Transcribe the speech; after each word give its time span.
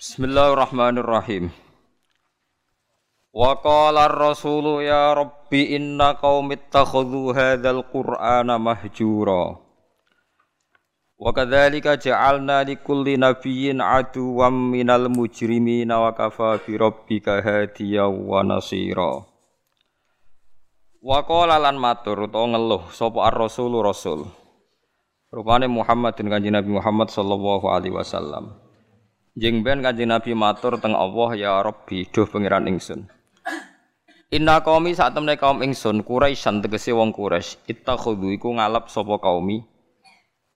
Bismillahirrahmanirrahim. 0.00 1.52
Wa 3.36 3.52
qala 3.60 4.08
ar-rasulu 4.08 4.80
ya 4.80 5.12
rabbi 5.12 5.76
inna 5.76 6.16
qaumi 6.16 6.56
ittakhadhu 6.56 7.36
hadzal 7.36 7.84
qur'ana 7.84 8.56
mahjura. 8.56 9.60
Wa 11.20 11.36
kadzalika 11.36 12.00
ja'alna 12.00 12.64
likulli 12.64 13.20
nabiyyin 13.20 13.84
aduwwan 13.84 14.72
minal 14.72 15.12
mujrimina 15.12 16.00
wa 16.00 16.16
kafa 16.16 16.64
bi 16.64 16.80
rabbika 16.80 17.44
hadiyan 17.44 18.24
wa 18.24 18.40
nasira. 18.40 19.20
Wa 21.04 21.28
qala 21.28 21.60
lan 21.60 21.76
matur 21.76 22.24
utawa 22.24 22.56
ngeluh 22.56 22.88
sapa 22.88 23.28
ar-rasulu 23.28 23.84
rasul. 23.84 24.32
Rupane 25.28 25.68
Muhammad 25.68 26.16
dan 26.16 26.32
kanjeng 26.32 26.56
Nabi 26.56 26.72
Muhammad 26.72 27.12
sallallahu 27.12 27.68
alaihi 27.68 27.92
wasallam. 27.92 28.69
Jeng 29.38 29.62
ben 29.62 29.78
kanjeng 29.78 30.10
Nabi 30.10 30.34
matur 30.34 30.82
teng 30.82 30.90
Allah 30.90 31.30
ya 31.38 31.52
Rabbi 31.62 32.02
duh 32.10 32.26
pangeran 32.26 32.66
ingsun. 32.66 33.06
Inna 34.34 34.58
qaumi 34.62 34.90
saat 34.94 35.14
temne 35.14 35.38
kaum 35.38 35.62
ingsun 35.62 36.02
Quraisyan 36.02 36.62
tegese 36.62 36.90
wong 36.90 37.14
Quraisy 37.14 37.66
ittakhudhu 37.70 38.30
iku 38.34 38.54
ngalap 38.58 38.90
sapa 38.90 39.18
kaumi 39.22 39.62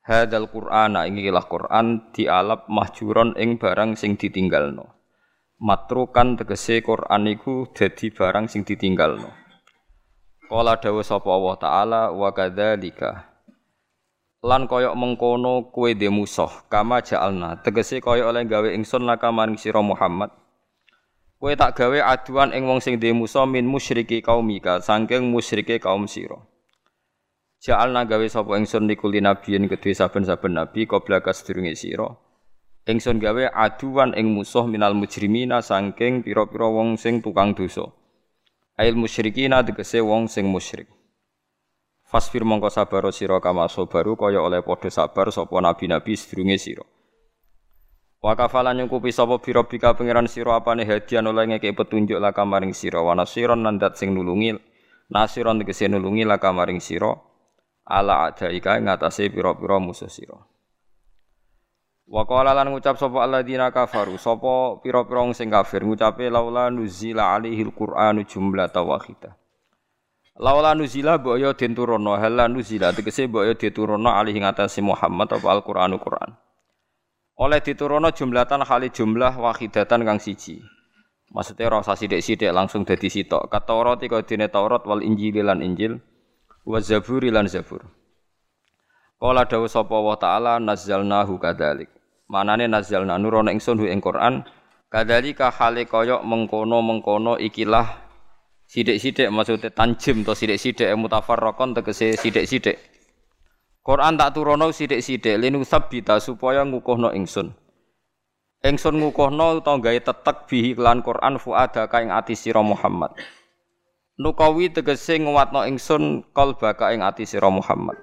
hadzal 0.07 0.51
Qur'ana 0.51 1.07
ing 1.07 1.19
ilah 1.23 1.47
Qur'an 1.47 2.11
dialap 2.15 2.67
mahjuron 2.71 3.35
ing 3.39 3.59
barang 3.63 3.99
sing 3.99 4.19
ditinggalno. 4.19 4.91
Matrukan 5.59 6.39
tegese 6.39 6.83
Qur'an 6.83 7.31
iku 7.31 7.71
dadi 7.71 8.11
barang 8.11 8.51
sing 8.51 8.67
ditinggalno. 8.67 9.31
Kala 10.51 10.83
dawuh 10.83 11.07
sapa 11.07 11.31
Allah 11.31 11.57
taala 11.59 12.03
wa 12.11 12.31
kadzalika 12.35 13.34
lan 14.45 14.69
koyok 14.69 14.93
mengkono 14.93 15.73
kue 15.73 15.97
de 15.97 16.13
musuh 16.13 16.69
kama 16.69 17.01
ja'alna. 17.01 17.65
Tegese 17.65 18.05
koyok 18.05 18.29
oleh 18.29 18.45
gawe 18.45 18.69
ingsun 18.77 19.09
laka 19.09 19.33
maring 19.33 19.57
sira 19.57 19.81
Muhammad. 19.81 20.29
Kue 21.41 21.57
tak 21.57 21.81
gawe 21.81 21.99
aduan 22.13 22.53
ing 22.53 22.69
wong 22.69 22.85
sing 22.85 23.01
de 23.01 23.09
musuh 23.17 23.49
min 23.49 23.65
musyriki 23.65 24.21
kaumika 24.21 24.85
saking 24.85 25.33
musyrike 25.33 25.81
kaum 25.81 26.05
sira. 26.05 26.37
Ja'alna 27.65 28.05
gawe 28.05 28.27
sapa 28.29 28.61
ingsun 28.61 28.85
nikuli 28.85 29.25
nabiyin 29.25 29.65
kedue 29.65 29.97
saben-saben 29.97 30.61
nabi 30.61 30.85
qabla 30.85 31.25
kasedurunge 31.25 31.73
sira. 31.73 32.13
Ingsun 32.85 33.17
gawe 33.17 33.49
aduan 33.49 34.13
ing 34.13 34.29
musuh 34.29 34.69
minal 34.69 34.93
mujrimina 34.93 35.65
saking 35.65 36.21
pira-pira 36.21 36.69
wong 36.69 37.01
sing 37.01 37.25
tukang 37.25 37.57
dosa. 37.57 37.89
Ail 38.77 38.93
musyrikina 38.93 39.65
tegese 39.65 40.05
wong 40.05 40.29
sing 40.29 40.53
musyrik 40.53 40.93
Fasfir 42.15 42.47
mongko 42.47 42.71
sabar 42.71 43.11
sira 43.11 43.43
kama 43.43 43.67
sabaru 43.67 44.15
kaya 44.15 44.39
oleh 44.39 44.63
padha 44.63 44.87
sabar 44.87 45.35
sapa 45.35 45.59
nabi-nabi 45.59 46.15
sedurunge 46.15 46.63
sira. 46.63 46.87
Wa 48.23 48.39
kafalan 48.39 48.79
nyukupi 48.79 49.11
sapa 49.11 49.43
birobika 49.43 49.99
pangeran 49.99 50.31
sira 50.31 50.55
apane 50.55 50.87
hadiah 50.87 51.27
oleh 51.27 51.43
ngeke 51.51 51.75
petunjuk 51.75 52.23
la 52.23 52.31
kamaring 52.31 52.71
sira 52.71 53.03
wa 53.03 53.19
nasiron 53.19 53.67
nandat 53.67 53.99
sing 53.99 54.15
nulungi 54.15 54.55
nasiron 55.11 55.59
tegese 55.59 55.91
nulungi 55.91 56.23
la 56.23 56.39
kamaring 56.39 56.79
sira 56.79 57.19
ala 57.83 58.31
adaika 58.31 58.79
ing 58.79 58.87
atase 58.87 59.27
pira-pira 59.27 59.83
musuh 59.83 60.07
sira. 60.07 60.39
Wa 62.07 62.23
qala 62.31 62.55
lan 62.55 62.71
ngucap 62.71 62.95
sapa 62.95 63.27
alladzina 63.27 63.75
kafaru 63.75 64.23
sapa 64.23 64.79
pira-pira 64.87 65.35
sing 65.35 65.51
kafir 65.51 65.83
ngucape 65.83 66.31
laula 66.31 66.71
nuzila 66.71 67.35
alaihil 67.35 67.75
qur'anu 67.75 68.23
jumlatan 68.23 68.87
wahidah. 68.87 69.35
Laula 70.35 70.75
nuzila 70.75 71.23
mbok 71.23 71.39
yo 71.39 71.55
den 71.55 71.79
turunno 71.79 72.19
hala 72.19 72.51
nuzila 72.51 72.91
tegese 72.91 73.31
mbok 73.31 73.47
yo 73.47 73.55
diturunno 73.55 74.11
alih 74.11 74.35
ing 74.35 74.43
atase 74.43 74.83
Muhammad 74.83 75.31
apa 75.31 75.47
Al-Qur'anu 75.47 76.03
Qur'an. 76.03 76.35
Oleh 77.39 77.63
diturunno 77.63 78.11
jumlatan 78.11 78.67
kali 78.67 78.91
jumlah 78.91 79.39
wahidatan 79.39 80.03
kang 80.03 80.19
siji. 80.19 80.59
Maksudnya 81.31 81.71
rasa 81.71 81.95
sidik-sidik 81.95 82.51
langsung 82.51 82.83
dadi 82.83 83.07
sitok. 83.07 83.47
Kata 83.47 83.75
Taurat 83.75 83.99
iku 84.03 84.23
dene 84.27 84.51
Taurat 84.51 84.83
wal 84.87 85.07
Injil 85.07 85.39
lan 85.43 85.63
Injil 85.63 86.03
wa 86.67 86.79
Zabur 86.83 87.23
lan 87.27 87.47
Zabur. 87.47 87.87
Kala 89.19 89.47
dawuh 89.47 89.71
sapa 89.71 89.95
wa 89.95 90.19
taala 90.19 90.59
nazzalnahu 90.59 91.39
kadzalik. 91.39 91.91
Manane 92.27 92.67
nazzalna 92.67 93.19
nurono 93.23 93.55
ingsun 93.55 93.79
hu 93.79 93.87
ing 93.87 94.03
Qur'an 94.03 94.43
kadzalika 94.91 95.55
hale 95.55 95.87
kaya 95.87 96.27
mengkono-mengkono 96.27 97.39
ikilah 97.39 98.03
Sidik-sidik 98.75 99.31
maksudnya 99.31 99.71
tanjim 99.71 100.27
atau 100.27 100.35
sidik-sidik 100.35 100.91
mutafarraqon 100.99 101.79
tegese 101.79 102.19
sidik-sidik. 102.19 102.75
Quran 103.87 104.19
tak 104.19 104.35
turono 104.35 104.75
sidik-sidik 104.75 105.39
linu 105.39 105.63
sabita 105.63 106.19
supaya 106.19 106.67
ngukuhno 106.67 107.15
ingsun. 107.15 107.55
Ingsun 108.67 108.99
ngukuhno 108.99 109.63
utawa 109.63 109.79
gawe 109.79 110.01
tetek 110.03 110.51
bihi 110.51 110.75
kelan 110.75 111.07
Quran 111.07 111.39
fuada 111.39 111.87
ka 111.87 112.03
ing 112.03 112.11
ati 112.11 112.35
sira 112.35 112.67
Muhammad. 112.67 113.15
Nukawi 114.19 114.75
tegese 114.75 115.23
nguwatno 115.23 115.71
ingsun 115.71 116.35
qalbaka 116.35 116.91
ing 116.99 117.07
ati 117.07 117.31
sira 117.31 117.55
Muhammad. 117.55 117.95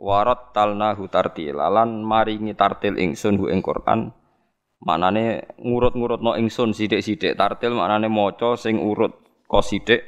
Warat 0.00 0.56
talnahu 0.56 1.12
tartila 1.12 1.68
lan 1.68 2.00
maringi 2.08 2.56
tartil 2.56 2.96
ingsun 2.96 3.36
hu 3.36 3.52
ing 3.52 3.60
Quran. 3.60 4.16
Manane 4.80 5.44
ngurut-ngurutno 5.60 6.40
ingsun 6.40 6.72
sidik-sidik 6.72 7.36
tartil 7.36 7.76
manane 7.76 8.08
maca 8.08 8.56
sing 8.56 8.80
urut 8.80 9.27
qasidik 9.48 10.04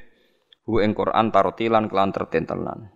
hu 0.68 0.78
ing 0.84 0.92
Quran 0.92 1.32
tartilan 1.32 1.88
kelan 1.88 2.12
tertentelan. 2.12 2.92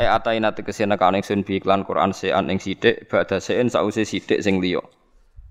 E 0.00 0.08
ataina 0.08 0.56
tegese 0.56 0.88
nekane 0.88 1.20
ingsun 1.20 1.44
bi 1.44 1.60
iklan 1.60 1.84
Quran 1.84 2.16
sean 2.16 2.48
ing 2.48 2.56
sithik 2.56 3.04
badha 3.12 3.36
sean 3.36 3.68
sause 3.68 4.08
sithik 4.08 4.40
sing 4.40 4.56
liya. 4.58 4.80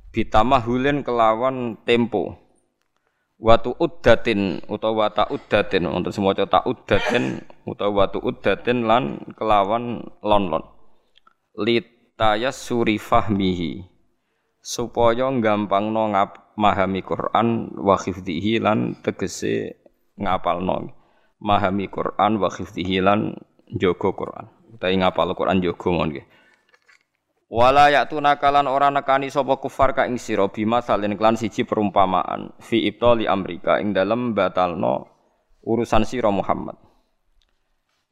Bitamahulin 0.09 1.05
kelawan 1.05 1.77
tempo. 1.85 2.33
Watu 3.39 3.77
uddatin 3.77 4.65
utawa 4.67 5.07
wata 5.07 5.31
uddatin 5.31 5.87
untuk 5.87 6.11
semua 6.11 6.35
ta 6.35 6.59
uddatin 6.65 7.39
utawa 7.63 8.09
watu 8.09 8.19
uddatin 8.19 8.83
lan 8.83 9.21
kelawan 9.37 10.03
lon-lon. 10.19 10.65
Litayas 11.55 12.59
suri 12.59 12.99
fahmihi 12.99 13.85
supaya 14.59 15.31
gampangno 15.39 16.11
ngap 16.11 16.57
mahami 16.59 16.99
Quran 16.99 17.79
wa 17.79 17.95
hifdhihi 17.95 18.59
lan 18.59 18.99
tegese 18.99 19.79
ngapalno. 20.19 20.91
Mahami 21.39 21.87
Quran 21.87 22.35
wa 22.35 22.51
hifdhihi 22.51 22.99
lan 22.99 23.39
jaga 23.71 24.11
Quran. 24.11 24.45
Utawi 24.75 24.99
ngapal 24.99 25.31
Quran 25.33 25.63
jaga 25.63 25.89
mon 25.89 26.11
nggih. 26.11 26.25
Wala 27.49 27.89
ya'tuna 27.89 28.37
kalan 28.37 28.69
ora 28.69 28.93
nekani 28.93 29.33
sapa 29.33 29.57
kufar 29.57 29.97
ka 29.97 30.05
ing 30.05 30.21
sira 30.21 30.45
bima 30.53 30.85
salin 30.85 31.17
klan 31.17 31.33
siji 31.33 31.65
perumpamaan 31.65 32.53
fi 32.61 32.85
ibtali 32.85 33.25
amrika 33.25 33.81
ing 33.81 33.89
dalem 33.89 34.37
batalno 34.37 35.09
urusan 35.65 36.05
sira 36.05 36.29
Muhammad. 36.29 36.77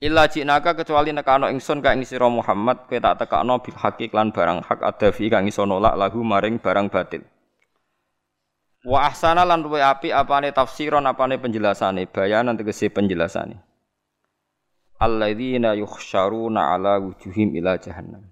Illa 0.01 0.25
jinaka 0.25 0.73
kecuali 0.73 1.13
nekano 1.13 1.53
ingsun 1.53 1.85
ka 1.85 1.93
ing 1.93 2.01
sira 2.01 2.25
Muhammad 2.25 2.89
kowe 2.89 2.97
tak 2.97 3.21
tekakno 3.21 3.61
bil 3.61 3.77
hakik 3.77 4.09
lan 4.09 4.33
barang 4.33 4.65
hak 4.65 4.81
ada 4.81 5.13
fi 5.13 5.29
kang 5.29 5.45
iso 5.45 5.69
nolak 5.69 5.93
lahu 5.93 6.25
maring 6.25 6.57
barang 6.57 6.89
batil 6.89 7.21
Wa 8.87 9.11
ahsana 9.11 9.43
lan 9.43 9.67
api 9.67 10.15
apane 10.15 10.55
tafsiron 10.55 11.03
apane 11.03 11.35
penjelasane, 11.35 12.07
bayanan 12.07 12.55
tegese 12.55 12.87
penjelasane. 12.87 13.59
Alladzina 14.95 15.75
yukhsyaruna 15.75 16.71
ala 16.71 16.95
wujuhim 17.03 17.51
ila 17.59 17.75
jahannam. 17.75 18.31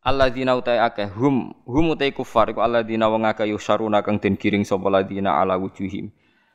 Alladzina 0.00 0.56
utai 0.56 0.80
akeh 0.80 1.12
hum 1.12 1.52
hum 1.68 1.92
utai 1.92 2.16
kufar 2.16 2.48
iku 2.48 2.64
alladzina 2.64 3.12
wong 3.12 3.28
akeh 3.28 3.52
yukhsyaruna 3.52 4.00
kang 4.00 4.16
den 4.24 4.40
kiring 4.40 4.64
sapa 4.64 4.88
alladzina 4.88 5.36
ala 5.36 5.60
wujuhim. 5.60 6.08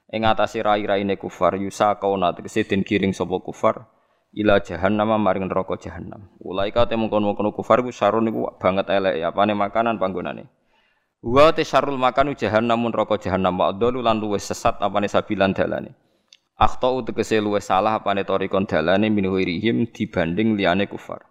Ing 0.09 0.25
atase 0.25 0.65
rai-raine 0.65 1.21
kufar 1.21 1.61
yusaqauna 1.61 2.33
tegese 2.33 2.65
den 2.65 2.81
kiring 2.81 3.13
sapa 3.13 3.37
kufar 3.45 3.85
ila 4.33 4.57
jahannam 4.57 5.13
maring 5.21 5.45
neraka 5.45 5.77
jahannam. 5.77 6.33
Ulaika 6.41 6.89
te 6.89 6.97
mungkon-mungkon 6.97 7.53
kufar 7.53 7.85
ku 7.85 7.93
sarun 7.93 8.25
niku 8.25 8.49
banget 8.57 8.89
elek 8.89 9.21
apane 9.21 9.53
makanan 9.53 10.01
panggonane. 10.01 10.49
Wa 11.25 11.49
te 11.49 11.65
makanu 11.97 12.37
jahannam 12.37 12.85
neraka 12.85 13.17
jahannam 13.17 13.57
wa 13.57 13.73
lan 13.73 14.21
luwes 14.21 14.45
sesat 14.45 14.77
apane 14.77 15.09
sabilan 15.09 15.57
dalane. 15.57 15.97
Akhtau 16.53 17.01
tegese 17.01 17.41
luwes 17.41 17.65
salah 17.65 17.97
apane 17.97 18.21
torikon 18.21 18.69
dalane 18.69 19.09
min 19.09 19.25
ghairihim 19.25 19.89
dibanding 19.89 20.53
liyane 20.53 20.85
kufar. 20.85 21.25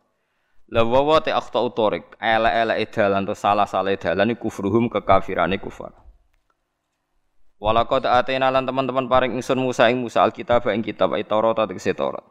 La 0.66 0.82
wa 0.82 1.22
te 1.22 1.30
akhtau 1.30 1.70
torik 1.70 2.18
ele-ele 2.18 2.74
dalan 2.90 3.22
to 3.22 3.38
salah-salah 3.38 3.94
dalan 3.94 4.34
kufruhum 4.34 4.90
kekafirane 4.90 5.62
kufar. 5.62 5.94
Walakot 7.62 8.02
atena 8.02 8.50
lan 8.50 8.66
teman-teman 8.66 9.06
paring 9.06 9.38
ingsun 9.38 9.62
Musa 9.62 9.86
ing 9.94 10.02
Musa 10.02 10.26
alkitab 10.26 10.66
ing 10.74 10.82
kitab 10.82 11.14
Taurat 11.22 11.70
tegese 11.70 11.94
Taurat. 11.94 12.26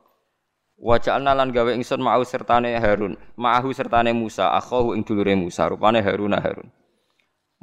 Wa 0.75 1.00
ja'alna 1.00 1.31
lan 1.31 1.56
gawe 1.56 1.71
ingsun 1.80 2.04
ma'u 2.04 2.27
sertane 2.27 2.75
Harun, 2.75 3.16
ma'ahu 3.39 3.71
sertane 3.71 4.12
Musa, 4.12 4.51
akhahu 4.51 5.00
ing 5.00 5.07
dulure 5.07 5.31
Musa, 5.39 5.71
rupane 5.71 6.04
Harun 6.04 6.36
Harun. 6.36 6.82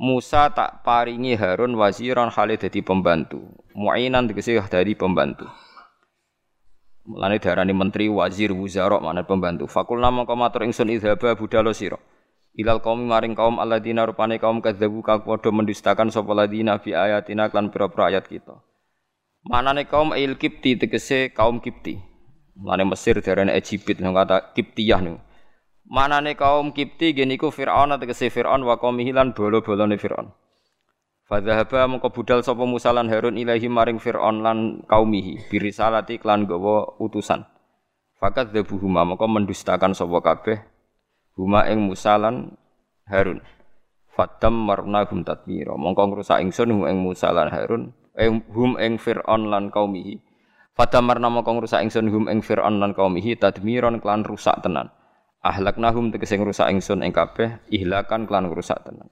Musa 0.01 0.49
tak 0.49 0.81
paringi 0.81 1.37
Harun 1.37 1.77
waziran 1.77 2.33
hale 2.33 2.57
dadi 2.57 2.81
pembantu. 2.81 3.45
Mu'inan 3.77 4.33
tegese 4.33 4.57
dari 4.73 4.97
pembantu. 4.97 5.45
Mulane 7.05 7.37
darani 7.37 7.77
menteri 7.77 8.09
wazir 8.09 8.49
wuzara 8.57 8.97
mana 8.97 9.29
pembantu. 9.29 9.69
Fakul 9.69 10.01
nama 10.01 10.25
matur 10.25 10.65
ingsun 10.65 10.89
idhaba 10.89 11.37
budalo 11.37 11.77
sira. 11.77 12.01
ilal 12.57 12.81
kaum 12.83 13.07
maring 13.07 13.37
kaum 13.37 13.63
alladzina 13.63 14.09
rupane 14.09 14.41
kaum 14.43 14.59
kadzabu 14.65 15.05
kang 15.07 15.23
padha 15.23 15.55
mendustakan 15.55 16.11
sapa 16.11 16.33
ladina 16.35 16.83
bi 16.83 16.97
ayatina 16.97 17.53
klan 17.53 17.69
pira-pira 17.71 18.11
ayat 18.11 18.25
kita. 18.27 18.57
Manane 19.47 19.85
kaum 19.85 20.17
il 20.17 20.41
kipti 20.41 20.81
tegese 20.81 21.29
kaum 21.37 21.61
kipti. 21.61 22.01
Mane 22.57 22.85
Mesir 22.89 23.21
Egypt 23.21 24.01
nang 24.01 24.13
kata 24.13 24.53
Kiptiyah 24.53 25.01
niku. 25.01 25.21
Manane 25.91 26.39
kaum 26.39 26.71
kipti 26.71 27.11
geniku 27.11 27.51
Firaun 27.51 27.91
tegese 27.99 28.31
Firaun 28.31 28.63
wa 28.63 28.79
qaumihi 28.79 29.11
lan 29.11 29.35
bolo-bolone 29.35 29.99
Firaun. 29.99 30.31
Fadzahaba 31.27 31.91
mengko 31.91 32.15
budal 32.15 32.47
sapa 32.47 32.63
Musa 32.63 32.95
lan 32.95 33.11
Harun 33.11 33.35
ilahi 33.35 33.67
maring 33.67 33.99
Firaun 33.99 34.43
lan 34.43 34.87
kaumihi 34.87 35.51
birisalati 35.51 36.23
klan 36.23 36.47
gawa 36.47 36.95
utusan. 37.03 37.43
Fakat 38.23 38.55
dzabuhuma 38.55 39.03
mengko 39.03 39.27
mendustakan 39.27 39.91
sapa 39.91 40.23
kabeh 40.23 40.59
huma 41.35 41.67
ing 41.67 41.83
Musa 41.83 42.15
lan 42.19 42.55
Harun. 43.11 43.43
Fatam 44.15 44.63
marna 44.63 45.07
hum 45.11 45.27
tadmira. 45.27 45.75
Mongko 45.75 46.07
ngrusak 46.07 46.39
ingsun 46.39 46.71
hum 46.71 46.83
ing 46.87 47.03
Musa 47.03 47.35
lan 47.35 47.51
Harun, 47.51 47.91
eh, 48.15 48.31
hum 48.31 48.79
ing 48.79 48.99
Fir'aun 48.99 49.51
lan 49.51 49.75
kaumihi. 49.75 50.23
Fatam 50.75 51.11
marna 51.11 51.27
mongko 51.31 51.63
ngrusak 51.63 51.83
ingsun 51.83 52.11
hum 52.15 52.31
ing 52.31 52.47
Fir'aun 52.47 52.79
lan 52.79 52.95
kaumihi 52.95 53.35
tadmiron 53.39 53.99
klan 53.99 54.23
rusak 54.23 54.63
tenan. 54.63 54.95
Ahlaknahum 55.41 56.13
tegese 56.13 56.37
ngrusak 56.37 56.69
ingsun 56.69 57.01
ing 57.01 57.17
kabeh, 57.17 57.65
ihlakan 57.73 58.29
klan 58.29 58.53
rusak 58.53 58.77
tenan. 58.85 59.09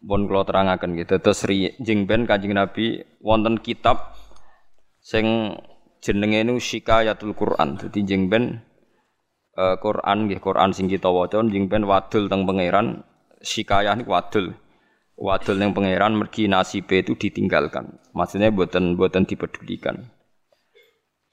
Bon 0.00 0.24
kula 0.30 0.46
terangaken 0.46 0.94
gitu. 0.96 1.18
Terus 1.18 1.44
jeng 1.82 2.06
ben 2.06 2.24
Kanjeng 2.24 2.56
Nabi 2.56 3.04
wonten 3.20 3.58
kitab 3.60 4.16
sing 5.02 5.58
jenenge 6.00 6.46
nu 6.46 6.56
Shikayatul 6.56 7.36
Quran. 7.36 7.76
Dadi 7.76 8.00
jeng 8.06 8.32
ben 8.32 8.64
uh, 9.58 9.76
Quran 9.76 10.30
nggih 10.30 10.40
Quran 10.40 10.72
sing 10.72 10.88
kita 10.88 11.12
waca 11.12 11.44
jeng 11.44 11.68
ben 11.68 11.84
wadul 11.84 12.32
teng 12.32 12.48
pangeran 12.48 13.04
Shikayah 13.44 13.98
niku 13.98 14.14
wadul. 14.14 14.56
Wadul 15.20 15.60
ning 15.60 15.76
pangeran 15.76 16.16
mergi 16.16 16.48
nasibe 16.48 17.04
itu 17.04 17.18
ditinggalkan. 17.18 18.00
Maksudnya 18.16 18.48
buatan 18.54 18.96
buatan 18.96 19.28
dipedulikan. 19.28 20.19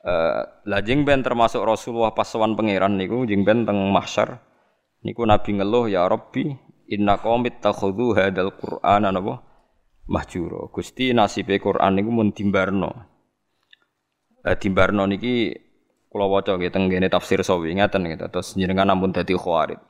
Uh, 0.07 0.39
lah 0.63 0.79
jeng 0.79 1.03
ben 1.03 1.19
termasuk 1.19 1.59
Rasulullah 1.67 2.15
pas 2.15 2.31
pangeran 2.31 2.95
niku 2.95 3.27
jeng 3.27 3.43
ben 3.43 3.67
teng 3.67 3.91
mahsyar 3.91 4.39
niku 5.03 5.27
Nabi 5.27 5.59
ngeluh 5.59 5.91
ya 5.91 6.07
Rabbi 6.07 6.47
inna 6.87 7.19
qaumit 7.19 7.59
takhudhu 7.59 8.15
hadzal 8.15 8.55
qur'ana 8.55 9.11
napa 9.11 9.43
mahjura. 10.07 10.71
Gusti 10.71 11.11
nasibe 11.11 11.59
Quran 11.59 11.99
niku 11.99 12.09
mun 12.15 12.31
dimbarno. 12.31 12.91
Eh 14.47 14.55
dimbarno 14.55 15.03
niki 15.03 15.51
kula 16.07 16.23
waca 16.23 16.55
nggih 16.55 16.71
teng 16.71 16.87
tafsir 17.11 17.43
sawi 17.43 17.75
ngaten 17.75 18.07
gitu. 18.07 18.25
Terus 18.31 18.55
jenengan 18.55 18.87
ampun 18.87 19.11
dadi 19.11 19.35
khawarid. 19.35 19.83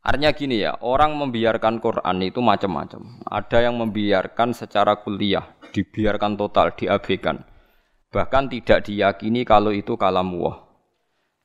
Artinya 0.00 0.32
gini 0.32 0.64
ya, 0.64 0.80
orang 0.80 1.12
membiarkan 1.12 1.76
Quran 1.76 2.24
itu 2.24 2.40
macam-macam. 2.40 3.20
Ada 3.20 3.68
yang 3.68 3.76
membiarkan 3.76 4.56
secara 4.56 4.96
kuliah, 4.96 5.44
dibiarkan 5.76 6.40
total, 6.40 6.72
diabaikan. 6.72 7.49
Bahkan 8.10 8.50
tidak 8.50 8.90
diyakini 8.90 9.46
kalau 9.46 9.70
itu 9.70 9.94
kalam 9.94 10.34
Allah. 10.34 10.66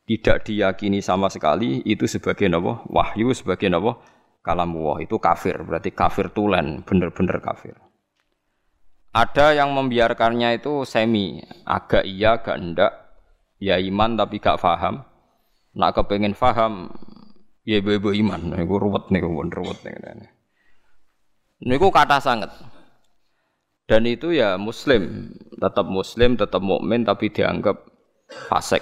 Tidak 0.05 0.45
diyakini 0.45 1.01
sama 1.01 1.29
sekali 1.29 1.81
itu 1.85 2.05
sebagai 2.09 2.45
nawa 2.49 2.85
wahyu, 2.89 3.33
sebagai 3.37 3.69
nawa 3.69 4.01
kalam 4.41 4.73
Allah. 4.81 5.05
Itu 5.05 5.21
kafir, 5.21 5.61
berarti 5.61 5.93
kafir 5.93 6.33
tulen, 6.33 6.81
bener-bener 6.81 7.37
kafir. 7.41 7.77
Ada 9.15 9.55
yang 9.55 9.71
membiarkannya 9.77 10.59
itu 10.59 10.83
semi, 10.83 11.39
agak 11.63 12.03
iya, 12.03 12.35
agak 12.35 12.57
enggak, 12.59 12.93
ya 13.61 13.79
iman 13.79 14.19
tapi 14.19 14.43
gak 14.43 14.59
faham. 14.59 15.07
Nak 15.75 15.91
kepengen 15.95 16.35
faham, 16.35 16.91
ya 17.63 17.79
ibu 17.79 18.11
iman. 18.11 18.57
Niku 18.57 18.75
ruwet 18.75 19.07
niku 19.13 19.31
pun 19.31 19.49
ruwet 19.53 19.79
niku. 19.85 20.27
Niku 21.65 21.87
kata 21.93 22.19
sangat. 22.19 22.51
Dan 23.85 24.09
itu 24.09 24.33
ya 24.33 24.57
muslim, 24.57 25.29
tetap 25.61 25.85
muslim, 25.85 26.33
tetap 26.33 26.57
mukmin 26.57 27.05
tapi 27.05 27.29
dianggap 27.29 27.85
fasik. 28.49 28.81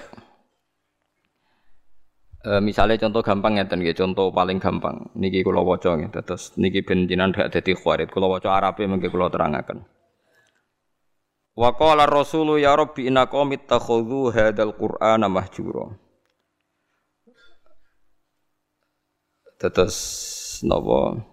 E, 2.40 2.64
misalnya 2.64 2.96
contoh 2.96 3.20
gampang 3.20 3.60
ya, 3.60 3.68
nggih, 3.68 3.92
contoh 4.00 4.32
paling 4.32 4.64
gampang. 4.64 5.12
Niki 5.20 5.44
kula 5.44 5.60
waca 5.60 6.00
nggih, 6.00 6.08
terus 6.24 6.56
niki 6.56 6.88
ben 6.88 7.04
jinan 7.12 7.36
dak 7.36 7.52
dadi 7.52 7.76
khawarit. 7.76 8.16
Kula 8.16 8.32
waca 8.32 8.56
Arabe 8.56 8.88
mengke 8.88 9.12
kula 9.12 9.28
terangaken. 9.28 9.84
Wa 11.54 11.76
qala 11.76 12.08
Rasulu 12.08 12.56
ya 12.56 12.72
Rabbi 12.74 13.12
inna 13.12 13.28
qaumi 13.28 13.60
takhudhu 13.60 14.32
hadzal 14.32 14.72
Qur'ana 14.72 15.28
mahjura. 15.28 16.00
Terus 19.60 19.98
napa? 20.64 21.33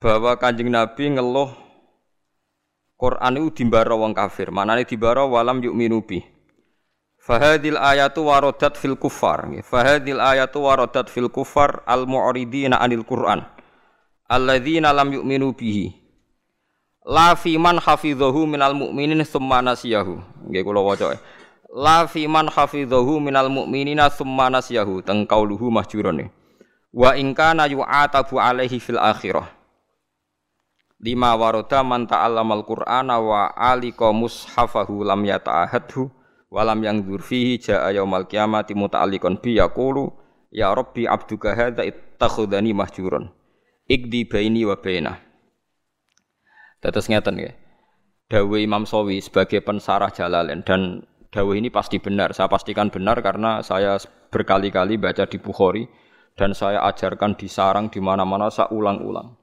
Bahwa 0.00 0.32
Kanjeng 0.40 0.72
Nabi 0.72 1.12
ngeluh 1.12 1.52
Quran 2.96 3.36
itu 3.36 3.60
dimbara 3.60 3.92
wong 3.92 4.16
kafir. 4.16 4.48
Manane 4.48 4.88
dimbara 4.88 5.28
walam 5.28 5.60
yu'minu 5.60 6.00
bi. 6.00 6.24
Fahadil 7.20 7.76
ayatu 7.76 8.24
warodat 8.32 8.80
fil 8.80 8.96
kufar. 8.96 9.44
Fahadil 9.60 10.16
ayatu 10.16 10.64
warodat 10.64 11.12
fil 11.12 11.28
kufar 11.28 11.84
al 11.84 12.08
mu'ridina 12.08 12.80
anil 12.80 13.04
Qur'an. 13.04 13.44
Alladzina 14.24 14.88
lam 14.96 15.12
yu'minu 15.12 15.52
bihi. 15.52 15.92
La 17.04 17.36
fi 17.36 17.60
man 17.60 17.76
hafidhahu 17.76 18.48
minal 18.48 18.72
mu'minin 18.72 19.20
tsumma 19.20 19.60
nasiyahu. 19.60 20.16
Nggih 20.48 20.64
kula 20.64 20.80
waca. 20.80 21.20
La 21.76 22.08
fi 22.08 22.24
man 22.24 22.48
hafidhahu 22.48 23.20
minal 23.20 23.52
mu'minina 23.52 24.08
tsumma 24.08 24.48
nasiyahu. 24.48 25.04
Teng 25.04 25.28
kauluhu. 25.28 25.68
Wa 26.88 27.10
in 27.20 27.36
kana 27.36 27.68
yu'atabu 27.68 28.40
alaihi 28.40 28.80
fil 28.80 28.96
akhirah. 28.96 29.59
Lima 31.00 31.32
waroda 31.32 31.80
man 31.80 32.04
ta'allamal 32.04 32.60
qur'ana 32.68 33.16
wa 33.24 33.48
alika 33.56 34.12
mushafahu 34.12 35.00
lam 35.00 35.24
yata'ahadhu 35.24 36.12
wa 36.52 36.60
lam 36.60 36.84
yang 36.84 37.00
fihi 37.00 37.56
ja'a 37.56 37.88
yaumal 37.96 38.28
qiyamati 38.28 38.76
muta'alliqan 38.76 39.40
bi 39.40 39.56
yaqulu 39.56 40.12
ya 40.52 40.76
rabbi 40.76 41.08
abduka 41.08 41.56
hadza 41.56 41.88
ittakhadhani 41.88 42.76
mahjuron. 42.76 43.32
Ikdi 43.88 44.28
baini 44.28 44.68
wa 44.68 44.76
bainah. 44.76 45.16
Tetes 46.84 47.08
ngeten 47.08 47.36
ya. 47.40 47.52
Dawe 48.30 48.56
Imam 48.60 48.84
Sawi 48.84 49.24
sebagai 49.24 49.64
pensarah 49.64 50.12
Jalalain 50.12 50.62
dan 50.62 51.02
dawe 51.32 51.52
ini 51.56 51.72
pasti 51.72 51.96
benar. 51.96 52.36
Saya 52.36 52.46
pastikan 52.46 52.92
benar 52.92 53.24
karena 53.24 53.64
saya 53.64 53.96
berkali-kali 54.30 55.00
baca 55.00 55.26
di 55.26 55.40
Bukhari 55.40 55.88
dan 56.36 56.54
saya 56.54 56.84
ajarkan 56.86 57.34
di 57.40 57.48
sarang 57.48 57.88
di 57.88 57.98
mana-mana 57.98 58.52
saya 58.52 58.70
ulang-ulang. 58.70 59.39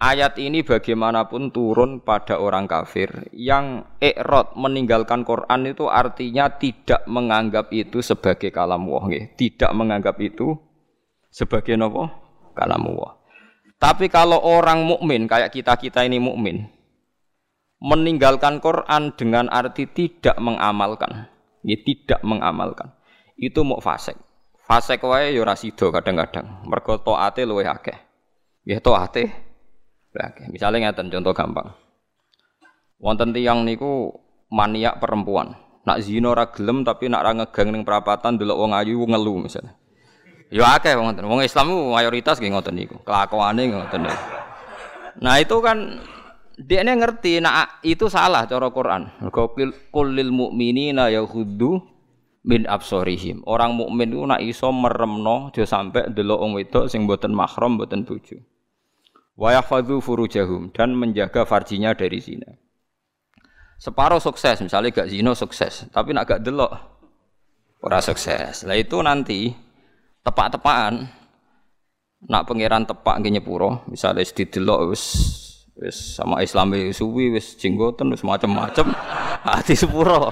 Ayat 0.00 0.40
ini 0.40 0.64
bagaimanapun 0.64 1.52
turun 1.52 2.00
pada 2.00 2.40
orang 2.40 2.64
kafir 2.64 3.28
yang 3.36 3.84
ikrot 4.00 4.56
meninggalkan 4.56 5.28
Quran 5.28 5.68
itu 5.68 5.92
artinya 5.92 6.48
tidak 6.56 7.04
menganggap 7.04 7.68
itu 7.68 8.00
sebagai 8.00 8.48
kalam 8.48 8.88
Allah, 8.88 9.28
tidak 9.36 9.68
menganggap 9.76 10.16
itu 10.24 10.56
sebagai 11.28 11.76
nopo 11.76 12.08
kalam 12.56 12.80
Allah. 12.96 13.20
Tapi 13.76 14.08
kalau 14.08 14.40
orang 14.40 14.88
mukmin 14.88 15.28
kayak 15.28 15.52
kita-kita 15.52 16.00
ini 16.08 16.16
mukmin 16.16 16.64
meninggalkan 17.84 18.56
Quran 18.64 19.12
dengan 19.12 19.52
arti 19.52 19.84
tidak 19.84 20.40
mengamalkan, 20.40 21.28
ya 21.60 21.76
tidak 21.76 22.24
mengamalkan. 22.24 22.96
Itu 23.36 23.68
mau 23.68 23.84
fasik. 23.84 24.16
Fasik 24.64 25.04
wae 25.04 25.36
ya 25.36 25.44
ora 25.44 25.52
kadang-kadang. 25.60 26.64
Mergo 26.64 27.04
taate 27.04 27.44
luwih 27.44 27.68
akeh. 27.68 28.00
Ya 28.64 28.80
taate 28.80 29.49
Oke, 30.10 30.50
misalnya 30.50 30.90
ngeten 30.90 31.06
contoh 31.06 31.30
gampang. 31.30 31.70
Wonten 32.98 33.30
tiang 33.30 33.62
niku 33.62 34.10
maniak 34.50 34.98
perempuan. 34.98 35.54
Nak 35.86 36.02
zina 36.02 36.34
ora 36.34 36.50
gelem 36.50 36.82
tapi 36.82 37.06
nak 37.06 37.22
ra 37.22 37.32
ngegang 37.32 37.70
ning 37.70 37.86
perapatan 37.86 38.36
delok 38.36 38.58
wong 38.58 38.74
ayu 38.74 39.06
ngelu 39.06 39.46
misalnya. 39.46 39.72
Ya 40.50 40.74
akeh 40.74 40.98
wong 40.98 41.14
ngoten. 41.14 41.24
Wong 41.30 41.40
Islam 41.46 41.94
mayoritas 41.94 42.42
nggih 42.42 42.52
ngoten 42.52 42.74
niku. 42.74 42.98
Kelakuane 43.06 43.70
ngoten 43.70 44.00
niku. 44.04 44.22
Nah 45.22 45.34
itu 45.38 45.56
kan 45.62 45.78
dia 46.58 46.82
ini 46.82 46.92
ngerti 46.98 47.38
nah 47.38 47.80
itu 47.86 48.10
salah 48.10 48.44
cara 48.50 48.68
Quran. 48.68 49.08
Mergo 49.22 49.54
kulil 49.94 50.28
mukminina 50.34 51.06
yaghuddu 51.08 51.80
min 52.44 52.66
absorihim. 52.66 53.46
Orang 53.46 53.78
mukmin 53.78 54.10
itu 54.10 54.26
nak 54.26 54.42
iso 54.42 54.74
meremno 54.74 55.54
aja 55.54 55.64
sampai 55.64 56.10
delok 56.10 56.42
wong 56.42 56.52
wedok 56.58 56.90
sing 56.90 57.06
mboten 57.06 57.30
mahram 57.30 57.78
mboten 57.78 58.02
bojo 58.02 58.42
wa 59.40 59.56
yahfadzu 59.56 60.04
furujahum 60.04 60.68
dan 60.76 60.92
menjaga 60.92 61.48
farjinya 61.48 61.96
dari 61.96 62.20
zina. 62.20 62.60
Separuh 63.80 64.20
sukses, 64.20 64.60
misalnya 64.60 64.92
gak 64.92 65.08
zina 65.08 65.32
sukses, 65.32 65.88
tapi 65.88 66.12
nak 66.12 66.28
gak 66.28 66.44
delok 66.44 66.68
ora 67.80 68.04
sukses. 68.04 68.68
Lah 68.68 68.76
itu 68.76 69.00
nanti 69.00 69.48
tepak-tepakan 70.20 71.08
nak 72.28 72.44
pangeran 72.44 72.84
tepak 72.84 73.16
nggih 73.24 73.40
nyepuro, 73.40 73.88
misalnya 73.88 74.20
didelok 74.20 74.92
wis 74.92 75.04
wis 75.80 76.20
sama 76.20 76.44
Islam 76.44 76.76
suwi 76.92 77.32
wis 77.32 77.56
jenggoten 77.56 78.12
wis 78.12 78.20
macam-macam 78.20 78.92
hati 79.48 79.72
sepuro. 79.80 80.28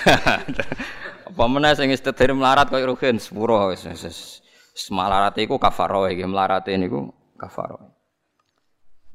Apa 1.28 1.44
meneh 1.44 1.76
sing 1.76 1.92
istedir 1.92 2.32
melarat 2.32 2.72
koyo 2.72 2.96
rugen 2.96 3.20
sepuro 3.20 3.68
wis 3.68 3.84
wis 3.84 4.40
melarat 4.88 5.36
iku 5.36 5.60
kafaro 5.60 6.08
iki 6.08 6.24
melarat 6.24 6.64
niku 6.72 7.12
kafaro. 7.36 7.99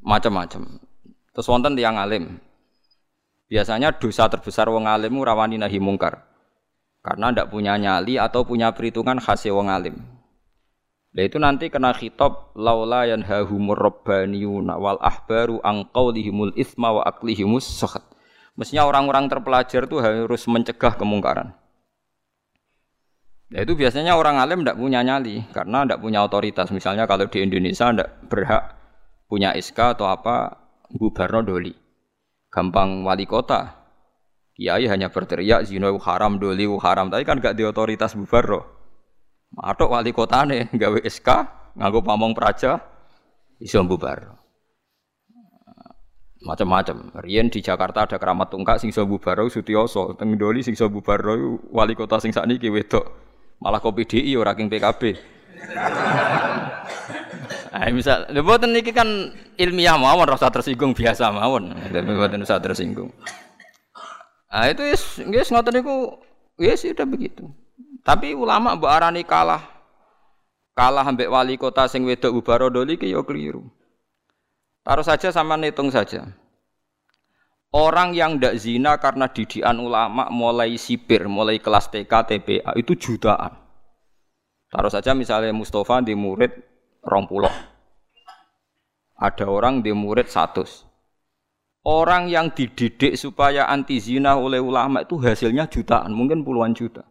Macam-macam. 0.06 0.78
Terus 1.34 1.50
wonten 1.50 1.74
tiyang 1.74 1.98
alim. 1.98 2.38
Biasanya 3.50 3.98
dosa 3.98 4.30
terbesar 4.30 4.70
wong 4.70 4.86
alim 4.86 5.18
rawani 5.18 5.58
nahi 5.58 5.82
mungkar. 5.82 6.22
Karena 7.02 7.34
ndak 7.34 7.50
punya 7.50 7.74
nyali 7.78 8.22
atau 8.22 8.46
punya 8.46 8.70
perhitungan 8.70 9.18
khas 9.18 9.50
wong 9.50 9.66
alim. 9.74 9.98
Nah 11.16 11.24
itu 11.24 11.42
nanti 11.42 11.72
kena 11.72 11.96
khitab 11.96 12.54
laula 12.60 13.08
yanhahumur 13.08 13.80
rabbaniyuna 13.80 14.76
wal 14.76 15.00
ahbaru 15.02 15.64
an 15.64 15.88
qaulihimul 15.90 16.54
isma 16.54 16.92
wa 16.92 17.02
aklihimus 17.08 17.66
sakhat. 17.66 18.04
Mestinya 18.60 18.86
orang-orang 18.86 19.32
terpelajar 19.32 19.88
itu 19.88 19.98
harus 20.04 20.44
mencegah 20.46 20.94
kemungkaran. 21.00 21.56
Nah 23.48 23.60
itu 23.64 23.74
biasanya 23.80 24.20
orang 24.20 24.44
alim 24.44 24.62
tidak 24.62 24.76
punya 24.76 25.00
nyali 25.08 25.48
karena 25.56 25.88
tidak 25.88 26.00
punya 26.04 26.20
otoritas. 26.20 26.68
Misalnya 26.76 27.08
kalau 27.08 27.32
di 27.32 27.40
Indonesia 27.42 27.88
tidak 27.96 28.10
berhak 28.28 28.75
punya 29.26 29.58
SK 29.58 29.98
atau 29.98 30.08
apa 30.10 30.66
bubarno 30.94 31.42
doli. 31.42 31.74
Gampang 32.50 33.04
wali 33.04 33.26
kota. 33.28 33.84
Kiai 34.56 34.88
hanya 34.88 35.12
berteriak 35.12 35.68
zina 35.68 35.92
haram 35.92 36.40
doli 36.40 36.64
haram 36.80 37.12
tapi 37.12 37.28
kan 37.28 37.44
gak 37.44 37.60
di 37.60 37.68
otoritas 37.68 38.16
bubarno. 38.16 38.64
Matok 39.56 39.92
wali 39.92 40.12
kotane 40.16 40.70
gawe 40.82 41.00
SK 41.04 41.30
nganggo 41.76 42.00
pamong 42.04 42.32
praja 42.32 42.80
iso 43.60 43.84
bubar. 43.84 44.40
Macam-macam. 46.46 47.10
Riyen 47.26 47.50
di 47.50 47.58
Jakarta 47.58 48.06
ada 48.06 48.22
keramat 48.22 48.54
tungkak 48.54 48.78
sing 48.78 48.94
iso 48.94 49.02
bubar 49.10 49.42
Sutioso, 49.50 50.14
teng 50.14 50.38
Doli 50.38 50.62
sing 50.62 50.78
iso 50.78 50.86
bubar 50.94 51.18
wali 51.74 51.98
kota 51.98 52.22
sing 52.22 52.30
sakniki 52.30 52.70
wedok. 52.70 53.02
Malah 53.58 53.82
kopi 53.82 54.06
DI 54.06 54.38
ora 54.38 54.54
king 54.54 54.70
PKB. 54.70 55.02
Ah 57.76 57.92
misal, 57.92 58.32
mboten 58.32 58.72
niki 58.72 58.96
kan 58.96 59.36
ilmiah 59.60 60.00
mawon 60.00 60.32
rasa 60.32 60.48
tersinggung 60.48 60.96
biasa 60.96 61.28
mawon. 61.28 61.76
Mboten 61.92 62.48
usah 62.48 62.64
tersinggung. 62.64 63.12
Ah 64.48 64.72
itu 64.72 64.80
wis 64.88 65.20
nggih 65.20 65.44
ngoten 65.52 65.84
niku 65.84 66.16
wis 66.56 66.88
sudah 66.88 67.04
begitu. 67.04 67.52
Tapi 68.00 68.32
ulama 68.32 68.80
mbok 68.80 68.88
arani 68.88 69.28
kalah. 69.28 69.60
Kalah 70.72 71.04
ambek 71.04 71.28
wali 71.28 71.60
kota 71.60 71.92
sing 71.92 72.08
wedok 72.08 72.40
Ubarodoli 72.40 72.96
ki 72.96 73.12
yo 73.12 73.28
keliru. 73.28 73.68
Taruh 74.88 75.04
saja 75.04 75.36
sama 75.36 75.60
hitung 75.60 75.92
saja. 75.92 76.32
Orang 77.76 78.16
yang 78.16 78.40
ndak 78.40 78.56
zina 78.56 78.96
karena 79.04 79.28
didikan 79.28 79.76
ulama 79.84 80.32
mulai 80.32 80.80
sipir, 80.80 81.28
mulai 81.28 81.60
kelas 81.60 81.92
TK, 81.92 82.08
TPA 82.08 82.72
itu 82.80 82.96
jutaan. 82.96 83.52
Taruh 84.72 84.88
saja 84.88 85.12
misalnya 85.12 85.52
Mustafa 85.52 86.00
di 86.00 86.16
murid 86.16 86.56
rompuloh. 87.06 87.54
Ada 89.16 89.48
orang 89.48 89.86
di 89.86 89.96
murid 89.96 90.28
satu. 90.28 90.66
Orang 91.86 92.34
yang 92.34 92.50
dididik 92.50 93.14
supaya 93.14 93.70
anti 93.70 94.02
zina 94.02 94.36
oleh 94.36 94.58
ulama 94.58 95.06
itu 95.06 95.22
hasilnya 95.22 95.70
jutaan, 95.70 96.12
mungkin 96.18 96.42
puluhan 96.42 96.74
juta 96.74 97.06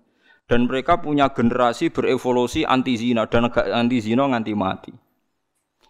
dan 0.45 0.69
mereka 0.69 1.01
punya 1.01 1.33
generasi 1.33 1.89
berevolusi 1.89 2.69
anti 2.69 3.01
zina 3.01 3.25
dan 3.25 3.49
anti 3.49 3.99
zina 4.01 4.29
nganti 4.29 4.53
mati. 4.53 4.93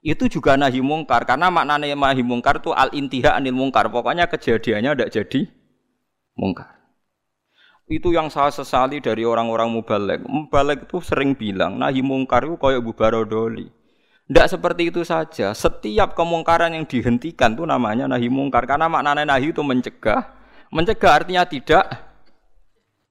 Itu 0.04 0.28
juga 0.28 0.54
nahi 0.60 0.84
mungkar 0.84 1.24
karena 1.24 1.48
maknanya 1.48 1.96
nahi 1.96 2.20
mungkar 2.20 2.60
itu 2.60 2.76
al 2.76 2.92
intiha 2.92 3.34
anil 3.34 3.56
mungkar. 3.56 3.88
Pokoknya 3.88 4.28
kejadiannya 4.28 4.92
tidak 4.94 5.10
jadi 5.10 5.40
mungkar. 6.36 6.76
Itu 7.88 8.12
yang 8.12 8.28
saya 8.28 8.52
sesali 8.52 9.00
dari 9.00 9.24
orang-orang 9.24 9.72
mubalek. 9.72 10.20
Mubalek 10.28 10.88
itu 10.88 11.00
sering 11.00 11.32
bilang 11.32 11.80
nahi 11.80 12.04
mungkar 12.04 12.44
itu 12.44 12.60
kayak 12.60 12.84
bubarodoli. 12.84 13.72
Tidak 14.24 14.46
seperti 14.48 14.88
itu 14.88 15.04
saja. 15.04 15.52
Setiap 15.52 16.16
kemungkaran 16.16 16.72
yang 16.72 16.88
dihentikan 16.88 17.52
itu 17.52 17.68
namanya 17.68 18.08
nahi 18.08 18.32
mungkar. 18.32 18.64
Karena 18.64 18.88
maknanya 18.88 19.28
nahi 19.28 19.52
itu 19.52 19.60
mencegah. 19.60 20.32
Mencegah 20.72 21.12
artinya 21.20 21.44
tidak 21.44 21.84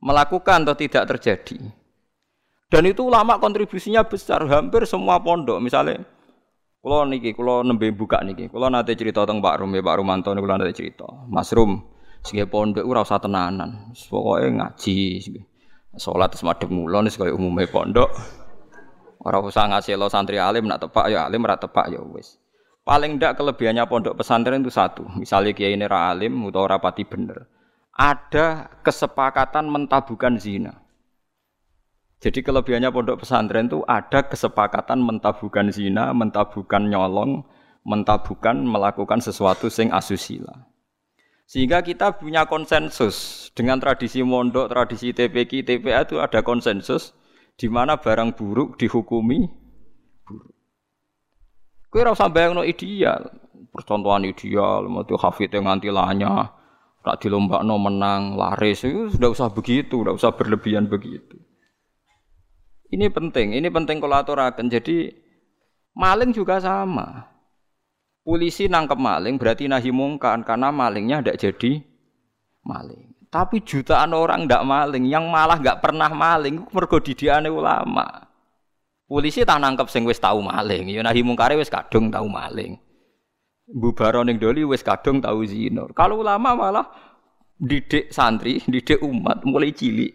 melakukan 0.01 0.65
atau 0.67 0.75
tidak 0.75 1.05
terjadi. 1.15 1.57
Dan 2.67 2.89
itu 2.89 3.05
ulama 3.05 3.37
kontribusinya 3.37 4.01
besar, 4.01 4.41
hampir 4.49 4.89
semua 4.89 5.21
pondok. 5.21 5.61
Misalnya, 5.61 6.01
kalau 6.81 7.05
niki, 7.05 7.37
kalau 7.37 7.61
nembe 7.61 7.93
buka 7.93 8.19
niki, 8.25 8.49
kalau 8.49 8.67
nanti 8.73 8.97
cerita 8.97 9.23
tentang 9.23 9.45
Pak 9.45 9.61
Rum, 9.61 9.71
ya 9.77 9.85
Pak 9.85 9.95
Rumanto, 10.01 10.33
kalau 10.33 10.57
nanti 10.57 10.73
cerita, 10.73 11.05
Mas 11.29 11.53
Rum, 11.53 11.85
sebagai 12.25 12.49
pondok 12.49 12.83
ora 12.83 13.05
usah 13.05 13.21
tenanan, 13.21 13.93
pokoknya 13.93 14.49
ngaji, 14.57 15.21
sholat 15.95 16.33
semadep 16.33 16.73
mulon, 16.73 17.05
sebagai 17.07 17.37
umumnya 17.37 17.69
pondok, 17.69 18.09
orang 19.23 19.43
usah 19.47 19.71
ngasih 19.71 19.95
lo 19.95 20.11
santri 20.11 20.37
alim, 20.37 20.67
nak 20.67 20.83
tepak 20.83 21.07
ya 21.09 21.25
alim, 21.25 21.43
rak 21.47 21.63
tepak 21.63 21.89
ya 21.89 21.99
wes. 22.03 22.37
Paling 22.83 23.15
ndak 23.15 23.39
kelebihannya 23.39 23.87
pondok 23.87 24.19
pesantren 24.19 24.59
itu 24.59 24.71
satu, 24.71 25.07
misalnya 25.15 25.55
kiai 25.55 25.73
ini 25.73 25.87
alim, 25.87 26.35
atau 26.51 26.67
rapati 26.67 27.07
bener 27.07 27.47
ada 27.93 28.73
kesepakatan 28.81 29.69
mentabukan 29.69 30.41
zina. 30.41 30.81
Jadi 32.23 32.39
kelebihannya 32.41 32.89
pondok 32.89 33.21
pesantren 33.21 33.67
itu 33.69 33.85
ada 33.85 34.25
kesepakatan 34.25 35.03
mentabukan 35.03 35.69
zina, 35.69 36.09
mentabukan 36.15 36.81
nyolong, 36.87 37.43
mentabukan 37.83 38.63
melakukan 38.63 39.19
sesuatu 39.19 39.67
sing 39.67 39.91
asusila. 39.91 40.71
Sehingga 41.43 41.83
kita 41.83 42.15
punya 42.15 42.47
konsensus 42.47 43.51
dengan 43.51 43.77
tradisi 43.77 44.23
mondok, 44.23 44.71
tradisi 44.71 45.11
TPK, 45.11 45.67
TPA 45.67 46.07
itu 46.07 46.17
ada 46.23 46.39
konsensus 46.41 47.11
di 47.57 47.67
mana 47.69 48.01
barang 48.01 48.33
buruk 48.33 48.75
dihukumi 48.81 49.45
buruk. 50.25 50.53
Kue 51.89 52.01
rasa 52.01 52.29
bayang 52.29 52.57
no 52.57 52.63
ideal, 52.65 53.29
percontohan 53.69 54.25
ideal, 54.25 54.89
mau 54.89 55.05
hafid 55.05 55.53
yang 55.53 55.69
nganti 55.69 55.93
lanya, 55.93 56.63
Tak 57.03 57.19
no 57.27 57.75
menang, 57.75 58.39
laris 58.39 58.87
itu 58.87 59.11
sudah 59.11 59.35
usah 59.35 59.51
begitu, 59.51 59.99
sudah 59.99 60.15
usah 60.15 60.31
berlebihan 60.39 60.87
begitu. 60.87 61.35
Ini 62.95 63.11
penting, 63.11 63.59
ini 63.59 63.67
penting 63.67 63.99
kalau 63.99 64.23
aturakan. 64.23 64.71
Jadi 64.71 65.11
maling 65.99 66.31
juga 66.31 66.63
sama. 66.63 67.27
Polisi 68.23 68.71
nangkep 68.71 68.95
maling 68.95 69.35
berarti 69.35 69.67
nahi 69.67 69.91
mungkar 69.91 70.39
karena 70.47 70.71
malingnya 70.71 71.19
tidak 71.19 71.39
jadi 71.43 71.83
maling. 72.63 73.11
Tapi 73.33 73.65
jutaan 73.65 74.13
orang 74.13 74.45
tidak 74.45 74.61
maling, 74.61 75.09
yang 75.09 75.25
malah 75.25 75.57
nggak 75.57 75.81
pernah 75.81 76.05
maling, 76.05 76.69
mergo 76.69 77.01
didiane 77.01 77.49
ulama. 77.49 78.29
Polisi 79.09 79.41
tak 79.41 79.57
nangkep 79.57 79.89
sing 79.89 80.05
wis 80.05 80.21
tahu 80.21 80.45
maling, 80.45 80.93
ya 80.93 81.01
nahi 81.01 81.25
mungkare 81.25 81.57
wis 81.57 81.73
kadung 81.73 82.13
tahu 82.13 82.29
maling. 82.29 82.77
Bubaro 83.65 84.21
ning 84.21 84.37
doli 84.37 84.61
wis 84.61 84.85
kadung 84.85 85.17
tahu 85.17 85.49
zina. 85.49 85.81
Kalau 85.97 86.21
ulama 86.21 86.53
malah 86.53 86.85
didik 87.57 88.13
santri, 88.13 88.61
didik 88.69 89.01
umat 89.01 89.41
mulai 89.49 89.73
cilik. 89.73 90.13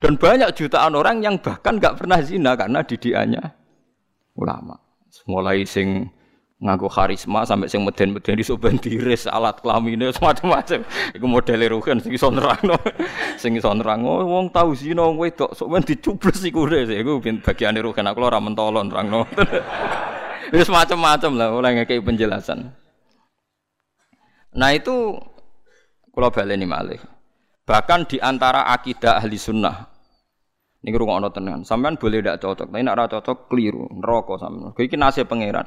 Dan 0.00 0.16
banyak 0.16 0.56
jutaan 0.56 0.96
orang 0.96 1.20
yang 1.20 1.36
bahkan 1.36 1.76
nggak 1.76 2.00
pernah 2.00 2.24
zina 2.24 2.56
karena 2.56 2.80
didikannya 2.80 3.44
ulama. 4.40 4.80
Mulai 5.28 5.68
sing 5.68 6.08
ngaku 6.64 6.88
karisma 6.88 7.44
sampai 7.44 7.68
sing 7.68 7.84
meden-meden 7.84 8.40
di 8.40 8.44
soben 8.44 8.80
diris 8.80 9.28
alat 9.28 9.60
kelaminnya 9.60 10.08
semacam-macam. 10.16 10.80
Iku 11.12 11.26
modele 11.28 11.68
rugen 11.68 12.00
sing 12.00 12.16
iso 12.16 12.32
nerangno. 12.32 12.80
sing 13.42 13.52
iso 13.52 13.68
nerangno 13.76 14.24
wong 14.24 14.48
tau 14.48 14.72
zina 14.72 15.04
wong 15.04 15.20
wedok 15.20 15.52
sok 15.52 15.68
men 15.68 15.84
dicubles 15.84 16.40
iku 16.40 16.64
iku 16.72 17.20
bagiane 17.44 17.84
rugen 17.84 18.08
aku 18.08 18.24
ora 18.24 18.40
mentolon 18.40 18.88
nerangno. 18.88 19.28
Wis 20.56 20.72
macam-macam 20.72 21.30
lah 21.36 21.48
mulai 21.52 21.72
ngekei 21.76 22.00
penjelasan. 22.00 22.72
Nah 24.56 24.70
itu 24.72 25.20
kalau 26.14 26.30
baleni 26.32 26.64
malih. 26.64 27.00
Bahkan 27.64 28.08
di 28.08 28.20
antara 28.20 28.68
akidah 28.68 29.20
ahli 29.20 29.40
sunnah 29.40 29.94
ini 30.84 30.92
ono 31.00 31.32
tenan. 31.32 31.64
Sampean 31.64 31.96
boleh 31.96 32.20
tidak 32.20 32.44
cocok, 32.44 32.68
tapi 32.68 32.84
nak 32.84 33.08
cocok 33.08 33.48
keliru, 33.48 33.88
neraka 33.88 34.36
sampean. 34.36 34.76
Iki 34.76 34.96
nasib 35.00 35.24
pangeran. 35.24 35.64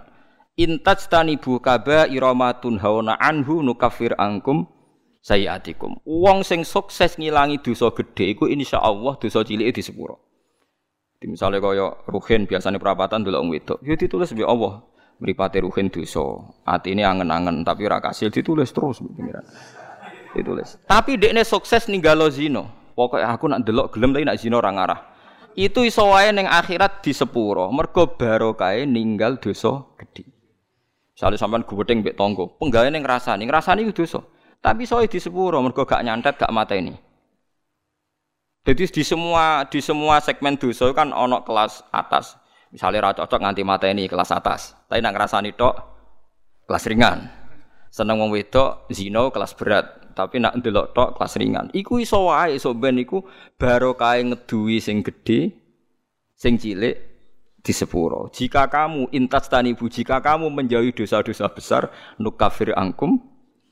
Intaj 0.58 1.06
tanibu 1.06 1.62
kaba 1.62 2.10
iramatun 2.10 2.82
hauna 2.82 3.14
anhu 3.22 3.62
nukafir 3.62 4.18
angkum 4.18 4.66
sayiatikum. 5.22 6.02
Wong 6.02 6.42
sing 6.42 6.66
sukses 6.66 7.14
ngilangi 7.22 7.62
dosa 7.62 7.94
gede 7.94 8.34
iku 8.34 8.50
insyaallah 8.50 9.22
dosa 9.22 9.46
di 9.46 9.54
sepuro. 9.86 10.18
Misalnya 11.22 11.62
kaya 11.62 11.94
ruhin 12.10 12.50
biasanya 12.50 12.82
perapatan 12.82 13.22
dulu 13.22 13.38
orang 13.38 13.54
wedok, 13.54 13.82
ya 13.86 13.94
ditulis 13.94 14.34
bi 14.34 14.42
Allah. 14.42 14.82
Mripate 15.18 15.62
ruhin 15.66 15.90
dosa, 15.90 16.22
ini 16.86 17.02
angen-angen 17.02 17.66
tapi 17.66 17.90
ora 17.90 17.98
kasil 17.98 18.30
ditulis 18.30 18.70
terus 18.70 19.02
pengiran. 19.02 19.46
Ditulis. 20.34 20.78
Tapi 20.86 21.18
dekne 21.18 21.42
sukses 21.42 21.90
ninggalo 21.90 22.30
zino. 22.30 22.94
Pokoknya 22.94 23.34
aku 23.34 23.46
nak 23.50 23.62
delok 23.66 23.98
gelem 23.98 24.14
tapi 24.14 24.26
nak 24.26 24.38
zino 24.38 24.62
orang 24.62 24.78
arah. 24.78 25.00
Itu 25.58 25.82
iso 25.86 26.06
wae 26.14 26.30
ning 26.30 26.46
akhirat 26.46 27.02
di 27.02 27.18
sepuro. 27.18 27.66
Mergo 27.74 28.14
barokah 28.14 28.78
ninggal 28.86 29.42
dosa 29.42 29.90
gede. 29.98 30.37
Misalnya 31.18 31.42
sampean 31.42 31.66
gubedeng 31.66 32.06
mbek 32.06 32.14
tonggo, 32.14 32.62
penggawe 32.62 32.94
ning 32.94 33.02
ngrasani, 33.02 33.50
ngrasani 33.50 33.90
itu 33.90 34.06
dosa. 34.06 34.22
Tapi 34.62 34.86
soe 34.86 35.10
di 35.10 35.18
sepuro 35.18 35.58
mergo 35.66 35.82
gak 35.82 36.06
nyantet 36.06 36.38
gak 36.38 36.54
ini. 36.78 36.94
Jadi 38.62 38.84
di 38.86 39.02
semua 39.02 39.66
di 39.66 39.82
semua 39.82 40.22
segmen 40.22 40.62
dosa 40.62 40.94
kan 40.94 41.10
ono 41.10 41.42
kelas 41.42 41.90
atas. 41.90 42.38
Misalnya 42.70 43.02
ra 43.02 43.12
cocok 43.18 43.40
nganti 43.42 43.66
ini 43.66 44.06
kelas 44.06 44.30
atas. 44.30 44.78
Tapi 44.86 45.02
nak 45.02 45.18
ngrasani 45.18 45.58
tok 45.58 45.74
kelas 46.70 46.86
ringan. 46.86 47.26
Seneng 47.90 48.22
wong 48.22 48.30
wedok 48.30 48.86
zino 48.94 49.34
kelas 49.34 49.58
berat. 49.58 50.14
Tapi 50.14 50.38
nak 50.38 50.62
ndelok 50.62 50.94
tok 50.94 51.10
kelas 51.18 51.34
ringan. 51.42 51.74
Iku 51.74 51.98
iso 51.98 52.30
wae 52.30 52.62
iso 52.62 52.78
ben 52.78 53.02
iku 53.02 53.26
barokah 53.58 54.22
ngeduwi 54.22 54.78
sing 54.78 55.02
gedhe 55.02 55.50
sing 56.38 56.62
cilik 56.62 57.07
di 57.68 57.76
sepuro. 57.76 58.32
Jika 58.32 58.72
kamu 58.72 59.12
intas 59.12 59.52
tanibu, 59.52 59.92
jika 59.92 60.24
kamu 60.24 60.48
menjauhi 60.48 60.96
dosa-dosa 60.96 61.52
besar, 61.52 61.92
nukafir 62.16 62.72
angkum 62.72 63.20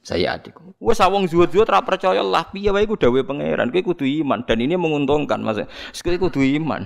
saya 0.06 0.38
adik. 0.38 0.54
Wes 0.78 1.02
awong 1.02 1.25
zuhud-zuhud 1.25 1.66
ra 1.66 1.82
percaya 1.82 2.22
lah 2.22 2.46
piye 2.54 2.70
wae 2.70 2.86
iku 2.86 2.94
dawuhe 2.94 3.25
pangeran. 3.25 3.74
Kowe 3.74 3.82
kudu 3.82 4.06
iman 4.22 4.46
dan 4.46 4.62
ini 4.62 4.78
menguntungkan 4.78 5.42
Mas. 5.42 5.66
Kowe 5.98 6.14
kudu 6.14 6.46
iman. 6.62 6.86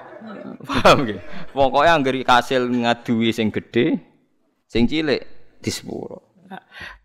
Paham 0.68 1.08
nggih? 1.08 1.16
Pokoke 1.56 1.88
anggere 1.88 2.20
kasil 2.28 2.68
ngaduwi 2.68 3.32
sing 3.32 3.48
gedhe, 3.48 3.96
sing 4.68 4.84
cilik 4.84 5.24
di 5.64 5.70
sepuro. 5.72 6.44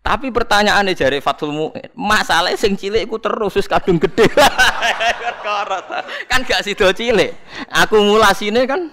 Tapi 0.04 0.28
pertanyaannya 0.28 0.92
jari 0.92 1.24
Fathul 1.24 1.50
Mu'in, 1.50 1.90
masalahnya 1.96 2.60
sing 2.60 2.76
cilik 2.76 3.08
iku 3.08 3.16
terus 3.16 3.56
wis 3.56 3.64
kadung 3.64 3.96
gede. 3.96 4.28
kan 6.30 6.44
gak 6.44 6.60
sido 6.60 6.92
cilik. 6.92 7.32
Akumulasine 7.72 8.68
kan 8.68 8.92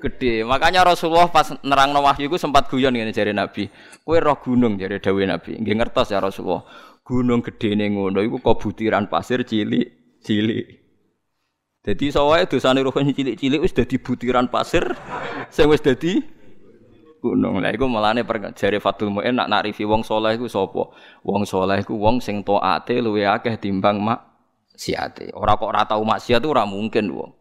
gede. 0.00 0.42
Makanya 0.42 0.82
Rasulullah 0.82 1.28
pas 1.28 1.52
nerang 1.60 1.92
wahyu 1.92 2.32
itu 2.32 2.40
sempat 2.40 2.66
guyon 2.72 2.96
ngene 2.96 3.12
jari 3.12 3.36
Nabi. 3.36 3.68
Kue 4.02 4.18
roh 4.18 4.40
gunung 4.40 4.80
jari 4.80 4.98
Dawe 4.98 5.22
Nabi. 5.28 5.60
Nggih 5.60 5.76
ngertos 5.76 6.10
ya 6.10 6.18
Rasulullah. 6.18 6.64
Gunung 7.04 7.44
gede 7.44 7.76
nih 7.76 7.92
ngono 7.92 8.24
iku 8.24 8.40
kok 8.40 8.56
butiran 8.64 9.06
pasir 9.12 9.44
cilik, 9.44 10.18
cilik. 10.24 10.66
Jadi 11.80 12.12
soalnya 12.12 12.48
dosane 12.48 12.80
roh 12.84 12.92
cilik-cilik 12.92 13.60
wis 13.60 13.72
dadi 13.72 13.96
butiran 13.96 14.48
pasir 14.52 14.84
sing 15.48 15.68
wis 15.68 15.84
dadi 15.84 16.20
gunung. 17.20 17.60
Lah 17.60 17.72
iku 17.72 17.88
melane 17.88 18.24
jare 18.56 18.80
Fatul 18.80 19.12
Muin 19.12 19.36
nak 19.36 19.48
nakrifi 19.48 19.84
wong 19.84 20.04
saleh 20.04 20.36
iku 20.40 20.48
sapa? 20.48 20.92
Wong 21.24 21.44
saleh 21.44 21.84
iku 21.84 21.96
wong 21.96 22.20
sing 22.20 22.40
taate 22.44 23.00
luwe 23.00 23.28
akeh 23.28 23.56
timbang 23.60 24.00
mak 24.00 24.20
siate. 24.76 25.32
Ora 25.36 25.56
kok 25.56 25.68
ora 25.68 25.84
tau 25.88 26.04
maksiat 26.04 26.44
ora 26.44 26.64
mungkin 26.68 27.12
wong. 27.12 27.39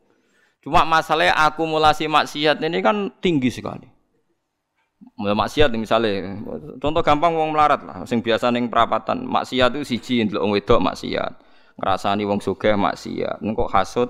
Cuma 0.60 0.84
masalahnya 0.84 1.36
akumulasi 1.39 2.12
maksiat 2.12 2.60
ini 2.60 2.84
kan 2.84 3.08
tinggi 3.24 3.48
sekali. 3.48 3.88
Maksiat 5.16 5.72
misalnya, 5.80 6.36
contoh 6.80 7.00
gampang 7.00 7.32
wong 7.32 7.56
melarat 7.56 7.80
lah, 7.88 8.04
sing 8.04 8.20
biasa 8.20 8.51
neng 8.51 8.68
perapatan 8.68 9.24
maksiat 9.24 9.72
itu 9.80 9.96
siji 9.96 10.28
ndelok 10.28 10.44
wong 10.44 10.51
wedok 10.60 10.80
maksiat, 10.84 11.32
ngrasani 11.80 12.28
wong 12.28 12.44
sugih 12.44 12.75
maksiat, 12.75 13.39
kok 13.39 13.72
hasud 13.72 14.10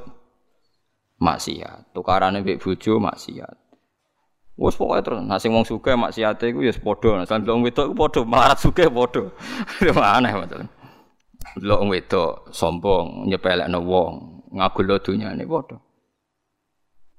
maksiat, 1.22 1.94
tukarane 1.94 2.42
mbek 2.42 2.58
bojo 2.58 2.98
maksiat. 2.98 3.54
Wes 4.58 4.76
pokoke 4.76 5.02
terus, 5.06 5.22
sing 5.38 5.54
wong 5.54 5.66
sugih 5.66 5.94
maksiate 5.94 6.50
iku 6.50 6.66
ya 6.66 6.74
padha, 6.74 7.22
nah 7.22 7.26
wong 7.54 7.62
wedok 7.62 7.86
iku 7.90 7.96
padha, 7.96 8.22
melarat 8.26 8.58
sugih 8.58 8.90
padha. 8.90 9.30
Aneh 10.18 10.34
masalah. 10.34 10.70
Delok 11.54 11.78
wong 11.86 11.90
wedok 11.94 12.32
sombong, 12.50 13.30
nyepelekno 13.30 13.78
wong, 13.86 14.14
ngagul 14.58 14.90
dunyane 15.06 15.46
padha. 15.46 15.89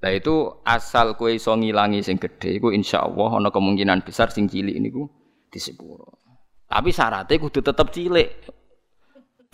Nah 0.01 0.11
itu 0.17 0.49
asal 0.65 1.13
kue 1.13 1.37
iso 1.37 1.53
ngilangi 1.53 2.01
sing 2.01 2.17
iku 2.17 2.73
insya 2.73 3.05
Allah 3.05 3.37
ana 3.37 3.53
kemungkinan 3.53 4.01
besar 4.01 4.33
sing 4.33 4.49
cilik 4.49 4.73
niku 4.81 5.05
di 5.53 5.61
sepuro. 5.61 6.17
Tapi 6.65 6.89
syaratnya 6.89 7.37
kudu 7.37 7.61
tetep 7.61 7.87
cilik. 7.93 8.29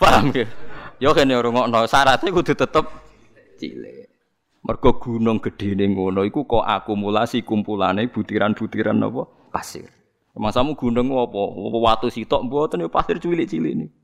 Paham 0.00 0.32
ya? 0.32 0.48
Yo 0.96 1.12
kene 1.12 1.36
rungokno 1.36 1.84
syaratnya 1.84 2.32
kudu 2.32 2.56
tetep 2.56 2.84
cilik. 3.60 4.08
Mergo 4.64 4.96
gunung 4.96 5.36
gede 5.44 5.76
ning 5.76 5.92
ngono 5.92 6.24
iku 6.24 6.48
kok 6.48 6.64
akumulasi 6.64 7.44
kumpulane 7.44 8.08
butiran-butiran 8.08 9.04
apa 9.04 9.28
pasir. 9.52 9.92
Masamu 10.32 10.78
gunung 10.80 11.12
apa? 11.12 11.40
Watu 11.76 12.08
sitok 12.08 12.48
mboten 12.48 12.86
ya 12.86 12.88
pasir 12.88 13.20
cilik-cilik 13.20 13.74
niku. 13.84 13.96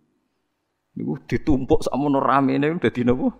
Niku 0.95 1.12
ditumpuk 1.25 1.88
sakmono 1.88 2.21
ramene 2.21 2.69
dadi 2.77 3.01
napa? 3.01 3.33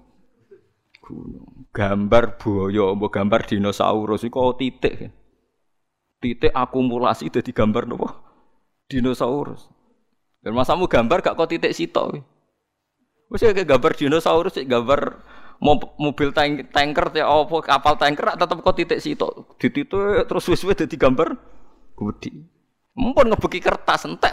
Gunung. 1.05 1.69
Gambar 1.69 2.41
buaya, 2.41 2.97
mbok 2.97 3.13
gambar 3.13 3.45
dinosaurus 3.45 4.25
iku 4.25 4.57
titik. 4.57 5.13
Titik 6.25 6.57
akumulasi 6.57 7.29
dadi 7.29 7.53
gambar 7.53 7.85
nopo? 7.85 8.09
Dinosaurus. 8.89 9.69
Dan 10.41 10.57
masamu 10.57 10.89
gambar 10.89 11.21
gak 11.21 11.37
kok 11.37 11.53
titik 11.53 11.77
sitok. 11.77 12.25
Wis 13.29 13.45
kayak 13.45 13.69
gambar 13.69 13.93
dinosaurus, 13.93 14.57
gambar 14.65 15.21
mobil 16.01 16.33
tank, 16.33 16.73
tanker 16.73 17.13
ya 17.17 17.29
apa 17.29 17.57
kapal 17.65 17.95
tanker 18.01 18.37
tetep 18.37 18.59
kok 18.65 18.77
titik 18.77 19.01
sitok. 19.05 19.61
Dititik 19.61 20.25
terus 20.25 20.45
wis-wis 20.49 20.77
dadi 20.77 20.97
gambar 20.97 21.37
gede. 21.97 22.33
Mumpun 22.97 23.33
ngebeki 23.33 23.61
kertas 23.61 24.07
entek. 24.09 24.33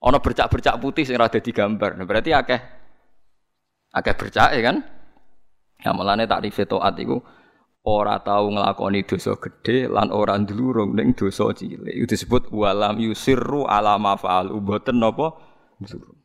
Ana 0.00 0.16
bercak-bercak 0.16 0.80
putih 0.80 1.04
sing 1.04 1.20
ora 1.20 1.28
dadi 1.28 1.52
gambar. 1.52 2.00
Nah, 2.00 2.08
berarti 2.08 2.32
akeh 2.32 2.60
akeh 3.92 4.14
bercak 4.16 4.48
ya 4.56 4.62
kan? 4.64 4.99
Ya 5.80 5.96
mulane 5.96 6.28
takrife 6.28 6.68
taat 6.68 6.96
iku 7.00 7.24
ora 7.80 8.20
tau 8.20 8.52
nglakoni 8.52 9.08
dosa 9.08 9.36
gedhe 9.40 9.88
lan 9.88 10.12
ora 10.12 10.36
ndlurung 10.36 10.92
ning 10.92 11.16
dosa 11.16 11.48
cilik. 11.56 11.92
Itu 11.96 12.12
disebut 12.12 12.52
walam 12.52 13.00
yusirru 13.00 13.64
ala 13.64 13.96
ma 13.96 14.20
fa'al. 14.20 14.52
Mboten 14.52 15.00
napa 15.00 15.36
ndlurung. 15.80 16.18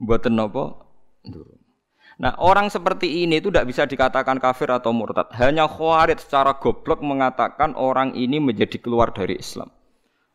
Mboten 0.00 0.32
napa 0.34 0.64
ndlurung. 1.24 1.60
Nah 2.16 2.32
orang 2.40 2.72
seperti 2.72 3.28
ini 3.28 3.44
itu 3.44 3.52
tidak 3.52 3.68
bisa 3.68 3.84
dikatakan 3.84 4.40
kafir 4.40 4.72
atau 4.72 4.88
murtad. 4.96 5.28
Hanya 5.36 5.68
khawarid 5.68 6.16
secara 6.16 6.56
goblok 6.56 7.04
mengatakan 7.04 7.76
orang 7.76 8.16
ini 8.16 8.40
menjadi 8.40 8.80
keluar 8.80 9.12
dari 9.12 9.36
Islam. 9.36 9.68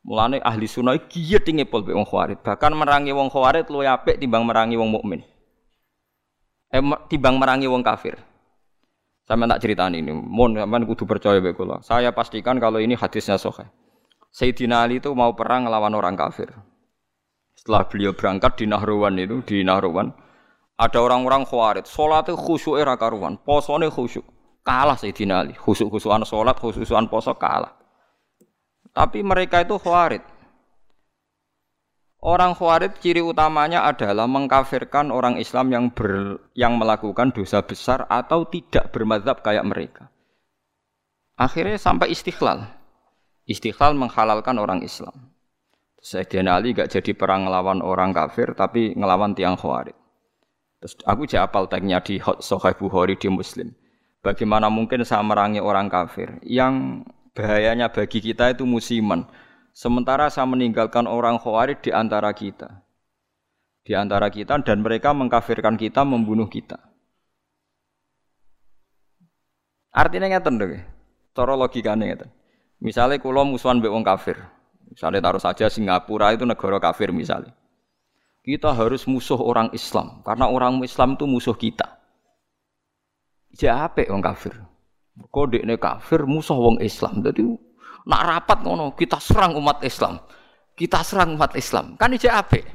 Mulane 0.06 0.41
ahli 0.41 0.69
sunnah 0.69 0.97
giat 1.10 1.45
tinggi 1.45 1.65
pol 1.65 1.82
wong 1.82 2.06
khawarid. 2.06 2.45
Bahkan 2.45 2.74
merangi 2.78 3.13
wong 3.13 3.34
khawarid 3.34 3.65
luwih 3.74 3.89
apik 3.89 4.21
timbang 4.21 4.45
merangi 4.45 4.78
wong 4.78 4.93
mukmin. 4.93 5.26
Eh 6.69 6.82
timbang 7.10 7.41
merangi 7.41 7.65
wong 7.65 7.82
kafir. 7.82 8.17
Sama 9.26 9.48
tak 9.48 9.62
cerita 9.64 9.88
ini, 9.88 10.12
mohon 10.12 10.58
sampean 10.58 10.84
kudu 10.84 11.06
percaya 11.06 11.38
bae 11.40 11.54
kula. 11.54 11.80
Saya 11.86 12.12
pastikan 12.12 12.58
kalau 12.58 12.82
ini 12.82 12.98
hadisnya 12.98 13.38
sahih. 13.38 13.70
Sayyidina 14.32 14.88
Ali 14.88 15.04
itu 15.04 15.12
mau 15.12 15.36
perang 15.36 15.68
melawan 15.68 15.92
orang 15.94 16.16
kafir. 16.16 16.50
Setelah 17.56 17.86
beliau 17.86 18.16
berangkat 18.18 18.58
di 18.58 18.66
Nahrawan 18.66 19.20
itu, 19.22 19.44
di 19.46 19.62
Nahrawan, 19.62 20.10
ada 20.82 20.98
orang-orang 20.98 21.46
khawarid, 21.46 21.86
itu 21.86 22.34
khusyuk 22.34 22.82
era 22.82 22.98
karuan, 22.98 23.38
posone 23.38 23.92
khusyuk. 23.92 24.26
Kalah 24.66 24.98
Sayyidina 24.98 25.46
Ali, 25.46 25.54
khusyuk-khusyukan 25.54 26.26
salat, 26.26 26.58
khusyukan 26.58 27.06
poso 27.06 27.38
kalah. 27.38 27.78
Tapi 28.90 29.22
mereka 29.22 29.62
itu 29.62 29.78
khawarid. 29.78 30.26
Orang 32.22 32.54
Khawarij 32.54 33.02
ciri 33.02 33.18
utamanya 33.18 33.82
adalah 33.82 34.30
mengkafirkan 34.30 35.10
orang 35.10 35.42
Islam 35.42 35.74
yang 35.74 35.86
ber, 35.90 36.38
yang 36.54 36.78
melakukan 36.78 37.34
dosa 37.34 37.66
besar 37.66 38.06
atau 38.06 38.46
tidak 38.46 38.94
bermadhab 38.94 39.42
kayak 39.42 39.66
mereka. 39.66 40.14
Akhirnya 41.34 41.82
sampai 41.82 42.14
istiqlal. 42.14 42.70
Istiqlal 43.50 43.98
menghalalkan 43.98 44.54
orang 44.62 44.86
Islam. 44.86 45.34
Sayyidina 45.98 46.62
Ali 46.62 46.78
gak 46.78 46.94
jadi 46.94 47.18
perang 47.18 47.50
ngelawan 47.50 47.82
orang 47.82 48.14
kafir 48.14 48.54
tapi 48.54 48.94
ngelawan 48.94 49.34
tiang 49.34 49.58
Khawarij. 49.58 49.98
Terus 50.78 50.94
aku 51.02 51.26
jadi 51.26 51.50
apal 51.50 51.66
tagnya 51.66 52.06
di 52.06 52.22
Sahih 52.22 52.78
Bukhari 52.78 53.18
di 53.18 53.34
Muslim. 53.34 53.74
Bagaimana 54.22 54.70
mungkin 54.70 55.02
saya 55.02 55.26
merangi 55.26 55.58
orang 55.58 55.90
kafir 55.90 56.38
yang 56.46 57.02
bahayanya 57.34 57.90
bagi 57.90 58.22
kita 58.22 58.54
itu 58.54 58.62
musiman 58.70 59.26
Sementara 59.72 60.28
saya 60.28 60.48
meninggalkan 60.48 61.08
orang 61.08 61.40
khawarij 61.40 61.80
di 61.80 61.92
antara 61.96 62.32
kita. 62.36 62.84
Di 63.82 63.96
antara 63.98 64.30
kita 64.30 64.60
dan 64.62 64.84
mereka 64.84 65.16
mengkafirkan 65.16 65.80
kita, 65.80 66.04
membunuh 66.06 66.46
kita. 66.52 66.78
Artinya 69.92 70.32
ngeten 70.32 70.56
lho. 70.60 70.80
Cara 71.32 71.54
logikane 71.56 72.04
ngeten. 72.08 72.30
Misalnya 72.84 73.20
kula 73.20 73.44
musuhan 73.44 73.80
mbek 73.80 73.92
wong 73.92 74.04
kafir. 74.04 74.40
Misalnya 74.92 75.24
taruh 75.24 75.40
saja 75.40 75.72
Singapura 75.72 76.36
itu 76.36 76.44
negara 76.44 76.80
kafir 76.80 77.16
misalnya. 77.16 77.56
Kita 78.42 78.74
harus 78.74 79.06
musuh 79.06 79.38
orang 79.38 79.70
Islam 79.72 80.26
karena 80.26 80.50
orang 80.50 80.82
Islam 80.82 81.14
itu 81.16 81.30
musuh 81.30 81.56
kita. 81.56 82.02
Jape 83.54 84.10
wong 84.10 84.20
kafir. 84.20 84.58
Kode 85.30 85.62
ini 85.62 85.78
kafir 85.78 86.26
musuh 86.26 86.58
wong 86.58 86.82
Islam. 86.82 87.22
Jadi 87.22 87.46
Nak 88.06 88.22
rapat 88.26 88.58
ngono, 88.66 88.98
kita 88.98 89.22
serang 89.22 89.54
umat 89.58 89.86
Islam. 89.86 90.18
Kita 90.74 91.06
serang 91.06 91.38
umat 91.38 91.54
Islam. 91.54 91.94
Kan 92.00 92.16
ijek 92.18 92.34
apik. 92.34 92.66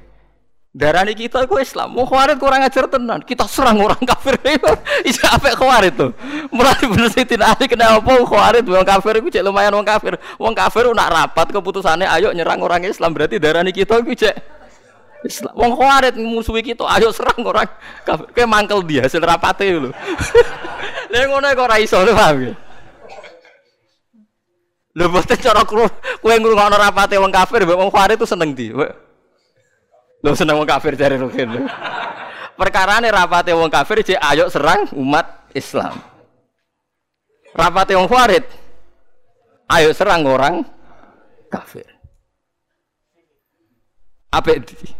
Darani 0.77 1.17
kita 1.17 1.41
itu 1.49 1.57
Islam. 1.57 1.97
Mau 1.97 2.05
khawarit 2.05 2.37
kurang 2.37 2.61
ajar 2.61 2.85
tenan. 2.85 3.25
Kita 3.25 3.49
serang 3.49 3.81
orang 3.81 3.97
kafir. 4.05 4.37
Ijek 5.09 5.25
apik 5.25 5.57
khawarit 5.57 5.97
tuh. 5.97 6.13
Mulai 6.53 6.85
bener 6.85 7.09
sih 7.09 7.25
tidak 7.25 7.57
ada 7.57 7.65
kenapa 7.65 8.13
khawarit 8.21 8.61
wong 8.61 8.85
kafir 8.85 9.25
itu 9.25 9.41
cek 9.41 9.41
lumayan 9.41 9.73
wong 9.73 9.89
kafir. 9.89 10.21
Wong 10.37 10.53
kafir 10.53 10.85
nak 10.93 11.09
rapat 11.09 11.49
keputusannya 11.49 12.05
ayo 12.21 12.29
nyerang 12.37 12.61
orang 12.61 12.85
Islam 12.85 13.17
berarti 13.17 13.41
darani 13.41 13.73
kita 13.73 14.05
itu 14.05 14.29
cek 14.29 14.37
Islam. 15.25 15.57
Wong 15.57 15.73
khawarit 15.81 16.15
musuhi 16.21 16.61
kita, 16.61 16.85
ayo 16.93 17.09
serang 17.09 17.41
orang 17.41 17.73
kafir. 18.05 18.29
Kayak 18.37 18.49
mangkel 18.53 18.85
dia 18.85 19.09
hasil 19.09 19.25
rapate 19.25 19.73
lho. 19.73 19.97
Lha 21.11 21.25
ngono 21.25 21.49
kok 21.57 21.65
ora 21.73 21.81
iso 21.81 22.05
ya? 22.05 22.53
Lho 24.97 25.13
boten 25.13 25.37
cara 25.37 25.61
kowe 25.69 26.35
ngrungokno 26.41 26.77
rapate 26.81 27.21
wong 27.21 27.29
kafir, 27.29 27.69
wong 27.69 27.93
khawarit 27.93 28.17
itu 28.17 28.25
seneng 28.25 28.57
di. 28.57 28.73
Lho 28.73 30.33
seneng 30.33 30.57
wong 30.57 30.65
kafir 30.65 30.97
jare 30.97 31.21
Rukin. 31.21 31.69
Perkarane 32.57 33.13
rapate 33.13 33.53
wong 33.53 33.69
kafir 33.69 34.01
jek 34.01 34.17
ayo 34.17 34.49
serang 34.49 34.89
umat 34.97 35.53
Islam. 35.53 36.01
Rapate 37.53 37.93
wong 37.93 38.09
khawarit 38.09 38.49
ayo 39.69 39.93
serang 39.93 40.25
orang 40.25 40.65
kafir. 41.53 41.85
Apik 44.33 44.65
di. 44.65 44.97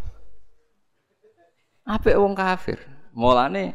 Apik 1.89 2.21
wong 2.21 2.37
kafir. 2.37 2.77
Mulane 3.17 3.73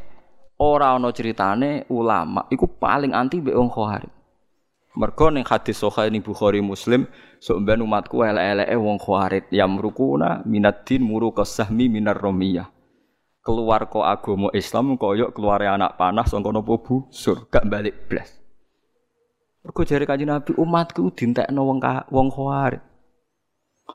ora 0.54 0.94
ana 0.94 1.10
ceritane 1.10 1.82
ulama 1.90 2.46
iku 2.46 2.70
paling 2.70 3.10
anti 3.10 3.42
mbek 3.42 3.58
wong 3.58 3.74
khawarij. 3.74 4.21
Mergo 4.92 5.32
ning 5.32 5.48
hadis 5.48 5.80
sahih 5.80 6.12
ning 6.12 6.20
Bukhari 6.20 6.60
Muslim, 6.60 7.08
sok 7.40 7.64
ben 7.64 7.80
umatku 7.80 8.20
elek-eleke 8.20 8.76
wong 8.76 9.00
khawarij 9.00 9.48
yamrukuna 9.48 10.44
minad 10.44 10.84
din 10.84 11.00
muru 11.00 11.32
kasahmi 11.32 11.88
minar 11.88 12.20
romiyah. 12.20 12.68
Keluar 13.40 13.88
kok 13.88 14.04
agama 14.04 14.52
Islam 14.52 15.00
koyok 15.00 15.32
keluar 15.32 15.64
anak 15.64 15.96
panah 15.96 16.28
sangka 16.28 16.52
napa 16.52 16.76
busur, 16.76 17.48
gak 17.48 17.64
balik 17.72 18.04
blas. 18.04 18.36
Mergo 19.64 19.80
jare 19.88 20.04
Kanjeng 20.04 20.28
Nabi 20.28 20.52
umatku 20.60 21.08
dintekno 21.16 21.64
wong 21.64 21.80
wong 22.12 22.28
khawarij. 22.28 22.84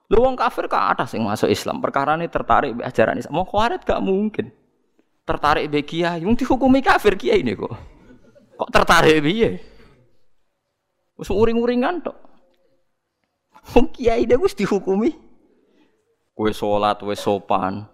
Lu 0.10 0.18
wong 0.24 0.34
kafir 0.34 0.66
ke 0.66 0.76
atas 0.76 1.14
yang 1.14 1.30
masuk 1.30 1.52
Islam. 1.52 1.78
Perkara 1.78 2.18
ini 2.18 2.26
tertarik 2.26 2.74
be 2.74 2.82
ajaran 2.82 3.22
Islam. 3.22 3.38
Mau 3.38 3.46
khawarit 3.46 3.86
gak 3.86 4.02
mungkin. 4.02 4.50
Tertarik 5.28 5.70
be 5.70 5.86
kiai, 5.86 6.26
mung 6.26 6.34
dihukumi 6.34 6.82
kafir 6.82 7.14
kiai 7.20 7.46
ini 7.46 7.54
kok. 7.54 7.76
Kok 8.58 8.70
tertarik 8.74 9.22
piye? 9.22 9.77
Wis 11.18 11.34
uring-uringan 11.34 12.06
tok. 12.06 12.18
Wong 13.74 13.90
kiai 13.92 14.24
dia 14.24 14.38
wis 14.38 14.54
dihukumi. 14.54 15.12
Kowe 16.38 16.52
salat 16.54 17.02
wis 17.04 17.20
sopan. 17.20 17.90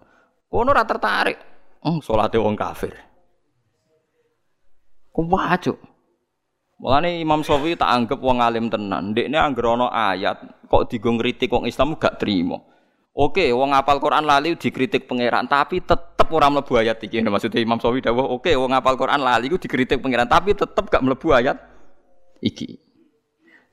Kono 0.52 0.70
ora 0.70 0.84
tertarik. 0.84 1.40
Hmm, 1.80 1.98
salate 2.04 2.38
wong 2.38 2.54
kafir. 2.54 2.94
Kok 5.10 5.26
wajib. 5.26 5.76
Mulane 6.78 7.16
Imam 7.18 7.40
Syafi'i 7.40 7.80
tak 7.80 7.88
anggap 7.88 8.20
wong 8.20 8.44
alim 8.44 8.68
tenan. 8.68 9.16
Ndekne 9.16 9.40
anggere 9.40 9.72
ana 9.72 9.88
ayat 9.88 10.68
kok 10.68 10.90
digo 10.92 11.08
ngritik 11.16 11.48
wong 11.48 11.64
Islam 11.64 11.96
gak 11.96 12.20
trimo. 12.20 12.70
Oke, 13.14 13.46
wong 13.54 13.72
apal 13.72 14.02
Quran 14.02 14.26
lali 14.26 14.58
dikritik 14.58 15.06
pangeran, 15.06 15.46
tapi 15.46 15.78
tetep 15.78 16.26
ora 16.34 16.50
mlebu 16.50 16.74
ayat 16.76 16.98
iki. 16.98 17.22
Maksudnya 17.22 17.62
Imam 17.62 17.78
Syafi'i 17.80 18.02
dawuh, 18.02 18.26
oke 18.36 18.50
wong 18.52 18.74
apal 18.74 18.98
Quran 18.98 19.22
lali 19.22 19.48
iku 19.48 19.56
dikritik 19.56 20.02
pangeran, 20.02 20.28
tapi 20.28 20.52
tetep 20.52 20.84
gak 20.90 21.00
mlebu 21.00 21.30
ayat 21.30 21.56
iki. 22.42 22.83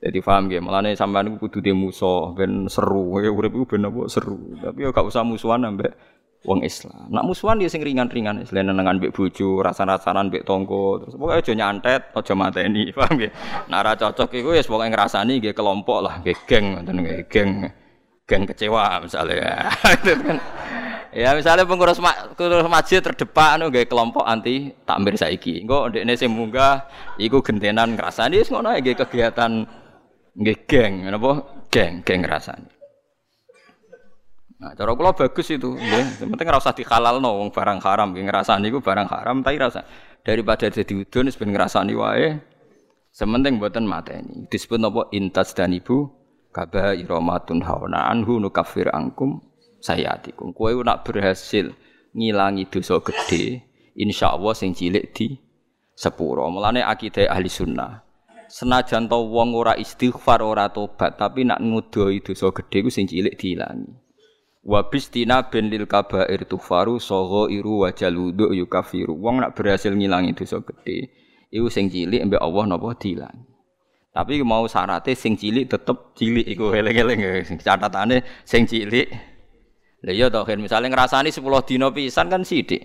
Jadi 0.02 0.18
paham 0.18 0.50
ya, 0.50 0.58
mulane 0.58 0.98
sampean 0.98 1.30
iku 1.30 1.46
kudu 1.46 1.62
de 1.62 1.70
musuh 1.70 2.34
ben 2.34 2.66
seru, 2.66 3.22
ya 3.22 3.30
urip 3.30 3.54
iku 3.54 3.78
ben 3.78 3.86
apa 3.86 4.10
seru. 4.10 4.58
Tapi 4.58 4.82
ya 4.82 4.90
gak 4.90 5.06
usah 5.06 5.22
musuhan 5.22 5.62
ambek 5.62 5.94
wong 6.42 6.66
Islam. 6.66 7.06
Nak 7.14 7.22
musuhan 7.22 7.62
dia 7.62 7.70
sing 7.70 7.86
ringan-ringan, 7.86 8.42
selain 8.42 8.66
nengan 8.66 8.98
mbek 8.98 9.14
bojo, 9.14 9.62
rasa-rasanan 9.62 10.26
mbek 10.26 10.42
tonggo, 10.42 11.06
terus 11.06 11.14
pokoke 11.14 11.38
aja 11.38 11.52
nyantet, 11.54 12.10
aja 12.10 12.34
mateni, 12.34 12.90
paham 12.98 13.14
ya? 13.22 13.30
Nak 13.70 13.80
ra 13.86 13.92
cocok 13.94 14.34
iku 14.34 14.58
wis 14.58 14.66
pokoke 14.66 14.90
ngrasani 14.90 15.38
nggih 15.38 15.54
kelompok 15.54 15.98
lah, 16.02 16.14
nggih 16.18 16.38
geng 16.50 16.64
ngoten 16.74 16.96
nggih 16.98 17.20
geng. 17.30 17.50
Geng 18.26 18.42
kecewa 18.46 18.98
misalnya. 19.02 19.70
Ya 21.12 21.36
misalnya 21.36 21.68
pengurus, 21.68 22.00
ma 22.00 22.32
pengurus 22.32 22.64
masjid 22.72 23.04
terdepan 23.04 23.60
anu 23.60 23.68
nggih 23.68 23.84
kelompok 23.84 24.24
anti 24.24 24.72
takmir 24.88 25.12
saiki. 25.12 25.60
Engko 25.60 25.92
ndekne 25.92 26.16
sing 26.16 26.32
munggah 26.32 26.88
iku 27.20 27.44
gentenan 27.44 28.00
ngrasani 28.00 28.40
wis 28.40 28.48
ngono 28.48 28.72
kegiatan 28.80 29.68
nggih 30.36 30.58
geng, 30.64 31.06
napa? 31.08 31.64
Geng, 31.68 32.04
geng 32.04 32.24
ngrasani. 32.24 32.70
Nah, 34.62 34.78
cara 34.78 34.94
kula 34.94 35.10
bagus 35.10 35.50
itu, 35.50 35.74
nggih. 35.74 36.22
Penting 36.22 36.46
ora 36.46 36.62
usah 36.62 36.76
dihalalno 36.76 37.34
wong 37.42 37.50
barang 37.50 37.82
haram, 37.82 38.14
nggih 38.14 38.24
ngrasani 38.30 38.70
iku 38.70 38.78
barang 38.78 39.08
haram 39.10 39.42
tapi 39.42 39.58
rasa 39.58 39.82
daripada 40.22 40.70
jadi 40.70 41.02
udun 41.02 41.26
wis 41.26 41.36
ben 41.36 41.50
ngrasani 41.50 41.92
wae. 41.98 42.38
Sementing 43.12 43.60
mboten 43.60 43.84
mateni. 43.84 44.48
Disebut 44.48 44.80
napa 44.80 45.04
intas 45.12 45.52
dan 45.52 45.76
ibu 45.76 46.08
kaba 46.48 46.96
iromatun 46.96 47.60
hawana 47.60 48.08
anhu 48.08 48.40
nukafir 48.40 48.88
angkum 48.88 49.44
sayatikum. 49.84 50.56
Kowe 50.56 50.72
nak 50.80 51.04
berhasil 51.04 51.76
ngilangi 52.16 52.70
dosa 52.72 53.02
gede, 53.04 53.68
insya 53.98 54.32
Allah 54.32 54.56
sing 54.56 54.72
cilik 54.72 55.12
di 55.12 55.36
sepuro. 55.92 56.48
Mulane 56.48 56.80
akidah 56.80 57.28
ahli 57.28 57.52
sunnah. 57.52 58.11
Senajan 58.52 59.08
to 59.08 59.16
wong 59.32 59.56
ora 59.56 59.72
istighfar 59.80 60.44
ora 60.44 60.68
tobat, 60.68 61.16
tapi 61.16 61.48
nak 61.48 61.64
ngudoi 61.64 62.20
dosa 62.20 62.52
gede 62.52 62.84
ku 62.84 62.92
sing 62.92 63.08
cilik 63.08 63.32
diilangi. 63.32 63.88
Wa 64.60 64.92
bistina 64.92 65.48
ben 65.48 65.72
lil 65.72 65.88
kabair 65.88 66.44
tufaru 66.44 67.00
sogo 67.00 67.48
iru 67.48 67.88
wajaludu 67.88 68.52
yukafiru. 68.52 69.16
Wong 69.16 69.40
nak 69.40 69.56
berhasil 69.56 69.96
ngilangi 69.96 70.36
dosa 70.36 70.60
gede, 70.60 71.08
iku 71.48 71.72
sing 71.72 71.88
cilik 71.88 72.28
mbek 72.28 72.44
Allah 72.44 72.76
napa 72.76 72.92
dilang. 73.00 73.48
Tapi 74.12 74.44
mau 74.44 74.68
syaratnya 74.68 75.16
sing 75.16 75.40
cilik 75.40 75.72
tetep 75.72 76.12
cilik 76.12 76.44
iku 76.44 76.68
eling-eling 76.76 77.48
catatane 77.56 78.20
sing 78.44 78.68
cilik. 78.68 79.08
Lah 80.04 80.12
iya 80.12 80.28
toh 80.28 80.44
misalnya 80.60 80.92
ngrasani 80.92 81.32
10 81.32 81.40
dina 81.64 81.88
pisan 81.88 82.28
kan 82.28 82.44
sithik. 82.44 82.84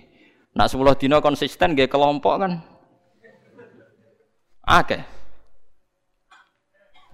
Nak 0.55 0.71
10 0.71 0.95
dina 0.95 1.19
konsisten 1.19 1.75
nggih 1.75 1.91
kelompok 1.91 2.39
kan. 2.39 2.63
Oke. 4.63 5.16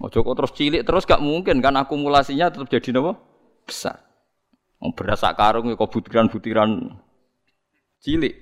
Ojo 0.02 0.26
kok 0.26 0.36
terus 0.36 0.52
cilik 0.54 0.82
terus 0.82 1.06
gak 1.06 1.22
mungkin 1.22 1.62
kan 1.62 1.78
akumulasinya 1.78 2.50
tetap 2.50 2.66
jadi 2.66 2.90
napa? 2.94 3.14
Besar. 3.62 4.02
Beras 4.94 5.22
sak 5.22 5.38
karung 5.38 5.70
kok 5.72 5.90
butiran-butiran 5.90 6.98
cilik. 8.04 8.34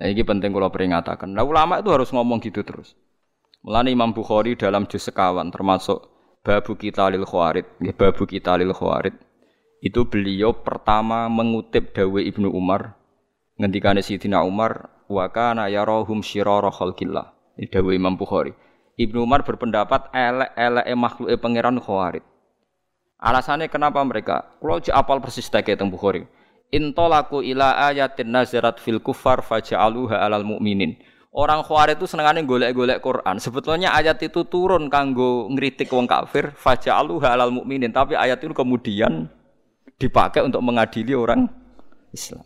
Nah, 0.00 0.06
ini 0.08 0.22
penting 0.24 0.54
kalau 0.54 0.72
peringatakan. 0.72 1.28
Nah, 1.28 1.44
ulama 1.44 1.84
itu 1.84 1.92
harus 1.92 2.08
ngomong 2.08 2.40
gitu 2.40 2.64
terus. 2.64 2.96
Mulane 3.60 3.92
Imam 3.92 4.16
Bukhari 4.16 4.56
dalam 4.56 4.88
juz 4.88 5.04
sekawan 5.04 5.52
termasuk 5.52 6.08
babu 6.40 6.72
kita 6.72 7.12
lil 7.12 7.28
khawarid, 7.28 7.68
ya, 7.84 7.92
babu 7.92 8.24
kita 8.24 8.56
lil 8.56 8.72
khawarid. 8.72 9.12
Itu 9.84 10.08
beliau 10.08 10.56
pertama 10.56 11.28
mengutip 11.28 11.92
dawe 11.92 12.20
Ibnu 12.20 12.48
Umar 12.48 12.96
ngendikane 13.60 14.00
Sidina 14.00 14.40
Umar 14.40 14.88
wa 15.04 15.28
kana 15.28 15.68
yarahum 15.68 16.24
syirara 16.24 16.72
khalqillah. 16.72 17.36
Dawe 17.60 17.90
Imam 17.92 18.16
Bukhari. 18.16 18.56
Ibnu 19.00 19.24
Umar 19.24 19.40
berpendapat 19.48 20.12
elek-eleke 20.12 20.92
makhluke 20.92 21.36
pangeran 21.40 21.80
khawarid. 21.80 22.20
Alasannya 23.16 23.72
kenapa 23.72 24.04
mereka? 24.04 24.52
Kalau 24.60 24.76
apal 24.76 25.24
persis 25.24 25.48
tak 25.48 25.72
teng 25.72 25.88
Bukhari. 25.88 26.28
Intolaku 26.68 27.40
ila 27.40 27.88
ayatin 27.88 28.28
nazarat 28.28 28.76
fil 28.76 29.00
kufar 29.00 29.40
faja'aluha 29.40 30.20
alal 30.20 30.44
mu'minin. 30.44 31.00
Orang 31.32 31.64
khawarij 31.64 31.96
itu 31.96 32.04
senengane 32.04 32.44
golek-golek 32.44 33.00
Quran. 33.00 33.40
Sebetulnya 33.40 33.96
ayat 33.96 34.20
itu 34.20 34.44
turun 34.44 34.92
kanggo 34.92 35.48
ngritik 35.48 35.88
wong 35.88 36.04
kafir, 36.04 36.52
faja'aluha 36.52 37.32
alal 37.32 37.56
mu'minin, 37.56 37.90
tapi 37.90 38.20
ayat 38.20 38.44
itu 38.44 38.52
kemudian 38.52 39.32
dipakai 39.96 40.44
untuk 40.44 40.60
mengadili 40.60 41.16
orang 41.16 41.48
Islam. 42.12 42.44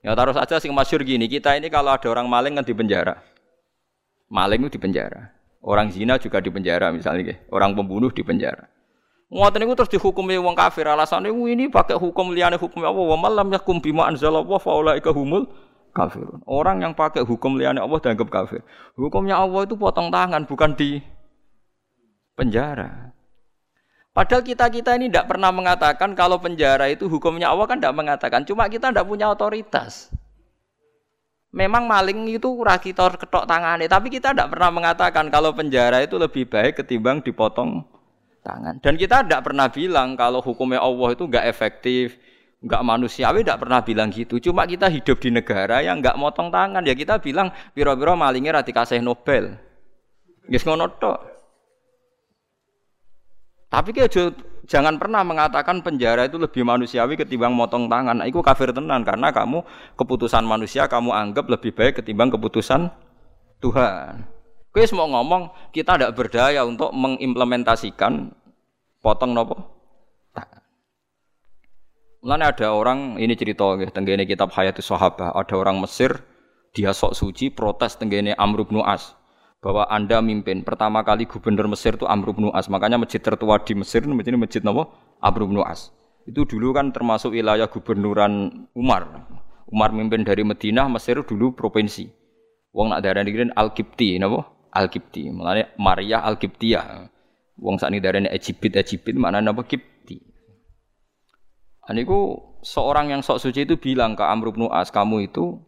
Ya 0.00 0.16
taruh 0.16 0.32
saja 0.32 0.56
sing 0.56 0.72
masyur 0.72 1.04
gini, 1.04 1.28
kita 1.28 1.52
ini 1.58 1.68
kalau 1.68 1.92
ada 1.92 2.08
orang 2.08 2.30
maling 2.30 2.56
kan 2.56 2.64
di 2.64 2.72
penjara. 2.72 3.20
Maling 4.32 4.64
itu 4.64 4.78
di 4.78 4.80
penjara. 4.80 5.35
Orang 5.64 5.90
zina 5.90 6.20
juga 6.20 6.38
di 6.38 6.52
penjara 6.52 6.92
misalnya, 6.94 7.36
orang 7.50 7.74
pembunuh 7.74 8.12
di 8.12 8.22
penjara. 8.22 8.70
Ngoten 9.26 9.58
niku 9.66 9.74
terus 9.74 9.90
dihukumi 9.90 10.38
wong 10.38 10.54
kafir 10.54 10.86
alasane 10.86 11.34
ini 11.34 11.66
pakai 11.66 11.98
hukum 11.98 12.30
liyane 12.30 12.62
hukum 12.62 12.86
Allah 12.86 13.06
wa 13.10 13.18
malam 13.18 13.50
yakum 13.50 13.82
bima 13.82 14.06
anzalallah 14.06 14.58
fa 14.62 14.70
ulaika 14.70 15.10
humul 15.10 15.50
kafirun. 15.90 16.46
Orang 16.46 16.86
yang 16.86 16.94
pakai 16.94 17.26
hukum 17.26 17.58
liyane 17.58 17.82
Allah 17.82 17.98
dianggap 17.98 18.30
kafir. 18.30 18.62
Hukumnya 18.94 19.42
Allah 19.42 19.66
itu 19.66 19.74
potong 19.74 20.14
tangan 20.14 20.46
bukan 20.46 20.78
di 20.78 21.02
penjara. 22.38 23.10
Padahal 24.14 24.46
kita-kita 24.46 24.96
ini 24.96 25.10
tidak 25.10 25.28
pernah 25.28 25.50
mengatakan 25.52 26.14
kalau 26.14 26.38
penjara 26.38 26.86
itu 26.88 27.10
hukumnya 27.10 27.50
Allah 27.50 27.66
kan 27.66 27.82
tidak 27.82 27.98
mengatakan. 27.98 28.46
Cuma 28.46 28.70
kita 28.70 28.94
tidak 28.94 29.04
punya 29.10 29.26
otoritas. 29.28 30.08
Memang 31.56 31.88
maling 31.88 32.28
itu 32.28 32.52
rakitor 32.60 33.16
ketok 33.16 33.48
tangannya, 33.48 33.88
tapi 33.88 34.12
kita 34.12 34.36
tidak 34.36 34.52
pernah 34.52 34.68
mengatakan 34.68 35.32
kalau 35.32 35.56
penjara 35.56 36.04
itu 36.04 36.20
lebih 36.20 36.44
baik 36.44 36.84
ketimbang 36.84 37.24
dipotong 37.24 37.80
tangan. 38.44 38.76
Dan 38.84 39.00
kita 39.00 39.24
tidak 39.24 39.40
pernah 39.40 39.72
bilang 39.72 40.20
kalau 40.20 40.44
hukumnya 40.44 40.84
Allah 40.84 41.16
itu 41.16 41.24
nggak 41.24 41.48
efektif, 41.48 42.20
nggak 42.60 42.82
manusiawi, 42.84 43.40
tidak 43.40 43.64
pernah 43.64 43.80
bilang 43.80 44.12
gitu. 44.12 44.36
Cuma 44.36 44.68
kita 44.68 44.92
hidup 44.92 45.16
di 45.16 45.32
negara 45.32 45.80
yang 45.80 46.04
nggak 46.04 46.20
motong 46.20 46.52
tangan, 46.52 46.84
ya 46.84 46.92
kita 46.92 47.24
bilang 47.24 47.48
biro-biro 47.72 48.12
malingnya 48.12 48.60
rati 48.60 48.76
kasih 48.76 49.00
Nobel. 49.00 49.56
Gak 50.46 50.62
ngono 50.62 50.92
tok. 51.00 51.18
Tapi 53.66 53.90
kayak 53.96 54.12
jangan 54.66 54.98
pernah 55.00 55.22
mengatakan 55.22 55.80
penjara 55.80 56.26
itu 56.26 56.36
lebih 56.36 56.66
manusiawi 56.66 57.14
ketimbang 57.14 57.54
motong 57.54 57.86
tangan. 57.86 58.20
Nah, 58.20 58.26
itu 58.26 58.42
kafir 58.42 58.74
tenan 58.74 59.06
karena 59.06 59.30
kamu 59.30 59.62
keputusan 59.94 60.42
manusia 60.42 60.90
kamu 60.90 61.14
anggap 61.14 61.46
lebih 61.46 61.72
baik 61.72 62.02
ketimbang 62.02 62.34
keputusan 62.34 62.90
Tuhan. 63.62 64.26
Kowe 64.74 64.84
mau 64.92 65.08
ngomong 65.08 65.72
kita 65.72 65.96
tidak 65.96 66.12
berdaya 66.12 66.60
untuk 66.68 66.92
mengimplementasikan 66.92 68.28
potong 69.00 69.32
nopo. 69.32 69.56
Mulane 72.20 72.44
ada 72.50 72.74
orang 72.74 73.16
ini 73.22 73.38
cerita 73.38 73.64
nggih 73.64 73.94
tenggene 73.94 74.26
kitab 74.26 74.50
Hayatus 74.50 74.90
Sahabah, 74.90 75.32
ada 75.32 75.54
orang 75.54 75.78
Mesir 75.78 76.20
dia 76.76 76.92
sok 76.92 77.16
suci 77.16 77.48
protes 77.48 77.96
tenggene 77.96 78.36
Amr 78.36 78.68
bin 78.68 78.84
As 78.84 79.16
bahwa 79.66 79.82
Anda 79.90 80.22
mimpin. 80.22 80.62
Pertama 80.62 81.02
kali 81.02 81.26
gubernur 81.26 81.66
Mesir 81.66 81.98
itu 81.98 82.06
Amr 82.06 82.30
bin 82.30 82.54
As. 82.54 82.70
Makanya 82.70 83.02
masjid 83.02 83.18
tertua 83.18 83.58
di 83.58 83.74
Mesir 83.74 84.06
masjid 84.06 84.38
masjid 84.38 84.62
nopo? 84.62 84.94
Amr 85.18 85.42
bin 85.42 85.58
As. 85.66 85.90
Itu 86.22 86.46
dulu 86.46 86.70
kan 86.70 86.94
termasuk 86.94 87.34
wilayah 87.34 87.66
gubernuran 87.66 88.70
Umar. 88.78 89.26
Umar 89.66 89.90
mimpin 89.90 90.22
dari 90.22 90.46
Madinah, 90.46 90.86
Mesir 90.86 91.18
dulu 91.26 91.58
provinsi. 91.58 92.06
Wong 92.70 92.94
nak 92.94 93.02
darah 93.02 93.26
dikirin 93.26 93.50
Al-Kipti, 93.58 94.22
napa? 94.22 94.46
Al-Kipti. 94.70 95.34
Mulane 95.34 95.74
Maria 95.82 96.22
Al-Kiptiyah. 96.22 97.10
Wong 97.58 97.82
sakniki 97.82 98.06
darane 98.06 98.30
Egypt 98.30 98.70
Egypt 98.70 99.18
mana 99.18 99.42
napa 99.42 99.66
Kipti. 99.66 100.22
Aniku 101.90 102.38
seorang 102.62 103.10
yang 103.10 103.26
sok 103.26 103.42
suci 103.42 103.66
itu 103.66 103.82
bilang 103.82 104.14
ke 104.14 104.22
Amr 104.22 104.54
bin 104.54 104.70
As, 104.70 104.94
kamu 104.94 105.26
itu 105.26 105.58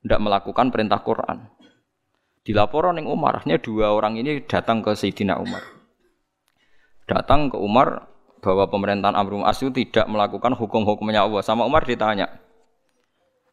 tidak 0.00 0.24
melakukan 0.24 0.72
perintah 0.72 1.04
Quran. 1.04 1.52
Dilaporan 2.46 2.94
yang 2.94 3.10
Umar, 3.10 3.42
Akhirnya 3.42 3.58
dua 3.58 3.90
orang 3.90 4.22
ini 4.22 4.38
datang 4.46 4.78
ke 4.78 4.94
Sayyidina 4.94 5.34
Umar. 5.42 5.66
Datang 7.10 7.50
ke 7.50 7.58
Umar 7.58 8.06
bahwa 8.38 8.70
pemerintahan 8.70 9.18
Amr 9.18 9.34
bin 9.34 9.42
As 9.42 9.58
itu 9.58 9.74
tidak 9.74 10.06
melakukan 10.06 10.54
hukum-hukumnya 10.54 11.26
Allah. 11.26 11.42
Sama 11.42 11.66
Umar 11.66 11.82
ditanya, 11.82 12.30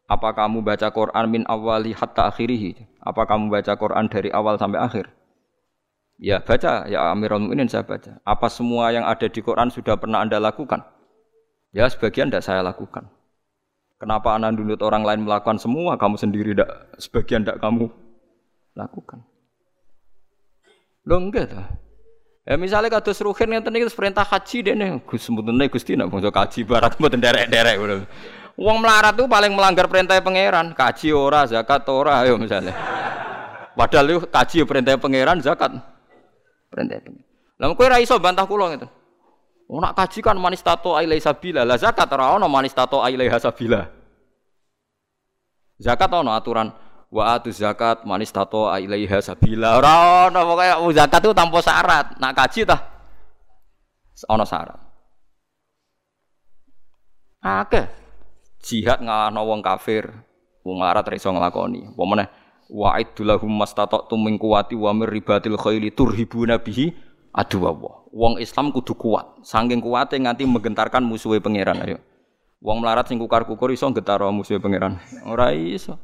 apa 0.06 0.30
kamu 0.38 0.62
baca 0.62 0.94
Quran 0.94 1.26
min 1.26 1.42
awali 1.50 1.90
hatta 1.90 2.30
akhirihi? 2.30 3.02
Apa 3.02 3.26
kamu 3.26 3.50
baca 3.50 3.74
Quran 3.74 4.06
dari 4.06 4.30
awal 4.30 4.62
sampai 4.62 4.78
akhir? 4.78 5.10
Ya 6.22 6.38
baca, 6.38 6.86
ya 6.86 7.10
Amirul 7.10 7.42
Mukminin 7.42 7.66
saya 7.66 7.82
baca. 7.82 8.22
Apa 8.22 8.46
semua 8.46 8.94
yang 8.94 9.02
ada 9.02 9.26
di 9.26 9.42
Quran 9.42 9.74
sudah 9.74 9.98
pernah 9.98 10.22
Anda 10.22 10.38
lakukan? 10.38 10.86
Ya 11.74 11.90
sebagian 11.90 12.30
tidak 12.30 12.46
saya 12.46 12.62
lakukan. 12.62 13.10
Kenapa 13.98 14.38
Anda 14.38 14.54
nuntut 14.54 14.78
orang 14.86 15.02
lain 15.02 15.26
melakukan 15.26 15.58
semua, 15.58 15.98
kamu 15.98 16.14
sendiri 16.14 16.54
tidak 16.54 16.94
sebagian 17.02 17.42
tidak 17.42 17.58
kamu 17.58 17.90
lakukan? 18.74 19.22
Lo 21.06 21.16
enggak 21.20 21.54
tuh. 21.54 21.66
Ya 22.44 22.60
misalnya 22.60 22.92
kados 22.92 23.24
ruhin 23.24 23.56
yang 23.56 23.64
tadi 23.64 23.80
perintah 23.88 24.20
haji 24.20 24.56
deh 24.60 24.74
nih, 24.76 25.00
gus 25.08 25.24
sebetulnya 25.24 25.64
gusti 25.72 25.96
nak 25.96 26.12
bangsa 26.12 26.28
kaji 26.28 26.60
barat 26.68 26.92
buat 27.00 27.16
derek 27.16 27.48
derek 27.48 27.80
Wong 28.54 28.84
melarat 28.84 29.16
tuh 29.16 29.26
paling 29.26 29.50
melanggar 29.50 29.90
perintah 29.90 30.14
pangeran, 30.20 30.76
kaji 30.76 31.10
ora, 31.10 31.42
zakat 31.48 31.88
ora, 31.90 32.18
ayo 32.22 32.36
misalnya. 32.36 32.76
Padahal 33.74 34.04
lu 34.06 34.16
kaji 34.28 34.62
perintah 34.68 34.94
pangeran, 35.00 35.40
zakat 35.40 35.72
perintah 36.68 37.00
pangeran. 37.00 37.24
Lah 37.58 37.66
kowe 37.72 37.86
ora 37.88 37.98
iso 37.98 38.14
bantah 38.20 38.44
kula 38.44 38.76
gitu. 38.76 38.86
Oh 39.64 39.80
nak 39.80 39.96
kaji 39.96 40.20
kan 40.20 40.36
manis 40.36 40.60
tato 40.60 40.92
ailai 40.92 41.16
sabila, 41.24 41.64
lah 41.64 41.80
zakat 41.80 42.06
ora 42.12 42.36
ono 42.36 42.44
manis 42.44 42.76
tato 42.76 43.00
ailai 43.00 43.32
hasabila. 43.32 43.88
Zakat 45.80 46.12
ono 46.12 46.36
aturan 46.36 46.68
wa 47.14 47.38
atu 47.38 47.54
zakat 47.54 48.02
manis 48.02 48.34
tato 48.34 48.66
ailai 48.66 49.06
hasabila. 49.06 49.78
Ora 49.78 50.26
ono 50.26 50.40
pokoke 50.42 50.98
zakat 50.98 51.22
itu 51.22 51.30
tanpa 51.30 51.58
syarat. 51.62 52.06
Nak 52.18 52.32
kaji 52.34 52.66
tah 52.66 52.80
ono 54.26 54.42
syarat. 54.42 54.82
Akeh 57.38 57.86
jihad 58.66 58.98
ngalahno 58.98 59.46
wong 59.46 59.62
kafir, 59.62 60.10
wong 60.66 60.82
larat 60.82 61.06
ra 61.06 61.14
iso 61.14 61.30
nglakoni. 61.30 61.94
Apa 61.94 62.02
meneh 62.02 62.28
wa'idul 62.66 63.30
lahum 63.30 63.52
mastata'tum 63.52 64.18
min 64.18 64.34
quwwati 64.34 64.74
wa 64.74 64.90
mir 64.90 65.06
ribatil 65.06 65.54
khaili 65.54 65.94
turhibuna 65.94 66.58
bihi 66.58 66.90
adu 67.30 67.62
Wong 68.14 68.38
Islam 68.38 68.70
kudu 68.70 68.94
kuat, 68.94 69.42
saking 69.42 69.82
kuate 69.82 70.14
nganti 70.14 70.46
menggentarkan 70.46 71.02
musuhe 71.02 71.42
pangeran 71.42 71.82
ayo. 71.82 71.98
Wong 72.62 72.78
melarat 72.78 73.10
sing 73.10 73.18
kukar-kukur 73.18 73.74
iso 73.74 73.90
nggetaro 73.90 74.30
musuhe 74.30 74.62
pangeran. 74.62 75.02
Ora 75.26 75.50
iso. 75.50 75.98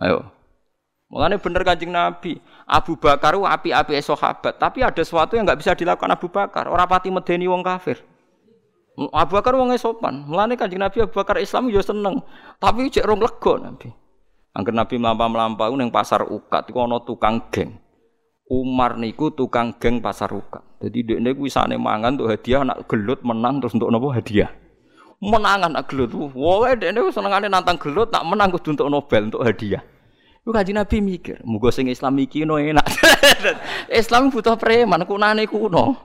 Ayo. 0.00 0.24
Mulane 1.10 1.42
bener 1.42 1.66
Kanjeng 1.66 1.90
Nabi, 1.90 2.38
Abu 2.70 2.94
Bakar 2.94 3.34
api-api 3.34 3.98
sahabat, 3.98 4.62
tapi 4.62 4.78
ada 4.78 5.02
sesuatu 5.02 5.34
yang 5.34 5.42
nggak 5.42 5.58
bisa 5.58 5.74
dilakukan 5.74 6.06
Abu 6.06 6.30
Bakar. 6.30 6.70
Ora 6.70 6.86
pati 6.86 7.10
medeni 7.10 7.50
wong 7.50 7.66
kafir. 7.66 7.98
Abu 9.10 9.34
Bakar 9.34 9.58
wong 9.58 9.74
sopan. 9.74 10.22
Mulane 10.30 10.54
Kanjeng 10.54 10.78
Nabi 10.78 11.02
Abu 11.02 11.18
Bakar 11.18 11.42
Islam 11.42 11.66
yo 11.66 11.82
seneng. 11.82 12.22
Tapi 12.62 12.92
cek 12.94 13.02
rong 13.02 13.20
lego 13.22 13.58
Nabi. 13.58 13.90
Angger 14.50 14.74
Nabi 14.74 14.98
mlampah-mlampah 14.98 15.70
ning 15.78 15.94
pasar 15.94 16.26
Ukat 16.26 16.70
iku 16.70 16.84
ana 16.84 17.02
tukang 17.02 17.48
geng. 17.54 17.78
Umar 18.50 18.98
niku 18.98 19.30
tukang 19.30 19.78
geng 19.78 20.02
pasar 20.02 20.30
Ukat. 20.34 20.62
Jadi 20.82 20.98
dia 21.06 21.18
niku 21.22 21.46
wisane 21.46 21.78
mangan 21.78 22.18
untuk 22.18 22.34
hadiah 22.34 22.66
anak 22.66 22.84
gelut 22.90 23.22
menang 23.22 23.62
terus 23.62 23.74
untuk 23.78 23.88
nopo 23.94 24.10
hadiah. 24.10 24.50
Menangan 25.20 25.68
anak 25.76 25.92
gelut. 25.92 26.16
Dia 26.80 26.96
niku 26.96 27.12
senengane 27.12 27.52
nantang 27.52 27.76
gelut 27.76 28.08
tak 28.08 28.24
menang 28.24 28.48
kudu 28.56 28.72
untuk 28.72 28.88
Nobel 28.88 29.28
untuk 29.28 29.44
hadiah. 29.44 29.84
Iku 30.40 30.56
kanjeng 30.56 30.80
Nabi 30.80 31.04
mikir, 31.04 31.44
muga 31.44 31.68
sing 31.68 31.92
Islam 31.92 32.16
iki 32.16 32.48
no 32.48 32.56
enak. 32.56 32.88
Islam 34.00 34.32
butuh 34.32 34.56
preman, 34.56 35.04
kunane 35.04 35.44
kuno. 35.44 36.00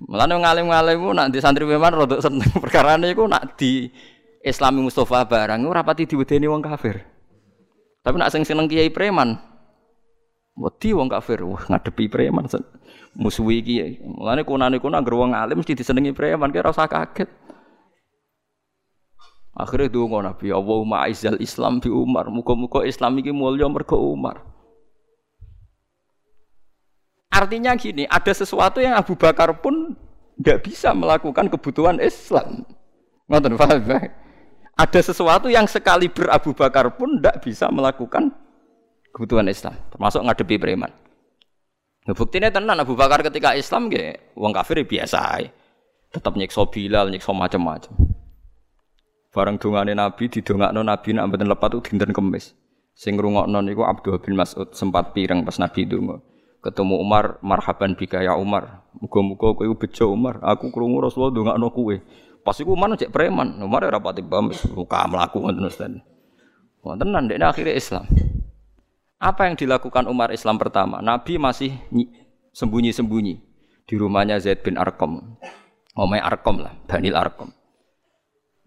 Mulane 0.00 0.32
ngalim-ngalim 0.40 1.12
nak 1.12 1.28
di 1.28 1.44
santri 1.44 1.68
memang 1.68 1.92
rada 1.92 2.24
seneng 2.24 2.48
perkara 2.64 2.96
niku 2.96 3.28
nak 3.28 3.60
di 3.60 3.92
Islami 4.40 4.80
Mustafa 4.80 5.28
barang 5.28 5.60
ora 5.68 5.84
pati 5.84 6.08
diwedeni 6.08 6.48
wong 6.48 6.64
kafir. 6.64 7.04
Tapi 8.00 8.16
nak 8.16 8.32
sing 8.32 8.48
seneng 8.48 8.64
kiai 8.64 8.88
preman 8.88 9.36
wedi 10.56 10.96
wong 10.96 11.12
kafir, 11.12 11.44
wah 11.44 11.60
ngadepi 11.68 12.08
preman 12.08 12.48
musuhi 13.12 13.60
iki. 13.60 14.00
Mulane 14.00 14.48
kunane 14.48 14.80
kuna 14.80 15.04
anggere 15.04 15.20
wong 15.20 15.36
alim 15.36 15.60
mesti 15.60 15.76
disenengi 15.76 16.16
preman, 16.16 16.48
kira 16.48 16.72
usah 16.72 16.88
kaget. 16.88 17.28
Akhirnya 19.64 19.92
donga 19.92 20.32
Nabi, 20.32 20.48
Allahumma 20.50 21.04
aizal 21.04 21.36
Islam 21.38 21.78
bi 21.78 21.92
Umar. 21.92 22.28
Muga-muga 22.32 22.84
Islam 22.88 23.20
iki 23.20 23.32
mulya 23.32 23.68
mergo 23.68 24.00
Umar. 24.00 24.40
Artinya 27.30 27.76
gini, 27.78 28.04
ada 28.10 28.32
sesuatu 28.34 28.82
yang 28.82 28.98
Abu 28.98 29.14
Bakar 29.14 29.54
pun 29.62 29.94
nggak 30.40 30.66
bisa 30.66 30.90
melakukan 30.96 31.46
kebutuhan 31.46 32.00
Islam. 32.02 32.66
Ngoten 33.30 33.54
paham 33.54 33.80
Ada 34.74 35.00
sesuatu 35.12 35.46
yang 35.46 35.68
sekali 35.68 36.08
ber 36.10 36.32
Abu 36.32 36.56
Bakar 36.56 36.90
pun 36.96 37.20
tidak 37.20 37.44
bisa 37.44 37.68
melakukan 37.68 38.32
kebutuhan 39.14 39.46
Islam, 39.46 39.76
termasuk 39.92 40.24
ngadepi 40.24 40.56
preman. 40.56 40.90
Nah, 42.08 42.16
buktinya 42.16 42.48
tenan 42.50 42.80
Abu 42.80 42.96
Bakar 42.96 43.20
ketika 43.20 43.54
Islam 43.54 43.92
ge 43.92 44.18
wong 44.34 44.50
kafir 44.56 44.82
ya 44.82 44.86
biasa 44.88 45.20
Tetap 46.10 46.34
nyiksa 46.34 46.66
Bilal, 46.66 47.06
nyiksa 47.14 47.30
macam-macam. 47.30 48.09
Barang 49.30 49.62
dongane 49.62 49.94
Nabi 49.94 50.26
didongakno 50.26 50.82
Nabi 50.82 51.14
nak 51.14 51.30
mboten 51.30 51.46
lepat 51.46 51.70
itu 51.78 51.94
dinten 51.94 52.10
kemis. 52.10 52.50
Sing 52.98 53.14
ngrungokno 53.14 53.62
niku 53.62 53.86
Abdul 53.86 54.18
bin 54.18 54.34
Mas'ud 54.34 54.74
sempat 54.74 55.14
pireng 55.14 55.46
pas 55.46 55.54
Nabi 55.62 55.86
donga. 55.86 56.18
Ketemu 56.60 56.98
Umar 56.98 57.38
marhaban 57.38 57.94
bika 57.94 58.18
ya 58.26 58.34
Umar. 58.34 58.82
Muga-muga 58.98 59.54
kowe 59.54 59.70
bejo 59.78 60.10
Umar. 60.10 60.42
Aku 60.42 60.74
krungu 60.74 60.98
Rasulullah 60.98 61.30
ndongakno 61.30 61.70
kowe 61.70 61.94
pas 62.42 62.58
iku 62.58 62.74
Umar 62.74 62.90
cek 62.98 63.14
preman. 63.14 63.54
Umar 63.62 63.86
ora 63.86 64.02
pati 64.02 64.18
paham 64.18 64.50
muka 64.74 65.06
mlaku 65.06 65.46
ngoten 65.46 65.62
Ustaz. 65.62 65.94
Wonten 66.82 67.14
ndekne 67.14 67.46
akhirnya 67.46 67.78
Islam. 67.78 68.10
Apa 69.22 69.46
yang 69.46 69.54
dilakukan 69.54 70.10
Umar 70.10 70.34
Islam 70.34 70.58
pertama? 70.58 70.98
Nabi 70.98 71.38
masih 71.38 71.78
sembunyi-sembunyi. 72.50 73.46
Di 73.86 73.94
rumahnya 73.94 74.42
Zaid 74.42 74.66
bin 74.66 74.74
Arqam. 74.74 75.38
Omai 75.94 76.18
Arqam 76.18 76.62
lah 76.62 76.74
Banil 76.90 77.14
Arqam 77.14 77.59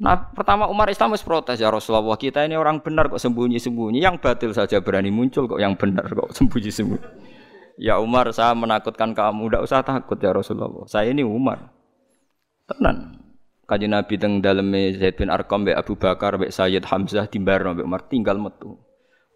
Nah, 0.03 0.19
pertama 0.35 0.67
Umar 0.67 0.91
Islam 0.91 1.15
harus 1.15 1.23
protes 1.23 1.63
ya 1.63 1.71
Rasulullah 1.71 2.19
kita 2.19 2.43
ini 2.43 2.59
orang 2.59 2.83
benar 2.83 3.07
kok 3.07 3.23
sembunyi-sembunyi, 3.23 4.03
yang 4.03 4.19
batil 4.19 4.51
saja 4.51 4.83
berani 4.83 5.07
muncul 5.07 5.47
kok 5.47 5.63
yang 5.63 5.79
benar 5.79 6.11
kok 6.11 6.35
sembunyi-sembunyi. 6.35 7.31
Ya 7.73 7.97
Umar, 7.97 8.29
saya 8.29 8.53
menakutkan 8.53 9.17
kamu. 9.17 9.49
Tidak 9.49 9.65
usah 9.65 9.81
takut 9.81 10.13
ya 10.21 10.29
Rasulullah. 10.29 10.85
Saya 10.85 11.09
ini 11.09 11.25
Umar. 11.25 11.73
Tenan. 12.69 13.17
Kaji 13.65 13.89
Nabi 13.89 14.13
teng 14.21 14.45
dalam 14.45 14.69
Zaid 14.69 15.17
bin 15.17 15.33
Arqam 15.33 15.65
be 15.65 15.73
Abu 15.73 15.97
Bakar 15.97 16.37
be 16.37 16.53
Sayyid 16.53 16.85
Hamzah 16.85 17.25
timbar 17.25 17.65
be 17.73 17.81
Umar 17.81 18.05
tinggal 18.05 18.37
metu. 18.37 18.77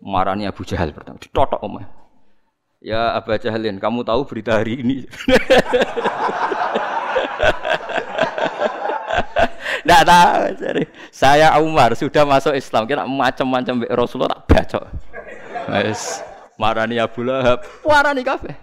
Marani 0.06 0.46
Abu 0.46 0.62
Jahal 0.70 0.94
pertama. 0.94 1.18
Ditotok 1.18 1.58
Umar. 1.66 1.90
Ya 2.78 3.18
Abu 3.18 3.34
Jahalin, 3.34 3.82
kamu 3.82 4.06
tahu 4.06 4.22
berita 4.30 4.62
hari 4.62 4.86
ini? 4.86 5.10
Tidak 9.88 10.04
tahu. 10.04 10.42
Jadi, 10.60 10.84
saya 11.16 11.56
Umar 11.64 11.96
sudah 11.96 12.28
masuk 12.28 12.52
Islam. 12.52 12.84
Kira 12.84 13.08
macam-macam 13.08 13.88
Rasulullah 13.88 14.44
tak 14.44 14.44
baca. 14.52 14.80
Yes 15.72 16.28
marani 16.58 16.98
Abu 16.98 17.24
Lahab, 17.24 17.64
warani 17.86 18.26
kabeh. 18.26 18.58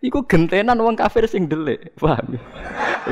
Iku 0.00 0.24
gentenan 0.24 0.80
wong 0.80 0.96
kafir 0.96 1.28
sing 1.28 1.44
delik, 1.44 1.92
paham 2.00 2.32
ya? 2.32 2.40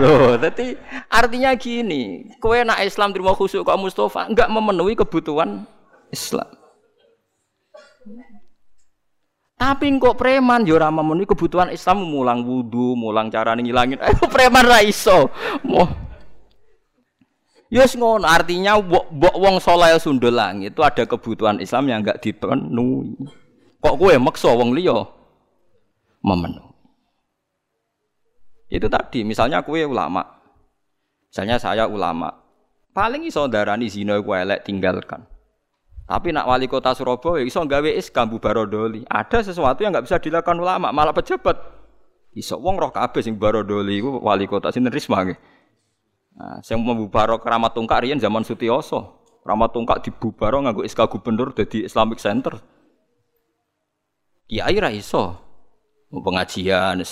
Loh, 0.00 0.40
tapi 0.40 0.72
artinya 1.12 1.52
gini, 1.52 2.32
kowe 2.40 2.56
nak 2.64 2.80
Islam 2.80 3.12
terima 3.12 3.36
khusuk 3.36 3.60
kok 3.60 3.76
Mustafa 3.76 4.24
enggak 4.24 4.48
memenuhi 4.48 4.96
kebutuhan 4.96 5.68
Islam. 6.08 6.48
Tapi 9.58 9.90
kok 10.00 10.16
preman 10.16 10.64
yo 10.64 10.80
ora 10.80 10.88
memenuhi 10.88 11.28
kebutuhan 11.28 11.68
Islam 11.68 12.08
mulang 12.08 12.40
wudu, 12.46 12.96
mulang 12.96 13.28
cara 13.28 13.52
ngilangin. 13.52 14.00
Eh 14.00 14.16
preman 14.32 14.64
ra 14.64 14.80
iso. 14.80 15.28
Mo. 15.66 16.07
Yes 17.68 18.00
ngono, 18.00 18.24
artinya 18.24 18.80
mbok 18.80 19.36
wong 19.36 19.60
soleh 19.60 19.92
sundul 20.00 20.32
langit 20.32 20.72
itu 20.72 20.80
ada 20.80 21.04
kebutuhan 21.04 21.60
Islam 21.60 21.84
yang 21.92 22.00
enggak 22.00 22.24
dipenuhi. 22.24 23.12
Kok 23.84 23.94
kowe 24.00 24.14
maksa 24.16 24.48
wong 24.56 24.72
liya 24.72 25.04
memenuhi. 26.24 26.72
Itu 28.72 28.88
tadi, 28.88 29.20
misalnya 29.24 29.64
kue 29.64 29.84
ulama. 29.84 30.24
Misalnya 31.28 31.60
saya 31.60 31.84
ulama. 31.84 32.32
Paling 32.96 33.28
iso 33.28 33.44
darani 33.48 33.88
zina 33.92 34.16
ku 34.20 34.32
elek 34.32 34.64
tinggalkan. 34.64 35.28
Tapi 36.08 36.32
nak 36.32 36.48
wali 36.48 36.72
kota 36.72 36.96
Surabaya 36.96 37.44
iso 37.44 37.60
gawe 37.60 37.90
iskambu 38.00 38.40
barodoli. 38.40 39.04
Ada 39.12 39.44
sesuatu 39.44 39.84
yang 39.84 39.92
nggak 39.92 40.08
bisa 40.08 40.16
dilakukan 40.16 40.56
ulama, 40.56 40.88
malah 40.88 41.12
pejabat. 41.12 41.56
Iso 42.32 42.56
wong 42.56 42.80
roh 42.80 42.88
kabeh 42.88 43.20
sing 43.20 43.36
barodoli 43.36 44.00
wali 44.00 44.48
kota 44.48 44.72
sinten 44.72 44.88
Risma 44.88 45.20
nggih. 45.20 45.36
Nah, 46.38 46.62
sing 46.62 46.78
membubaro 46.78 47.42
keramat 47.42 47.74
tungkak 47.74 48.06
riyen 48.06 48.22
zaman 48.22 48.46
Sutioso. 48.46 49.26
Keramat 49.42 49.74
tungkak 49.74 50.06
dibubaro 50.06 50.62
nganggo 50.62 50.86
SK 50.86 51.10
gubernur 51.10 51.50
dadi 51.50 51.82
Islamic 51.82 52.22
Center. 52.22 52.62
Kiai 54.46 54.78
ra 54.78 54.94
iso. 54.94 55.34
Pengajian 56.08 57.04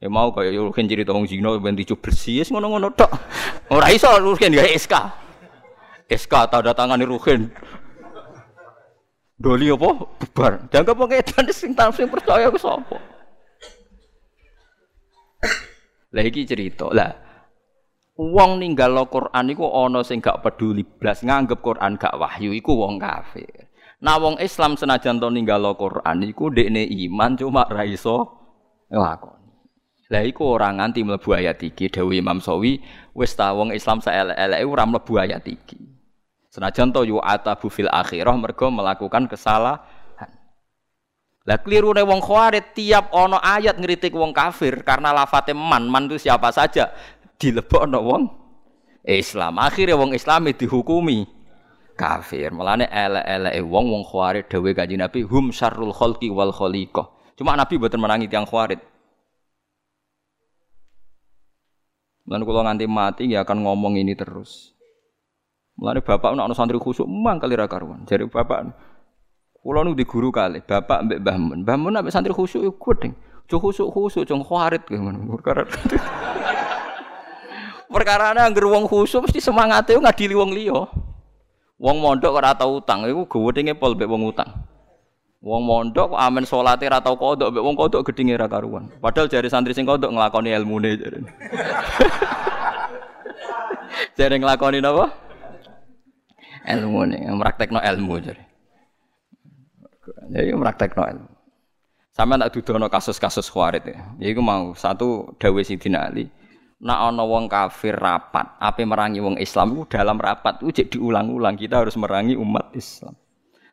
ya 0.00 0.08
mau 0.10 0.34
kaya 0.34 0.50
Ruhin 0.50 0.90
cerita 0.90 1.14
wong 1.14 1.28
zina 1.28 1.54
ben 1.60 1.76
dicu 1.76 1.94
bersih 1.94 2.42
ngono-ngono 2.50 2.90
tok. 2.96 3.12
Ora 3.68 3.92
iso 3.92 4.08
Ruhin 4.16 4.56
gawe 4.56 4.70
SK. 4.72 4.94
SK 6.08 6.34
tanda 6.48 6.72
tangan 6.72 7.04
Ruhin. 7.04 7.52
Doli 9.36 9.68
apa? 9.68 10.08
Bubar. 10.24 10.72
Dianggap 10.72 10.96
wong 10.96 11.12
edan 11.12 11.46
sing 11.52 11.76
sing 11.76 12.08
percaya 12.08 12.48
ku 12.48 12.56
sapa? 12.56 12.96
Lah 16.16 16.24
iki 16.24 16.48
cerita. 16.48 16.88
Lah 16.88 17.23
wong 18.14 18.62
ninggal 18.62 18.94
Quran 19.10 19.50
iku 19.50 19.66
ana 19.74 20.06
sing 20.06 20.22
gak 20.22 20.42
peduli 20.42 20.86
blas 20.86 21.26
nganggep 21.26 21.58
Quran 21.58 21.98
gak 21.98 22.14
wahyu 22.14 22.54
iku 22.54 22.86
wong 22.86 23.02
kafir. 23.02 23.66
Nah 24.04 24.20
wong 24.20 24.38
Islam 24.38 24.78
senajan 24.78 25.18
to 25.18 25.28
ninggal 25.30 25.74
Quran 25.74 26.22
iku 26.22 26.50
ndekne 26.50 26.86
iman 26.86 27.34
cuma 27.34 27.66
ra 27.66 27.82
iso 27.82 28.30
lakoni. 28.90 29.42
Lah 30.12 30.22
iku 30.22 30.54
ora 30.54 30.70
nganti 30.70 31.02
mlebu 31.02 31.32
ayat 31.34 31.58
iki 31.64 31.90
dawuh 31.90 32.14
Imam 32.14 32.38
Sawi 32.38 32.78
wis 33.16 33.34
ta 33.34 33.50
wong 33.56 33.74
Islam 33.74 33.98
saelek-eleke 33.98 34.64
ora 34.68 34.84
mlebu 34.86 35.12
ayat 35.18 35.42
iki. 35.48 35.80
Senajan 36.54 36.94
to 36.94 37.02
yu 37.02 37.18
atabu 37.18 37.66
fil 37.66 37.90
akhirah 37.90 38.36
mergo 38.38 38.70
melakukan 38.70 39.26
kesalahan. 39.26 39.82
Lah 41.44 41.60
klirune 41.60 42.00
wong 42.06 42.22
khawarij 42.22 42.72
tiap 42.72 43.10
ana 43.10 43.42
ayat 43.42 43.76
ngritik 43.76 44.14
wong 44.14 44.30
kafir 44.32 44.80
karena 44.80 45.12
lafate 45.12 45.52
man, 45.52 45.90
man 45.90 46.08
itu 46.08 46.16
siapa 46.16 46.48
saja 46.48 46.94
dilebokno 47.38 47.98
wong 48.00 48.22
Islam. 49.04 49.60
Akhirnya 49.60 49.98
wong 49.98 50.16
Islam 50.16 50.48
dihukumi 50.48 51.28
kafir. 51.94 52.50
Mulane 52.50 52.88
elek-eleke 52.90 53.60
wong 53.62 53.84
wong 53.90 54.02
khawarij 54.08 54.48
dawuh 54.50 54.74
Kanjeng 54.74 55.00
Nabi 55.02 55.22
hum 55.22 55.54
syarrul 55.54 55.94
khalqi 55.94 56.32
wal 56.32 56.50
khaliqah. 56.50 57.36
Cuma 57.38 57.58
Nabi 57.58 57.78
boten 57.78 58.00
menangi 58.00 58.26
tiang 58.30 58.46
khawarij. 58.46 58.80
Mulane 62.24 62.42
kula 62.48 62.60
nganti 62.64 62.86
mati 62.88 63.24
ya 63.28 63.44
akan 63.44 63.68
ngomong 63.68 64.00
ini 64.00 64.16
terus. 64.16 64.72
Mulane 65.76 66.00
bapak 66.00 66.32
nak 66.32 66.48
ana 66.48 66.54
santri 66.56 66.80
khusuk 66.80 67.04
mang 67.04 67.36
kali 67.36 67.52
ra 67.58 67.68
karuan. 67.68 68.08
Jare 68.08 68.24
bapak 68.24 68.72
kula 69.60 69.84
nu 69.84 69.92
di 69.92 70.04
guru 70.04 70.32
kali, 70.32 70.60
bapak 70.64 71.04
mbek 71.04 71.18
Mbah 71.20 71.36
Mun. 71.36 71.58
Mbah 71.64 71.76
Mun 71.76 71.94
santri 72.08 72.32
khusuk 72.32 72.64
yo 72.64 72.72
gedeng. 72.80 73.12
Jo 73.44 73.60
khusuk-khusuk 73.60 74.24
jong 74.24 74.40
kharit 74.40 74.88
ngono. 74.88 75.36
Perkara 77.90 78.34
anggere 78.34 78.68
wong 78.68 78.88
khusuk 78.88 79.28
mesti 79.28 79.40
semangate 79.40 79.96
ngadili 79.96 80.34
wong 80.34 80.50
liya. 80.56 80.88
Wong 81.78 82.00
mondok 82.00 82.38
ora 82.38 82.54
tau 82.54 82.80
utang, 82.80 83.04
iku 83.04 83.26
gedenge 83.28 83.76
pol 83.76 83.98
mbek 83.98 84.08
wong 84.08 84.30
utang. 84.30 84.48
Wong 85.44 85.62
mondok 85.68 86.16
kok 86.16 86.20
amen 86.20 86.48
salate 86.48 86.88
ora 86.88 87.04
tau 87.04 87.18
kodok 87.18 87.52
mbek 87.52 87.64
wong 87.64 87.76
kodok 87.76 88.02
gedenge 88.08 88.40
ra 88.40 88.48
karuan. 88.48 88.88
Padahal 89.02 89.28
jari 89.28 89.52
santri 89.52 89.76
sing 89.76 89.84
kodok 89.84 90.08
nglakoni 90.08 90.56
ilmune 90.56 90.96
jare. 90.96 91.20
jare 94.16 94.36
nglakoni 94.40 94.80
napa? 94.80 95.12
ilmu 96.64 97.00
nih, 97.12 97.28
no 97.28 97.80
ilmu 97.80 98.14
jadi. 98.24 98.44
Jadi 100.32 100.50
no 100.56 101.02
ilmu. 101.04 101.28
Sama 102.14 102.38
tak 102.38 102.54
dudono 102.54 102.86
kasus-kasus 102.86 103.50
khawarit 103.50 103.90
ya. 103.90 103.98
Jadi 104.22 104.38
mau 104.38 104.70
satu 104.78 105.34
dawe 105.34 105.60
Sidina 105.66 106.06
Ali. 106.06 106.30
Nak 106.84 106.98
ono 107.08 107.24
wong 107.24 107.48
kafir 107.48 107.96
rapat, 107.96 108.60
apa 108.60 108.84
merangi 108.84 109.16
wong 109.16 109.40
Islam 109.40 109.72
itu 109.72 109.88
dalam 109.88 110.20
rapat 110.20 110.60
itu 110.60 110.84
jadi 110.84 111.00
diulang-ulang 111.00 111.56
kita 111.56 111.80
harus 111.80 111.96
merangi 111.96 112.36
umat 112.36 112.76
Islam. 112.76 113.16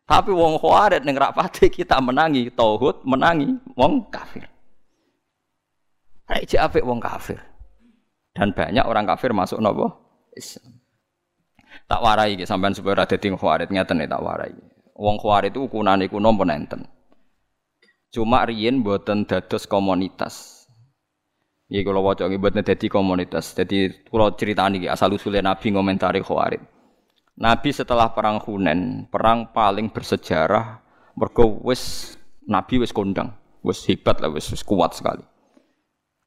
Tapi 0.07 0.31
wong 0.31 0.55
khawarit 0.55 1.03
ning 1.03 1.19
rapat 1.19 1.51
kita 1.67 1.99
menangi 1.99 2.47
tauhid, 2.55 3.03
menangi 3.03 3.51
wong 3.75 4.07
kafir. 4.07 4.47
Raja 6.23 6.71
apik 6.71 6.87
wong 6.87 7.03
kafir. 7.03 7.43
Dan 8.31 8.55
banyak 8.55 8.87
orang 8.87 9.03
kafir 9.03 9.35
masuk 9.35 9.59
nopo 9.59 9.91
Islam. 10.31 10.79
Tak 11.91 11.99
warai 11.99 12.39
iki 12.39 12.47
sampean 12.47 12.71
supaya 12.71 13.03
ora 13.03 13.05
dadi 13.07 13.27
khawarit 13.27 13.67
ngeten 13.67 14.07
tak 14.07 14.23
warai. 14.23 14.55
Wong 14.95 15.19
khawarit 15.19 15.51
itu 15.51 15.67
ukunane 15.67 16.07
napa 16.07 16.43
nenten. 16.47 16.87
Cuma 18.11 18.43
riyen 18.43 18.83
boten 18.83 19.23
dados 19.27 19.67
komunitas. 19.67 20.60
Iki 21.71 21.87
kula 21.87 22.03
waca 22.03 22.27
iki 22.27 22.35
boten 22.35 22.67
dadi 22.67 22.91
komunitas. 22.91 23.55
Dadi 23.55 23.87
kula 24.11 24.35
critani 24.35 24.83
iki 24.83 24.91
asal 24.91 25.15
usule 25.15 25.39
Nabi 25.39 25.71
ngomentari 25.71 26.19
khawarit. 26.19 26.59
Nabi 27.39 27.69
setelah 27.71 28.11
perang 28.11 28.43
Hunen, 28.43 29.07
perang 29.07 29.55
paling 29.55 29.87
bersejarah 29.87 30.83
mergo 31.15 31.63
wis 31.63 32.13
Nabi 32.43 32.83
wis 32.83 32.91
kondang, 32.91 33.31
wis 33.63 33.87
hebat 33.87 34.19
lah, 34.19 34.27
wis, 34.27 34.51
wis 34.51 34.67
kuat 34.67 34.91
sekali. 34.99 35.23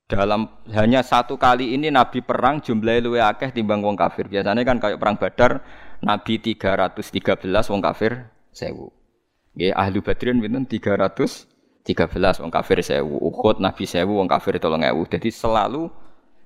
dalam 0.05 0.47
hanya 0.69 1.01
satu 1.01 1.41
kali 1.41 1.73
ini 1.73 1.89
Nabi 1.89 2.21
perang 2.21 2.61
jumlahnya 2.61 3.01
luwe 3.09 3.21
akeh 3.25 3.51
timbang 3.51 3.81
wong 3.81 3.97
kafir. 3.97 4.29
Biasanya 4.29 4.63
kan 4.63 4.77
kayak 4.77 5.01
perang 5.01 5.17
Badar 5.17 5.65
Nabi 6.05 6.39
313 6.39 7.73
wong 7.73 7.81
kafir 7.81 8.29
sewu. 8.53 8.93
Nggih 9.57 9.73
ahli 9.73 9.99
Badrin 10.05 10.39
pinten 10.45 10.65
313 11.85 12.41
wong 12.41 12.53
kafir 12.53 12.81
sewu. 12.81 13.21
Uhud 13.21 13.61
Nabi 13.61 13.85
sewu 13.85 14.17
wong 14.17 14.29
kafir 14.29 14.57
3000. 14.57 14.97
Jadi 15.13 15.29
selalu 15.29 15.93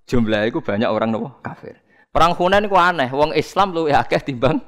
jumlahnya 0.04 0.50
itu 0.50 0.58
banyak 0.58 0.90
orang 0.90 1.14
nopo 1.14 1.38
kafir. 1.40 1.78
Perang 2.10 2.34
Hunain 2.34 2.66
itu 2.66 2.74
aneh, 2.74 3.12
wong 3.14 3.30
Islam 3.36 3.70
luwe 3.70 3.94
akeh 3.94 4.18
timbang 4.18 4.58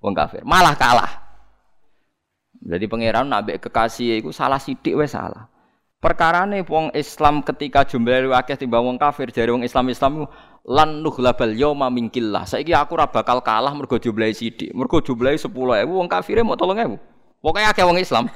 wong 0.00 0.14
kafir. 0.16 0.40
Malah 0.46 0.72
kalah. 0.72 1.12
Jadi 2.60 2.84
pangeran 2.88 3.28
nabi 3.28 3.60
kekasih 3.60 4.24
itu 4.24 4.32
salah 4.32 4.56
sidik 4.56 4.96
wes 4.96 5.12
salah. 5.12 5.48
Perkara 6.00 6.48
nih 6.48 6.64
wong 6.64 6.96
Islam 6.96 7.44
ketika 7.44 7.84
jumlah 7.84 8.32
akeh 8.40 8.56
timbang 8.56 8.80
wong 8.80 8.96
kafir 8.96 9.28
jare 9.28 9.52
wong 9.52 9.68
Islam 9.68 9.92
Islam 9.92 10.12
lan 10.64 11.04
nughlabal 11.04 11.52
yauma 11.52 11.92
minkillah. 11.92 12.48
Saiki 12.48 12.72
aku 12.72 12.96
ora 12.96 13.04
bakal 13.04 13.44
kalah 13.44 13.76
mergo 13.76 14.00
jumlahe 14.00 14.32
sithik. 14.32 14.72
Mergo 14.72 15.04
jumlahe 15.04 15.36
10.000 15.36 15.52
wong 15.84 16.08
kafire 16.08 16.40
mau 16.40 16.56
3.000. 16.56 16.96
Pokoke 17.40 17.60
akeh 17.64 17.84
wong 17.84 18.00
Islam. 18.00 18.28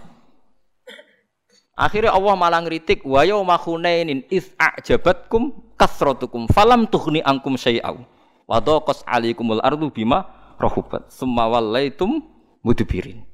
Akhirnya 1.74 2.14
Allah 2.14 2.38
malah 2.38 2.62
ngritik 2.62 3.02
wa 3.02 3.26
yauma 3.26 3.58
khunainin 3.58 4.22
iz 4.30 4.54
a'jabatkum 4.54 5.74
kasratukum 5.74 6.46
falam 6.46 6.87
tughni 6.87 7.18
ankum 7.26 7.58
syai'au. 7.58 8.06
Wa 8.46 8.62
daqas 8.62 9.02
alaikumul 9.02 9.58
ardu 9.58 9.90
bima 9.90 10.22
rahubat. 10.54 11.10
Summa 11.10 11.50
wallaitum 11.50 12.22
mudbirin. 12.62 13.27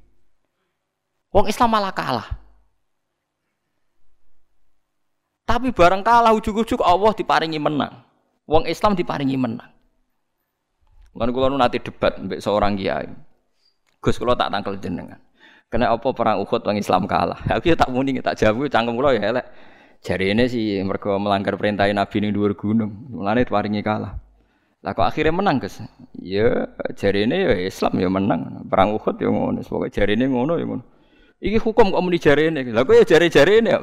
Wong 1.30 1.52
Islam 1.52 1.68
malah 1.68 1.92
kalah. 1.92 2.28
Tapi 5.44 5.74
barang 5.74 6.00
kalah 6.00 6.32
ujuk-ujuk 6.32 6.80
Allah 6.80 7.12
diparingi 7.12 7.60
menang. 7.60 8.06
Wong 8.48 8.64
Islam 8.64 8.96
diparingi 8.96 9.36
menang. 9.36 9.68
Kan 11.10 11.28
kula 11.34 11.52
nanti 11.52 11.82
debat 11.82 12.16
mbek 12.16 12.40
seorang 12.40 12.78
kiai. 12.78 13.10
Gus 14.00 14.16
kula 14.16 14.32
tak 14.32 14.48
tangkel 14.48 14.80
jenengan. 14.80 15.20
Kena 15.70 15.94
apa 15.94 16.10
perang 16.10 16.42
Uhud 16.42 16.66
wong 16.66 16.76
Islam 16.82 17.06
kalah. 17.06 17.38
Aku 17.54 17.70
ya 17.70 17.78
tak 17.78 17.94
muni 17.94 18.18
tak 18.18 18.34
jawab 18.34 18.66
cangkem 18.66 18.98
kula 18.98 19.14
ya 19.14 19.30
elek. 19.30 19.46
Jari 20.02 20.32
ini 20.34 20.44
sih 20.50 20.82
mereka 20.82 21.14
melanggar 21.20 21.54
perintah 21.54 21.86
Nabi 21.86 22.16
ning 22.18 22.34
dhuwur 22.34 22.58
gunung. 22.58 22.90
Mulane 23.14 23.46
diparingi 23.46 23.78
kalah. 23.84 24.18
Lah 24.80 24.96
kok 24.96 25.04
akhirnya 25.04 25.36
menang, 25.36 25.60
Gus? 25.60 25.76
Ya 26.16 26.72
jari 26.96 27.28
ini 27.28 27.36
ya 27.36 27.54
Islam 27.68 27.92
ya 28.00 28.08
menang. 28.10 28.66
Perang 28.66 28.96
Uhud 28.98 29.14
ya 29.20 29.28
ngono. 29.30 29.62
Pokoke 29.62 29.92
jari 29.94 30.18
ini 30.18 30.26
ngono 30.26 30.58
ya 30.58 30.66
ngono. 30.66 30.84
Iki 31.38 31.58
hukum 31.62 31.94
kok 31.94 32.02
muni 32.02 32.18
jari 32.18 32.50
ini. 32.50 32.66
Lah 32.72 32.82
kok 32.82 32.96
ya 32.96 33.04
jari-jari 33.06 33.62
ini 33.62 33.70
ya. 33.70 33.78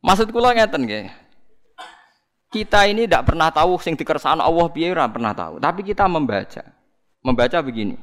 Maksud 0.00 0.32
kula 0.32 0.56
ngeten 0.56 0.86
nggih. 0.88 1.06
Kita 2.54 2.86
ini 2.86 3.10
tidak 3.10 3.26
pernah 3.26 3.50
tahu 3.50 3.82
sing 3.82 3.98
dikersakno 3.98 4.38
Allah 4.46 4.70
piye 4.70 4.94
ora 4.94 5.10
pernah 5.10 5.34
tahu, 5.34 5.58
tapi 5.58 5.82
kita 5.82 6.06
membaca. 6.06 6.62
Membaca 7.18 7.58
begini. 7.58 7.98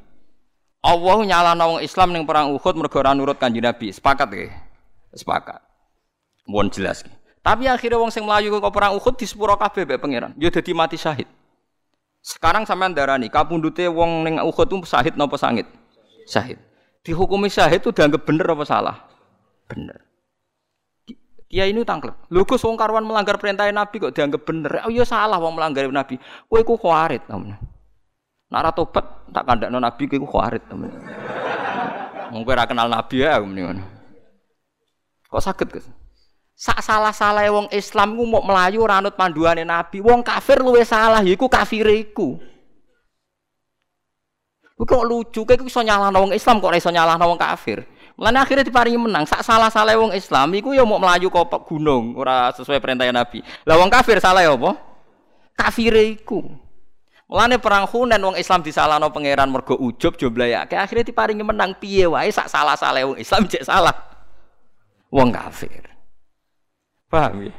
Allah 0.82 1.18
nyala 1.22 1.54
wong 1.54 1.86
Islam 1.86 2.10
ning 2.10 2.26
perang 2.26 2.58
Uhud 2.58 2.74
mergo 2.74 3.00
nurut 3.14 3.38
Kanjeng 3.38 3.62
Nabi. 3.62 3.94
Sepakat 3.94 4.28
nggih? 4.34 4.50
Sepakat. 5.14 5.62
Mohon 6.50 6.74
jelas. 6.74 7.06
Tapi 7.42 7.70
akhirnya 7.70 8.02
wong 8.02 8.10
sing 8.10 8.26
melayu 8.26 8.58
ke 8.58 8.70
perang 8.74 8.98
Uhud 8.98 9.14
di 9.14 9.26
sepuro 9.30 9.54
kabeh 9.58 9.86
mbek 9.86 10.02
pangeran. 10.02 10.34
Ya 10.42 10.50
dadi 10.50 10.74
mati 10.74 10.98
syahid. 10.98 11.30
Sekarang 12.22 12.66
sampean 12.66 12.94
darani 12.98 13.30
kapundute 13.30 13.86
wong 13.90 14.26
ning 14.26 14.36
Uhud 14.42 14.66
itu 14.70 14.78
syahid 14.90 15.14
napa 15.18 15.38
sangit? 15.38 15.70
Syahid. 16.26 16.58
Dihukumi 17.06 17.50
syahid 17.50 17.82
itu 17.82 17.94
dianggap 17.94 18.26
bener 18.26 18.46
apa 18.46 18.66
salah? 18.66 18.98
Bener. 19.70 20.02
Dia 21.52 21.68
ini 21.68 21.86
tangklep. 21.86 22.16
Lho 22.32 22.42
Gus 22.48 22.64
wong 22.64 22.80
karuan 22.80 23.04
melanggar 23.04 23.36
perintah 23.38 23.70
Nabi 23.70 24.02
kok 24.02 24.14
dianggap 24.18 24.42
bener. 24.46 24.72
Oh 24.86 24.92
iya 24.94 25.06
salah 25.06 25.38
wong 25.38 25.58
melanggar 25.58 25.86
Nabi. 25.90 26.18
Kowe 26.50 26.58
iku 26.58 26.74
khawarit 26.78 27.26
temen. 28.52 28.60
Nara 28.60 28.76
tobat 28.76 29.32
tak 29.32 29.48
kandakno 29.48 29.80
Nabi 29.80 30.04
iku 30.12 30.28
khawarit 30.28 30.64
temen. 30.68 30.92
Kowe 32.32 32.52
ora 32.52 32.68
kenal 32.68 32.92
Nabi 32.92 33.24
ya 33.24 33.40
mendingan. 33.40 33.80
Kok 35.32 35.40
sakit 35.40 35.68
Gus? 35.72 35.88
Sak 36.56 36.84
salah-salah 36.84 37.48
wong 37.50 37.72
Islam 37.72 38.14
ku 38.20 38.24
mau 38.28 38.44
melayu 38.44 38.84
ora 38.84 39.00
anut 39.00 39.16
panduane 39.16 39.64
Nabi. 39.64 40.04
Wong 40.04 40.20
kafir 40.22 40.60
luwe 40.60 40.84
salah 40.84 41.24
yaiku 41.24 41.48
kafire 41.48 41.96
iku. 41.96 42.36
Kok 44.82 45.06
lucu, 45.06 45.46
kayak 45.46 45.62
iso 45.62 45.78
nyalahno 45.86 46.26
wong 46.26 46.34
Islam 46.34 46.58
kok 46.58 46.70
ora 46.74 46.78
iso 46.78 46.92
kafir. 47.38 47.86
Lan 48.18 48.38
akhirnya 48.38 48.66
diparingi 48.66 49.00
menang. 49.00 49.26
Sak 49.26 49.42
salah-salah 49.42 49.98
wong 49.98 50.12
Islam 50.14 50.52
iku 50.54 50.76
ya 50.76 50.84
mau 50.86 51.00
melayu 51.00 51.32
kok 51.32 51.50
gunung 51.66 52.14
ora 52.20 52.52
sesuai 52.54 52.84
perintah 52.84 53.08
Nabi. 53.10 53.42
Lah 53.66 53.80
wong 53.80 53.90
kafir 53.90 54.20
salah 54.22 54.44
ya 54.46 54.54
apa? 54.54 54.78
Kafire 55.58 56.06
iku. 56.14 56.61
Mulane 57.32 57.64
perang 57.64 57.88
Hunain 57.88 58.20
wong 58.20 58.36
Islam 58.36 58.60
disalahno 58.60 59.08
pangeran 59.08 59.48
mergo 59.48 59.80
ujub 59.80 60.20
jumlahe 60.20 60.52
akhirnya 60.52 61.08
diparingi 61.08 61.48
menang 61.48 61.80
piye 61.80 62.04
wae 62.04 62.28
sak 62.28 62.52
salah-salah 62.52 63.08
wong 63.08 63.16
Islam 63.16 63.48
cek 63.48 63.64
salah. 63.64 63.96
Wong 65.08 65.32
kafir. 65.32 65.88
Paham 67.08 67.48
ya? 67.48 67.56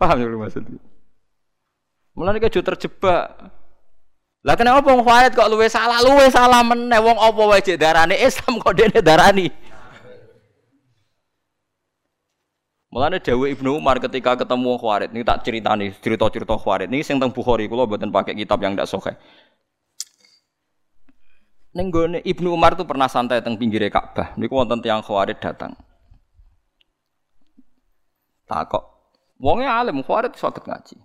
Paham 0.00 0.24
ya 0.24 0.26
maksudnya? 0.32 0.80
Mulane 2.16 2.40
kejo 2.40 2.64
terjebak. 2.64 3.52
Lah 4.40 4.56
kenapa 4.56 4.88
wong 4.88 5.04
khawarit 5.04 5.36
kok 5.36 5.52
luwe 5.52 5.68
salah, 5.68 6.00
luwe 6.00 6.24
salah 6.32 6.64
meneh 6.64 6.96
wong 6.96 7.20
apa 7.20 7.42
wae 7.44 7.60
cek 7.60 7.76
darane 7.76 8.16
Islam 8.16 8.56
kok 8.56 8.72
dene 8.72 9.04
darani. 9.04 9.52
Mulane 12.86 13.18
Dewi 13.18 13.50
Ibnu 13.58 13.82
Umar 13.82 13.98
ketika 13.98 14.38
ketemu 14.38 14.74
wong 14.74 14.78
khawarit, 14.78 15.10
ini 15.10 15.26
tak 15.26 15.42
ceritani, 15.42 15.90
cerita-cerita 15.98 16.54
khawarit. 16.54 16.86
Ini 16.86 17.02
sing 17.02 17.18
teng 17.18 17.34
Bukhari 17.34 17.66
kula 17.66 17.82
mboten 17.82 18.14
pakai 18.14 18.38
kitab 18.38 18.62
yang 18.62 18.78
ndak 18.78 18.86
sahih. 18.86 19.18
Ning 21.74 21.90
Ibnu 22.24 22.48
Umar 22.54 22.78
tuh 22.78 22.86
pernah 22.86 23.10
santai 23.10 23.42
teng 23.42 23.58
pinggir 23.58 23.82
Ka'bah. 23.90 24.32
Niku 24.38 24.54
wonten 24.56 24.80
tiyang 24.80 25.02
khawarit 25.02 25.42
datang. 25.42 25.74
Takok. 28.46 28.86
Wongnya 29.42 29.82
alim, 29.82 30.00
khawarit 30.06 30.38
sakit 30.38 30.64
ngaji. 30.64 30.96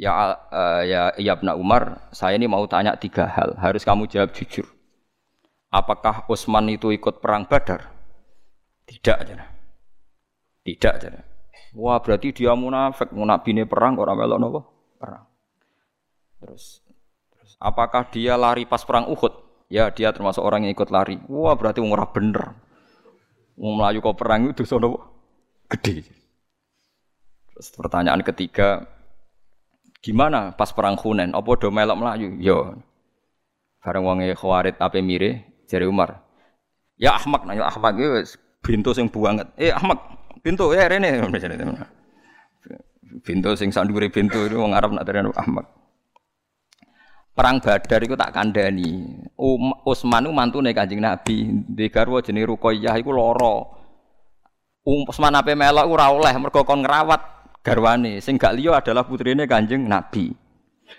Ya, 0.00 0.34
uh, 0.48 0.82
ya, 0.82 1.12
ya 1.20 1.36
Ibnu 1.36 1.54
Umar, 1.60 2.08
saya 2.10 2.40
ini 2.40 2.48
mau 2.48 2.64
tanya 2.66 2.96
tiga 2.96 3.28
hal. 3.28 3.54
Harus 3.60 3.84
kamu 3.84 4.08
jawab 4.08 4.32
jujur. 4.32 4.64
Apakah 5.68 6.24
Utsman 6.32 6.72
itu 6.72 6.88
ikut 6.88 7.20
perang 7.20 7.44
Badar? 7.44 7.92
Tidak, 8.88 9.16
aja. 9.20 9.57
Tidak, 10.76 10.92
aja. 11.00 11.24
Wah, 11.72 12.00
berarti 12.04 12.36
dia 12.36 12.52
munafik, 12.52 13.12
munafik 13.14 13.56
perang 13.64 13.96
orang 13.96 14.16
melok 14.20 14.38
nopo? 14.40 14.60
Perang. 15.00 15.24
Terus, 16.44 16.84
terus 17.32 17.52
apakah 17.56 18.08
dia 18.12 18.36
lari 18.36 18.68
pas 18.68 18.84
perang 18.84 19.08
Uhud? 19.08 19.32
Ya, 19.68 19.88
dia 19.92 20.12
termasuk 20.12 20.40
orang 20.44 20.64
yang 20.68 20.72
ikut 20.76 20.88
lari. 20.92 21.20
Wah, 21.28 21.56
berarti 21.56 21.80
ora 21.80 22.08
bener. 22.08 22.56
Mau 23.58 23.74
melayu 23.74 24.04
kok 24.04 24.16
perang 24.16 24.48
itu 24.48 24.64
dosa 24.64 24.76
nopo? 24.76 25.00
Gede. 25.72 26.04
Terus 27.52 27.68
pertanyaan 27.74 28.22
ketiga, 28.22 28.86
Gimana 29.98 30.54
pas 30.54 30.70
perang 30.70 30.94
Hunain? 30.94 31.34
Apa 31.34 31.58
do 31.58 31.74
melok 31.74 31.98
melayu? 31.98 32.28
Yo. 32.38 32.78
Bareng 33.82 34.06
wonge 34.06 34.30
Khawarid 34.34 34.78
ape 34.78 35.02
mire 35.02 35.42
jari 35.66 35.86
Umar. 35.90 36.22
Ya 36.98 37.14
Ahmad 37.14 37.46
nanya 37.46 37.70
Ahmad 37.70 37.98
wis 37.98 38.38
bintu 38.62 38.94
sing 38.94 39.10
banget. 39.10 39.50
Eh 39.58 39.74
Ahmad, 39.74 39.98
bintu 40.48 40.72
ya 40.72 40.88
rene. 40.88 41.20
Bintu 43.20 43.52
sing 43.52 43.68
sandure 43.68 44.08
bintu 44.08 44.48
itu 44.48 44.56
wong 44.56 44.72
Arab 44.72 44.96
nak 44.96 45.04
terene 45.04 45.28
Ahmad. 45.36 45.68
Perang 47.36 47.60
Badar 47.60 48.00
iku 48.02 48.16
tak 48.18 48.34
kandhani. 48.34 49.04
Um, 49.38 49.70
Utsman 49.86 50.26
ku 50.26 50.34
mantune 50.34 50.74
Kanjeng 50.74 50.98
Nabi, 50.98 51.46
di 51.70 51.86
garwa 51.86 52.18
jenenge 52.18 52.50
Ruqayyah 52.50 52.98
iku 52.98 53.14
lara. 53.14 53.62
Um, 54.82 55.06
Utsman 55.06 55.36
ape 55.36 55.54
melok 55.54 55.86
ora 55.86 56.10
oleh 56.10 56.34
mergo 56.40 56.64
kon 56.64 56.82
garwane 57.62 58.18
sing 58.24 58.40
gak 58.40 58.56
liya 58.56 58.80
adalah 58.80 59.04
putrine 59.06 59.46
Kanjeng 59.46 59.86
Nabi. 59.86 60.32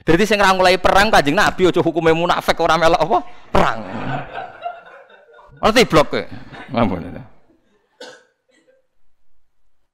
Jadi 0.06 0.24
sing 0.24 0.40
ora 0.40 0.56
mulai 0.56 0.80
perang 0.80 1.12
Kanjeng 1.12 1.36
Nabi 1.36 1.68
aja 1.68 1.82
hukume 1.84 2.16
munafik 2.16 2.56
ora 2.62 2.80
melok 2.80 3.02
apa? 3.04 3.18
Perang. 3.52 3.80
Ngerti 5.60 5.82
blok 5.92 6.08
kowe? 6.08 6.24
Mampun. 6.72 7.29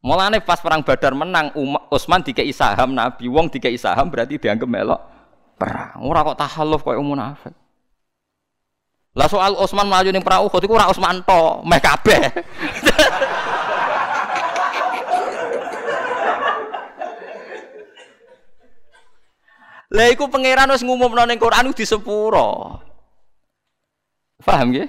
Mulane 0.05 0.37
pas 0.37 0.61
perang 0.61 0.85
Badar 0.85 1.17
menang 1.17 1.49
Utsman 1.89 2.21
dikei 2.21 2.53
saham 2.53 2.93
Nabi, 2.93 3.25
wong 3.25 3.49
dikei 3.49 3.73
saham 3.73 4.05
berarti 4.05 4.37
dianggap 4.37 4.69
melok 4.69 5.01
perang. 5.57 5.97
Ora 6.05 6.21
kok 6.21 6.37
tahalluf 6.37 6.85
koyo 6.85 7.01
munafik. 7.01 7.57
Lah 9.17 9.25
soal 9.25 9.57
Utsman 9.57 9.89
maju 9.89 10.05
ning 10.13 10.21
perang 10.21 10.45
Uhud 10.45 10.61
iku 10.61 10.77
ora 10.77 10.93
Utsman 10.93 11.25
to, 11.25 11.65
meh 11.65 11.81
kabeh. 11.81 12.21
Lah 19.89 20.05
iku 20.13 20.29
pangeran 20.29 20.69
wis 20.69 20.85
ngumumno 20.85 21.25
ning 21.25 21.41
Quran 21.41 21.73
di 21.73 21.81
sepuro. 21.81 22.77
Paham 24.45 24.69
nggih? 24.69 24.85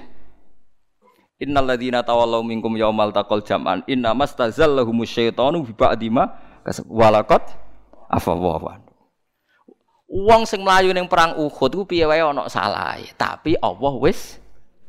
Innal 1.37 1.69
ladzina 1.69 2.01
tawallaw 2.01 2.41
minkum 2.41 2.73
yaumal 2.73 3.13
taqal 3.13 3.45
jam'an 3.45 3.85
inna 3.85 4.13
mastazallahum 4.17 5.05
syaitanu 5.05 5.61
bi 5.61 5.73
ba'di 5.73 6.09
ma 6.09 6.33
walaqat 6.89 7.53
afawwa. 8.09 8.81
Wong 10.07 10.49
sing 10.49 10.65
mlayu 10.65 10.95
ning 10.95 11.05
perang 11.05 11.37
Uhud 11.37 11.71
ku 11.77 11.83
piye 11.85 12.09
wae 12.09 12.23
ana 12.23 12.49
salah, 12.49 12.97
tapi 13.19 13.53
Allah 13.61 13.93
wis 14.01 14.41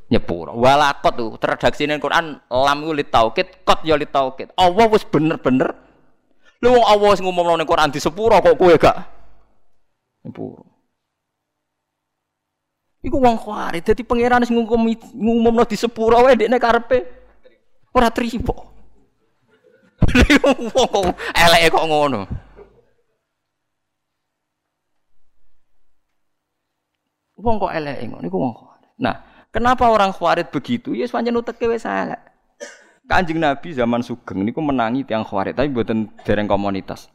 nyepuro. 0.08 0.56
Walaqat 0.56 1.12
tuh 1.20 1.36
terredaksi 1.36 1.84
ning 1.84 2.00
Quran 2.00 2.40
lam 2.48 2.78
ku 2.80 2.96
litaukid, 2.96 3.66
qad 3.68 3.84
ya 3.84 3.98
litaukid. 3.98 4.48
Allah 4.56 4.86
wis 4.88 5.04
bener-bener 5.04 5.88
Lu 6.58 6.74
wong 6.74 6.84
Allah 6.86 7.10
sing 7.14 7.22
ngumumno 7.22 7.54
ning 7.54 7.68
Quran 7.70 7.94
di 7.94 8.02
sepuro 8.02 8.42
kok 8.42 8.58
kowe 8.58 8.74
gak 8.74 8.96
Nyepuro. 10.26 10.67
Iku 12.98 13.16
wong 13.22 13.38
khawarit 13.38 13.86
dadi 13.86 14.02
pangeran 14.02 14.42
sing 14.42 14.58
ngumum 14.58 14.90
ngumumno 15.14 15.62
di 15.62 15.78
sepuro 15.78 16.18
wae 16.26 16.34
dekne 16.34 16.58
karepe 16.58 16.98
ora 17.94 18.10
trimo. 18.10 18.74
Wong 20.78 21.06
eleke 21.34 21.68
kok 21.74 21.86
ngono. 21.90 22.20
Wong 27.38 27.56
kok 27.58 27.74
eleke 27.74 28.02
ngono 28.06 28.24
iku 28.26 28.38
wong 28.38 28.54
khawarit. 28.54 28.90
Nah, 28.98 29.14
kenapa 29.50 29.90
orang 29.90 30.10
khawarit 30.14 30.50
begitu? 30.50 30.94
Ya 30.94 31.06
pancen 31.10 31.38
uteke 31.38 31.70
wis 31.70 31.86
elek. 31.86 32.18
Kanjeng 33.08 33.40
Nabi 33.40 33.72
zaman 33.74 34.02
Sugeng 34.02 34.42
niku 34.42 34.58
menangi 34.62 35.06
tiang 35.06 35.22
khawarit 35.22 35.54
tapi 35.54 35.70
buatan 35.70 36.10
dereng 36.26 36.50
komunitas. 36.50 37.10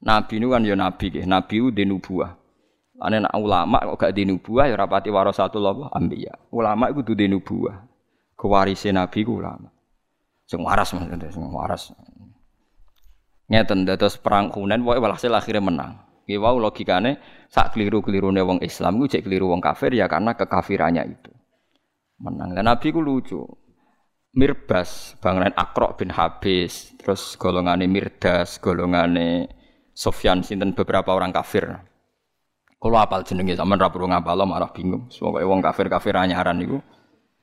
Nabi 0.00 0.40
ini 0.40 0.46
kan 0.48 0.64
ya 0.64 0.74
nabi. 0.78 1.20
Nabi 1.26 1.54
itu. 1.60 2.39
Ane 3.00 3.24
nak 3.24 3.32
ulama 3.32 3.80
kok 3.80 3.96
gak 3.96 4.12
di 4.12 4.28
nubuah 4.28 4.68
ya 4.68 4.76
rapati 4.76 5.08
warasatul 5.08 5.88
ambiya. 5.88 6.52
Ulama 6.52 6.92
itu 6.92 7.16
di 7.16 7.32
nubuah. 7.32 7.80
Kewarisnya 8.36 9.04
nabi 9.04 9.24
ku 9.24 9.40
ulama. 9.40 9.72
Sing 10.44 10.60
waras 10.60 10.92
maksudnya, 10.92 11.32
sing 11.32 11.48
waras. 11.48 11.96
Ngeten 13.48 13.88
dados 13.88 14.20
perang 14.20 14.52
Hunain 14.52 14.84
pokoke 14.84 15.00
walhasil 15.00 15.32
akhirnya 15.32 15.64
menang. 15.64 15.92
Ki 16.28 16.36
wau 16.36 16.60
logikane 16.60 17.18
sak 17.48 17.74
keliru-kelirune 17.74 18.44
wong 18.44 18.58
Islam 18.60 19.00
ku 19.00 19.08
cek 19.08 19.24
keliru 19.24 19.48
wong 19.50 19.64
kafir 19.64 19.96
ya 19.96 20.04
karena 20.06 20.36
kekafirannya 20.36 21.02
itu. 21.08 21.32
Menang. 22.20 22.52
Dan 22.52 22.68
Nabi 22.68 22.92
ku 22.92 23.00
lucu. 23.00 23.42
Mirbas, 24.30 25.18
bangunan 25.18 25.50
Akrok 25.58 25.98
bin 25.98 26.14
Habis, 26.14 26.94
terus 27.02 27.34
golongane 27.34 27.90
Mirdas, 27.90 28.62
golongane 28.62 29.50
Sofyan 29.90 30.46
sinten 30.46 30.70
beberapa 30.70 31.10
orang 31.10 31.34
kafir. 31.34 31.66
Kalau 32.80 32.96
apal 32.96 33.20
jenenge 33.28 33.60
sama 33.60 33.76
ra 33.76 33.92
perlu 33.92 34.08
ngapal 34.08 34.40
malah 34.48 34.72
bingung. 34.72 35.12
Pokoke 35.12 35.44
wong 35.44 35.60
kafir-kafir 35.60 36.16
anyaran 36.16 36.56
niku 36.56 36.80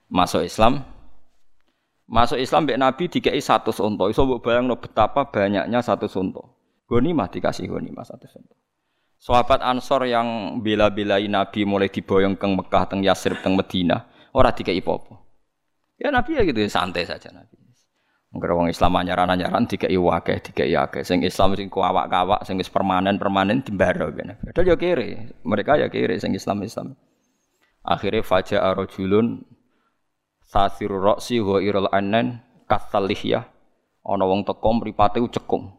masuk 0.09 0.41
Islam. 0.41 0.81
Masuk 2.09 2.41
Islam 2.41 2.65
mbek 2.65 2.81
Nabi 2.81 3.03
dikei 3.05 3.37
satu 3.37 3.69
sonto. 3.69 4.09
Iso 4.09 4.25
mbok 4.25 4.41
bayangno 4.41 4.81
betapa 4.81 5.29
banyaknya 5.29 5.85
satu 5.85 6.09
sonto. 6.09 6.57
Ghanimah 6.89 7.29
dikasih 7.29 7.69
ghanimah 7.69 8.01
satu 8.01 8.25
satu. 8.25 8.57
Sahabat 9.17 9.61
Ansor 9.61 10.09
yang 10.09 10.61
bela-belai 10.61 11.29
Nabi 11.29 11.65
mulai 11.65 11.89
diboyong 11.89 12.37
ke 12.37 12.47
Mekah, 12.47 12.85
teng 12.85 13.01
Yasrib, 13.01 13.41
teng 13.41 13.57
Medina, 13.57 14.05
ora 14.29 14.53
dikai 14.53 14.77
apa 14.77 15.25
Ya 15.97 16.13
Nabi 16.13 16.37
ya 16.37 16.45
gitu 16.45 16.61
santai 16.69 17.09
saja 17.09 17.33
Nabi. 17.33 17.57
Mungkin 18.27 18.49
orang 18.51 18.69
Islam 18.69 18.91
anyaran-anyaran 18.99 19.71
tiga 19.71 19.87
iwake, 19.87 20.43
tiga 20.43 20.67
iwake. 20.67 21.07
Sing 21.07 21.23
Islam 21.23 21.55
sing 21.55 21.71
kawak-kawak, 21.71 22.43
sing 22.43 22.59
is 22.59 22.67
permanen-permanen 22.67 23.63
timbaro 23.63 24.11
kan. 24.11 24.35
Padahal 24.43 24.67
ya 24.67 24.75
kiri, 24.75 25.31
mereka 25.47 25.79
ya 25.79 25.87
kiri 25.87 26.19
sing 26.19 26.35
Islam 26.35 26.59
Islam. 26.67 26.99
Akhirnya 27.87 28.19
faja 28.27 28.59
arojulun 28.67 29.47
sasiru 30.43 30.99
roksi 30.99 31.39
wa 31.39 31.63
iral 31.63 31.87
anen 31.95 32.43
kasalihya. 32.67 33.47
Ana 34.03 34.23
wong 34.27 34.43
teko 34.43 34.69
mripate 34.75 35.23
cekung. 35.31 35.71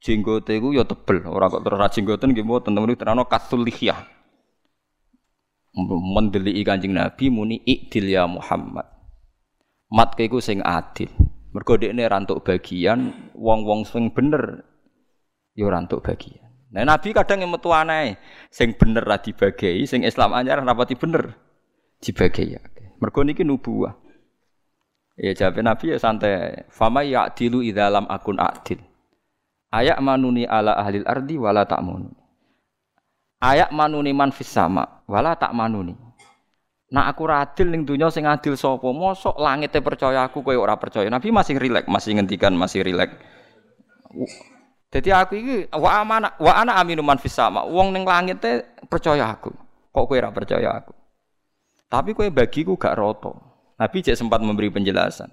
Jenggote 0.00 0.56
iku 0.56 0.72
ya 0.72 0.88
tebel, 0.88 1.28
ora 1.28 1.52
kok 1.52 1.60
terus 1.60 1.92
jenggoten 1.92 2.32
nggih 2.32 2.44
mboten 2.48 2.72
temen 2.72 2.96
terano 2.96 3.28
kasulihya. 3.28 3.92
Mendeli 5.76 6.64
Kanjeng 6.64 6.96
Nabi 6.96 7.28
muni 7.28 7.60
ikdil 7.68 8.08
ya 8.08 8.24
Muhammad. 8.24 8.99
Mat 9.90 10.14
iku 10.18 10.38
sing 10.38 10.62
adil. 10.62 11.10
Mergo 11.50 11.74
dekne 11.74 12.06
rantuk 12.06 12.46
bagian 12.46 13.10
wong-wong 13.34 13.82
sing 13.82 14.14
bener 14.14 14.62
ya 15.58 15.66
rantuk 15.66 16.06
bagian. 16.06 16.46
Nah 16.70 16.86
Nabi 16.86 17.10
kadang 17.10 17.42
yang 17.42 17.50
metu 17.50 17.74
aneh, 17.74 18.22
sing 18.54 18.78
bener 18.78 19.02
ra 19.02 19.18
dibagi, 19.18 19.82
sing 19.90 20.06
Islam 20.06 20.30
anyar 20.38 20.62
rapati 20.62 20.94
bener 20.94 21.34
dibagi 21.98 22.54
ya. 22.54 22.62
Mergo 23.02 23.26
niki 23.26 23.42
nubuah. 23.42 23.98
Ya 25.18 25.34
jawab 25.34 25.58
Nabi 25.60 25.92
ya 25.92 25.98
santai. 25.98 26.70
Fama 26.70 27.02
ya'dilu 27.02 27.60
idza 27.66 27.90
lam 27.90 28.06
akun 28.06 28.38
adil. 28.38 28.78
Ayak 29.74 29.98
manuni 29.98 30.46
ala 30.46 30.78
ahlil 30.78 31.04
ardi 31.06 31.34
wala 31.34 31.66
manuni. 31.66 32.14
Ayak 33.42 33.70
manuni 33.74 34.10
man 34.14 34.30
fis 34.30 34.48
sama 34.48 35.02
wala 35.10 35.34
tak 35.34 35.50
manuni. 35.50 35.98
Nak 36.90 37.06
aku 37.14 37.22
radil 37.30 37.70
ning 37.70 37.86
dunya 37.86 38.10
sing 38.10 38.26
adil 38.26 38.58
sapa? 38.58 38.90
Mosok 38.90 39.38
langite 39.38 39.78
percaya 39.78 40.26
aku 40.26 40.42
kowe 40.42 40.56
ora 40.58 40.74
percaya. 40.74 41.06
Nabi 41.06 41.30
masih 41.30 41.54
rilek, 41.54 41.86
masih 41.86 42.18
ngendikan 42.18 42.50
masih 42.54 42.82
rilek. 42.82 43.14
Jadi 44.90 45.08
aku 45.14 45.32
iki 45.38 45.56
wa 45.70 45.90
amana 46.02 46.34
wa 46.42 46.50
ana 46.50 46.74
aminu 46.82 47.06
man 47.06 47.22
fis 47.22 47.30
sama. 47.30 47.62
Wong 47.62 47.94
ning 47.94 48.02
langit 48.02 48.42
percaya 48.90 49.30
aku. 49.30 49.54
Kok 49.94 50.04
kowe 50.06 50.18
ora 50.18 50.34
percaya 50.34 50.82
aku? 50.82 50.90
Tapi 51.86 52.10
kowe 52.14 52.26
bagiku 52.30 52.74
gak 52.74 52.98
roto. 52.98 53.38
Nabi 53.78 54.02
cek 54.02 54.18
sempat 54.18 54.42
memberi 54.42 54.70
penjelasan. 54.70 55.30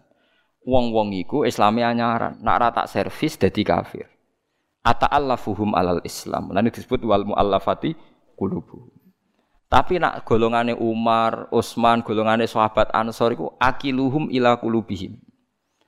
Wong-wong 0.67 1.15
iku 1.15 1.47
Islami 1.47 1.79
anyaran, 1.79 2.43
nak 2.43 2.59
rata 2.59 2.83
servis 2.91 3.39
dadi 3.39 3.63
kafir 3.63 4.17
ata'allafuhum 4.87 5.75
alal 5.75 6.01
Islam. 6.07 6.55
Lan 6.55 6.71
disebut 6.71 7.03
wal 7.03 7.27
muallafati 7.27 7.93
qulubuhum. 8.39 8.96
Tapi 9.67 9.99
nak 9.99 10.23
golongane 10.23 10.71
Umar, 10.71 11.51
Utsman, 11.51 11.99
golongane 11.99 12.47
sahabat 12.47 12.87
Ansor 12.95 13.35
iku 13.35 13.51
akiluhum 13.59 14.31
ila 14.31 14.55
qulubihim. 14.55 15.19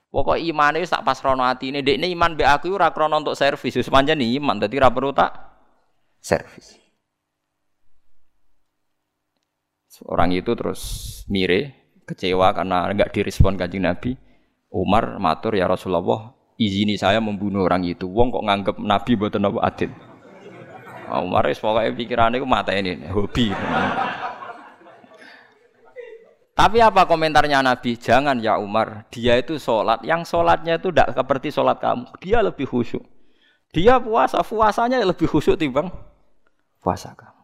Pokok 0.10 0.42
imane 0.42 0.84
wis 0.84 0.92
tak 0.92 1.06
pasrono 1.06 1.46
atine, 1.46 1.80
dekne 1.86 2.10
iman 2.12 2.34
be 2.36 2.44
aku 2.44 2.74
ora 2.74 2.92
krana 2.92 3.22
untuk 3.22 3.38
servis, 3.38 3.78
wis 3.78 3.88
pancen 3.88 4.20
iman, 4.20 4.58
dadi 4.58 4.76
ora 4.82 4.90
perlu 4.90 5.14
tak 5.14 5.32
servis. 6.20 6.76
Orang 10.08 10.32
itu 10.32 10.56
terus 10.56 10.82
mire, 11.28 11.76
kecewa 12.08 12.56
karena 12.56 12.88
enggak 12.88 13.12
direspon 13.12 13.60
kanjeng 13.60 13.84
Nabi. 13.84 14.16
Umar 14.72 15.20
matur 15.20 15.60
ya 15.60 15.68
Rasulullah, 15.68 16.34
izini 16.56 16.96
saya 16.96 17.20
membunuh 17.20 17.68
orang 17.68 17.84
itu. 17.84 18.08
Wong 18.08 18.32
kok 18.32 18.46
nganggep 18.48 18.76
Nabi 18.80 19.12
buatan 19.20 19.50
apa 19.50 19.60
adil. 19.66 19.92
Oh, 21.10 21.26
Umar 21.26 21.50
wis 21.50 21.58
pokoke 21.58 21.90
pikirane 21.98 22.38
iku 22.38 22.46
mata 22.46 22.70
ini 22.72 23.10
hobi. 23.10 23.50
Tapi 26.54 26.78
apa 26.84 27.08
komentarnya 27.08 27.64
Nabi? 27.64 27.96
Jangan 27.96 28.36
ya 28.44 28.60
Umar, 28.60 29.08
dia 29.10 29.40
itu 29.40 29.56
sholat. 29.56 30.04
Yang 30.04 30.28
sholatnya 30.36 30.76
itu 30.76 30.92
tidak 30.92 31.16
seperti 31.16 31.56
sholat 31.56 31.80
kamu. 31.80 32.12
Dia 32.20 32.44
lebih 32.44 32.68
khusyuk. 32.68 33.00
Dia 33.72 33.96
puasa, 33.96 34.44
puasanya 34.44 35.00
lebih 35.00 35.24
khusyuk 35.24 35.56
timbang 35.56 35.88
puasa 36.84 37.16
kamu. 37.16 37.40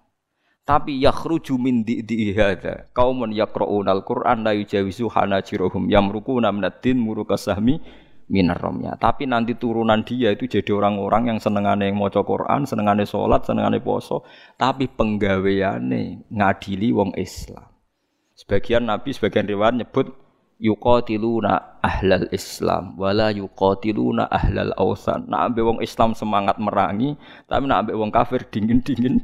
Tapi 0.66 0.98
yakhruju 0.98 1.56
min 1.62 1.86
di'i 1.86 2.34
hadza 2.34 2.90
qaumun 2.92 3.32
yaqra'una 3.32 3.94
al-Qur'an 3.96 4.42
la 4.42 4.52
yujawizu 4.58 5.08
hanajiruhum 5.14 5.88
yamrukuna 5.88 6.50
minad 6.50 6.82
din 6.82 6.98
murukasahmi 6.98 7.80
minaromnya. 8.28 8.98
Tapi 8.98 9.30
nanti 9.30 9.54
turunan 9.58 10.02
dia 10.02 10.34
itu 10.34 10.50
jadi 10.50 10.74
orang-orang 10.74 11.36
yang 11.36 11.40
senengane 11.42 11.94
mau 11.94 12.10
Quran, 12.10 12.66
senengane 12.66 13.06
sholat, 13.06 13.46
senengane 13.46 13.78
poso, 13.82 14.26
tapi 14.58 14.90
penggaweane 14.90 16.26
ngadili 16.30 16.90
wong 16.90 17.14
Islam. 17.18 17.70
Sebagian 18.36 18.90
Nabi, 18.90 19.16
sebagian 19.16 19.48
riwayat 19.48 19.80
nyebut 19.80 20.12
yuqatiluna 20.56 21.84
ahlal 21.84 22.32
Islam 22.32 22.96
wala 22.96 23.32
yuqatiluna 23.32 24.28
ahlal 24.32 24.72
ausan. 24.80 25.28
Nak 25.28 25.42
ambil 25.52 25.64
wong 25.76 25.80
Islam 25.84 26.16
semangat 26.16 26.60
merangi, 26.60 27.16
tapi 27.48 27.64
nak 27.68 27.88
ambil 27.88 27.96
wong 28.04 28.12
kafir 28.12 28.44
dingin-dingin 28.48 29.24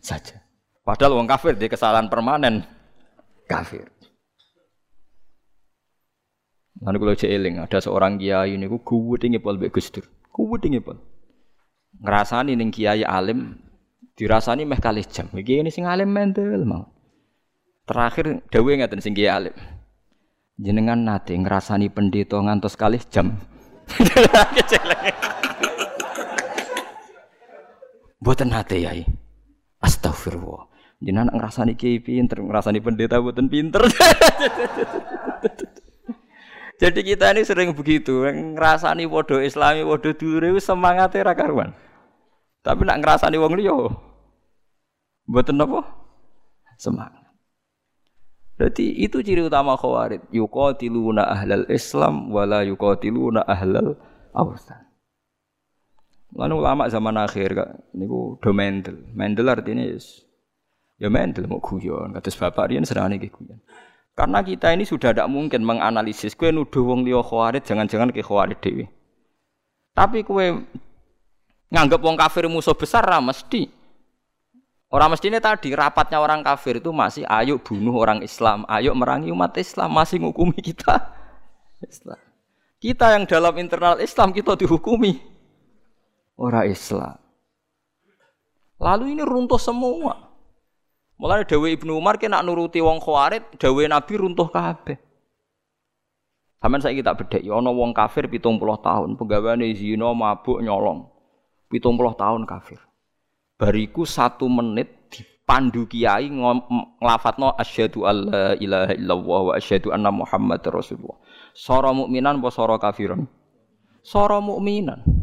saja. 0.00 0.40
Padahal 0.84 1.20
wong 1.20 1.28
kafir 1.28 1.56
dia 1.56 1.68
kesalahan 1.68 2.08
permanen 2.08 2.64
kafir. 3.44 3.88
Lalu 6.80 6.96
kalau 6.96 7.12
eling 7.12 7.60
ada 7.60 7.76
seorang 7.76 8.16
kiai 8.16 8.56
ini 8.56 8.64
ku 8.64 8.80
kuwut 8.80 9.20
ngepol 9.20 9.60
mbek 9.60 9.76
Gus 9.76 9.92
Dur. 9.92 10.08
Kuwut 10.32 10.64
ngepol. 10.64 10.96
Ngrasani 12.00 12.56
ning 12.56 12.72
kiai 12.72 13.04
alim 13.04 13.60
dirasani 14.16 14.64
meh 14.64 14.80
kalih 14.80 15.04
jam. 15.04 15.28
Iki 15.28 15.60
ini 15.60 15.68
sing 15.68 15.84
alim 15.84 16.08
mental 16.08 16.64
mau. 16.64 16.88
Terakhir 17.84 18.40
dawuh 18.48 18.72
ngaten 18.80 19.04
sing 19.04 19.12
kiai 19.12 19.28
alim. 19.28 19.52
Jenengan 20.56 21.04
nate 21.04 21.36
ngrasani 21.36 21.92
pendeta 21.92 22.40
ngantos 22.40 22.80
kalih 22.80 23.04
jam. 23.12 23.36
Buatan 28.24 28.48
nate 28.48 28.80
yai. 28.80 29.04
Astagfirullah. 29.84 30.64
Jenengan 31.00 31.32
ngrasani 31.36 31.76
kiai 31.76 32.00
pinter, 32.00 32.40
ngrasani 32.44 32.80
pendeta 32.84 33.20
buatan 33.20 33.48
pinter. 33.48 33.80
Jadi 36.80 37.00
kita 37.04 37.36
ini 37.36 37.44
sering 37.44 37.76
begitu, 37.76 38.24
ngerasani 38.24 39.04
wodo 39.04 39.36
Islami, 39.36 39.84
wodo 39.84 40.16
dulu 40.16 40.56
semangatnya 40.56 41.28
ra 41.28 41.36
karuan. 41.36 41.76
Tapi 42.64 42.88
nak 42.88 43.04
ngerasani 43.04 43.36
wong 43.36 43.52
liya 43.60 43.76
mboten 45.30 45.60
napa? 45.60 45.86
Semangat. 46.80 47.20
Jadi 48.60 48.92
itu 49.00 49.24
ciri 49.24 49.40
utama 49.44 49.76
khawarij. 49.76 50.20
Yuqatiluna 50.32 51.24
ahlal 51.24 51.64
Islam 51.72 52.28
wala 52.28 52.60
yuqatiluna 52.66 53.44
ahlal 53.44 53.96
awsan. 54.36 54.84
Lalu 56.36 56.54
ulama 56.60 56.84
zaman 56.92 57.16
akhir 57.16 57.56
kak, 57.56 57.70
niku 57.96 58.36
do 58.40 58.50
mendel. 58.52 59.00
Mendel 59.16 59.48
artinya 59.48 59.84
ya 61.00 61.08
mendel 61.08 61.48
mau 61.48 61.60
guyon. 61.60 62.12
Kata 62.12 62.28
bapak 62.36 62.72
riyen 62.72 62.84
serane 62.84 63.16
guyon. 63.16 63.60
Karena 64.20 64.44
kita 64.44 64.76
ini 64.76 64.84
sudah 64.84 65.16
tidak 65.16 65.32
mungkin 65.32 65.64
menganalisis. 65.64 66.36
Kue 66.36 66.52
nuduh 66.52 66.84
wong 66.84 67.08
liya 67.08 67.24
khawarid, 67.24 67.64
jangan-jangan 67.64 68.12
ke 68.12 68.20
khawarid 68.20 68.60
dewi. 68.60 68.84
Tapi 69.96 70.20
kue 70.28 70.60
nganggap 71.72 72.04
wong 72.04 72.20
kafir 72.20 72.44
musuh 72.44 72.76
besar 72.76 73.00
lah 73.08 73.24
mesti. 73.24 73.72
Orang 74.92 75.16
mesti 75.16 75.32
ini 75.32 75.40
tadi 75.40 75.72
rapatnya 75.72 76.20
orang 76.20 76.44
kafir 76.44 76.84
itu 76.84 76.92
masih 76.92 77.24
ayo 77.32 77.56
bunuh 77.56 77.96
orang 77.96 78.20
Islam, 78.20 78.68
ayo 78.68 78.92
merangi 78.92 79.32
umat 79.32 79.56
Islam, 79.56 79.88
masih 79.88 80.20
ngukumi 80.20 80.60
kita 80.60 81.00
Islam. 81.80 82.20
Kita 82.76 83.16
yang 83.16 83.24
dalam 83.24 83.56
internal 83.56 83.96
Islam 84.04 84.36
kita 84.36 84.52
dihukumi 84.52 85.16
orang 86.36 86.68
Islam. 86.68 87.16
Lalu 88.76 89.16
ini 89.16 89.24
runtuh 89.24 89.56
semua. 89.56 90.29
Mulai 91.20 91.44
Dewi 91.44 91.76
Ibnu 91.76 92.00
Umar 92.00 92.16
kena 92.16 92.40
nuruti 92.40 92.80
wong 92.80 92.96
khawarid, 92.96 93.44
Dewi 93.60 93.84
Nabi 93.84 94.16
runtuh 94.16 94.48
kabeh. 94.48 94.96
Sampeyan 96.60 96.80
saya 96.80 96.96
kita 96.96 97.12
bedhek 97.12 97.44
ya 97.44 97.60
ana 97.60 97.68
wong 97.68 97.92
kafir 97.92 98.24
70 98.24 98.56
tahun, 98.80 99.20
penggaweane 99.20 99.68
zina, 99.76 100.16
mabuk, 100.16 100.64
nyolong. 100.64 101.12
70 101.68 102.16
tahun 102.16 102.48
kafir. 102.48 102.80
Bariku 103.60 104.08
satu 104.08 104.48
menit 104.48 105.12
dipandu 105.12 105.84
kiai 105.84 106.32
nglafatno 106.32 107.52
asyhadu 107.52 108.08
alla 108.08 108.56
ilaha 108.56 108.96
illallah 108.96 109.40
wa 109.44 109.52
asyhadu 109.60 109.92
anna 109.92 110.08
muhammad 110.08 110.64
rasulullah. 110.64 111.20
Sora 111.52 111.92
mukminan 111.92 112.40
apa 112.40 112.48
sora 112.48 112.80
kafiran? 112.80 113.28
Sora 114.00 114.40
mukminan. 114.40 115.19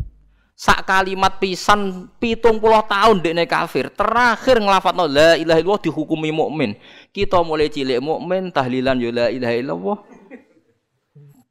Sak 0.57 0.89
kalimat 0.89 1.37
pisan 1.37 2.09
pitung 2.17 2.57
puluh 2.57 2.81
tahun 2.81 3.21
dekne 3.21 3.45
kafir. 3.45 3.93
Terakhir 3.93 4.57
ngelafat 4.57 4.97
la 4.97 5.37
ilaha 5.37 5.61
illallah 5.61 5.81
dihukumi 5.85 6.33
mukmin. 6.33 6.73
Kita 7.13 7.45
mulai 7.45 7.69
cilik 7.69 8.01
mukmin 8.01 8.49
tahlilan 8.49 8.97
ya 8.97 9.09
la 9.13 9.25
ilaha 9.29 9.53
illallah. 9.53 9.97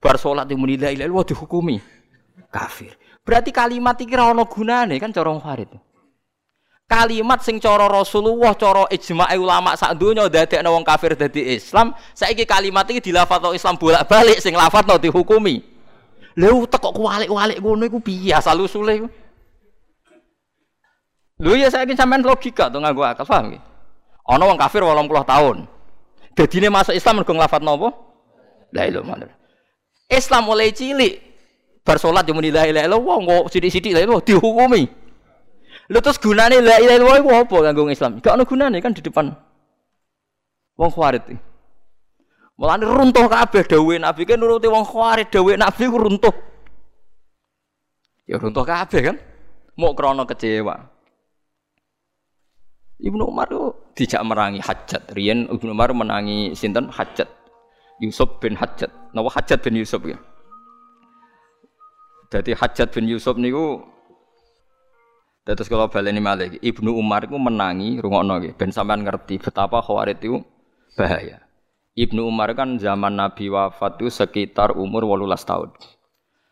Bar 0.03 0.19
salat 0.19 0.51
muni 0.59 0.75
la 0.75 0.91
ilaha 0.91 1.07
illallah 1.07 1.23
dihukumi 1.23 1.79
kafir. 2.51 2.99
Berarti 3.23 3.55
kalimat 3.55 3.95
iki 3.95 4.11
ora 4.19 4.35
ana 4.35 4.43
gunane 4.43 4.99
kan 4.99 5.15
cara 5.15 5.31
Farid. 5.39 5.71
Kalimat 6.87 7.43
sing 7.43 7.63
cara 7.63 7.87
Rasulullah, 7.87 8.55
cara 8.59 8.91
ijma' 8.91 9.31
ulama 9.39 9.75
sak 9.75 9.95
donya 9.99 10.27
dadekno 10.27 10.71
wong 10.71 10.87
kafir 10.87 11.19
dadi 11.19 11.59
Islam, 11.59 11.95
saiki 12.11 12.47
kalimat 12.47 12.87
iki 12.91 13.11
dilafadzno 13.11 13.55
Islam 13.55 13.75
bolak-balik 13.75 14.39
sing 14.39 14.55
lafadzno 14.55 14.99
dihukumi. 14.99 15.76
Lha 16.37 16.53
utek 16.53 16.80
kok 16.80 16.93
kualik-walik 16.93 17.59
ngono 17.64 17.89
iku 17.89 17.99
piye 18.05 18.37
asal 18.37 18.61
usule 18.61 18.93
iku? 19.01 19.09
Lho 21.41 21.53
ya 21.57 21.72
saiki 21.72 21.97
sampean 21.97 22.20
logika 22.20 22.68
to 22.68 22.76
nganggo 22.80 23.05
akal 23.05 23.24
paham 23.24 23.53
nggih. 23.53 23.62
Ana 24.28 24.45
wong 24.45 24.59
kafir 24.61 24.84
80 24.84 25.09
tahun. 25.24 25.57
Dadine 26.37 26.68
masuk 26.68 26.93
Islam 26.93 27.24
mergo 27.24 27.32
nglafadzno 27.32 27.72
apa? 27.80 27.89
La 28.76 28.84
ilaha 28.84 29.16
illallah. 29.16 29.37
Islam 30.12 30.43
mulai 30.45 30.76
cilik 30.76 31.14
bar 31.80 31.97
salat 31.97 32.28
yo 32.28 32.37
muni 32.37 32.53
la 32.53 32.68
ilaha 32.68 32.84
illallah 32.84 33.16
kok 33.24 33.45
sithik-sithik 33.57 33.97
la 33.97 34.05
ilaha 34.05 34.20
dihukumi. 34.20 34.82
Lha 35.89 35.99
terus 36.05 36.20
gunane 36.20 36.61
la 36.61 36.76
ilaha 36.82 36.97
illallah 37.01 37.18
iku 37.24 37.30
apa 37.32 37.57
kanggo 37.64 37.89
Islam? 37.89 38.20
Gak 38.20 38.37
ono 38.37 38.45
gunane 38.45 38.76
kan 38.84 38.93
di 38.93 39.01
depan 39.01 39.32
wong 40.76 40.91
Khawarij. 40.93 41.56
Mulane 42.57 42.89
runtuh 42.89 43.29
kabeh 43.29 43.69
dawuhe 43.69 44.01
Nabi 44.01 44.25
kan 44.25 44.41
nuruti 44.41 44.65
wong 44.65 44.89
Khawarij 44.89 45.29
dawuhe 45.29 45.61
Nabi 45.61 45.83
ku 45.93 45.97
runtuh. 46.01 46.35
Ya 48.25 48.41
runtuh 48.41 48.65
kabeh 48.65 49.01
kan? 49.13 49.17
Mau 49.77 49.93
krana 49.93 50.25
kecewa. 50.25 50.89
Ibnu 52.97 53.29
Umar 53.29 53.53
itu 53.53 53.77
dijak 53.93 54.25
merangi 54.25 54.65
Hajat. 54.65 55.13
Rian 55.13 55.53
Ibnu 55.53 55.69
Umar 55.77 55.93
menangi 55.93 56.57
sinten 56.57 56.89
Hajat. 56.89 57.29
Yusuf 58.01 58.41
bin 58.41 58.57
Hajat. 58.57 58.89
Nawa 59.13 59.29
Hajat 59.29 59.61
bin 59.61 59.77
Yusuf 59.77 60.01
ya. 60.09 60.17
Jadi 62.33 62.57
Hajat 62.57 62.89
bin 62.89 63.05
Yusuf 63.05 63.37
niku 63.37 63.85
Terus 65.47 65.71
kalau 65.71 65.87
baleni 65.87 66.19
malih 66.19 66.59
Ibnu 66.59 66.91
Umar 66.91 67.23
itu 67.23 67.39
menangi 67.39 68.03
rungokno 68.03 68.43
nggih 68.43 68.59
ben 68.59 68.75
sampean 68.75 69.07
ngerti 69.07 69.39
betapa 69.39 69.79
Khawarij 69.79 70.19
itu 70.19 70.43
bahaya. 70.99 71.45
Ibnu 71.97 72.28
Umar 72.28 72.53
kan 72.53 72.76
zaman 72.76 73.16
Nabi 73.16 73.49
wafat 73.49 73.97
itu 73.97 74.12
sekitar 74.12 74.76
umur 74.76 75.09
18 75.09 75.32
tahun. 75.49 75.72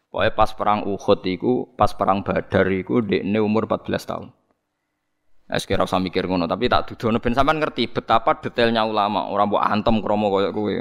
Pokoknya 0.08 0.32
pas 0.32 0.50
perang 0.56 0.88
Uhud 0.88 1.20
itu, 1.28 1.68
pas 1.76 1.92
perang 1.92 2.24
Badar 2.24 2.64
itu 2.72 3.04
dekne 3.04 3.44
umur 3.44 3.68
14 3.68 4.08
tahun. 4.08 4.32
Ya 5.44 5.60
sekira 5.60 5.84
usah 5.84 6.00
mikir 6.00 6.24
ngono, 6.24 6.48
tapi 6.48 6.72
tak 6.72 6.88
dudono 6.88 7.20
ben 7.20 7.36
sampean 7.36 7.60
ngerti 7.60 7.92
betapa 7.92 8.40
detailnya 8.40 8.88
ulama, 8.88 9.28
orang 9.28 9.52
mbok 9.52 9.60
antem 9.60 10.00
kromo 10.00 10.32
koyo 10.32 10.48
kowe. 10.56 10.72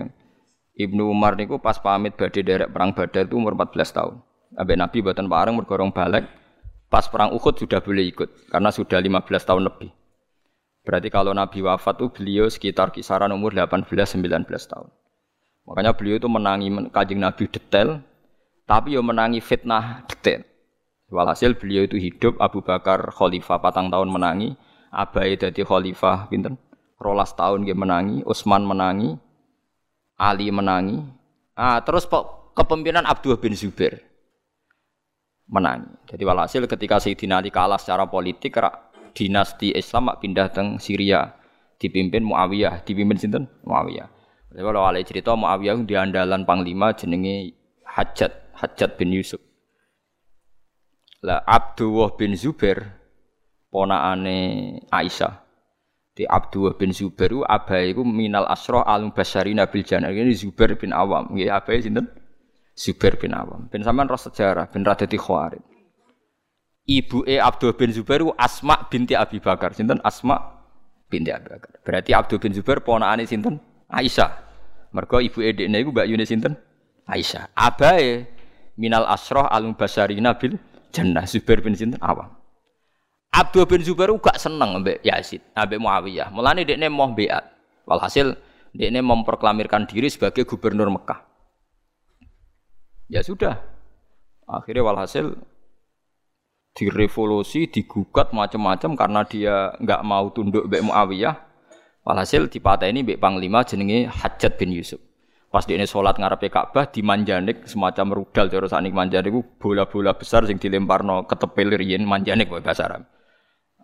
Ibnu 0.79 1.11
Umar 1.11 1.35
niku 1.35 1.59
pas 1.59 1.75
pamit 1.83 2.15
badhe 2.15 2.39
derek 2.39 2.71
perang 2.71 2.95
Badar 2.95 3.27
itu 3.27 3.35
umur 3.35 3.59
14 3.59 3.91
tahun. 3.91 4.15
Ambek 4.55 4.77
Nabi 4.79 4.97
buatan 5.03 5.27
bareng 5.27 5.59
mergorong 5.59 5.91
balik. 5.91 6.23
Pas 6.87 7.03
perang 7.11 7.35
Uhud 7.35 7.59
sudah 7.59 7.83
boleh 7.83 8.15
ikut 8.15 8.47
karena 8.47 8.71
sudah 8.71 9.03
15 9.03 9.27
tahun 9.43 9.67
lebih. 9.67 9.91
Berarti 10.83 11.07
kalau 11.07 11.31
Nabi 11.31 11.63
wafat 11.63 11.95
itu 11.99 12.07
beliau 12.11 12.45
sekitar 12.51 12.91
kisaran 12.91 13.31
umur 13.31 13.55
18-19 13.55 14.19
tahun. 14.43 14.91
Makanya 15.63 15.95
beliau 15.95 16.19
itu 16.19 16.27
menangi 16.27 16.67
kajing 16.91 17.23
Nabi 17.23 17.47
detail, 17.47 18.03
tapi 18.67 18.99
yo 18.99 19.01
menangi 19.03 19.39
fitnah 19.39 20.03
detail. 20.11 20.43
Walhasil 21.07 21.55
beliau 21.55 21.87
itu 21.87 21.95
hidup 21.95 22.35
Abu 22.43 22.59
Bakar 22.59 23.15
khalifah 23.15 23.63
patang 23.63 23.87
tahun 23.87 24.11
menangi, 24.11 24.59
Abai 24.91 25.39
jadi 25.39 25.63
khalifah 25.63 26.27
pinten? 26.27 26.59
Rolas 26.99 27.31
tahun 27.35 27.63
dia 27.63 27.75
menangi, 27.75 28.23
Utsman 28.27 28.63
menangi, 28.63 29.15
Ali 30.19 30.51
menangi. 30.51 31.03
Ah, 31.55 31.79
terus 31.83 32.07
kepemimpinan 32.55 33.07
Abdullah 33.07 33.39
bin 33.39 33.55
Zubair 33.55 34.03
menangi. 35.47 35.89
Jadi 36.09 36.23
walhasil 36.23 36.63
ketika 36.65 36.97
Sayyidina 36.99 37.43
Ali 37.43 37.51
kalah 37.51 37.77
secara 37.77 38.07
politik 38.07 38.55
dinasti 39.13 39.71
Islam 39.73 40.09
pindah 40.17 40.49
ke 40.49 40.61
Syria 40.81 41.31
dipimpin 41.77 42.25
Muawiyah, 42.25 42.81
dipimpin 42.83 43.17
sinten? 43.17 43.45
Muawiyah. 43.63 44.09
Jadi 44.53 44.61
kalau 44.61 44.81
Ali 44.85 45.01
cerita 45.05 45.33
Muawiyah 45.33 45.81
di 45.85 45.95
andalan 45.97 46.45
panglima 46.45 46.93
jenenge 46.93 47.57
Hajat, 47.85 48.53
Hajat 48.57 48.97
bin 48.97 49.13
Yusuf. 49.13 49.41
Lah 51.23 51.39
Abdullah 51.47 52.13
bin 52.19 52.35
Zubair 52.35 52.83
ponakane 53.71 54.37
Aisyah. 54.91 55.41
Di 56.13 56.29
Abdullah 56.29 56.77
bin 56.77 56.93
Zubair 56.93 57.33
abai 57.49 57.89
itu 57.89 58.05
minal 58.05 58.45
asroh 58.45 58.85
alum 58.85 59.09
basari 59.09 59.57
nabil 59.57 59.81
jannah. 59.81 60.13
Ini 60.13 60.29
Zubair 60.37 60.77
bin 60.77 60.93
Awam. 60.93 61.33
Ya 61.33 61.57
abai 61.57 61.81
sinten? 61.81 62.05
Zubair 62.77 63.17
bin 63.17 63.33
Awam. 63.33 63.65
Ben 63.73 63.81
sampean 63.81 64.05
roh 64.05 64.21
sejarah, 64.21 64.69
ben 64.69 64.85
ra 64.85 64.93
dadi 64.93 65.17
khawarij. 65.17 65.72
Ibuke 66.83 67.39
Abdul 67.39 67.71
bin 67.79 67.95
Zubair 67.95 68.19
Asma 68.35 68.91
binti 68.91 69.15
Abi 69.15 69.39
Bakar. 69.39 69.71
Sinten 69.71 70.03
Asma 70.03 70.59
binti 71.07 71.31
Abi 71.31 71.47
Bakar. 71.47 71.79
Berarti 71.83 72.11
Abdul 72.11 72.43
bin 72.43 72.51
Zubair 72.51 72.83
ponakane 72.83 73.23
sinten? 73.23 73.63
Aisyah. 73.87 74.31
Mergo 74.91 75.23
ibuke 75.23 75.55
dekne 75.55 75.79
iku 75.79 75.95
Mbak 75.95 76.07
Yune 76.11 76.25
sinten? 76.27 76.53
Aisyah. 77.07 77.55
Abae 77.55 78.27
minal 78.75 79.07
asroh 79.07 79.47
alum 79.47 79.79
basari 79.79 80.19
nabil 80.19 80.59
jannah 80.91 81.23
Zubair 81.23 81.63
bin 81.63 81.71
sinten 81.71 81.99
Awam. 82.03 82.35
Abdul 83.33 83.65
bin 83.65 83.81
Zubair 83.81 84.13
gak 84.21 84.37
seneng 84.37 84.77
ambek 84.77 85.01
Yazid, 85.01 85.41
ambek 85.57 85.81
Muawiyah. 85.81 86.29
Mulane 86.29 86.67
dekne 86.67 86.91
mau 86.91 87.09
beat. 87.15 87.41
Walhasil 87.87 88.37
dekne 88.75 88.99
memproklamirkan 89.01 89.87
diri 89.89 90.11
sebagai 90.11 90.45
gubernur 90.45 90.91
Mekah. 90.91 91.25
Ya 93.09 93.25
sudah. 93.25 93.57
Akhirnya 94.45 94.85
walhasil 94.85 95.33
direvolusi, 96.73 97.69
digugat 97.69 98.33
macam-macam 98.33 98.97
karena 98.97 99.21
dia 99.25 99.55
nggak 99.77 100.01
mau 100.01 100.33
tunduk 100.33 100.65
Mbak 100.65 100.83
Muawiyah. 100.89 101.35
Walhasil 102.03 102.51
dipatah 102.51 102.89
ini 102.89 103.05
Mbak 103.05 103.21
Panglima 103.21 103.63
jenenge 103.63 104.09
Hajat 104.11 104.59
bin 104.59 104.75
Yusuf. 104.75 104.99
Pas 105.53 105.63
dia 105.69 105.77
ini 105.77 105.85
sholat 105.85 106.17
ngarepe 106.17 106.49
Ka'bah 106.49 106.89
di 106.89 107.05
Manjanik 107.05 107.69
semacam 107.69 108.17
rudal 108.17 108.49
terus 108.49 108.73
anik 108.73 108.89
Manjanik 108.89 109.37
bola-bola 109.61 110.17
besar 110.17 110.49
sing 110.49 110.57
dilemparno 110.57 111.29
ketepil 111.29 111.77
riyen 111.77 112.09
Manjanik 112.09 112.49
bahasa 112.49 112.89
Arab. 112.89 113.05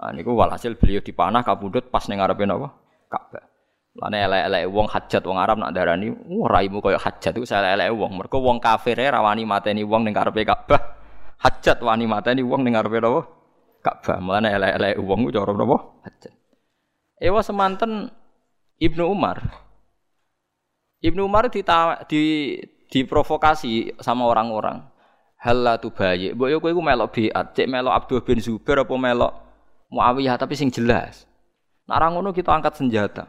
Nah, 0.01 0.09
niku 0.09 0.33
walhasil 0.33 0.73
beliau 0.81 1.05
dipanah 1.05 1.45
kabudut 1.45 1.93
pas 1.93 2.09
ning 2.09 2.17
ngarepe 2.17 2.49
napa? 2.49 2.73
Ka'bah. 3.05 3.45
Lane 4.01 4.17
elek-elek 4.17 4.63
wong 4.65 4.87
hajat 4.89 5.21
wong 5.21 5.37
Arab 5.37 5.61
nak 5.61 5.71
darani, 5.77 6.09
wah 6.09 6.49
raimu 6.49 6.81
koyo 6.81 6.97
hajat 6.97 7.37
itu 7.37 7.45
saya 7.45 7.77
elek 7.77 7.93
wong. 7.93 8.17
Mergo 8.17 8.41
wong 8.41 8.57
kafir 8.57 8.97
rawani 8.97 9.45
mateni 9.45 9.85
wong 9.85 10.09
ning 10.09 10.17
karepe 10.17 10.41
Ka'bah. 10.41 10.98
Hajat 11.39 11.79
wani 11.79 12.03
mateni 12.03 12.43
wong 12.43 12.67
ning 12.67 12.75
karepe 12.75 12.99
napa? 12.99 13.21
Ka'bah. 13.79 14.19
Mulane 14.19 14.51
elek-elek 14.51 14.99
wong 14.99 15.19
ku 15.27 15.29
cara 15.31 15.51
napa? 15.55 15.77
Hajat. 16.03 16.33
Ewa 17.19 17.39
semanten 17.43 18.11
Ibnu 18.79 19.07
Umar. 19.07 19.39
Ibnu 20.99 21.27
Umar 21.27 21.47
di, 21.47 21.63
di 22.11 22.23
diprovokasi 22.91 23.95
sama 24.03 24.27
orang-orang. 24.27 24.83
Hal 25.39 25.79
tu 25.79 25.87
bayi. 25.95 26.35
Mbok 26.35 26.47
yo 26.51 26.57
kowe 26.59 26.67
iku 26.67 26.83
melok 26.83 27.15
biat, 27.15 27.55
cek 27.55 27.71
melok 27.71 27.95
Abdul 27.95 28.19
bin 28.27 28.43
Zubair 28.43 28.83
apa 28.83 28.91
melok 28.91 29.33
Muawiyah 29.89 30.35
tapi 30.37 30.53
sing 30.53 30.69
jelas. 30.69 31.25
Nak 31.89 32.03
ngono 32.13 32.29
kita 32.29 32.53
angkat 32.53 32.77
senjata. 32.77 33.25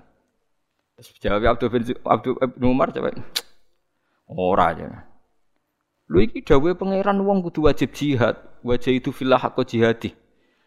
Jawab 1.24 1.56
Abdul 1.56 1.70
bin 1.72 1.82
Abdul 2.04 2.36
bin 2.36 2.64
Umar 2.68 2.92
coba. 2.92 3.14
Ora 4.28 4.76
aja. 4.76 5.09
Lu 6.10 6.18
iki 6.18 6.42
dawuhe 6.42 6.74
pangeran 6.74 7.22
wong 7.22 7.46
kudu 7.46 7.70
wajib 7.70 7.94
jihad. 7.94 8.34
Wajah 8.66 8.90
itu 8.90 9.14
filah 9.14 9.38
aku 9.38 9.62
jihadi. 9.62 10.10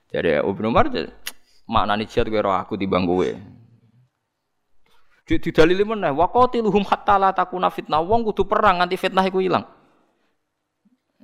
Jadi 0.08 0.40
Ibnu 0.40 0.72
Umar 0.72 0.88
maknane 1.68 2.08
jihad 2.08 2.32
kowe 2.32 2.56
aku 2.56 2.80
timbang 2.80 3.04
kowe. 3.04 3.28
Di 5.28 5.52
dalil 5.52 5.84
meneh 5.84 6.16
wa 6.16 6.32
qatiluhum 6.32 6.88
hatta 6.88 7.20
la 7.20 7.36
takuna 7.36 7.68
fitnah. 7.68 8.00
Wong 8.00 8.24
kudu 8.24 8.48
perang 8.48 8.80
nganti 8.80 8.96
fitnah 8.96 9.28
iku 9.28 9.44
ilang. 9.44 9.68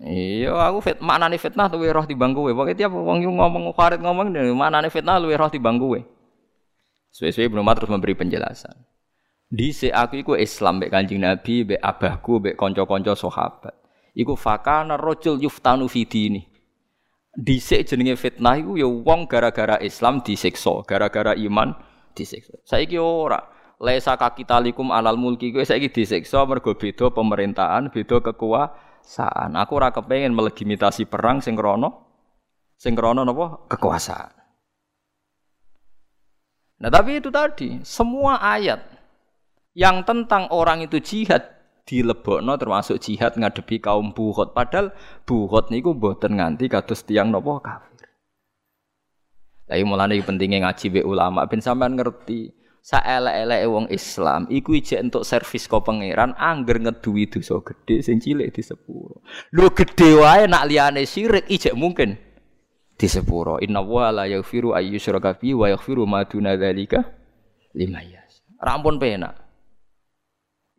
Iya, 0.03 0.51
aku 0.67 0.83
fit 0.83 0.99
maknane 0.99 1.39
fitnah 1.39 1.71
luwe 1.71 1.87
roh 1.87 2.03
timbang 2.03 2.35
kowe. 2.35 2.51
Pokoke 2.51 2.75
tiap 2.75 2.91
wong 2.91 3.23
ngomong 3.23 3.71
Khalid 3.71 4.03
ngomong 4.03 4.35
maknane 4.51 4.91
fitnah 4.91 5.15
luwe 5.15 5.39
roh 5.39 5.47
timbang 5.47 5.79
kowe. 5.79 5.99
Suwe-suwe 7.15 7.47
Ibnu 7.47 7.63
Umar 7.63 7.79
terus 7.79 7.87
memberi 7.87 8.19
penjelasan. 8.19 8.75
Di 9.47 9.71
aku 9.89 10.13
iku 10.21 10.35
Islam 10.35 10.77
mbek 10.77 10.91
Kanjeng 10.93 11.25
Nabi, 11.25 11.65
mbek 11.65 11.81
abahku, 11.81 12.37
mbek 12.37 12.55
kanca-kanca 12.59 13.17
sahabat. 13.17 13.78
Iku 14.13 14.33
fakana 14.33 14.97
rajul 14.97 15.41
yuftanu 15.41 15.85
fi 15.89 16.05
dini. 16.05 16.41
Dhisik 17.33 17.85
jenenge 17.85 18.17
fitnah 18.17 18.57
iku 18.57 18.75
ya 18.75 18.89
wong 18.89 19.29
gara-gara 19.29 19.77
Islam 19.79 20.25
disiksa, 20.25 20.81
gara-gara 20.83 21.37
iman 21.37 21.77
disiksa. 22.17 22.57
Saiki 22.65 22.97
ora. 22.97 23.39
Laisa 23.79 24.19
kakitalikum 24.19 24.91
alal 24.91 25.15
mulki 25.15 25.55
kowe 25.55 25.63
saiki 25.63 25.87
disiksa 25.87 26.43
mergo 26.43 26.75
beda 26.75 27.15
pemerintahan, 27.15 27.87
beda 27.95 28.19
kekuasaan. 28.19 29.55
Aku 29.55 29.79
ora 29.79 29.95
kepengin 29.95 30.35
melegitimasi 30.35 31.07
perang 31.07 31.39
sing 31.39 31.55
krana 31.55 31.87
sing 32.75 32.95
krana 32.95 33.23
napa 33.23 33.67
kekuasaan. 33.71 34.35
Nah 36.79 36.87
tapi 36.91 37.19
itu 37.19 37.27
tadi, 37.27 37.83
semua 37.83 38.39
ayat 38.39 38.79
yang 39.75 40.07
tentang 40.07 40.47
orang 40.51 40.83
itu 40.87 41.03
jihad 41.03 41.58
dilebokno 41.87 42.55
termasuk 42.59 42.97
jihad 42.99 43.35
ngadepi 43.35 43.79
kaum 43.83 44.11
buhot. 44.15 44.55
Padahal 44.57 44.91
buhot 45.23 45.69
niku 45.69 45.95
mboten 45.95 46.39
nganti 46.39 46.67
kados 46.67 47.05
tiang 47.05 47.31
nopo 47.31 47.59
kafir. 47.61 48.09
Tapi 49.69 49.85
mulane 49.85 50.17
pentingnya 50.25 50.65
ngaji 50.65 50.85
be 50.89 51.01
ulama 51.05 51.45
ben 51.45 51.61
sampean 51.61 51.93
ngerti 51.93 52.49
saelek-eleke 52.81 53.67
wong 53.69 53.85
Islam 53.93 54.49
iku 54.49 54.73
ijek 54.73 54.97
entuk 54.97 55.21
servis 55.21 55.69
kok 55.69 55.85
pangeran 55.85 56.33
angger 56.39 56.81
ngeduwi 56.81 57.29
dosa 57.29 57.61
gedhe 57.61 58.01
sing 58.01 58.17
cilik 58.17 58.49
di 58.49 58.65
sepuro. 58.65 59.21
Lho 59.53 59.69
gedhe 59.69 60.17
wae 60.17 60.49
nak 60.49 60.65
liyane 60.65 61.05
syirik 61.05 61.45
ijek 61.45 61.77
mungkin 61.77 62.17
di 62.97 63.07
sepuro. 63.07 63.61
Inna 63.61 63.85
wa 63.85 64.09
la 64.09 64.25
yaghfiru 64.25 64.73
ayyusyraka 64.73 65.37
bi 65.37 65.53
wa 65.53 65.69
yaghfiru 65.69 66.09
ma 66.09 66.25
duna 66.25 66.57
dzalika 66.57 67.05
liman 67.77 68.09
yasha. 68.09 68.41
Rampun 68.57 68.97
penak. 68.97 69.48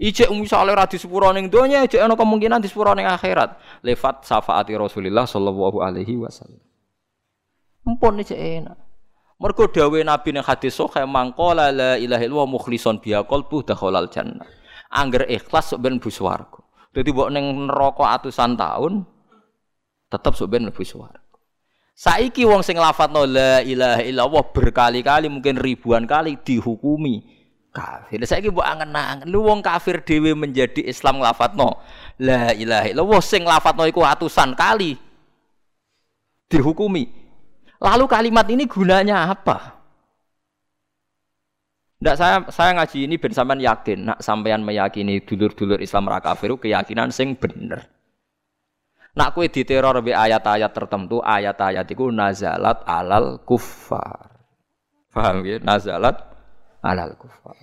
Ijek 0.01 0.33
misale 0.33 0.73
ora 0.73 0.89
di 0.89 0.97
sepuro 0.97 1.29
ning 1.29 1.53
donya, 1.53 1.85
ijek 1.85 2.01
ana 2.01 2.17
kemungkinan 2.17 2.65
di 2.65 2.73
sepuro 2.73 2.97
ning 2.97 3.05
akhirat. 3.05 3.85
Lewat 3.85 4.25
syafaati 4.25 4.73
Rasulullah 4.73 5.29
sallallahu 5.29 5.85
alaihi 5.85 6.17
wasallam. 6.17 6.65
Ampun 7.85 8.17
ijek 8.25 8.41
enak. 8.41 8.81
Mergo 9.37 9.69
dawuh 9.69 10.01
Nabi 10.01 10.33
ning 10.33 10.45
hadis 10.45 10.73
sahih 10.73 11.05
mangqala 11.05 11.69
la 11.69 11.93
ilaha 12.01 12.25
illallah 12.25 12.49
mukhlishon 12.49 12.97
biha 13.05 13.29
qalbu 13.29 13.61
dakhalal 13.61 14.09
jannah. 14.09 14.49
Angger 14.89 15.29
ikhlas 15.29 15.77
sok 15.77 15.85
ben 15.85 16.01
mlebu 16.01 16.09
swarga. 16.09 16.65
Dadi 16.97 17.13
mbok 17.13 17.29
ning 17.29 17.69
neraka 17.69 18.05
atusan 18.17 18.57
tahun 18.57 19.05
tetep 20.09 20.33
sok 20.33 20.49
ben 20.49 20.65
swarga. 20.73 21.21
Saiki 21.93 22.49
wong 22.49 22.65
sing 22.65 22.81
lafadzno 22.81 23.29
la 23.29 23.61
ilaha 23.61 24.01
illallah 24.01 24.45
berkali-kali 24.49 25.29
mungkin 25.29 25.61
ribuan 25.61 26.09
kali 26.09 26.41
dihukumi 26.41 27.40
kafir. 27.71 28.23
Saiki 28.27 28.51
mbok 28.51 28.67
angen-angen 28.67 29.27
lu 29.31 29.47
wong 29.47 29.63
kafir 29.63 30.03
dhewe 30.03 30.35
menjadi 30.35 30.85
Islam 30.85 31.23
lafadzno 31.23 31.79
la 32.23 32.53
ilaha 32.55 32.87
illallah 32.91 33.23
sing 33.23 33.43
lafadzno 33.47 33.87
iku 33.87 34.03
atusan 34.05 34.55
kali 34.59 34.99
dihukumi. 36.51 37.07
Lalu 37.81 38.05
kalimat 38.11 38.45
ini 38.53 38.69
gunanya 38.69 39.33
apa? 39.33 39.81
Ndak 42.01 42.17
saya 42.17 42.37
saya 42.49 42.71
ngaji 42.77 42.99
ini 43.09 43.17
ben 43.21 43.33
sampean 43.33 43.61
yakin, 43.61 44.09
nak 44.09 44.19
sampean 44.25 44.65
meyakini 44.65 45.21
dulur-dulur 45.21 45.81
Islam 45.85 46.09
ra 46.09 46.21
kafir 46.21 46.57
keyakinan 46.57 47.13
sing 47.13 47.37
bener. 47.37 47.89
Nak 49.11 49.35
kue 49.35 49.51
diteror 49.51 50.01
be 50.01 50.15
ayat-ayat 50.15 50.71
tertentu, 50.71 51.19
ayat-ayat 51.21 51.85
itu 51.91 52.09
nazalat 52.15 52.81
alal 52.87 53.43
kufar. 53.43 54.33
Paham 55.11 55.43
ya? 55.43 55.59
Nazalat 55.59 56.30
alal 56.81 57.17
kufar. 57.17 57.57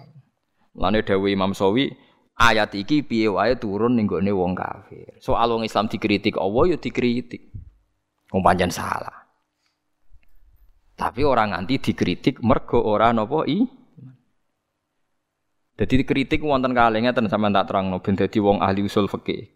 Lane 0.77 1.01
Dewi 1.01 1.33
Imam 1.33 1.57
Sawi 1.57 1.89
ayat 2.37 2.77
iki 2.77 3.01
piye 3.01 3.33
wae 3.33 3.57
turun 3.57 3.97
ning 3.97 4.05
gone 4.05 4.29
wong 4.29 4.53
kafir. 4.53 5.17
Soal 5.17 5.49
wong 5.49 5.65
Islam 5.65 5.89
dikritik 5.89 6.37
Allah 6.37 6.73
ya 6.73 6.77
dikritik. 6.77 7.49
Wong 8.29 8.43
salah. 8.69 9.25
Tapi 10.97 11.21
orang 11.21 11.53
nganti 11.53 11.93
dikritik 11.93 12.41
mergo 12.41 12.81
ora 12.81 13.13
napa 13.13 13.45
i. 13.45 13.65
Jadi 15.77 15.93
dikritik 16.01 16.41
wonten 16.41 16.73
kalih 16.73 17.05
ngeten 17.05 17.29
sampean 17.29 17.53
tak 17.53 17.69
terangno 17.69 18.01
ben 18.01 18.17
dadi 18.17 18.41
wong 18.41 18.65
ahli 18.65 18.81
usul 18.81 19.05
fikih. 19.05 19.53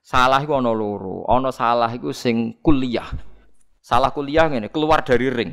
Salah 0.00 0.40
iku 0.40 0.56
ana 0.56 0.72
loro. 0.72 1.28
Ana 1.28 1.52
salah 1.52 1.92
iku 1.92 2.08
sing 2.16 2.56
kuliah. 2.64 3.04
Salah 3.84 4.08
kuliah 4.12 4.48
ngene, 4.48 4.72
keluar 4.72 5.04
dari 5.04 5.28
ring. 5.28 5.52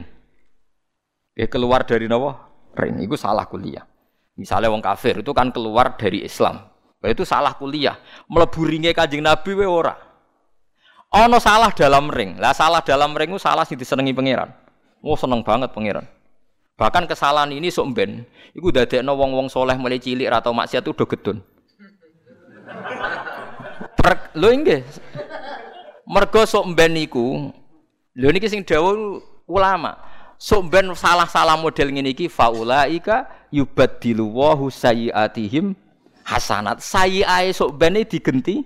Ya 1.35 1.51
keluar 1.51 1.83
dari 1.83 2.07
napa? 2.07 2.54
Ring 2.76 3.01
itu 3.01 3.15
salah 3.15 3.47
kuliah. 3.47 3.88
Misalnya 4.36 4.67
wong 4.67 4.84
kafir 4.84 5.23
itu 5.23 5.32
kan 5.32 5.49
keluar 5.49 5.95
dari 5.95 6.28
Islam. 6.28 6.67
Itu 7.05 7.23
salah 7.23 7.55
kuliah. 7.55 7.95
Mlebu 8.28 8.65
ringe 8.65 8.91
Kanjeng 8.91 9.23
Nabi 9.23 9.55
we 9.55 9.63
ora. 9.63 9.95
Ono 11.15 11.38
salah 11.39 11.71
dalam 11.71 12.11
ring. 12.11 12.36
Lah 12.41 12.51
salah 12.51 12.84
dalam 12.84 13.15
ring 13.15 13.32
itu 13.32 13.39
salah 13.39 13.63
sing 13.63 13.80
disenengi 13.80 14.11
pangeran. 14.11 14.51
Oh 14.99 15.15
seneng 15.15 15.45
banget 15.45 15.71
pangeran. 15.71 16.03
Bahkan 16.76 17.07
kesalahan 17.07 17.55
ini 17.55 17.71
sok 17.71 17.95
ben 17.95 18.28
iku 18.51 18.67
dadekno 18.67 19.15
wong-wong 19.15 19.47
soleh 19.47 19.80
mulai 19.80 19.95
cilik 19.95 20.28
atau 20.28 20.51
maksiat 20.51 20.84
itu 20.84 20.91
udah 20.91 21.07
gedun. 21.07 21.38
Per, 23.95 24.13
lho 24.36 24.47
nggih. 24.51 24.82
Mergo 26.03 26.43
sok 26.43 26.67
ben 26.76 26.91
lho 26.91 28.28
niki 28.32 28.47
sing 28.51 28.67
dawuh 28.67 29.23
ulama 29.47 29.95
sok 30.36 30.71
ben 30.71 30.91
salah-salah 30.91 31.55
model 31.59 31.91
ngene 31.95 32.11
iki 32.11 32.27
faulaika 32.27 33.27
yubaddilu 33.51 34.27
wa 34.27 34.55
sayyiatihim 34.67 35.75
hasanat. 36.25 36.81
Sayyi'ae 36.81 37.53
sok 37.55 37.75
ben 37.79 37.95
digenti 38.05 38.65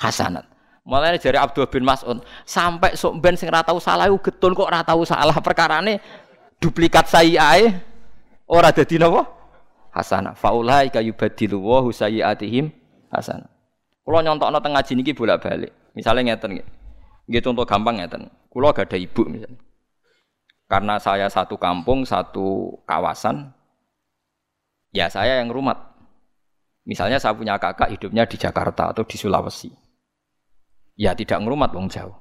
hasanat. 0.00 0.48
Mulane 0.82 1.14
jari 1.22 1.38
Abdul 1.38 1.70
bin 1.70 1.86
Mas'ud, 1.86 2.18
sampai 2.42 2.98
sok 2.98 3.22
ben 3.22 3.38
sing 3.38 3.46
ora 3.46 3.62
tau 3.62 3.78
salah 3.78 4.10
iku 4.10 4.18
getun 4.18 4.50
kok 4.50 4.66
ora 4.66 4.82
tau 4.82 5.06
salah 5.06 5.38
perkarane 5.38 6.02
duplikat 6.58 7.06
sayyi'ae 7.06 7.70
ora 8.50 8.74
dadi 8.74 8.98
napa? 8.98 9.22
Hasanah. 9.94 10.34
Faulaika 10.34 10.98
yubaddilu 10.98 11.62
wa 11.62 11.86
sayyiatihim 11.86 12.72
hasanat. 13.14 13.52
Kula 14.02 14.26
nyontokno 14.26 14.58
teng 14.58 14.74
ngaji 14.74 14.92
niki 14.98 15.12
bolak-balik. 15.14 15.70
Misalnya 15.94 16.34
ngeten. 16.34 16.58
Nggih 17.30 17.42
contoh 17.44 17.62
gampang 17.62 18.02
ngeten. 18.02 18.26
Kula 18.50 18.74
gak 18.74 18.90
ada 18.90 18.98
ibu 18.98 19.22
misalnya. 19.30 19.54
Karena 20.72 20.96
saya 20.96 21.28
satu 21.28 21.60
kampung, 21.60 22.08
satu 22.08 22.80
kawasan, 22.88 23.52
ya 24.88 25.04
saya 25.12 25.44
yang 25.44 25.52
rumat. 25.52 25.76
Misalnya 26.88 27.20
saya 27.20 27.36
punya 27.36 27.60
kakak 27.60 27.92
hidupnya 27.92 28.24
di 28.24 28.40
Jakarta 28.40 28.88
atau 28.88 29.04
di 29.04 29.20
Sulawesi. 29.20 29.68
Ya 30.96 31.12
tidak 31.12 31.44
ngerumat 31.44 31.76
wong 31.76 31.92
jauh. 31.92 32.16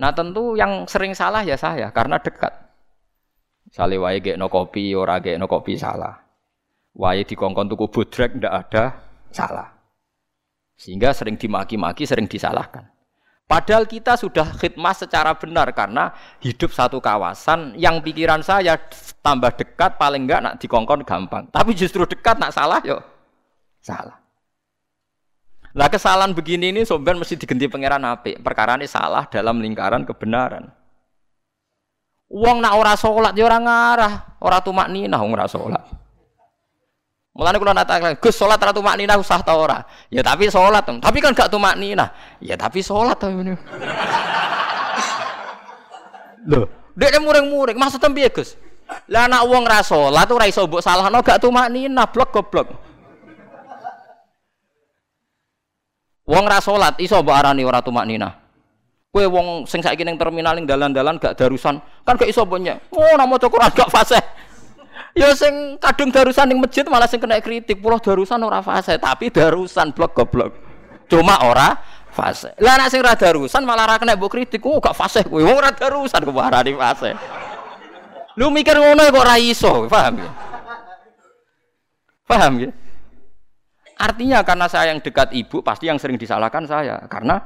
Nah 0.00 0.16
tentu 0.16 0.56
yang 0.56 0.88
sering 0.88 1.12
salah 1.12 1.44
ya 1.44 1.60
saya 1.60 1.92
karena 1.92 2.16
dekat. 2.16 2.56
Misalnya 3.68 4.00
wae 4.00 4.32
no 4.40 4.48
kopi, 4.48 4.96
ora 4.96 5.20
no 5.20 5.44
kopi 5.44 5.76
salah. 5.76 6.24
Wae 6.96 7.28
kongkong 7.28 7.68
tuku 7.68 7.84
budrek 7.92 8.32
ndak 8.40 8.54
ada 8.64 8.84
salah. 9.28 9.68
Sehingga 10.80 11.12
sering 11.12 11.36
dimaki-maki, 11.36 12.08
sering 12.08 12.24
disalahkan. 12.24 12.91
Padahal 13.46 13.84
kita 13.84 14.16
sudah 14.16 14.48
khidmat 14.56 14.96
secara 14.96 15.36
benar 15.36 15.68
karena 15.76 16.16
hidup 16.40 16.72
satu 16.72 17.04
kawasan 17.04 17.76
yang 17.76 18.00
pikiran 18.00 18.40
saya 18.40 18.80
tambah 19.20 19.52
dekat 19.52 20.00
paling 20.00 20.24
enggak 20.24 20.40
nak 20.40 20.54
dikongkon 20.56 21.04
gampang. 21.04 21.44
Tapi 21.52 21.76
justru 21.76 22.08
dekat 22.08 22.40
nak 22.40 22.56
salah 22.56 22.80
yo 22.80 23.04
salah. 23.84 24.22
Lah 25.72 25.88
kesalahan 25.88 26.36
begini 26.36 26.68
ini 26.68 26.84
sobat 26.84 27.16
mesti 27.16 27.36
diganti 27.36 27.68
pangeran 27.68 28.04
api. 28.04 28.40
Perkara 28.40 28.76
ini 28.76 28.88
salah 28.88 29.24
dalam 29.28 29.60
lingkaran 29.60 30.04
kebenaran. 30.04 30.68
Uang 32.32 32.64
nak 32.64 32.76
ora 32.80 32.96
sholat 32.96 33.36
ya 33.36 33.44
orang 33.44 33.68
ngarah, 33.68 34.14
ora 34.40 34.64
tumak 34.64 34.88
nina 34.88 35.20
ora 35.20 35.44
sholat. 35.44 36.01
Mulane 37.32 37.56
kula 37.56 37.72
natakan, 37.72 38.20
Gus 38.20 38.36
salat 38.36 38.60
ra 38.60 38.76
tumak 38.76 38.92
nina 39.00 39.16
usah 39.16 39.40
ta 39.40 39.56
ora? 39.56 39.80
Ya 40.12 40.20
tapi 40.20 40.52
salat, 40.52 40.84
tapi 40.84 41.18
kan 41.24 41.32
gak 41.32 41.48
tumak 41.48 41.80
nina. 41.80 42.12
Ya 42.44 42.60
tapi 42.60 42.84
salat 42.84 43.16
to 43.16 43.32
ngene. 43.32 43.56
Lho, 46.50 46.68
dekne 46.92 47.24
muring-muring, 47.24 47.80
maksudnya 47.80 48.12
piye 48.12 48.28
Gus? 48.28 48.60
Lah 49.08 49.24
anak 49.24 49.48
wong 49.48 49.64
ra 49.64 49.80
salat 49.80 50.28
ora 50.28 50.44
iso 50.44 50.68
mbok 50.68 50.84
salahno 50.84 51.24
gak 51.24 51.40
tumak 51.40 51.72
nina, 51.72 52.04
blok 52.04 52.36
goblok. 52.36 52.68
Wong 56.28 56.44
ra 56.44 56.60
salat 56.60 57.00
iso 57.00 57.16
mbok 57.24 57.32
arani 57.32 57.64
ora 57.64 57.80
tumak 57.80 58.04
nina. 58.04 58.28
Kowe 59.08 59.24
wong 59.24 59.64
sing 59.64 59.80
saiki 59.80 60.04
ning 60.04 60.20
terminal 60.20 60.52
ning 60.52 60.68
dalan-dalan 60.68 61.16
gak 61.16 61.40
darusan, 61.40 61.80
kan 62.04 62.20
gak 62.20 62.28
iso 62.28 62.44
mbok 62.44 62.60
Oh, 62.92 63.16
namo 63.16 63.40
Quran 63.40 63.72
gak 63.72 63.88
fasih. 63.88 64.20
Ya 65.12 65.28
sing 65.36 65.76
kadung 65.76 66.08
darusan 66.08 66.48
ning 66.48 66.56
masjid 66.56 66.88
malah 66.88 67.04
sing 67.04 67.20
kena 67.20 67.36
kritik. 67.44 67.76
Pulau 67.80 68.00
darusan 68.00 68.40
ora 68.40 68.64
fase, 68.64 68.96
tapi 68.96 69.28
darusan 69.28 69.92
blok 69.92 70.16
goblok. 70.16 70.52
Cuma 71.12 71.36
ora 71.44 71.76
fase. 72.08 72.56
Lah 72.56 72.80
nek 72.80 72.88
sing 72.88 73.04
ora 73.04 73.12
darusan 73.12 73.60
malah 73.68 73.84
ora 73.84 73.96
kena 74.00 74.16
mbok 74.16 74.32
kritik. 74.32 74.64
Oh 74.64 74.80
gak 74.80 74.96
fase 74.96 75.20
kowe. 75.28 75.44
Wong 75.44 75.52
ora 75.52 75.68
darusan 75.68 76.24
kok 76.24 76.40
arani 76.40 76.72
fase. 76.72 77.12
Lu 78.40 78.48
mikir 78.48 78.80
ngono 78.80 79.04
kok 79.04 79.20
ora 79.20 79.36
iso, 79.36 79.84
paham 79.92 80.24
ya? 80.24 80.30
Paham 82.24 82.52
ya? 82.64 82.70
Artinya 84.00 84.40
karena 84.40 84.66
saya 84.66 84.96
yang 84.96 85.04
dekat 85.04 85.36
ibu 85.36 85.60
pasti 85.60 85.92
yang 85.92 86.00
sering 86.00 86.16
disalahkan 86.16 86.64
saya 86.64 87.04
karena 87.12 87.38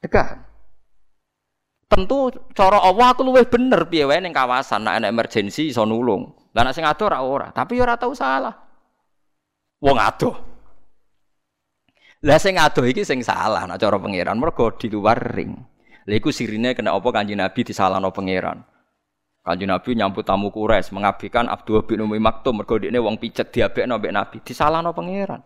dekat. 0.00 0.40
Tentu 1.92 2.32
cara 2.56 2.80
Allah 2.80 3.12
aku 3.12 3.20
luwih 3.20 3.44
bener 3.44 3.84
piye 3.92 4.08
wae 4.08 4.16
ning 4.24 4.32
kawasan 4.32 4.88
nek 4.88 5.04
ana 5.04 5.12
emergensi 5.12 5.68
iso 5.68 5.84
nulung. 5.84 6.41
Lah 6.52 6.62
nek 6.68 6.74
sing 6.76 6.84
ado 6.84 7.08
ora 7.08 7.24
ora, 7.24 7.48
tapi 7.50 7.80
ora 7.80 7.96
tau 7.96 8.12
salah. 8.12 8.52
Wong 9.80 9.98
ado. 9.98 10.30
Lah 12.22 12.38
sing 12.38 12.60
ado 12.60 12.84
iki 12.84 13.02
sing 13.02 13.24
salah 13.24 13.64
nek 13.64 13.80
cara 13.80 13.96
pangeran 13.96 14.36
mergo 14.36 14.70
di 14.76 14.92
luar 14.92 15.18
ring. 15.32 15.56
Lha 16.06 16.14
iku 16.18 16.34
sirine 16.34 16.74
kena 16.74 16.92
apa 16.92 17.08
Kanjeng 17.14 17.38
Nabi 17.38 17.62
disalahno 17.62 18.10
pangeran. 18.10 18.58
Kanjeng 19.42 19.70
Nabi 19.70 19.90
nyambut 19.94 20.22
tamu 20.26 20.50
Quraisy 20.54 20.94
mengabdikan 20.94 21.46
Abdul 21.50 21.82
bin 21.86 22.02
Umi 22.02 22.18
Maktum 22.18 22.62
mergo 22.62 22.78
dekne 22.78 22.98
wong 22.98 23.18
picet 23.18 23.50
diabekno 23.54 23.98
mbek 23.98 24.12
Nabi, 24.14 24.36
disalahno 24.42 24.90
pangeran. 24.94 25.42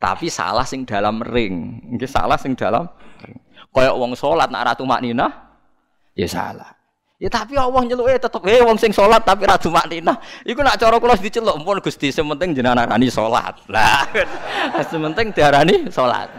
Tapi 0.00 0.32
salah 0.32 0.64
sing 0.64 0.88
dalam 0.88 1.20
ring. 1.20 1.84
Nggih 1.94 2.08
salah 2.08 2.40
sing 2.40 2.56
dalam 2.56 2.88
ring. 3.20 3.36
Kayak 3.70 3.94
wong 4.00 4.16
salat 4.16 4.48
nak 4.48 4.72
ratu 4.72 4.88
maknina 4.88 5.28
ya 6.16 6.26
salah. 6.26 6.79
Ya 7.20 7.28
tapi 7.28 7.52
Allah 7.52 7.84
nyeluke 7.84 8.16
tetep 8.16 8.40
eh 8.48 8.64
wong 8.64 8.80
sing 8.80 8.96
salat 8.96 9.20
tapi 9.20 9.44
ratu 9.44 9.68
maknina. 9.68 10.16
Iku 10.40 10.64
nak 10.64 10.80
cara 10.80 10.96
kula 10.96 11.20
diceluk 11.20 11.52
pun 11.60 11.76
Gusti 11.84 12.08
sementing 12.08 12.56
jenengan 12.56 12.80
arani 12.80 13.12
salat. 13.12 13.60
Lah 13.68 14.08
sementing 14.88 15.28
diarani 15.36 15.92
salat. 15.92 16.32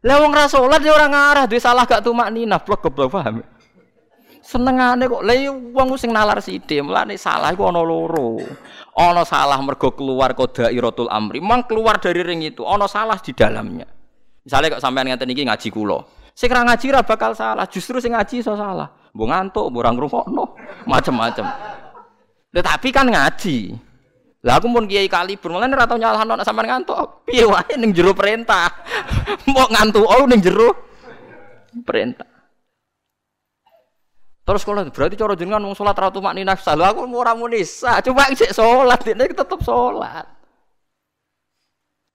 Lah 0.00 0.16
wong 0.24 0.32
ra 0.32 0.48
salat 0.48 0.80
ya 0.80 0.96
ora 0.96 1.12
ngarah 1.12 1.44
duwe 1.44 1.60
salah 1.60 1.84
gak 1.84 2.00
tumak 2.08 2.32
nina 2.32 2.56
blok 2.56 2.88
goblok 2.88 3.20
paham. 3.20 3.44
Senengane 4.40 5.04
kok 5.04 5.20
lha 5.20 5.34
iya 5.36 5.52
wong 5.52 6.00
sing 6.00 6.08
nalar 6.08 6.40
sithik, 6.40 6.80
mulane 6.80 7.20
salah 7.20 7.52
iku 7.52 7.68
ana 7.68 7.84
loro. 7.84 8.40
Ana 8.96 9.28
salah 9.28 9.60
mergo 9.60 9.92
keluar 9.92 10.32
qadairatul 10.32 11.12
amri, 11.12 11.44
mang 11.44 11.68
keluar 11.68 12.00
dari 12.00 12.24
ring 12.24 12.40
itu, 12.40 12.64
ana 12.64 12.88
salah 12.88 13.20
di 13.20 13.36
dalamnya. 13.36 13.84
Misalnya 14.48 14.72
kok 14.72 14.80
sampean 14.80 15.12
ngeten 15.12 15.28
iki 15.28 15.44
ngaji 15.44 15.68
kula. 15.68 16.00
Sing 16.38 16.54
ra 16.54 16.62
ngaji 16.62 16.94
ra 16.94 17.02
bakal 17.02 17.34
salah, 17.34 17.66
justru 17.66 17.98
sing 17.98 18.14
ngaji 18.14 18.46
iso 18.46 18.54
salah. 18.54 18.86
Mbok 19.10 19.26
ngantuk, 19.26 19.66
mbok 19.74 19.82
ora 19.82 19.90
ngrungokno, 19.90 20.44
macem-macem. 20.86 21.42
Tetapi 22.54 22.88
kan 22.94 23.10
ngaji. 23.10 23.74
Lah 24.46 24.62
aku 24.62 24.70
pun 24.70 24.86
kiai 24.86 25.10
kali 25.10 25.34
bermulan 25.34 25.74
ora 25.74 25.90
tau 25.90 25.98
nyalahno 25.98 26.38
nek 26.38 26.46
sampean 26.46 26.70
ngantuk. 26.70 27.26
Piye 27.26 27.42
wae 27.42 27.74
ning 27.74 27.90
perintah. 28.14 28.70
Mbok 29.50 29.68
ngantuk 29.74 30.06
oh 30.06 30.30
ning 30.30 30.38
jero 30.38 30.70
perintah. 31.82 32.30
Terus 34.46 34.62
kalau 34.62 34.86
berarti 34.94 35.18
cara 35.18 35.34
jenengan 35.34 35.66
mau 35.66 35.74
sholat 35.74 35.98
ratu 35.98 36.22
makni 36.22 36.46
nafsa. 36.46 36.78
Lu 36.78 36.86
aku 36.86 37.02
mau 37.10 37.26
ramu 37.26 37.50
nisa. 37.50 37.98
Coba 37.98 38.30
cek 38.30 38.54
sholat, 38.54 39.02
ini 39.10 39.26
tetap 39.34 39.58
sholat. 39.58 40.24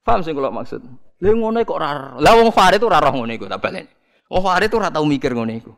Paham 0.07 0.23
sih 0.23 0.31
kalau 0.31 0.47
maksud? 0.47 0.79
Lu 1.19 1.29
ngono 1.35 1.59
kok 1.67 1.75
rar. 1.75 2.15
Lah 2.23 2.39
wong 2.39 2.55
Farid 2.55 2.79
rarah 2.79 3.11
ngono 3.11 3.35
iku 3.35 3.51
tak. 3.51 3.99
Wong 4.33 4.41
Farid 4.41 4.73
itu 4.73 4.81
ora 4.81 4.89
tau 4.89 5.05
mikir 5.05 5.29
ngono 5.29 5.53
iku. 5.53 5.69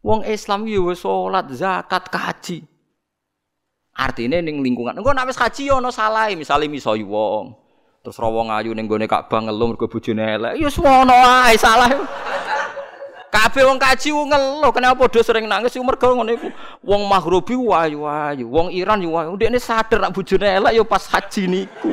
Wong 0.00 0.24
Islam 0.24 0.64
yo 0.64 0.88
sholat, 0.96 1.52
zakat, 1.52 2.08
kaji. 2.08 2.64
Artinya 3.92 4.40
ning 4.40 4.64
lingkungan. 4.64 4.96
Engko 4.96 5.12
nek 5.12 5.28
wis 5.28 5.36
kaji 5.36 5.68
yo 5.68 5.76
ono 5.76 5.92
salah, 5.92 6.32
misale 6.32 6.64
miso 6.64 6.96
wong. 6.96 7.52
Terus 8.00 8.16
rawong 8.16 8.48
ayu 8.54 8.72
ning 8.72 8.88
gone 8.88 9.04
Ka'bah 9.04 9.44
ngeluh 9.44 9.74
mergo 9.74 9.84
bojone 9.84 10.24
elek. 10.24 10.52
Ya 10.56 10.70
semono 10.72 11.12
ae 11.12 11.58
salah. 11.60 11.92
Kabeh 13.28 13.66
wong 13.68 13.76
kaji 13.76 14.14
ngeluh, 14.16 14.72
kenapa 14.72 15.04
padha 15.04 15.20
sering 15.20 15.44
nangis 15.44 15.76
iku 15.76 15.84
mergo 15.84 16.08
ngono 16.08 16.32
iku. 16.32 16.48
Wong 16.86 17.04
Maghribi 17.04 17.52
wayu-wayu, 17.52 18.48
wong 18.48 18.72
Iran 18.72 19.04
yo 19.04 19.12
wayu. 19.12 19.36
Ndekne 19.36 19.60
sadar 19.60 20.00
nak 20.00 20.16
bojone 20.16 20.46
elek 20.56 20.72
yo 20.72 20.88
pas 20.88 21.04
haji 21.04 21.50
niku. 21.50 21.92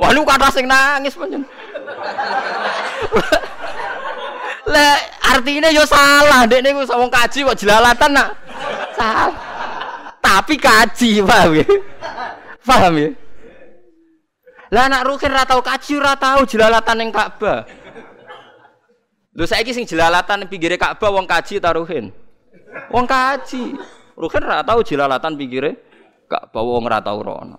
Wah 0.00 0.10
lu 0.10 0.24
kata 0.26 0.50
sing 0.50 0.66
nangis 0.66 1.14
panjen. 1.14 1.46
Lah 4.72 4.94
artinya 5.34 5.68
yo 5.74 5.82
salah, 5.88 6.46
ndekne 6.46 6.76
ku 6.76 6.84
wong 6.86 7.10
kaji 7.10 7.42
kok 7.42 7.58
jelalatan 7.58 8.10
nak. 8.14 8.30
Salah. 8.94 9.34
Tapi 10.20 10.54
kaji, 10.54 11.26
paham 11.26 11.58
ya? 11.58 11.66
Paham 12.62 12.94
ya? 12.94 13.10
Lah 14.70 14.86
anak 14.86 15.02
Rukin 15.02 15.34
ora 15.34 15.42
tau 15.42 15.58
kaji 15.58 15.98
ora 15.98 16.14
tau 16.14 16.46
jelalatan 16.46 16.96
ning 17.02 17.10
Ka'bah. 17.10 17.66
Lho 19.34 19.42
saiki 19.42 19.74
sing 19.74 19.82
jelalatan 19.82 20.46
pinggire 20.46 20.78
Ka'bah 20.78 21.10
wong 21.10 21.26
kaji 21.26 21.58
ta 21.58 21.74
Ruhin? 21.74 22.14
Wong 22.94 23.06
kaji. 23.10 23.74
Ruhin 24.14 24.42
ora 24.46 24.62
tau 24.62 24.86
jelalatan 24.86 25.34
pinggire 25.34 25.74
Ka'bah 26.30 26.62
wong 26.62 26.86
ora 26.86 27.02
tau 27.02 27.18
rono. 27.18 27.58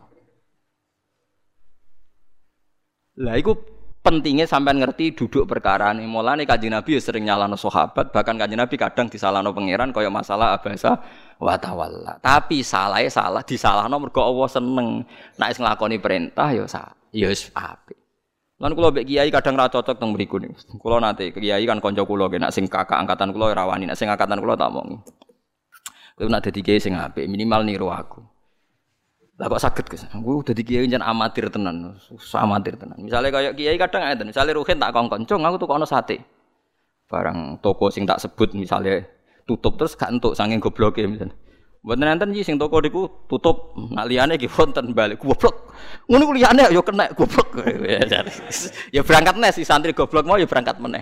Lah 3.20 3.36
iku 3.36 3.60
pentingnya 4.02 4.49
sampean 4.49 4.82
ngerti 4.82 5.14
duduk 5.14 5.45
perkara 5.45 5.93
ini. 5.93 6.10
Mulane 6.10 6.43
kanjeng 6.49 6.74
Nabi 6.74 6.97
ya 6.97 7.02
sering 7.02 7.26
nyalano 7.26 7.56
sahabat, 7.56 8.10
bahkan 8.10 8.36
kanjeng 8.36 8.60
Nabi 8.60 8.76
kadang 8.76 9.08
disalahno 9.08 9.54
pangeran 9.54 9.93
kaya 9.93 10.10
masalah 10.10 10.58
abasa 10.58 10.97
wa 11.38 11.56
tawalla. 11.58 12.18
Tapi 12.20 12.66
salahnya 12.66 13.10
salah 13.14 13.41
disalahno 13.45 13.95
mergo 14.02 14.22
Allah 14.26 14.49
seneng. 14.49 15.06
Wis 15.38 15.58
nglakoni 15.62 15.97
perintah 16.02 16.49
ya 16.52 16.66
sa 16.66 16.91
ya 17.14 17.30
wis 17.30 17.54
apik. 17.54 17.97
Lan 18.62 18.78
kula 18.78 18.93
mbek 18.93 19.10
kiai 19.10 19.34
kadang 19.34 19.58
ra 19.58 19.66
cocok 19.70 19.97
teng 19.97 20.14
mriku 20.14 20.38
niku. 20.38 20.78
Kula 20.78 21.02
nate 21.02 21.34
kiai 21.34 21.66
kan 21.66 21.82
kanca 21.82 22.06
kula 22.06 22.30
nek 22.30 22.54
sing 22.54 22.70
kakak 22.70 22.97
angkatan 22.97 23.34
kula 23.34 23.58
ora 23.58 23.66
wani, 23.66 23.89
nek 23.89 23.97
sing 23.97 24.06
angkatan 24.06 24.38
kula 24.38 24.54
tak 24.54 24.70
omongi. 24.70 25.02
Kowe 26.14 26.30
nek 26.30 26.45
dadi 26.45 26.62
kiai 26.62 26.78
sing 26.78 26.93
apik, 26.93 27.26
minimal 27.26 27.66
niru 27.66 27.89
aku. 27.89 28.22
Lah 29.42 29.50
kok 29.50 29.58
saged 29.58 29.86
Gus? 29.89 30.06
Aku 30.14 30.46
dadi 30.46 30.62
kiai 30.62 30.86
jan 30.86 31.02
amatir 31.02 31.50
tenan, 31.50 31.98
susah 31.98 32.46
amatir 32.46 32.78
tenan. 32.78 33.02
Misalnya 33.02 33.34
kayak 33.34 33.58
kiai 33.58 33.74
kadang 33.74 34.06
ngeten, 34.06 34.30
misalnya 34.30 34.54
Ruhin 34.54 34.78
tak 34.78 34.94
kongkon, 34.94 35.26
"Cung, 35.26 35.42
aku 35.42 35.58
tuh 35.58 35.66
kono 35.66 35.89
sate." 35.89 36.22
Barang 37.10 37.58
toko 37.58 37.89
sing 37.89 38.06
tak 38.06 38.22
sebut 38.22 38.54
misalnya 38.54 39.02
tutup 39.50 39.82
terus 39.82 39.98
gak 39.98 40.14
entuk 40.14 40.38
saking 40.38 40.62
gobloke 40.62 41.02
misalnya. 41.10 41.34
Mboten 41.82 42.06
nenten 42.06 42.30
iki 42.38 42.46
sing 42.46 42.62
toko 42.62 42.78
niku 42.78 43.10
tutup, 43.26 43.74
nak 43.89 44.06
liyane 44.06 44.38
iki 44.38 44.46
wonten 44.46 44.94
balik 44.94 45.18
goblok. 45.18 45.74
Ngono 46.06 46.30
ku 46.30 46.34
liyane 46.38 46.70
ya 46.70 46.82
kena 46.86 47.10
goblok. 47.18 47.66
ya 48.96 49.02
berangkat 49.02 49.36
nes 49.42 49.58
si 49.58 49.66
santri 49.66 49.89
goblok 49.98 50.30
mau 50.30 50.38
ya 50.38 50.46
berangkat 50.46 50.78
meneh. 50.78 51.02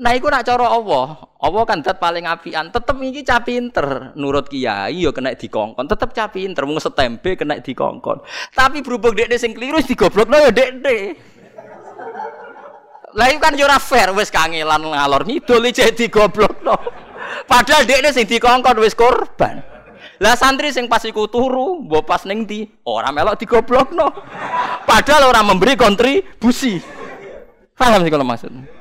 Nah 0.00 0.16
iku 0.16 0.32
nak 0.32 0.48
cara 0.48 0.64
Allah, 0.64 1.28
Allah 1.44 1.62
kan 1.68 1.84
zat 1.84 2.00
paling 2.00 2.24
apian, 2.24 2.72
tetep 2.72 2.96
iki 3.04 3.20
cah 3.20 3.44
pinter. 3.44 4.16
Nurut 4.16 4.48
kiai 4.48 5.04
ya 5.04 5.12
kena 5.12 5.36
dikongkon, 5.36 5.84
tetep 5.84 6.16
cah 6.16 6.32
pinter 6.32 6.64
mung 6.64 6.80
setempe 6.80 7.36
kena 7.36 7.60
dikongkon. 7.60 8.24
Tapi 8.56 8.80
berhubung 8.80 9.12
dekne 9.12 9.36
sing 9.36 9.52
keliru 9.52 9.76
digoblokno 9.84 10.40
ya 10.40 10.48
dekne. 10.48 11.20
Lah 13.12 13.28
kan 13.36 13.52
yo 13.60 13.68
ora 13.68 13.76
fair 13.76 14.16
wis 14.16 14.32
kangelan 14.32 14.88
ngalor 14.88 15.28
ngidul 15.28 15.68
iki 15.68 15.92
digoblokno. 15.92 16.80
Padahal 17.44 17.84
dekne 17.84 18.08
sing 18.16 18.24
dikongkon 18.24 18.80
wis 18.80 18.96
korban. 18.96 19.60
Lah 20.16 20.32
santri 20.32 20.72
sing 20.72 20.88
pas 20.88 21.04
iku 21.04 21.28
turu, 21.28 21.84
mbok 21.84 22.08
pas 22.08 22.24
ning 22.24 22.48
ndi? 22.48 22.64
Ora 22.88 23.12
melok 23.12 23.36
digoblokno. 23.36 24.08
Padahal 24.88 25.28
ora 25.28 25.44
memberi 25.44 25.76
kontribusi. 25.76 26.80
Paham 27.76 28.00
sih 28.00 28.08
kalau 28.08 28.24
maksud? 28.24 28.79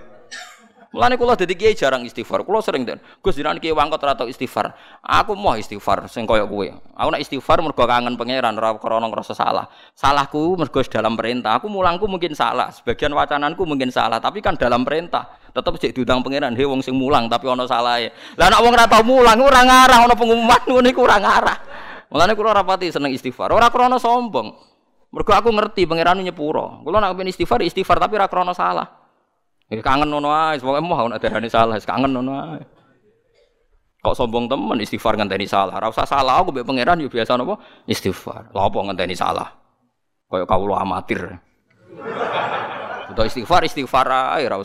Mulane 0.90 1.22
kula 1.22 1.38
dadi 1.38 1.54
kiai 1.54 1.78
jarang 1.78 2.02
istighfar. 2.02 2.42
Kula 2.42 2.66
sering 2.66 2.82
den. 2.82 2.98
Gus 3.22 3.38
jenengan 3.38 3.62
kiai 3.62 3.78
wangkot 3.78 4.02
ora 4.02 4.18
istighfar. 4.26 4.74
Aku 5.06 5.38
mau 5.38 5.54
istighfar 5.54 6.10
sing 6.10 6.26
kaya 6.26 6.50
kowe. 6.50 6.66
Aku 6.98 7.08
nak 7.14 7.22
istighfar 7.22 7.62
mergo 7.62 7.86
kangen 7.86 8.18
pangeran 8.18 8.58
ora 8.58 8.74
krana 8.82 9.06
ngrasa 9.06 9.38
salah. 9.38 9.70
Salahku 9.94 10.58
mergo 10.58 10.82
dalam 10.82 11.14
perintah. 11.14 11.62
Aku 11.62 11.70
mulangku 11.70 12.10
mungkin 12.10 12.34
salah, 12.34 12.74
sebagian 12.74 13.14
wacananku 13.14 13.62
mungkin 13.70 13.94
salah, 13.94 14.18
tapi 14.18 14.42
kan 14.42 14.58
dalam 14.58 14.82
perintah. 14.82 15.30
Tetep 15.54 15.78
cek 15.78 15.92
diundang 15.94 16.26
pangeran, 16.26 16.58
he 16.58 16.66
wong 16.66 16.82
sing 16.82 16.98
mulang 16.98 17.30
tapi 17.30 17.46
ana 17.46 17.70
salahe. 17.70 18.10
Lah 18.34 18.50
nek 18.50 18.60
wong 18.66 18.74
ora 18.74 18.86
tau 18.90 19.06
mulang 19.06 19.38
ora 19.46 19.62
ngarah 19.62 20.10
ana 20.10 20.16
pengumuman 20.18 20.62
ngono 20.66 20.88
iku 20.90 21.06
ora 21.06 21.22
ngarah. 21.22 21.58
Mulane 22.10 22.34
kula 22.34 22.50
rapati 22.58 22.90
seneng 22.90 23.14
istighfar. 23.14 23.54
Ora 23.54 23.70
krana 23.70 24.02
sombong. 24.02 24.58
Mergo 25.14 25.32
aku 25.38 25.54
ngerti 25.54 25.86
pangeran 25.86 26.18
nyepuro. 26.26 26.82
Kula 26.82 27.14
pengen 27.14 27.30
istighfar, 27.30 27.62
istighfar 27.62 28.02
tapi 28.02 28.18
ora 28.18 28.26
krana 28.26 28.58
salah. 28.58 29.09
Ya 29.70 29.86
kangen 29.86 30.10
ngono 30.10 30.34
ae, 30.34 30.58
pokoke 30.58 30.82
mau 30.82 31.06
nek 31.06 31.22
darane 31.22 31.46
salah, 31.46 31.78
kangen 31.78 32.10
ngono. 32.10 32.58
Kok 34.00 34.16
sombong 34.16 34.50
temen 34.50 34.80
istighfar 34.82 35.20
ngenteni 35.20 35.46
salah. 35.46 35.76
Ora 35.78 35.92
salah 35.94 36.42
aku 36.42 36.56
mbek 36.56 36.66
pangeran 36.66 37.04
yo 37.04 37.12
biasa 37.12 37.36
napa 37.36 37.60
istighfar. 37.86 38.50
Lha 38.56 38.62
apa 38.66 38.78
ngenteni 38.80 39.14
salah? 39.14 39.46
Kaya 40.26 40.48
kawula 40.48 40.82
amatir. 40.82 41.38
Udah 43.14 43.26
istighfar 43.28 43.68
istighfar 43.68 44.08
ae 44.40 44.48
ora. 44.48 44.58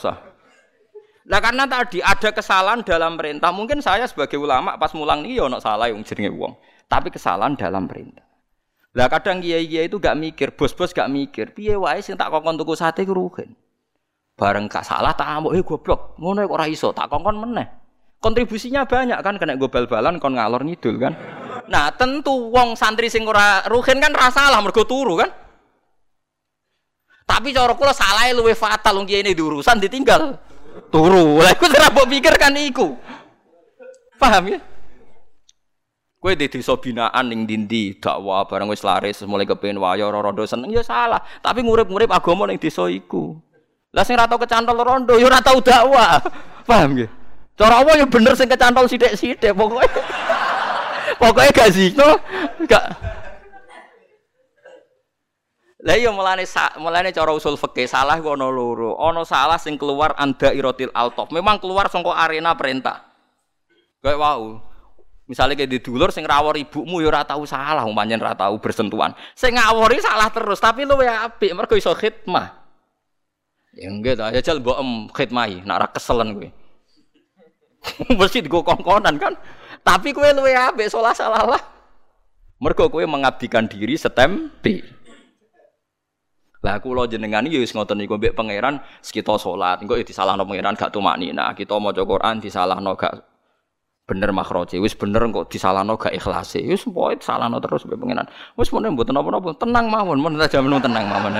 Nah 1.25 1.41
karena 1.41 1.65
tadi 1.65 2.05
ada 2.05 2.31
kesalahan 2.37 2.85
dalam 2.85 3.17
perintah, 3.17 3.49
mungkin 3.49 3.81
saya 3.81 4.05
sebagai 4.05 4.37
ulama 4.37 4.77
pas 4.77 4.93
mulang 4.93 5.25
nih 5.25 5.41
ono 5.41 5.57
salah 5.57 5.89
yang 5.89 6.05
jenenge 6.05 6.37
wong, 6.37 6.53
tapi 6.85 7.09
kesalahan 7.09 7.57
dalam 7.57 7.89
perintah. 7.89 8.25
Lah 8.93 9.09
kadang 9.09 9.41
kiai-kiai 9.41 9.89
itu 9.89 9.97
gak 9.99 10.15
mikir, 10.15 10.53
bos-bos 10.55 10.93
gak 10.93 11.09
mikir, 11.09 11.51
piye 11.57 11.75
wae 11.75 11.99
sing 12.05 12.15
tak 12.15 12.29
kokon 12.29 12.61
tuku 12.61 12.77
sate 12.77 13.03
ku 13.09 13.17
Bareng 14.35 14.66
gak 14.66 14.82
salah 14.82 15.14
tak 15.14 15.30
amuk, 15.30 15.55
eh 15.55 15.62
goblok, 15.62 16.18
ngono 16.18 16.43
kok 16.43 16.55
ora 16.59 16.66
iso, 16.66 16.91
tak 16.91 17.07
kongkon 17.07 17.39
meneh. 17.39 17.66
Kontribusinya 18.18 18.82
banyak 18.82 19.20
kan 19.22 19.39
kena 19.39 19.55
gue 19.55 19.70
bal-balan 19.70 20.18
kon 20.18 20.35
ngalor 20.35 20.66
ngidul 20.66 20.97
kan. 20.99 21.14
Nah, 21.70 21.93
tentu 21.95 22.51
wong 22.51 22.74
santri 22.74 23.07
sing 23.07 23.28
ora 23.28 23.62
ruhin 23.70 24.01
kan 24.03 24.11
ora 24.11 24.32
salah 24.35 24.59
mergo 24.59 24.82
turu 24.82 25.20
kan. 25.20 25.30
Tapi 27.24 27.55
cara 27.55 27.76
kula 27.76 27.93
salah 27.93 28.26
luwe 28.35 28.57
fatal 28.57 29.01
wong 29.01 29.07
ini 29.07 29.37
diurusan 29.37 29.78
ditinggal. 29.78 30.41
Turu. 30.91 31.39
Lah 31.39 31.53
iku 31.55 31.70
ora 31.70 31.93
mbok 31.95 32.07
pikir 32.11 32.35
kan 32.35 32.57
iku. 32.59 32.97
Paham 34.18 34.57
ya? 34.57 34.59
Kowe 36.18 36.32
di 36.32 36.49
desa 36.49 36.72
binaan 36.80 37.28
ning 37.28 37.45
dindi 37.45 38.01
dakwah 38.01 38.49
bareng 38.49 38.72
wis 38.72 38.80
laris 38.80 39.20
mulai 39.28 39.45
kepengin 39.45 39.76
wayo 39.76 40.09
rondo 40.09 40.49
seneng 40.49 40.72
ya 40.72 40.80
salah, 40.80 41.20
tapi 41.45 41.61
ngurip-ngurip 41.61 42.09
agama 42.09 42.49
ning 42.49 42.57
desa 42.57 42.89
iku. 42.89 43.37
Lah 43.95 44.03
sing 44.03 44.18
ora 44.18 44.26
tau 44.26 44.42
kecantol 44.42 44.82
rondo 44.82 45.14
ya 45.14 45.30
ora 45.30 45.38
tau. 45.38 45.62
Paham 46.68 46.99
nggih? 46.99 47.09
Cara 47.55 47.86
apa 47.86 47.95
ya 47.95 48.07
bener 48.11 48.34
sing 48.34 48.51
kecantol 48.51 48.90
sithik-sithik 48.90 49.55
pokoke. 49.55 49.86
pokoke 51.22 51.55
gak 51.55 51.70
zino, 51.70 52.18
gak 52.66 52.86
Lah 55.84 56.01
iya 56.01 56.09
mulane 56.09 56.49
mulane 56.80 57.12
cara 57.12 57.30
usul 57.36 57.61
fikih 57.61 57.86
salah 57.86 58.18
ku 58.18 58.34
ana 58.34 58.49
loro. 58.51 58.99
Ana 58.99 59.22
salah 59.22 59.61
sing 59.61 59.78
keluar 59.78 60.16
anda 60.18 60.51
irotil 60.51 60.90
altof. 60.90 61.30
Memang 61.30 61.61
keluar 61.61 61.86
saka 61.92 62.11
arena 62.18 62.57
perintah. 62.57 63.05
Kayak 64.01 64.18
wau. 64.18 64.64
Misalnya 65.28 65.57
kayak 65.57 65.70
di 65.70 65.78
dulur 65.84 66.09
sing 66.09 66.24
rawor 66.24 66.57
ibumu 66.57 67.05
ya 67.05 67.09
ora 67.12 67.24
tau 67.24 67.45
salah, 67.45 67.84
umpamanya 67.84 68.16
ora 68.16 68.32
tau 68.32 68.57
bersentuhan. 68.57 69.12
Sing 69.36 69.57
ngawori 69.57 70.01
salah 70.01 70.32
terus, 70.32 70.61
tapi 70.61 70.88
lu 70.88 70.97
ya 71.01 71.28
apik 71.28 71.53
mergo 71.53 71.76
iso 71.76 71.92
khidmah. 71.92 72.64
Ya 73.75 73.91
enggak 73.91 74.14
ta, 74.18 74.31
ya 74.31 74.39
jal 74.39 74.62
mbok 74.62 74.79
em 74.79 74.91
khidmahi, 75.11 75.66
nak 75.66 75.77
ora 75.83 75.89
keselen 75.91 76.39
kowe. 76.39 76.49
Mesti 78.18 78.47
digo 78.47 78.62
kongkonan 78.62 79.18
kan. 79.18 79.35
Tapi 79.83 80.14
kowe 80.14 80.31
luwe 80.31 80.55
apik 80.55 80.87
salah 80.87 81.11
salah 81.11 81.43
lah. 81.43 81.62
Mergo 82.62 82.87
kowe 82.87 83.03
mengabdikan 83.03 83.66
diri 83.66 83.99
setempe. 83.99 84.87
Lah 86.64 86.81
kula 86.81 87.05
jenengan 87.05 87.45
iki 87.45 87.61
wis 87.61 87.77
ngoten 87.77 88.01
niku 88.01 88.16
mbek 88.16 88.33
pangeran 88.33 88.81
kita 89.05 89.37
salat, 89.37 89.85
engko 89.85 90.01
ya 90.01 90.05
disalahno 90.07 90.49
pangeran 90.49 90.79
gak 90.79 90.95
tumaknina. 90.95 91.53
Kita 91.53 91.77
maca 91.77 92.01
Quran 92.01 92.41
disalahno 92.41 92.97
gak 92.97 93.34
bener 94.05 94.37
makhraje, 94.37 94.77
wis 94.77 94.93
bener 94.93 95.25
kok 95.33 95.49
disalahno 95.49 95.97
gak 95.97 96.13
ikhlas. 96.13 96.61
Wis 96.61 96.85
pokoke 96.85 97.25
disalahno 97.25 97.57
terus 97.57 97.89
mbek 97.89 97.97
pangeran. 97.97 98.29
Wis 98.61 98.69
mboten 98.69 99.17
napa-napa, 99.17 99.57
tenang 99.57 99.89
mawon, 99.89 100.21
men 100.21 100.37
tenang 100.45 101.09
mawon. 101.09 101.33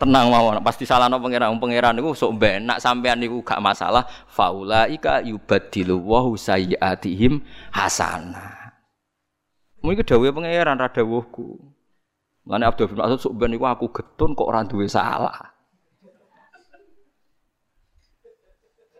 Tenang 0.00 0.26
mawon. 0.32 0.64
Pas 0.64 0.76
disalahno 0.80 1.20
pangeran, 1.20 1.60
pangeran 1.60 1.92
niku 2.00 2.16
sok 2.16 2.40
benak 2.40 2.80
sampean 2.80 3.20
niku 3.20 3.44
gak 3.44 3.60
masalah. 3.60 4.08
Faulaika 4.32 5.20
yubaddilu 5.20 6.00
wa 6.00 6.24
sayyiatihim 6.32 7.44
hasanah. 7.76 8.72
Mungkin 9.84 10.08
dawuhe 10.08 10.32
pangeran 10.32 10.80
ra 10.80 10.88
dawuhku. 10.88 11.60
Lani 12.48 12.64
Abdul 12.64 12.88
bin 12.88 12.96
Mas'ud 12.96 13.20
sok 13.20 13.36
ben 13.36 13.52
aku 13.60 13.92
getun 13.92 14.32
kok 14.32 14.48
ora 14.48 14.64
salah. 14.88 15.57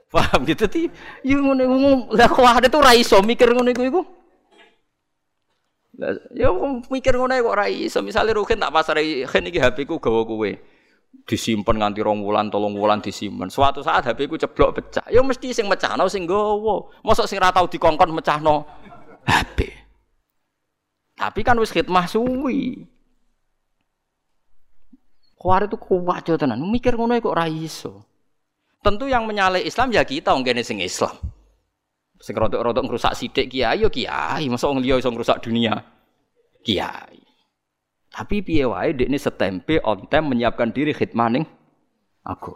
Paham 0.09 0.49
gitu 0.49 0.65
ti? 0.73 0.89
Yo 1.21 1.45
ngono 1.45 1.61
iku 1.69 2.41
lah 2.41 2.57
ada 2.57 2.73
tuh 2.73 2.81
ra 2.81 2.97
iso 2.97 3.21
mikir 3.21 3.53
ngono 3.53 3.69
iku 3.77 3.83
iku. 3.85 4.01
Ya 6.33 6.49
mikir 6.89 7.13
ngono 7.13 7.37
kok 7.37 7.53
ora 7.53 7.69
iso. 7.69 8.01
Misale 8.01 8.33
Ruhin 8.33 8.57
tak 8.57 8.73
pasare 8.73 9.05
Hen 9.05 9.45
iki 9.53 9.61
HP 9.61 9.85
ku 9.85 10.01
gawa 10.01 10.25
kowe. 10.25 10.51
Disimpen 11.29 11.77
nganti 11.77 12.01
rong 12.01 12.25
wulan, 12.25 12.49
tolong 12.49 12.73
wulan 12.73 13.05
disimpen. 13.05 13.53
Suatu 13.53 13.85
saat 13.85 14.09
HP 14.09 14.33
ku 14.33 14.41
ceblok 14.41 14.81
pecah. 14.81 15.05
Ya 15.13 15.21
mesti 15.21 15.53
sing 15.53 15.69
mecahno 15.69 16.09
sing 16.09 16.25
gawa. 16.25 16.89
Mosok 17.05 17.29
sing 17.29 17.37
ra 17.37 17.53
tau 17.53 17.69
dikongkon 17.69 18.09
mecahno 18.09 18.65
HP. 19.29 19.69
Tapi 21.21 21.41
kan 21.45 21.61
wis 21.61 21.69
khidmah 21.69 22.09
suwi. 22.09 22.89
Khawarij 25.37 25.69
itu 25.69 25.77
kuat 25.77 26.25
tenan. 26.25 26.65
Mikir 26.65 26.97
ngono 26.97 27.13
kok 27.21 27.37
ora 27.37 27.45
iso. 27.45 28.08
Tentu 28.79 29.11
yang 29.11 29.27
menyalai 29.27 29.67
Islam 29.67 29.91
ya 29.91 30.07
kita 30.07 30.31
wong 30.31 30.47
kene 30.47 30.63
sing 30.63 30.79
Islam. 30.79 31.19
Sing 32.19 32.35
rodok-rodok 32.35 32.87
ngrusak 32.87 33.15
sithik 33.15 33.51
kiai 33.51 33.83
yo 33.83 33.91
kiai, 33.91 34.47
masa 34.51 34.71
wong 34.71 34.83
liya 34.83 34.99
iso 34.99 35.11
ngrusak 35.11 35.43
dunia. 35.43 35.79
Kiai. 36.63 37.19
Tapi 38.11 38.43
piye 38.43 38.67
wae 38.67 38.95
dekne 38.95 39.19
setempe 39.19 39.79
on 39.87 40.11
time 40.11 40.35
menyiapkan 40.35 40.75
diri 40.75 40.91
khidmah 40.91 41.29
ning 41.31 41.45
aku. 42.27 42.55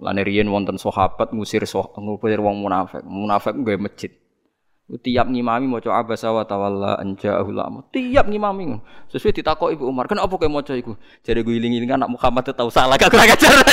Mulane 0.00 0.22
riyen 0.26 0.48
wonten 0.50 0.80
sahabat 0.80 1.30
ngusir 1.30 1.62
ngusir 1.66 2.40
wong 2.40 2.56
munafik. 2.62 3.04
Munafik 3.06 3.54
nggawe 3.54 3.78
masjid 3.78 4.10
tiap 4.98 5.30
ngimami 5.30 5.70
maca 5.70 5.94
abasa 5.94 6.34
wa 6.34 6.42
tawalla 6.42 6.98
anja 6.98 7.38
ulama 7.46 7.86
tiap 7.94 8.26
ngimami 8.26 8.82
sesuai 9.06 9.38
ditakok 9.38 9.70
ibu 9.70 9.86
Umar 9.86 10.10
kenapa 10.10 10.34
kowe 10.34 10.50
maca 10.50 10.74
iku 10.74 10.98
jare 11.22 11.46
gue 11.46 11.54
iling-iling 11.54 11.94
anak 11.94 12.10
Muhammad 12.10 12.50
tahu 12.50 12.72
salah 12.74 12.98
gak 12.98 13.14
kurang 13.14 13.30
ajar 13.30 13.54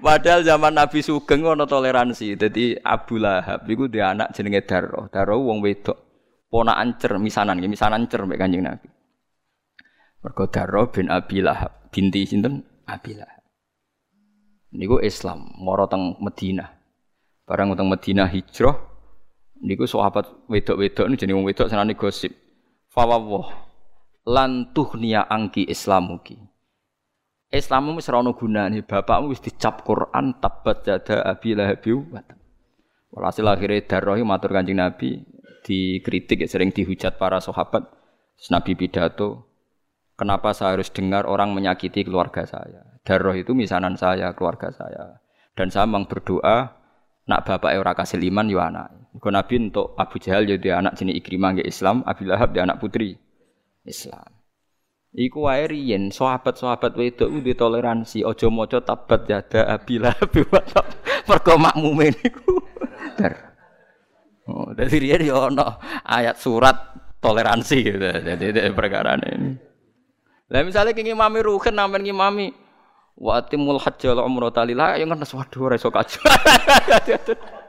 Padahal 0.00 0.40
zaman 0.40 0.80
Nabi 0.80 1.04
Sugeng 1.04 1.44
ono 1.44 1.68
toleransi. 1.68 2.32
Jadi 2.32 2.72
Abu 2.80 3.20
Lahab 3.20 3.68
iku 3.68 3.84
dia 3.84 4.16
anak 4.16 4.32
jenenge 4.32 4.64
Darro. 4.64 5.12
Darro 5.12 5.44
wong 5.44 5.60
wedok. 5.60 6.08
Ponakan 6.48 6.96
cer 6.96 7.20
misanan, 7.20 7.60
misanan 7.68 8.08
cer 8.08 8.24
mek 8.24 8.40
Kanjeng 8.40 8.64
Nabi. 8.64 8.88
Mergo 10.24 10.48
Darro 10.48 10.88
bin 10.88 11.12
Abi 11.12 11.44
Lahab, 11.44 11.92
binti 11.92 12.24
sinten? 12.24 12.64
Abi 12.88 13.12
Lahab. 13.12 13.44
Niku 14.72 15.04
Islam, 15.04 15.52
moro 15.60 15.84
teng 15.86 16.16
Madinah. 16.18 16.79
Barang 17.50 17.74
utang 17.74 17.90
Madinah 17.90 18.30
hijrah 18.30 18.78
niku 19.58 19.82
sahabat 19.82 20.30
wedok-wedok 20.46 21.10
ini 21.10 21.18
jenenge 21.18 21.34
wong 21.34 21.46
wedok 21.50 21.66
senane 21.66 21.98
gosip. 21.98 22.30
Fawwah 22.94 23.50
lan 24.22 24.70
tuhniya 24.70 25.26
angki 25.26 25.66
islamuki. 25.66 26.38
Islammu 27.50 27.98
wis 27.98 28.06
ora 28.06 28.22
ono 28.22 28.38
gunane, 28.38 28.86
bapakmu 28.86 29.34
wis 29.34 29.42
dicap 29.42 29.82
Quran 29.82 30.38
tabat 30.38 30.86
jada 30.86 31.26
abi 31.26 31.58
lahabi 31.58 31.90
wa 31.98 32.22
Walhasil 33.10 33.42
akhirnya 33.42 33.82
darrohi 33.82 34.22
matur 34.22 34.54
kanjeng 34.54 34.78
Nabi 34.78 35.18
dikritik 35.66 36.46
sering 36.46 36.70
dihujat 36.70 37.18
para 37.18 37.42
sahabat. 37.42 37.82
Nabi 38.54 38.78
pidato, 38.78 39.50
kenapa 40.14 40.54
saya 40.54 40.78
harus 40.78 40.94
dengar 40.94 41.26
orang 41.26 41.50
menyakiti 41.50 42.06
keluarga 42.06 42.46
saya? 42.46 43.02
Darroh 43.02 43.34
itu 43.34 43.50
misanan 43.58 43.98
saya, 43.98 44.30
keluarga 44.38 44.70
saya. 44.70 45.18
Dan 45.58 45.74
saya 45.74 45.90
memang 45.90 46.06
berdoa 46.06 46.79
Nak 47.28 47.40
bapak 47.44 47.76
ora 47.76 47.92
kasih 47.92 48.22
iman 48.30 48.46
yo 48.48 48.60
anak. 48.62 48.88
Mergo 49.10 49.28
Nabi 49.34 49.54
untuk 49.58 49.98
Abu 49.98 50.22
Jahal 50.22 50.46
dia 50.46 50.78
anak 50.78 50.94
jenis 50.94 51.18
Ikrimah 51.18 51.58
nggih 51.58 51.66
Islam, 51.66 52.06
Abi 52.06 52.24
Lahab 52.30 52.54
dia 52.54 52.62
anak 52.62 52.78
putri 52.78 53.18
Islam. 53.82 54.30
Iku 55.10 55.50
wae 55.50 55.66
riyen 55.66 56.14
sahabat-sahabat 56.14 56.94
wedok 56.94 57.28
kuwi 57.34 57.58
toleransi, 57.58 58.22
aja 58.22 58.46
maca 58.46 58.78
tabat 58.78 59.26
yada 59.26 59.66
Abi 59.66 59.98
Lahab 59.98 60.30
mergo 61.28 61.54
makmume 61.58 62.14
niku. 62.14 62.54
Oh, 64.46 64.70
dari 64.74 64.96
riyen 65.02 65.26
yo 65.26 65.50
ana 65.50 65.78
ayat 66.06 66.38
surat 66.38 66.74
toleransi 67.18 67.76
gitu. 67.82 67.98
Jadi 67.98 68.70
perkara 68.70 69.18
ini. 69.18 69.58
Lah 70.50 70.66
misalnya 70.66 70.90
kenging 70.90 71.14
mami 71.14 71.46
ruhen 71.46 71.78
nampen 71.78 72.02
ngimami 72.02 72.50
Wa 73.20 73.44
atimul 73.44 73.76
hajj 73.76 74.08
wal 74.08 74.24
umrata 74.24 74.64
lillah 74.64 74.96
ya 74.96 75.04
kan 75.04 75.20
waduh 75.20 75.60
ora 75.68 75.76
iso 75.76 75.92
kaji. 75.92 76.16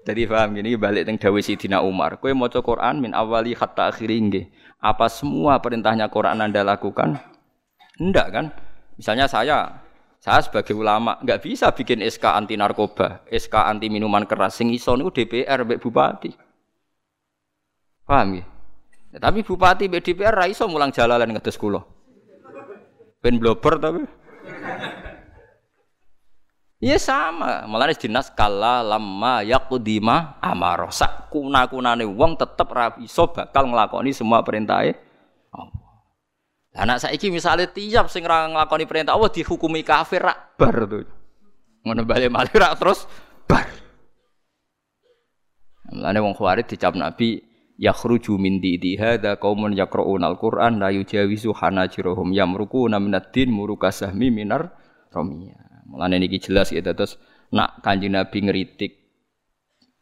Jadi 0.00 0.22
paham 0.28 0.56
gini 0.56 0.76
balik 0.76 1.08
teng 1.08 1.16
dawuh 1.16 1.40
Sidina 1.40 1.80
Umar. 1.80 2.20
Kowe 2.20 2.32
maca 2.36 2.60
Quran 2.60 3.00
min 3.00 3.16
awali 3.16 3.56
hatta 3.56 3.88
akhiri 3.88 4.20
nggih. 4.20 4.44
Apa 4.80 5.08
semua 5.08 5.60
perintahnya 5.60 6.12
Quran 6.12 6.44
Anda 6.44 6.60
lakukan? 6.60 7.20
Enggak 8.00 8.28
kan? 8.32 8.46
Misalnya 9.00 9.28
saya 9.28 9.80
saya 10.20 10.44
sebagai 10.44 10.76
ulama 10.76 11.16
nggak 11.24 11.40
bisa 11.40 11.72
bikin 11.72 12.04
SK 12.04 12.28
anti 12.28 12.56
narkoba, 12.56 13.24
SK 13.32 13.64
anti 13.64 13.88
minuman 13.88 14.28
keras. 14.28 14.60
Sing 14.60 14.68
iso 14.72 14.92
niku 14.92 15.08
DPR 15.08 15.64
mbek 15.64 15.80
bupati. 15.80 16.32
Paham 18.04 18.40
ya? 18.40 18.44
ya 19.16 19.18
tapi 19.24 19.40
bupati 19.40 19.88
mbek 19.88 20.04
DPR 20.04 20.36
ra 20.36 20.44
iso 20.48 20.68
mulang 20.68 20.92
jalalan 20.92 21.32
ngetes 21.32 21.56
kula. 21.56 21.80
Ben 23.24 23.40
blober 23.40 23.80
tapi. 23.80 24.04
Iya 26.80 26.96
sama, 26.96 27.68
malah 27.68 27.92
dinas 27.92 28.32
kala 28.32 28.80
lama 28.80 29.44
yakudima 29.44 30.40
amaro 30.40 30.88
sak 30.88 31.28
kuna 31.28 31.68
kunane 31.68 32.08
wong 32.08 32.40
tetep 32.40 32.64
rapi 32.72 33.04
so 33.04 33.28
bakal 33.28 33.68
ngelakoni 33.68 34.16
semua 34.16 34.40
perintah 34.40 34.88
Allah. 35.52 35.84
Anak 36.72 37.04
saiki 37.04 37.28
misalnya 37.28 37.68
tiap 37.68 38.08
sing 38.08 38.24
ra 38.24 38.48
perintah 38.64 39.12
Allah 39.12 39.28
dihukumi 39.28 39.84
kafir 39.84 40.24
rak 40.24 40.56
bar 40.56 40.88
tuh. 40.88 41.04
Ngono 41.84 42.00
bali 42.08 42.32
malih 42.32 42.56
rak 42.56 42.72
terus 42.80 43.04
bar. 43.44 43.68
Mulane 45.92 46.18
wong 46.24 46.32
khawarij 46.32 46.64
dicap 46.64 46.96
Nabi 46.96 47.44
yakhruju 47.80 48.36
min 48.36 48.60
didi 48.60 49.00
hadza 49.00 49.40
qaumun 49.40 49.72
yaqra'una 49.72 50.28
al-Qur'an 50.28 50.76
la 50.76 50.92
yujawizu 50.92 51.56
hanajirahum 51.56 52.36
yamruquna 52.36 53.00
minad 53.00 53.32
din 53.32 53.48
murukasahmi 53.56 54.28
minar 54.28 54.76
ramiyah. 55.08 55.88
Mulane 55.88 56.20
niki 56.20 56.38
jelas 56.38 56.70
ya 56.70 56.84
terus 56.84 57.16
nak 57.50 57.82
Kanjeng 57.82 58.14
Nabi 58.14 58.46
ngritik 58.46 58.92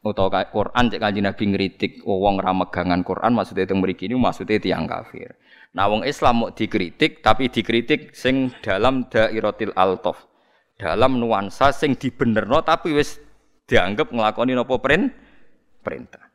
utawa 0.04 0.44
Quran 0.50 0.92
cek 0.92 1.00
Kanjeng 1.00 1.24
Nabi 1.24 1.44
ngritik 1.54 1.92
wong 2.04 2.36
ra 2.42 2.52
megangan 2.52 3.00
Quran 3.06 3.32
maksudnya 3.32 3.64
itu 3.64 3.78
mriki 3.78 4.04
ini 4.10 4.20
maksudnya 4.20 4.60
tiang 4.60 4.84
kafir. 4.84 5.38
Nah 5.72 5.88
wong 5.88 6.04
Islam 6.04 6.44
mau 6.44 6.50
dikritik 6.52 7.24
tapi 7.24 7.48
dikritik 7.48 8.12
sing 8.12 8.52
dalam 8.60 9.08
dairatil 9.08 9.72
altof. 9.78 10.28
Dalam 10.76 11.16
nuansa 11.16 11.72
sing 11.72 11.96
dibenerno 11.96 12.60
tapi 12.60 12.92
wis 12.92 13.16
dianggap 13.64 14.12
nglakoni 14.12 14.52
napa 14.52 14.76
perintah. 14.76 16.27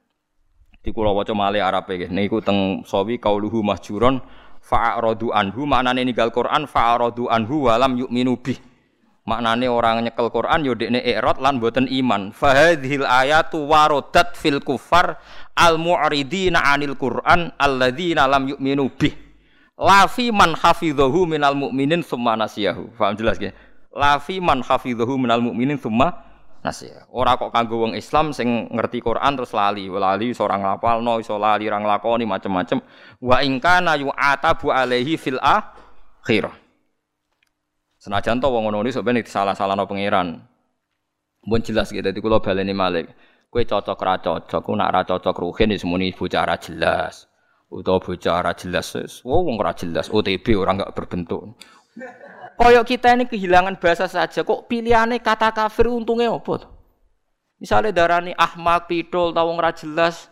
Di 0.83 0.91
kula 0.91 1.15
waca 1.15 1.31
male 1.31 1.63
Arabe 1.63 1.95
nggih 1.95 2.11
niku 2.11 2.43
teng 2.43 2.83
sawi 2.83 3.15
kauluhu 3.15 3.63
mahjuron 3.63 4.19
fa'aradu 4.59 5.31
anhu 5.31 5.63
maknane 5.63 6.03
ninggal 6.03 6.27
Quran 6.35 6.67
fa'aradu 6.67 7.31
anhu 7.31 7.71
walam 7.71 7.95
yu'minu 7.95 8.35
bih 8.35 8.59
Maknane 9.23 9.71
orang 9.71 10.03
nyekel 10.03 10.27
Quran 10.27 10.67
yo 10.67 10.75
dekne 10.75 10.99
i'rad 10.99 11.39
lan 11.39 11.55
boten 11.55 11.87
iman. 11.87 12.35
Fahadhil 12.35 13.07
ayatu 13.07 13.63
warodat 13.71 14.35
fil 14.35 14.59
kufar 14.59 15.15
al 15.55 15.79
mu'ridina 15.79 16.59
'anil 16.59 16.99
Quran 16.99 17.55
alladzina 17.55 18.27
lam 18.27 18.51
yu'minu 18.51 18.91
bih. 18.91 19.15
Lafi 19.79 20.27
man 20.27 20.59
hafidhahu 20.59 21.23
minal 21.23 21.55
mu'minin 21.55 22.03
tsumma 22.03 22.35
nasiyahu. 22.35 22.91
Paham 22.99 23.15
jelas 23.15 23.39
ya? 23.39 23.55
Lafi 23.95 24.43
man 24.43 24.59
hafidhahu 24.59 25.15
minal 25.15 25.39
mu'minin 25.39 25.79
tsumma 25.79 26.32
nasiyahu. 26.63 27.11
Ora 27.11 27.35
kok 27.35 27.51
kanggo 27.51 27.83
wong 27.83 27.93
Islam 27.93 28.31
sing 28.31 28.71
ngerti 28.71 29.03
Quran 29.03 29.35
terus 29.35 29.51
lali. 29.51 29.91
Lali 29.91 30.31
iso 30.31 30.47
ora 30.47 30.57
ngapalno, 30.57 31.19
iso 31.19 31.35
lali 31.35 31.67
ora 31.67 31.83
nglakoni 31.83 32.23
macem-macem. 32.23 32.79
Wa 33.19 33.43
in 33.43 33.59
kana 33.59 33.99
yu'atabu 33.99 34.71
alaihi 34.71 35.19
fil 35.19 35.37
akhirah. 35.43 36.55
Senajan 37.99 38.39
to 38.39 38.47
wong 38.51 38.67
ngono 38.67 38.83
iki 38.83 38.95
sampeyan 38.95 39.23
disalah-salahno 39.23 39.87
pangeran. 39.87 40.43
Mun 41.43 41.59
jelas 41.59 41.91
gitu 41.91 42.03
dadi 42.03 42.19
kula 42.23 42.39
baleni 42.39 42.71
malik. 42.71 43.11
Kowe 43.51 43.61
cocok 43.61 43.99
ra 44.01 44.17
cocok, 44.17 44.61
ku 44.65 44.73
nak 44.73 44.89
ra 44.89 45.01
cocok 45.05 45.35
ruhin 45.37 45.69
wis 45.75 45.85
muni 45.85 46.09
bocah 46.09 46.43
ra 46.47 46.57
jelas. 46.57 47.29
Utawa 47.69 48.01
bocah 48.01 48.41
jelas 48.57 48.87
wis 48.97 49.13
wong 49.21 49.59
jelas 49.77 50.09
OTB 50.09 50.57
orang 50.57 50.81
enggak 50.81 50.95
berbentuk. 50.95 51.59
Koyok 52.53 52.85
kita 52.85 53.17
ini 53.17 53.25
kehilangan 53.25 53.81
bahasa 53.81 54.05
saja 54.05 54.45
kok 54.45 54.69
pilihannya 54.69 55.19
kata 55.19 55.49
kafir 55.51 55.89
untungnya 55.89 56.29
apa 56.29 56.69
Misalnya 57.57 57.95
darani 57.95 58.35
ahmak, 58.35 58.91
pidol, 58.91 59.31
tawong 59.31 59.55
jelas, 59.71 60.27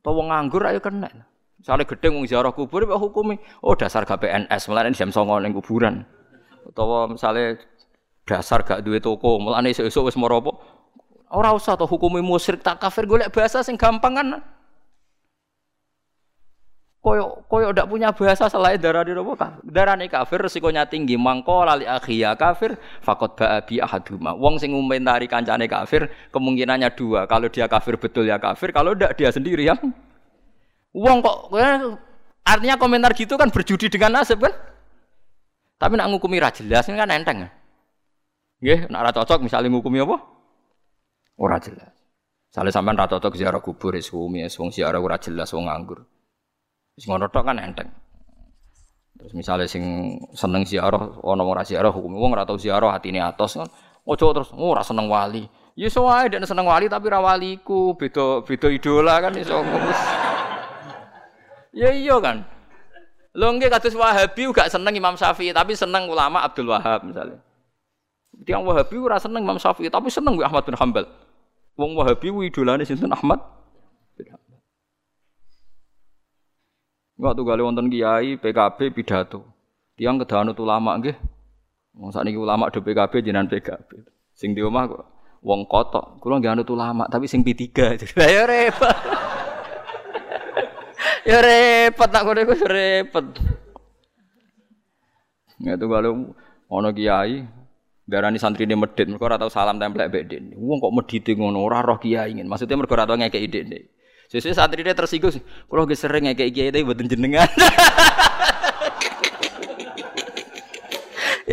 tawong 0.00 0.32
nganggur 0.32 0.64
ayo 0.64 0.80
kena. 0.80 1.12
Misalnya 1.60 1.84
gedeng 1.84 2.16
wong 2.16 2.24
ziarah 2.24 2.56
kubur 2.56 2.88
ya 2.88 2.96
hukumi, 2.96 3.36
oh 3.60 3.76
dasar 3.76 4.08
gak 4.08 4.24
PNS, 4.24 4.70
malah 4.72 4.88
jam 4.96 5.12
songo 5.12 5.36
ning 5.42 5.52
kuburan 5.52 6.08
utawa 6.66 7.06
misalnya 7.06 7.60
dasar 8.26 8.66
gak 8.66 8.82
duwe 8.82 8.98
toko, 8.98 9.38
mulane 9.38 9.70
esuk-esuk 9.70 10.10
wis 10.10 10.18
mara 10.18 10.42
apa? 10.42 10.52
Ora 11.30 11.54
usah 11.54 11.74
to 11.74 11.86
hukumi 11.90 12.22
musyrik 12.22 12.62
tak 12.62 12.78
kafir 12.78 13.06
golek 13.06 13.34
bahasa 13.34 13.62
sing 13.62 13.74
gampang 13.74 14.14
kan. 14.14 14.28
Koyo 17.06 17.46
koyo 17.46 17.70
ndak 17.70 17.86
punya 17.86 18.10
bahasa 18.10 18.50
selain 18.50 18.82
darah 18.82 19.06
di 19.06 19.14
nopo 19.14 19.38
kafir. 19.38 19.62
Darane 19.62 20.10
kafir 20.10 20.42
resikonya 20.42 20.90
tinggi. 20.90 21.14
Mangko 21.14 21.62
lali 21.62 21.86
akhiya 21.86 22.34
kafir 22.34 22.74
fakot 22.98 23.38
ba'abi 23.38 23.78
ahaduma. 23.78 24.34
Wong 24.34 24.58
sing 24.58 24.74
ngomentari 24.74 25.30
kancane 25.30 25.70
kafir 25.70 26.10
kemungkinannya 26.34 26.90
dua. 26.98 27.30
Kalau 27.30 27.46
dia 27.46 27.70
kafir 27.70 27.94
betul 27.94 28.26
ya 28.26 28.42
kafir, 28.42 28.74
kalau 28.74 28.98
ndak 28.98 29.14
dia 29.14 29.30
sendiri 29.30 29.70
yang 29.70 29.78
Wong 30.90 31.22
kok 31.22 31.54
artinya 32.42 32.74
komentar 32.74 33.14
gitu 33.14 33.38
kan 33.38 33.54
berjudi 33.54 33.86
dengan 33.86 34.18
nasib 34.18 34.42
kan? 34.42 34.50
Tapi 35.78 35.94
nak 35.94 36.10
ngukumi 36.10 36.42
ra 36.42 36.50
jelas 36.50 36.90
kan 36.90 37.06
enteng. 37.06 37.46
Nggih, 38.58 38.90
nak 38.90 39.00
ra 39.06 39.10
cocok 39.14 39.46
misalnya 39.46 39.70
ngukumi 39.70 40.02
apa? 40.02 40.26
Ora 41.38 41.62
jelas. 41.62 41.94
Sale 42.50 42.74
sampean 42.74 42.98
ra 42.98 43.06
cocok 43.06 43.38
ziarah 43.38 43.62
kubur 43.62 43.94
wis 43.94 44.10
wis 44.10 44.58
wong 44.58 44.74
ziarah 44.74 44.98
ora 44.98 45.22
jelas 45.22 45.54
wong 45.54 45.70
nganggur. 45.70 46.15
Wis 46.96 47.04
ngono 47.04 47.28
tok 47.28 47.44
kan 47.44 47.60
enteng. 47.60 47.92
Terus 49.16 49.32
misalnya 49.32 49.68
sing 49.68 50.16
seneng 50.32 50.64
ziarah 50.64 51.20
ana 51.24 51.44
ora 51.44 51.64
ziarah 51.64 51.92
hukum 51.92 52.16
wong 52.16 52.36
ora 52.36 52.48
tau 52.48 52.56
ziarah 52.56 52.96
atine 52.96 53.20
atos 53.20 53.60
kan. 53.60 53.68
Ojo 54.08 54.26
terus 54.32 54.48
oh, 54.52 54.72
ora 54.72 54.80
seneng 54.80 55.08
wali. 55.08 55.44
Ya 55.76 55.92
iso 55.92 56.08
wae 56.08 56.32
nek 56.32 56.48
seneng 56.48 56.64
wali 56.64 56.88
tapi 56.88 57.12
ra 57.12 57.20
waliku, 57.20 57.92
beda 58.00 58.40
beda 58.48 58.68
idola 58.72 59.20
kan 59.20 59.32
iso. 59.36 59.60
ya 61.76 61.92
iya 61.92 62.16
kan. 62.16 62.48
Lho 63.36 63.52
nggih 63.52 63.68
kados 63.68 63.92
Wahabi 63.92 64.48
gak 64.48 64.72
seneng 64.72 64.96
Imam 64.96 65.12
Syafi'i, 65.12 65.52
tapi 65.52 65.76
seneng 65.76 66.08
ulama 66.08 66.40
Abdul 66.40 66.72
Wahab 66.72 67.04
misalnya. 67.04 67.36
Tiang 68.48 68.64
Wahabi 68.64 68.96
ora 68.96 69.20
seneng 69.20 69.44
Imam 69.44 69.60
Syafi'i, 69.60 69.92
tapi 69.92 70.08
seneng 70.08 70.40
Ahmad 70.40 70.64
bin 70.64 70.72
Hambal. 70.72 71.04
Wong 71.76 71.92
Wahabi 71.92 72.32
idolane 72.48 72.88
sinten 72.88 73.12
Ahmad 73.12 73.44
bin 74.16 74.32
Hambal. 74.32 74.56
Waktu 77.16 77.42
kali 77.48 77.64
wonten 77.64 77.88
kiai 77.88 78.36
PKB 78.36 78.92
pidato. 78.92 79.40
Tiang 79.96 80.20
kedahanut 80.20 80.60
ulama 80.60 81.00
nggih. 81.00 81.16
Wong 81.96 82.12
sakniki 82.12 82.36
ulama 82.36 82.68
do 82.68 82.84
PKB 82.84 83.24
jenengan 83.24 83.48
PKB. 83.48 84.04
Sing 84.36 84.52
di 84.52 84.60
omah 84.60 84.84
kok 84.84 85.04
wong 85.40 85.64
kotok. 85.64 86.20
Kula 86.20 86.36
nggih 86.36 86.52
anut 86.52 86.68
ulama, 86.68 87.08
tapi 87.08 87.24
sing 87.24 87.40
P3. 87.40 87.64
Ya 88.20 88.44
repot. 88.44 88.96
Ya 91.26 91.42
repot 91.42 92.06
tak 92.06 92.22
kono 92.22 92.38
iku 92.38 92.54
repot. 92.68 93.26
Ya 95.64 95.74
kalau 95.80 96.36
ono 96.68 96.88
kiai 96.92 97.48
darani 98.04 98.38
santri 98.38 98.68
ini 98.68 98.76
medit, 98.76 99.08
mereka 99.08 99.34
ora 99.34 99.48
salam 99.48 99.80
tempel 99.80 100.04
mbek 100.06 100.24
dene. 100.28 100.52
Wong 100.60 100.78
kok 100.84 100.92
medit 100.92 101.24
ngono 101.32 101.64
ora 101.64 101.80
roh 101.80 101.96
kiai 101.96 102.36
ingin. 102.36 102.44
Maksudnya 102.44 102.76
mereka 102.76 102.94
ora 103.00 103.08
tau 103.08 103.16
ngekeki 103.16 103.48
dene. 103.48 103.95
Sesuai 104.36 104.52
santri 104.52 104.84
ini 104.84 104.92
tersinggung, 104.92 105.32
kalau 105.64 105.88
gak 105.88 105.96
sering 105.96 106.28
ngekeki 106.28 106.52
kiai 106.52 106.68
tapi 106.68 106.84
buatin 106.84 107.08
jenengan. 107.08 107.48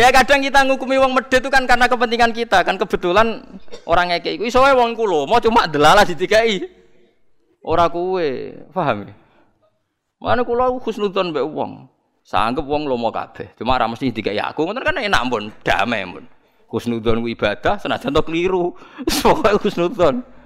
ya 0.03 0.11
kadang 0.11 0.43
kita 0.43 0.67
ngukumi 0.67 0.99
wong 0.99 1.15
medit 1.15 1.39
itu 1.39 1.47
kan 1.47 1.63
karena 1.63 1.87
kepentingan 1.87 2.35
kita 2.35 2.59
kan 2.67 2.75
kebetulan 2.75 3.39
orang 3.87 4.11
ngekeki 4.11 4.35
iku 4.35 4.43
iso 4.51 4.59
wong 4.59 4.99
kulo 4.99 5.23
mau 5.23 5.39
cuma 5.39 5.63
delalah 5.63 6.03
ditikai. 6.03 6.83
Ora 7.63 7.87
kuwe, 7.87 8.59
paham 8.75 9.07
ya? 9.07 9.15
Mana 10.19 10.43
kula 10.43 10.67
khusnudzon 10.83 11.31
mbek 11.31 11.47
wong. 11.47 11.87
Sanggep 12.27 12.67
wong 12.67 12.83
lomo 12.83 13.07
kabeh. 13.15 13.55
Cuma 13.55 13.79
ora 13.79 13.87
mesti 13.87 14.11
dikai 14.11 14.35
aku, 14.43 14.67
ngoten 14.67 14.83
kan 14.83 14.99
enak 14.99 15.23
pun, 15.31 15.47
damai 15.63 16.03
pun. 16.03 16.27
Khusnudzon 16.67 17.23
ku 17.23 17.31
ibadah 17.31 17.79
senajan 17.79 18.11
to 18.11 18.19
keliru. 18.27 18.75
Pokoke 19.23 19.63
khusnudzon. 19.63 20.42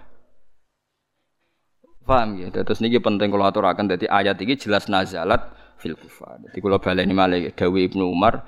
Paham 2.08 2.40
ya? 2.40 2.48
Terus 2.50 2.80
niki 2.80 3.04
penting 3.04 3.28
kula 3.28 3.52
aturaken 3.52 3.92
dadi 3.92 4.08
ayat 4.08 4.40
iki 4.40 4.56
jelas 4.56 4.88
nazalat 4.88 5.52
fil 5.76 6.00
kufar. 6.00 6.40
Dadi 6.40 6.64
kula 6.64 6.80
baleni 6.80 7.12
malih 7.12 7.52
dawuh 7.52 7.84
Ibnu 7.84 8.08
Umar 8.08 8.48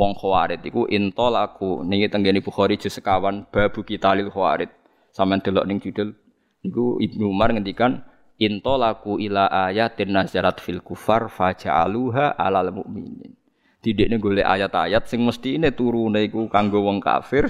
wong 0.00 0.16
khawarid 0.16 0.64
iku 0.64 0.88
intol 0.88 1.36
aku 1.36 1.84
niki 1.84 2.08
tenggene 2.08 2.40
Bukhari 2.40 2.80
juz 2.80 2.96
sekawan 2.96 3.44
babu 3.52 3.84
kitalil 3.84 4.32
khawarid. 4.32 4.72
Sampeyan 5.12 5.44
delok 5.44 5.68
ning 5.68 5.84
judul 5.84 6.16
niku 6.64 6.96
Ibnu 6.96 7.28
Umar 7.28 7.52
ngendikan 7.52 8.08
intolaku 8.40 9.20
ila 9.20 9.52
ayatin 9.68 10.14
nazarat 10.14 10.56
fil 10.64 10.80
kufar 10.80 11.28
faja'aluha 11.28 12.40
alal 12.40 12.72
mukminin. 12.72 13.36
Didekne 13.84 14.16
golek 14.18 14.48
ayat-ayat 14.48 15.06
sing 15.06 15.22
ini 15.28 15.70
turune 15.76 16.24
iku 16.26 16.50
kanggo 16.50 16.82
wong 16.82 16.98
kafir, 16.98 17.46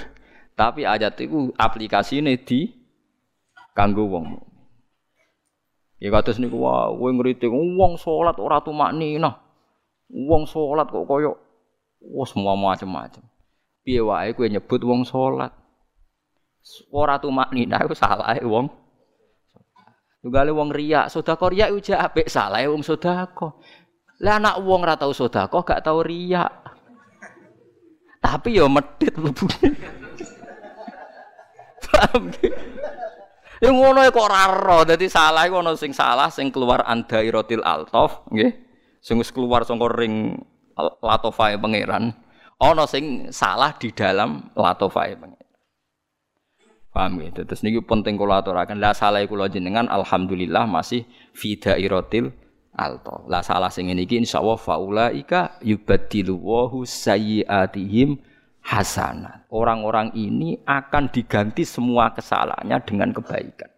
tapi 0.58 0.84
ayat 0.84 1.16
iku 1.22 1.54
aplikasine 1.56 2.36
di 2.42 2.68
kanggo 3.72 4.10
wong. 4.10 4.47
Ya 5.98 6.14
kados 6.14 6.38
niku 6.38 6.62
wah 6.62 6.94
kowe 6.94 7.10
ngritik 7.10 7.50
wong 7.50 7.98
salat 7.98 8.38
ora 8.38 8.62
tumakninah. 8.62 9.34
Wong 10.08 10.46
salat 10.46 10.86
kok 10.86 11.04
koyo 11.10 11.34
wis 11.98 12.30
semua 12.30 12.54
macam-macam. 12.54 13.26
Piye 13.82 13.98
wae 13.98 14.30
kowe 14.30 14.46
nyebut 14.46 14.78
wong 14.86 15.02
salat. 15.02 15.50
Ora 16.94 17.18
tumakninah 17.18 17.82
iku 17.82 17.98
salah 17.98 18.30
wong 18.46 18.70
Tunggale 20.18 20.50
wong 20.50 20.74
riak, 20.74 21.14
sedekah 21.14 21.46
riak 21.46 21.70
uja 21.70 22.02
apik 22.02 22.26
salah 22.26 22.58
wong 22.66 22.82
sedekah. 22.82 23.54
Lah 24.18 24.42
anak 24.42 24.58
wong 24.66 24.82
ora 24.82 24.98
tau 24.98 25.14
sedekah 25.14 25.62
gak 25.62 25.82
tau 25.86 26.02
riak. 26.02 26.50
Tapi 28.18 28.58
ya 28.58 28.66
medit 28.66 29.14
mlebune. 29.14 29.78
Paham 31.86 32.34
Ya 33.58 33.74
ngono 33.74 34.06
kok 34.06 34.22
ora 34.22 34.46
ro, 34.54 34.86
dadi 34.86 35.10
salah 35.10 35.42
iku 35.50 35.58
ana 35.58 35.74
sing 35.74 35.90
salah 35.90 36.30
sing 36.30 36.54
keluar 36.54 36.86
andairotil 36.86 37.62
altof, 37.66 38.22
nggih. 38.30 38.54
Sing 39.02 39.18
wis 39.18 39.34
keluar 39.34 39.66
saka 39.66 39.90
ring 39.90 40.38
latofae 41.02 41.58
pangeran. 41.58 42.14
Ana 42.58 42.86
sing 42.86 43.34
salah 43.34 43.74
di 43.74 43.90
dalam 43.90 44.54
latofae 44.54 45.18
pangeran. 45.18 45.38
Paham 46.94 47.22
ya? 47.22 47.30
Terus 47.30 47.62
niki 47.62 47.82
penting 47.82 48.18
kula 48.18 48.42
aturaken. 48.42 48.82
Lah 48.82 48.94
salah 48.94 49.22
kula 49.26 49.46
jenengan 49.46 49.86
alhamdulillah 49.86 50.66
masih 50.66 51.06
fi 51.34 51.58
dairatil 51.58 52.30
alto. 52.74 53.26
Lah 53.26 53.42
salah 53.42 53.70
sing 53.70 53.90
ngene 53.90 54.06
iki 54.06 54.18
insyaallah 54.18 54.58
faulaika 54.58 55.58
yubaddilu 55.62 56.34
wahu 56.38 56.82
sayyiatihim 56.86 58.18
hasanat. 58.68 59.48
Orang-orang 59.48 60.12
ini 60.12 60.60
akan 60.68 61.08
diganti 61.08 61.64
semua 61.64 62.12
kesalahannya 62.12 62.76
dengan 62.84 63.16
kebaikan. 63.16 63.72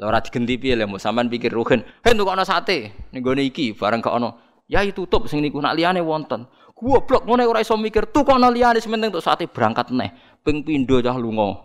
Lah 0.00 0.10
ora 0.10 0.18
digenti 0.24 0.56
piye 0.56 0.74
lho, 0.74 0.96
sampean 0.96 1.28
pikir 1.28 1.52
rugen. 1.52 1.84
Hei 2.02 2.16
ana 2.16 2.42
sate 2.42 2.90
ning 3.12 3.20
gone 3.22 3.44
iki 3.44 3.76
bareng 3.76 4.00
gak 4.00 4.16
ana. 4.16 4.34
Ya 4.66 4.80
tutup 4.90 5.28
sing 5.28 5.44
niku 5.44 5.60
nak 5.60 5.76
liyane 5.76 6.00
wonten. 6.00 6.48
Goblok 6.74 7.28
ngene 7.28 7.46
ora 7.46 7.62
iso 7.62 7.78
mikir, 7.78 8.10
tuku 8.10 8.34
ana 8.34 8.50
liyane 8.50 8.82
sementing 8.82 9.12
entuk 9.12 9.22
sate 9.22 9.46
berangkat 9.46 9.92
neh. 9.94 10.10
Ping 10.42 10.64
pindho 10.66 10.98
cah 10.98 11.14
lunga. 11.14 11.62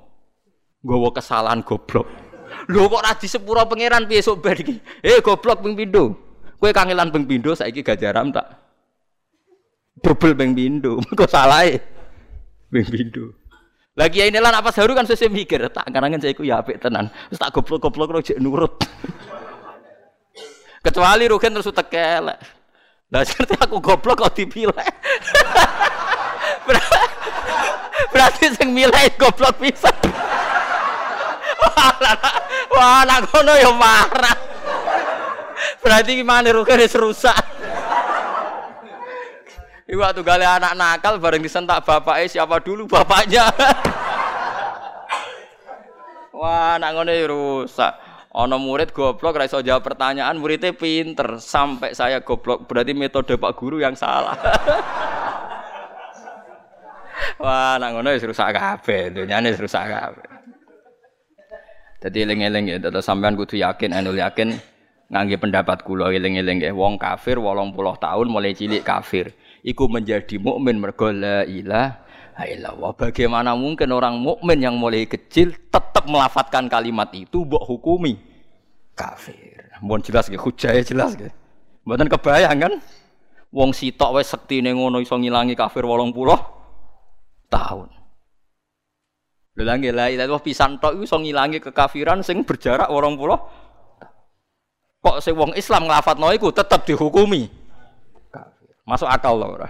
Gowo 0.83 1.09
kesalahan 1.09 1.65
goblok. 1.65 2.05
Lho 2.69 2.85
kok 2.85 3.01
ra 3.01 3.17
disepuro 3.17 3.65
pangeran 3.65 4.05
piye 4.05 4.21
sok 4.21 4.45
bar 4.45 4.59
iki? 4.59 4.77
Eh 5.01 5.23
goblok 5.25 5.63
ping 5.65 5.73
pindho. 5.73 6.13
Kowe 6.59 6.69
kangelan 6.69 7.09
ping 7.09 7.25
pindho 7.25 7.57
saiki 7.57 7.81
gajaram 7.81 8.29
tak. 8.29 8.45
Dobel 10.05 10.37
ping 10.37 10.53
pindho. 10.53 10.99
Mergo 11.07 11.25
salahe. 11.25 11.98
Ping. 12.69 13.09
Lagi 13.97 14.21
ini 14.23 14.39
lah 14.39 14.55
apa 14.55 14.71
seharu 14.71 14.95
kan 14.95 15.03
saya 15.03 15.27
mikir, 15.27 15.59
tak 15.73 15.91
karangan 15.91 16.21
saya 16.21 16.31
ku 16.31 16.45
ya 16.45 16.63
apik 16.63 16.79
tenan. 16.79 17.11
Terus 17.27 17.39
tak 17.41 17.51
goblok-goblok 17.51 18.15
lo 18.15 18.21
jek 18.23 18.39
nurut. 18.39 18.79
Kecuali 20.85 21.27
Rugen 21.27 21.59
terus 21.59 21.67
tekelek. 21.67 22.39
Lah 23.09 23.25
seperti 23.27 23.59
aku 23.59 23.83
goblok 23.83 24.23
kok 24.23 24.31
dipilih. 24.37 24.71
Berarti 28.13 28.45
sing 28.55 28.71
milih 28.71 29.11
goblok 29.19 29.59
bisa. 29.59 29.91
Wah, 32.69 33.03
anak 33.03 33.27
kono 33.27 33.53
ya 33.59 33.75
marah. 33.75 34.37
Berarti 35.83 36.23
gimana 36.23 36.55
Rugen 36.55 36.79
rusak. 36.87 37.35
Iku 39.89 40.05
waktu 40.05 40.21
gale 40.21 40.45
anak 40.45 40.77
nakal 40.77 41.17
bareng 41.17 41.41
disentak 41.41 41.81
bapaknya 41.81 42.29
siapa 42.29 42.61
dulu 42.61 42.85
bapaknya. 42.85 43.49
Wah, 46.37 46.77
anak 46.77 46.93
ngono 46.93 47.09
rusak. 47.09 47.97
Ono 48.37 48.61
murid 48.61 48.93
goblok 48.93 49.41
ra 49.41 49.49
iso 49.49 49.65
jawab 49.65 49.81
pertanyaan, 49.81 50.37
muridnya 50.37 50.77
pinter 50.77 51.41
sampai 51.41 51.97
saya 51.97 52.21
goblok. 52.21 52.69
Berarti 52.69 52.93
metode 52.93 53.41
Pak 53.41 53.57
Guru 53.57 53.81
yang 53.81 53.97
salah. 53.97 54.37
Wah, 57.41 57.81
anak 57.81 57.89
ngono 57.97 58.13
wis 58.13 58.21
rusak 58.21 58.53
kabeh, 58.53 59.09
dunyane 59.09 59.57
rusak 59.57 59.89
kabeh. 59.89 60.29
Dadi 61.97 62.29
eling-eling 62.29 62.65
ya, 62.69 62.77
tetep 62.77 63.01
sampean 63.01 63.33
kudu 63.33 63.57
yakin, 63.57 63.97
anu 63.97 64.13
yakin 64.13 64.53
ngangge 65.09 65.41
pendapat 65.41 65.81
kula 65.81 66.13
eling-eling 66.13 66.61
ya. 66.61 66.69
Wong 66.77 67.01
kafir 67.01 67.41
80 67.41 67.73
tahun 67.73 68.29
mulai 68.29 68.53
cilik 68.53 68.85
kafir 68.85 69.33
iku 69.63 69.91
menjadi 69.91 70.39
mukmin 70.39 70.79
mergo 70.79 71.11
la 71.11 71.43
ilaha 71.43 72.43
illallah. 72.47 72.91
Bagaimana 72.95 73.53
mungkin 73.55 73.91
orang 73.91 74.19
mukmin 74.19 74.63
yang 74.63 74.75
mulai 74.79 75.05
kecil 75.05 75.55
tetap 75.69 76.07
melafatkan 76.07 76.71
kalimat 76.71 77.11
itu 77.11 77.43
mbok 77.43 77.63
hukumi 77.67 78.19
kafir. 78.95 79.67
Mohon 79.79 80.01
jelas 80.03 80.27
nggih, 80.27 80.41
hujahe 80.41 80.81
jelas 80.83 81.15
nggih. 81.15 81.31
Mboten 81.87 82.07
kebayang 82.11 82.57
kan? 82.59 82.73
Wong 83.49 83.73
sitok 83.73 84.21
wis 84.21 84.29
sektine 84.29 84.75
ngono 84.75 85.01
iso 85.01 85.17
ngilangi 85.17 85.57
kafir 85.57 85.81
80 85.81 86.13
tahun. 87.49 87.89
Lha 89.59 89.75
la 89.75 90.05
ilaha 90.07 90.39
pisan 90.39 90.79
tok 90.79 91.03
iso 91.03 91.19
ngilangi 91.19 91.59
kekafiran 91.59 92.23
sing 92.23 92.47
berjarak 92.47 92.87
80 92.87 93.19
Kok 94.99 95.17
sing 95.23 95.35
wong 95.35 95.51
Islam 95.55 95.87
nglafatno 95.87 96.31
iku 96.35 96.51
tetep 96.51 96.83
dihukumi 96.83 97.58
Masuk 98.89 99.05
akal 99.05 99.37
loh 99.37 99.53
ora? 99.53 99.69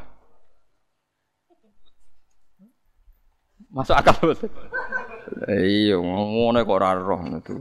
Masuk 3.67 3.99
akal 3.99 4.15
betul. 4.23 4.47
Iya, 5.51 5.99
ngono 5.99 6.63
kok 6.63 6.77
ora 6.79 6.95
roh 6.95 7.19
itu. 7.27 7.53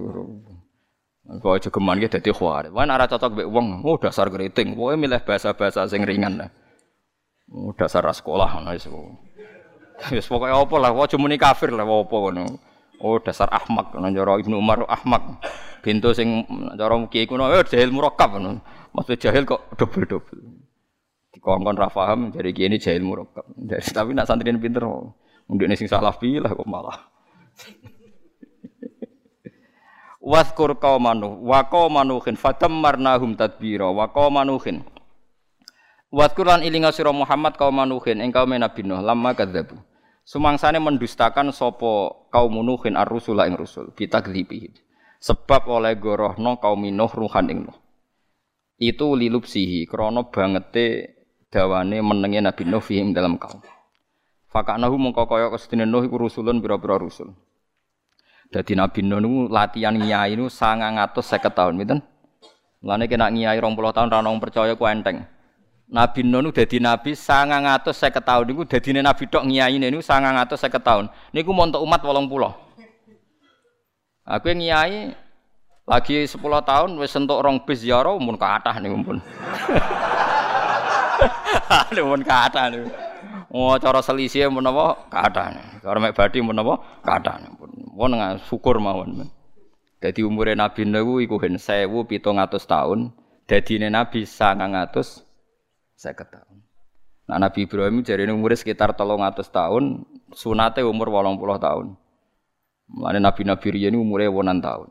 Kok 1.29 1.59
aja 1.59 1.69
geman 1.69 1.99
ki 1.99 2.09
dadi 2.09 2.31
khawarij. 2.31 2.71
Wan 2.71 2.95
ora 2.95 3.11
cocok 3.11 3.35
mbek 3.35 3.49
wong, 3.51 3.67
oh 3.83 3.99
dasar 3.99 4.31
keriting. 4.31 4.79
Pokoke 4.79 4.97
milih 4.97 5.21
bahasa-bahasa 5.27 5.91
sing 5.91 6.07
ringan 6.07 6.47
lah. 6.47 6.51
Oh 7.51 7.75
dasar 7.75 8.07
sekolah 8.07 8.63
ngono 8.63 8.73
wis. 8.73 8.87
Wis 10.15 10.31
pokoke 10.31 10.55
apa 10.55 10.75
lah, 10.79 10.95
aja 10.95 11.19
muni 11.19 11.37
kafir 11.37 11.75
lah 11.75 11.85
apa 11.85 12.17
ngono. 12.17 12.57
Oh 13.03 13.19
dasar 13.19 13.51
ahmak, 13.51 13.93
cara 13.93 14.33
Ibnu 14.41 14.57
Umar 14.57 14.87
ahmak. 14.89 15.43
Bintu 15.85 16.15
sing 16.17 16.49
cara 16.79 16.97
kiai 17.11 17.29
kuno, 17.29 17.51
eh 17.53 17.67
jahil 17.67 17.93
murakkab 17.93 18.39
ngono. 18.39 18.65
Maksud 18.97 19.21
jahil 19.21 19.45
kok 19.45 19.77
double-double. 19.77 20.48
Dikongkon 21.49 21.81
ra 21.81 21.89
paham 21.89 22.29
jadi 22.29 22.53
gini 22.53 22.77
jahil 22.77 23.01
murakkab. 23.01 23.49
Tapi 23.97 24.13
nak 24.13 24.29
santri 24.29 24.53
pinter 24.61 24.85
Undine 25.49 25.81
sing 25.81 25.89
salah 25.89 26.13
pilah 26.13 26.53
kok 26.53 26.69
malah. 26.69 27.09
Waskur 30.21 30.77
qaumanu 30.77 31.41
wa 31.41 31.65
qaumanuhin 31.65 32.37
fatammarnahum 32.37 33.33
tadbira 33.33 33.89
wa. 33.89 34.13
Waskur 36.13 36.45
lan 36.45 36.61
ilinga 36.61 36.93
sira 36.93 37.17
Muhammad 37.17 37.57
qaumanuhin 37.57 38.21
ing 38.21 38.29
kaum 38.29 38.53
Nabi 38.53 38.85
Nuh 38.85 39.01
lamma 39.01 39.33
kadzabu. 39.33 39.81
Sumangsane 40.29 40.77
mendustakan 40.85 41.49
sapa 41.57 42.29
kaum 42.29 42.61
Nuhin 42.61 42.93
ar-rusula 42.93 43.49
ing 43.49 43.57
rusul 43.57 43.89
bitakdzibihim. 43.97 44.77
Sebab 45.17 45.65
oleh 45.65 45.97
gorohno 45.97 46.61
kaum 46.61 46.85
Nuh 46.85 47.09
ruhan 47.09 47.49
ing 47.49 47.65
Nuh. 47.65 47.79
Itu 48.77 49.17
lilupsihi 49.17 49.89
krana 49.89 50.29
bangete 50.29 51.18
dawane 51.49 52.01
menenge 52.05 52.41
Nabi 52.45 52.63
Nuh 52.69 52.85
fihim 52.85 53.17
dalam 53.17 53.41
kaum. 53.41 53.61
Fakanahu 54.49 54.97
mongko 54.97 55.29
kaya 55.29 55.49
kesedene 55.53 55.85
Nuh 55.89 56.05
iku 56.05 56.21
rusulun 56.21 56.61
pira-pira 56.61 56.97
rusul. 57.01 57.33
Dadi 58.49 58.73
Nabi 58.77 59.05
Nuh 59.05 59.21
niku 59.21 59.39
latihan 59.53 59.93
ngiyai 59.97 60.37
niku 60.37 60.49
950 60.49 61.53
tahun, 61.53 61.73
pinten? 61.77 62.01
Mulane 62.81 63.05
kena 63.11 63.29
ngiyai 63.29 63.61
20 63.61 63.97
tahun 63.97 64.09
ra 64.09 64.21
nang 64.25 64.41
percaya 64.41 64.73
ku 64.77 64.85
enteng. 64.89 65.25
Nabi 65.89 66.21
Nuh 66.25 66.41
niku 66.45 66.53
dadi 66.57 66.81
nabi 66.81 67.13
950 67.17 68.25
tahun 68.25 68.45
niku 68.49 68.63
dadine 68.65 69.01
nabi 69.05 69.25
tok 69.29 69.45
ngiyaine 69.49 69.89
niku 69.93 70.05
950 70.05 70.81
tahun. 70.81 71.05
Niku 71.33 71.51
montok 71.53 71.85
umat 71.85 72.01
80. 72.01 72.69
Aku 74.29 74.49
ngiyai 74.53 75.17
lagi 75.89 76.17
10 76.29 76.41
tahun 76.41 76.91
wis 77.01 77.17
entuk 77.17 77.41
rong 77.41 77.65
bis 77.65 77.81
ziarah 77.85 78.17
mun 78.21 78.37
kathah 78.37 78.77
niku 78.81 78.97
pun. 79.01 79.19
Nuwun 81.95 82.23
kathah 82.25 82.71
niku. 82.73 82.89
Oh 83.49 83.75
cara 83.81 84.01
selisih 84.05 84.49
menapa 84.53 85.09
kathah. 85.09 85.81
Cara 85.83 85.99
mek 85.99 86.15
badhe 86.15 86.39
menapa 86.43 86.81
kathah. 87.03 87.43
Pun 87.59 88.13
syukur 88.47 88.79
mawon. 88.79 89.29
Dadi 89.99 90.23
umure 90.23 90.55
Nabi 90.55 90.87
niku 90.87 91.19
iku 91.19 91.43
hen 91.43 91.59
1700 91.59 92.23
tahun, 92.71 93.11
dadine 93.51 93.91
Nabi 93.91 94.23
950 94.23 95.99
tahun. 95.99 96.57
Nah 97.29 97.37
Nabi 97.37 97.67
Ibrahim 97.67 98.07
jadi 98.07 98.31
umurnya 98.31 98.57
sekitar 98.57 98.95
300 98.95 99.43
tahun, 99.51 100.07
sunate 100.31 100.87
umur 100.87 101.11
80 101.11 101.59
tahun. 101.59 101.87
Mulane 102.89 103.21
Nabi-nabi 103.21 103.69
riyen 103.69 104.01
umure 104.01 104.33
wonan 104.33 104.65
tahun. 104.65 104.89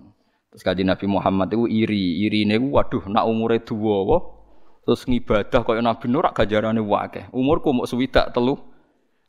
Terus 0.54 0.62
kaji 0.62 0.86
Nabi 0.86 1.10
Muhammad 1.10 1.49
itu 1.49 1.66
iri, 1.66 2.30
iri 2.30 2.45
ini 2.45 2.62
waduh 2.62 3.10
nak 3.10 3.26
dua, 3.66 3.98
terus 4.88 5.03
ngibadah 5.03 5.68
kaya 5.68 5.84
Nabi 5.84 6.07
Nur 6.07 6.31
gajarane 6.31 6.80
wae. 6.80 7.27
Umurku 7.35 7.76
mau 7.76 7.84
swidak 7.84 8.31
telu. 8.31 8.55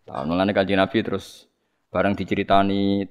Tahun 0.06 0.30
mulane 0.30 0.54
kanjeng 0.54 0.78
Nabi 0.78 1.02
terus 1.02 1.50
bareng 1.90 2.14
diceritani 2.14 3.02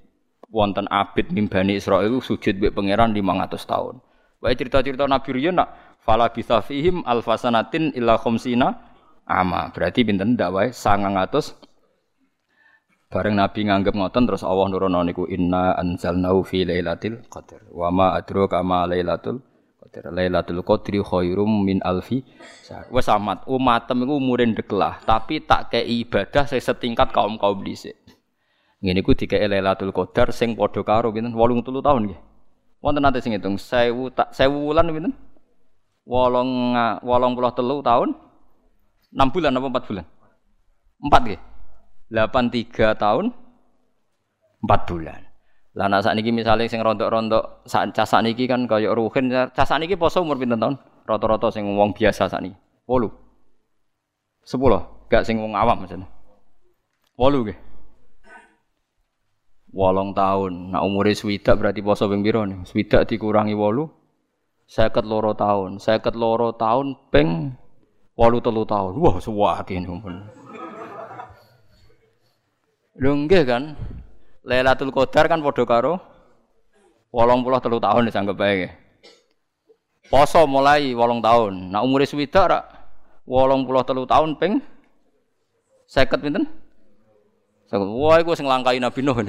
wonten 0.47 0.87
abid 0.87 1.35
mimbani 1.35 1.75
Israel 1.75 2.23
sujud 2.23 2.55
mbek 2.55 2.71
pangeran 2.71 3.11
500 3.11 3.51
tahun. 3.67 3.99
Wae 4.39 4.55
cerita-cerita 4.55 5.11
Nabi 5.11 5.29
riyen 5.35 5.59
nak 5.59 5.99
fala 5.99 6.31
bisa 6.31 6.63
fihim 6.63 7.03
alfasanatin 7.03 7.91
illa 7.99 8.15
khamsina 8.15 8.79
ama. 9.27 9.67
Berarti 9.75 10.07
pinten 10.07 10.39
ndak 10.39 10.49
wae 10.55 10.67
900 10.71 11.67
Bareng 13.11 13.39
Nabi 13.39 13.67
nganggep 13.67 13.91
ngoten 13.91 14.23
terus 14.23 14.43
Allah 14.43 14.67
nurono 14.71 14.99
niku 15.03 15.27
inna 15.31 15.75
anzalnahu 15.75 16.47
fi 16.47 16.63
lailatul 16.63 17.23
qadar. 17.27 17.67
Wa 17.75 17.91
ma 17.91 18.15
adraka 18.15 18.63
ma 18.63 18.87
lailatul 18.87 19.43
Qadar 19.97 20.13
Lailatul 20.13 20.61
Qadri 20.61 21.01
khairum 21.01 21.65
min 21.65 21.81
alfi 21.81 22.21
Wes 22.93 23.09
amat 23.09 23.49
umatem 23.49 24.05
iku 24.05 24.21
umure 24.21 24.45
ndeklah, 24.45 25.01
tapi 25.01 25.41
tak 25.41 25.73
kei 25.73 26.05
ibadah 26.05 26.45
saya 26.45 26.61
setingkat 26.61 27.09
kaum-kaum 27.09 27.65
dhisik. 27.65 27.97
Ngene 28.77 29.01
iku 29.01 29.17
dikei 29.17 29.41
Lailatul 29.49 29.89
Qadar 29.89 30.29
sing 30.29 30.53
padha 30.53 30.85
karo 30.85 31.09
pinten 31.09 31.33
83 31.33 31.81
tahun 31.81 32.01
nggih. 32.13 32.19
Wonten 32.77 33.01
nate 33.01 33.25
sing 33.25 33.33
ngitung 33.33 33.57
1000 33.57 34.13
tak 34.13 34.37
1000 34.37 34.53
wulan 34.53 34.85
pinten? 34.93 35.13
8 36.05 37.01
83 37.01 37.89
tahun 37.89 38.09
6 39.17 39.33
bulan 39.33 39.57
apa 39.57 39.67
4 39.81 39.89
bulan? 39.89 40.05
4 41.01 41.25
nggih. 41.25 41.41
83 42.13 43.01
tahun 43.01 43.25
4 44.61 44.89
bulan. 44.93 45.26
Lah 45.77 45.85
nak 45.85 46.01
sakniki 46.01 46.33
misale 46.33 46.65
sing 46.65 46.81
rontok-rontok 46.81 47.69
sak 47.69 47.93
cah 47.93 48.09
niki 48.25 48.49
kan 48.49 48.65
kaya 48.65 48.97
ruhin 48.97 49.29
cah 49.29 49.77
niki 49.77 49.93
poso 49.93 50.25
umur 50.25 50.41
pinten 50.41 50.57
tahun? 50.57 50.73
Rata-rata 51.05 51.53
sing 51.53 51.69
wong 51.77 51.93
biasa 51.93 52.25
sakniki. 52.25 52.57
8. 52.89 53.13
10, 54.41 55.13
gak 55.13 55.21
sing 55.21 55.37
wong 55.37 55.53
awam 55.53 55.85
maksudnya. 55.85 56.09
8 57.13 57.45
nggih. 57.45 57.57
Wolong 59.77 60.17
tahun. 60.17 60.73
Nak 60.73 60.81
umure 60.81 61.13
swidak 61.13 61.61
berarti 61.61 61.85
poso 61.85 62.09
ping 62.09 62.25
pira 62.25 62.41
nih? 62.49 62.65
Swidak 62.65 63.05
dikurangi 63.05 63.53
8 63.53 63.93
seket 64.67 65.05
loro 65.07 65.37
tahun. 65.37 65.77
Seket 65.77 66.17
loro 66.17 66.57
tahun 66.57 66.97
ping 67.13 67.55
walu 68.17 68.43
telu 68.43 68.67
tahun. 68.67 68.99
Wah, 68.99 69.21
suwake 69.21 69.77
pun. 69.85 70.15
Lho 72.97 73.11
nggih 73.13 73.43
kan? 73.45 73.63
Lailatul 74.47 74.95
Qadar 74.95 75.27
kan 75.27 75.43
padha 75.43 75.67
karo 75.67 75.99
83 77.11 77.83
tahun 77.83 78.01
disanggep 78.07 78.35
bae. 78.39 78.71
Poso 80.07 80.47
mulai 80.47 80.95
8 80.95 81.19
tahun. 81.19 81.53
Nah 81.75 81.83
umure 81.83 82.07
swidak 82.07 82.47
rak 82.47 82.63
83 83.27 84.07
tahun 84.07 84.29
ping 84.39 84.63
50 85.91 86.23
pinten? 86.23 86.43
Wah, 87.71 88.15
iku 88.23 88.31
sing 88.31 88.47
langkai 88.47 88.79
Nabi 88.79 89.03
Nuh. 89.03 89.19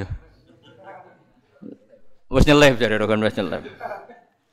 Wis 2.28 2.44
nyelip 2.46 2.78
jare 2.78 2.94
rokan 2.94 3.18
wis 3.18 3.34
nyelip. 3.34 3.66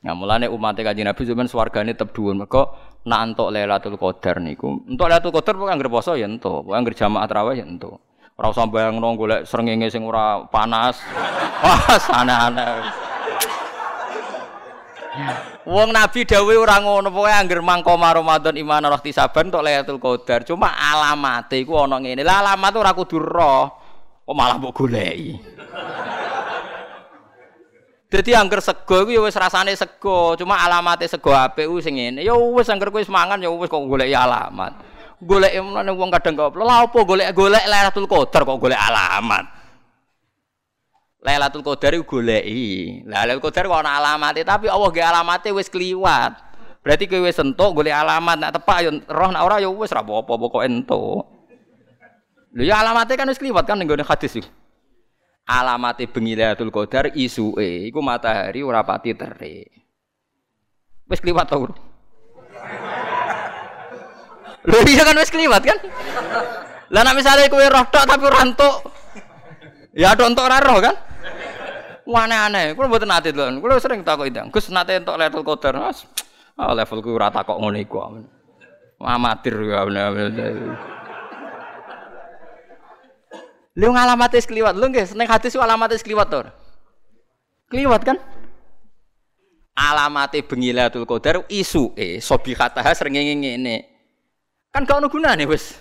Nah, 0.05 0.13
mulane 0.13 0.45
umat 0.45 0.77
Kanjeng 0.77 1.09
Nabi 1.09 1.25
zaman 1.25 1.49
swargane 1.49 1.97
tetep 1.97 2.13
dhuwur. 2.13 2.37
Mergo 2.37 2.77
nak 3.09 3.21
entuk 3.25 3.49
Lailatul 3.49 3.97
Qadar 3.97 4.37
niku. 4.37 4.85
Entuk 4.85 5.09
Lailatul 5.09 5.33
Qadar 5.33 5.57
pokoke 5.57 5.73
anggere 5.73 5.89
poso 5.89 6.13
ya 6.13 6.29
entuk, 6.29 6.61
pokoke 6.61 6.77
anggere 6.77 6.93
jamaah 6.93 7.25
tarawih 7.25 7.57
ya 7.57 7.65
entuk. 7.65 8.04
Ora 8.35 8.51
usah 8.51 8.67
bayangno 8.67 9.15
golek 9.15 9.47
srengenge 9.47 9.87
sing 9.87 10.03
ora 10.03 10.43
panas. 10.51 10.99
Wah, 11.63 11.95
aneh-aneh. 12.19 12.67
Wong 15.63 15.95
Nabi 15.95 16.27
dawuh 16.27 16.59
ora 16.59 16.83
ngono, 16.83 17.07
pokoke 17.07 17.31
anggere 17.31 17.63
mangko 17.63 17.95
Ramadan 17.95 18.59
iman 18.59 18.91
roh 18.91 18.99
tisaban 18.99 19.47
tok 19.47 19.63
Lailatul 19.63 20.03
Qadar. 20.03 20.43
Cuma 20.43 20.67
alamate 20.67 21.63
iku 21.63 21.79
ana 21.79 21.95
ngene. 21.95 22.27
Lah 22.27 22.43
alamat 22.43 22.75
ora 22.75 22.91
kudu 22.91 23.23
roh. 23.23 23.71
Kok 24.27 24.35
malah 24.35 24.59
mbok 24.59 24.83
goleki. 24.83 25.39
Dadi 28.11 28.31
angger 28.35 28.59
sego 28.59 29.07
iku 29.07 29.11
ya 29.15 29.21
wis 29.23 29.39
rasane 29.39 29.71
sego, 29.79 30.35
cuma 30.35 30.59
alamate 30.59 31.07
sego 31.07 31.31
apik 31.31 31.71
ku 31.71 31.79
sing 31.79 31.95
ngene. 31.95 32.19
Ya 32.19 32.35
wis 32.35 32.67
angger 32.67 32.91
kowe 32.91 32.99
wis 32.99 33.07
mangan 33.07 33.39
ya 33.39 33.47
wis 33.47 33.71
kok 33.71 33.79
golek 33.87 34.11
alamat. 34.11 34.75
Golek 35.23 35.55
menane 35.63 35.95
wong 35.95 36.11
kadang 36.11 36.35
kok 36.35 36.59
lha 36.59 36.83
apa 36.83 36.99
golek-golek 37.07 37.65
Lailatul 37.71 38.07
Qadar 38.07 38.43
kok 38.43 38.59
golek 38.59 38.79
alamat. 38.79 39.45
Lailatul 41.23 41.63
Qadar 41.65 41.95
iku 41.95 42.19
goleki. 42.19 43.01
Lailatul 43.07 43.41
Qadar 43.47 43.65
kok 43.65 43.79
ana 43.81 43.97
alamate, 43.97 44.43
tapi 44.45 44.67
Allah 44.69 44.89
ge 44.91 45.01
alamate 45.01 45.49
wis 45.55 45.71
kliwat. 45.71 46.37
Berarti 46.85 47.09
kowe 47.09 47.25
wis 47.25 47.39
entuk 47.41 47.73
golek 47.73 47.95
alamat 47.95 48.37
nak 48.37 48.51
tepak 48.59 48.77
ya 48.85 48.91
roh 49.09 49.29
nak 49.33 49.41
ora 49.41 49.57
ya 49.57 49.71
wis 49.71 49.89
ora 49.89 50.05
apa-apa 50.05 50.33
pokoke 50.37 50.67
entuk. 50.69 51.25
Lho 52.53 52.61
ya 52.61 52.83
alamate 52.83 53.17
kan 53.17 53.25
wis 53.31 53.41
kliwat 53.41 53.65
kan 53.65 53.79
ning 53.79 53.89
hadis 53.89 54.37
iki 54.37 54.51
alamate 55.49 56.05
bengi 56.09 56.37
Lailatul 56.37 56.69
Qadar 56.69 57.09
isuke 57.13 57.89
iku 57.89 58.03
matahari 58.03 58.61
ora 58.61 58.85
pati 58.85 59.17
terik. 59.17 59.71
Wis 61.09 61.21
kliwat 61.21 61.49
to, 61.49 61.69
Lho 64.65 64.77
iya 64.89 65.05
kan 65.05 65.17
wis 65.21 65.29
kliwat 65.29 65.61
kan? 65.61 65.77
Lah 66.89 67.01
nek 67.01 67.15
misale 67.17 67.49
kowe 67.49 67.61
roh 67.61 67.85
tok 67.89 68.05
tapi 68.05 68.23
ora 68.25 68.41
entuk. 68.45 68.75
Ya 69.93 70.17
tok 70.17 70.33
entuk 70.33 70.45
ora 70.45 70.57
roh 70.61 70.81
kan? 70.81 70.95
Aneh-aneh, 72.05 72.77
kulo 72.77 72.85
mboten 72.85 73.09
nate 73.09 73.33
lho. 73.33 73.49
Kulo 73.57 73.81
sering 73.81 74.05
takok 74.05 74.29
itu. 74.29 74.41
Gus 74.53 74.69
nate 74.69 75.01
entuk 75.01 75.17
Lailatul 75.17 75.41
Qadar. 75.41 75.73
Mas, 75.81 76.05
ah, 76.57 76.73
levelku 76.73 77.13
ora 77.13 77.33
takok 77.33 77.57
ngono 77.57 77.77
iku. 77.81 77.97
Amatir 79.01 79.57
ya. 79.65 79.85
Lu 83.75 83.91
ngalamate 83.91 84.39
kliwat, 84.39 84.79
lu 84.79 84.87
nggih 84.87 85.03
seneng 85.03 85.27
hadis 85.27 85.51
ku 85.51 85.59
alamate 85.59 85.99
kliwat 85.99 86.31
to. 86.31 86.41
Kliwat 87.67 88.01
kan? 88.07 88.17
Alamate 89.75 90.39
bengi 90.45 90.71
Lailatul 90.71 91.03
Qadar 91.03 91.43
isuke 91.51 92.23
sobihataha 92.23 92.95
srengenge 92.95 93.35
ngene. 93.35 93.94
Kan 94.75 94.83
gak 94.83 94.99
ono 94.99 95.07
gunane 95.07 95.47
wis. 95.47 95.79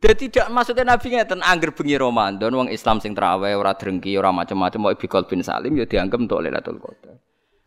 Jadi 0.00 0.32
tidak 0.32 0.48
maksudnya 0.48 0.96
Nabi 0.96 1.12
ngeten 1.12 1.44
angger 1.44 1.76
bengi 1.76 1.94
Ramadan 2.00 2.50
wong 2.56 2.68
Islam 2.72 3.04
sing 3.04 3.12
traweh 3.12 3.52
ora 3.54 3.76
drengki 3.76 4.16
ora 4.16 4.32
macam-macam 4.32 4.80
mau 4.80 4.96
bikol 4.96 5.28
bin 5.28 5.44
Salim 5.44 5.76
ya 5.76 5.84
dianggap 5.84 6.18
untuk 6.24 6.40
Lailatul 6.40 6.80
Qadar. 6.80 7.20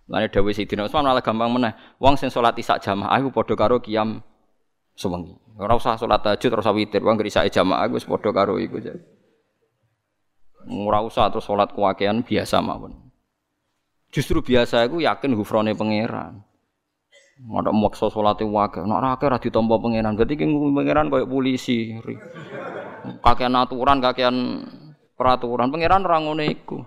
Lane 0.10 0.28
dawuh 0.34 0.52
Sidina 0.52 0.90
Utsman 0.90 1.06
malah 1.06 1.22
gampang 1.22 1.48
meneh. 1.48 1.78
Wong 2.02 2.18
sing 2.18 2.34
salat 2.34 2.58
isak 2.58 2.82
jamaah 2.82 3.22
iku 3.22 3.30
padha 3.30 3.54
karo 3.54 3.78
kiam 3.80 4.20
sewengi. 4.98 5.38
Ora 5.56 5.78
usah 5.78 5.96
salat 5.96 6.26
tahajud, 6.26 6.58
ora 6.58 6.62
usah 6.66 6.76
witir, 6.76 7.06
wong 7.06 7.16
gerisake 7.22 7.54
jamaah 7.54 7.88
wis 7.94 8.04
padha 8.04 8.34
karo 8.34 8.58
iku. 8.58 8.82
Ora 10.74 11.00
usah 11.06 11.30
terus 11.30 11.46
salat 11.46 11.70
kuwakean 11.72 12.26
biasa 12.26 12.60
mawon. 12.66 12.98
Justru 14.10 14.42
biasa 14.42 14.90
iku 14.90 15.00
yakin 15.00 15.38
hufrone 15.38 15.72
pangeran. 15.78 16.44
Ada 17.36 17.72
maksa 17.76 18.08
wae. 18.08 18.80
Nek 18.88 18.96
ora 18.96 19.10
akeh 19.20 19.28
ora 19.28 19.38
ditampa 19.38 19.76
pangeran. 19.76 20.16
Berarti 20.16 20.40
ki 20.40 20.46
pangeran 20.48 21.12
koyo 21.12 21.28
polisi. 21.28 21.92
Kakean 23.20 23.54
aturan, 23.60 24.00
kakean 24.00 24.36
peraturan. 25.20 25.68
Pangeran 25.68 26.08
ora 26.08 26.18
ngono 26.24 26.44
iku. 26.48 26.80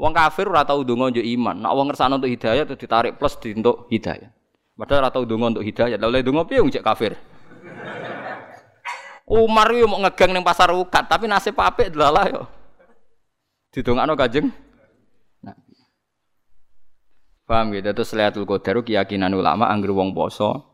Wong 0.00 0.12
kafir 0.16 0.48
ora 0.48 0.64
tau 0.64 0.80
ndonga 0.82 1.12
njuk 1.12 1.26
iman. 1.36 1.56
Nek 1.60 1.72
wong 1.76 1.86
ngersano 1.92 2.16
untuk 2.16 2.32
hidayah 2.32 2.64
terus 2.64 2.80
ditarik 2.80 3.20
plus 3.20 3.36
di 3.38 3.52
hidayah. 3.92 4.32
Padahal 4.74 5.06
ora 5.06 5.10
tau 5.12 5.22
ndonga 5.28 5.46
untuk 5.60 5.64
hidayah. 5.68 6.00
Lah 6.00 6.08
oleh 6.08 6.24
ndonga 6.24 6.48
piye 6.48 6.64
cek 6.64 6.82
kafir? 6.82 7.12
Umar 9.24 9.72
yo 9.72 9.88
mau 9.88 10.04
ngegang 10.04 10.36
ning 10.36 10.44
pasar 10.44 10.68
ukat, 10.72 11.08
tapi 11.08 11.24
nasib 11.24 11.56
apik 11.56 11.92
delalah 11.92 12.24
yo. 12.28 12.42
Didongakno 13.72 14.16
Kanjeng. 14.16 14.52
Paham 17.44 17.76
gitu, 17.76 17.92
terus 17.92 18.16
Lailatul 18.16 18.48
Qadar 18.48 18.80
keyakinan 18.80 19.36
ulama 19.36 19.68
anggere 19.68 19.92
wong 19.92 20.16
poso 20.16 20.64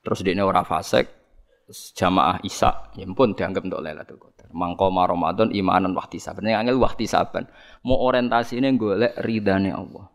terus 0.00 0.22
dekne 0.22 0.40
ora 0.40 0.62
fasik, 0.62 1.04
jamaah 1.98 2.40
Isa, 2.46 2.94
ya 2.94 3.04
pun 3.12 3.36
dianggap 3.36 3.66
untuk 3.66 3.82
Lailatul 3.84 4.16
Qadar. 4.16 4.48
Mangko 4.56 4.88
Ramadan 4.88 5.52
imanan 5.52 5.92
wahti 5.92 6.16
saban. 6.16 6.48
Yang 6.48 6.60
angel 6.64 6.78
wahti 6.80 7.04
saban. 7.04 7.44
Mau 7.84 7.98
orientasine 7.98 8.72
golek 8.78 9.18
ridane 9.20 9.74
Allah. 9.74 10.08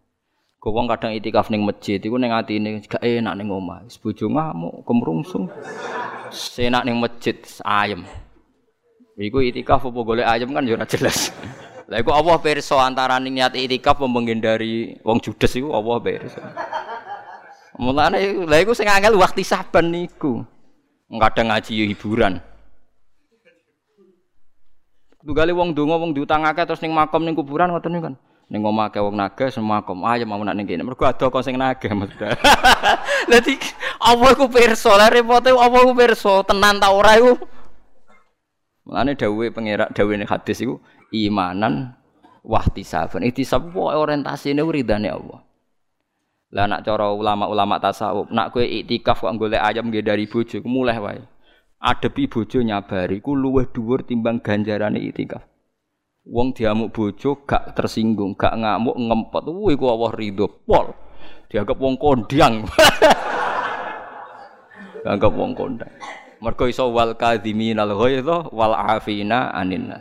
Kau 0.61 0.73
kadang 0.73 1.13
itikaf 1.13 1.49
ning 1.49 1.65
masjid 1.65 1.97
iku 1.97 2.21
ning 2.21 2.33
atine 2.33 2.81
gak 2.85 3.01
enak 3.01 3.33
ning 3.33 3.49
omah. 3.49 3.81
Wis 3.85 3.97
bojo 3.97 4.29
ngamuk, 4.29 4.85
kemrungsung. 4.85 5.49
Senak 6.29 6.85
ning 6.85 7.01
masjid 7.01 7.38
ayem. 7.65 8.05
Iku 9.17 9.41
itikaf 9.41 9.83
apa 9.85 9.99
golek 10.05 10.25
ayem 10.25 10.53
kan 10.53 10.65
ya 10.65 10.77
jelas. 10.85 11.33
Lah 11.91 11.99
iku 11.99 12.15
Allah 12.15 12.39
pirsa 12.39 12.80
antarané 12.80 13.27
niat 13.27 13.51
itikaf 13.51 13.99
menghindari 13.99 14.95
wong 15.03 15.19
judes 15.19 15.51
iku 15.59 15.76
Allah 15.76 15.99
pirsa. 15.99 16.39
Mulane 17.76 18.47
lha 18.47 18.57
iku 18.63 18.72
sing 18.72 18.88
angel 18.88 19.19
waktu 19.19 19.43
saban 19.43 19.91
niku. 19.91 20.47
Kadang 21.11 21.51
ngaji 21.51 21.72
ya 21.76 21.85
hiburan. 21.91 22.39
Tugale 25.19 25.51
wong 25.51 25.76
donga 25.76 25.99
wong 25.99 26.15
diutangake 26.15 26.63
terus 26.63 26.80
ning 26.80 26.95
makam 26.95 27.27
ning 27.27 27.35
kuburan 27.35 27.76
ngoten 27.76 27.91
niku 27.91 28.07
kan. 28.07 28.15
ning 28.51 28.68
omah 28.68 28.91
ke 28.91 28.99
wong 28.99 29.15
naga 29.15 29.47
semua 29.47 29.80
kom 29.80 30.03
ayo 30.03 30.27
mau 30.27 30.43
nak 30.43 30.59
ning 30.59 30.68
kene 30.68 30.84
mergo 30.84 31.07
ada 31.07 31.23
kok 31.23 31.39
sing 31.39 31.55
naga 31.55 31.88
maksudnya 31.88 32.35
dadi 33.31 33.55
apa 33.95 34.26
iku 34.35 34.51
pirsa 34.51 34.91
lha 34.99 35.07
repote 35.07 35.55
apa 35.55 35.77
iku 35.88 35.95
pirsa 35.95 36.43
tenan 36.43 36.76
ta 36.76 36.91
ora 36.91 37.15
iku 37.15 37.39
Mulane 38.84 39.15
dawuhe 39.15 39.55
pengerak 39.55 39.95
dawuhe 39.95 40.27
hadis 40.27 40.68
iku 40.68 40.84
imanan 41.13 41.93
wahtisaban 42.41 43.27
ihtisab 43.27 43.69
wae 43.75 43.95
orientasine 43.95 44.63
ridane 44.65 45.11
Allah 45.11 45.45
lah 46.51 46.67
nak 46.67 46.83
cara 46.83 47.15
ulama-ulama 47.15 47.79
tasawuf 47.79 48.27
nak 48.33 48.51
kowe 48.51 48.63
iktikaf 48.63 49.23
kok 49.23 49.35
golek 49.39 49.61
ayam 49.61 49.88
nggih 49.88 50.03
dari 50.03 50.27
bojo 50.27 50.59
mulai 50.67 50.99
wae 50.99 51.21
adepi 51.79 52.27
bojo 52.27 52.59
nyabari 52.59 53.23
ku 53.23 53.38
luwih 53.38 53.71
dhuwur 53.71 54.03
timbang 54.03 54.43
ganjarane 54.43 54.99
iktikaf 54.99 55.47
Wong 56.21 56.53
diamuk 56.53 56.93
bojo 56.93 57.33
gak 57.49 57.73
tersinggung, 57.73 58.38
gak 58.38 58.53
ngamuk 58.53 58.93
ngempet. 58.93 59.41
Wih 59.49 59.73
ku 59.73 59.89
Allah 59.89 60.13
ridho 60.13 60.45
pol. 60.69 60.93
Dianggap 61.49 61.81
wong 61.81 61.97
kondang. 61.97 62.61
Dianggap 65.01 65.33
wong 65.33 65.57
kondang. 65.57 65.89
Mergo 66.38 66.69
iso 66.69 66.93
wal 66.93 67.17
kadhiminal 67.17 67.89
ghaidha 67.97 68.53
wal 68.53 68.77
afina 68.77 69.49
anin 69.49 69.97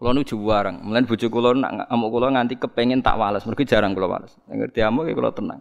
Kula 0.00 0.16
nu 0.16 0.24
juwareng, 0.24 0.80
mlen 0.80 1.04
bojo 1.04 1.28
kula 1.28 1.52
nak 1.52 1.92
ngamuk 1.92 2.08
kula 2.08 2.32
nganti 2.32 2.56
kepengin 2.56 3.04
tak 3.04 3.20
wales, 3.20 3.44
mergo 3.44 3.68
jarang 3.68 3.92
kula 3.92 4.08
wales. 4.08 4.32
Ngerti 4.48 4.80
amuk 4.80 5.04
ya 5.04 5.12
kula 5.12 5.28
tenang. 5.36 5.60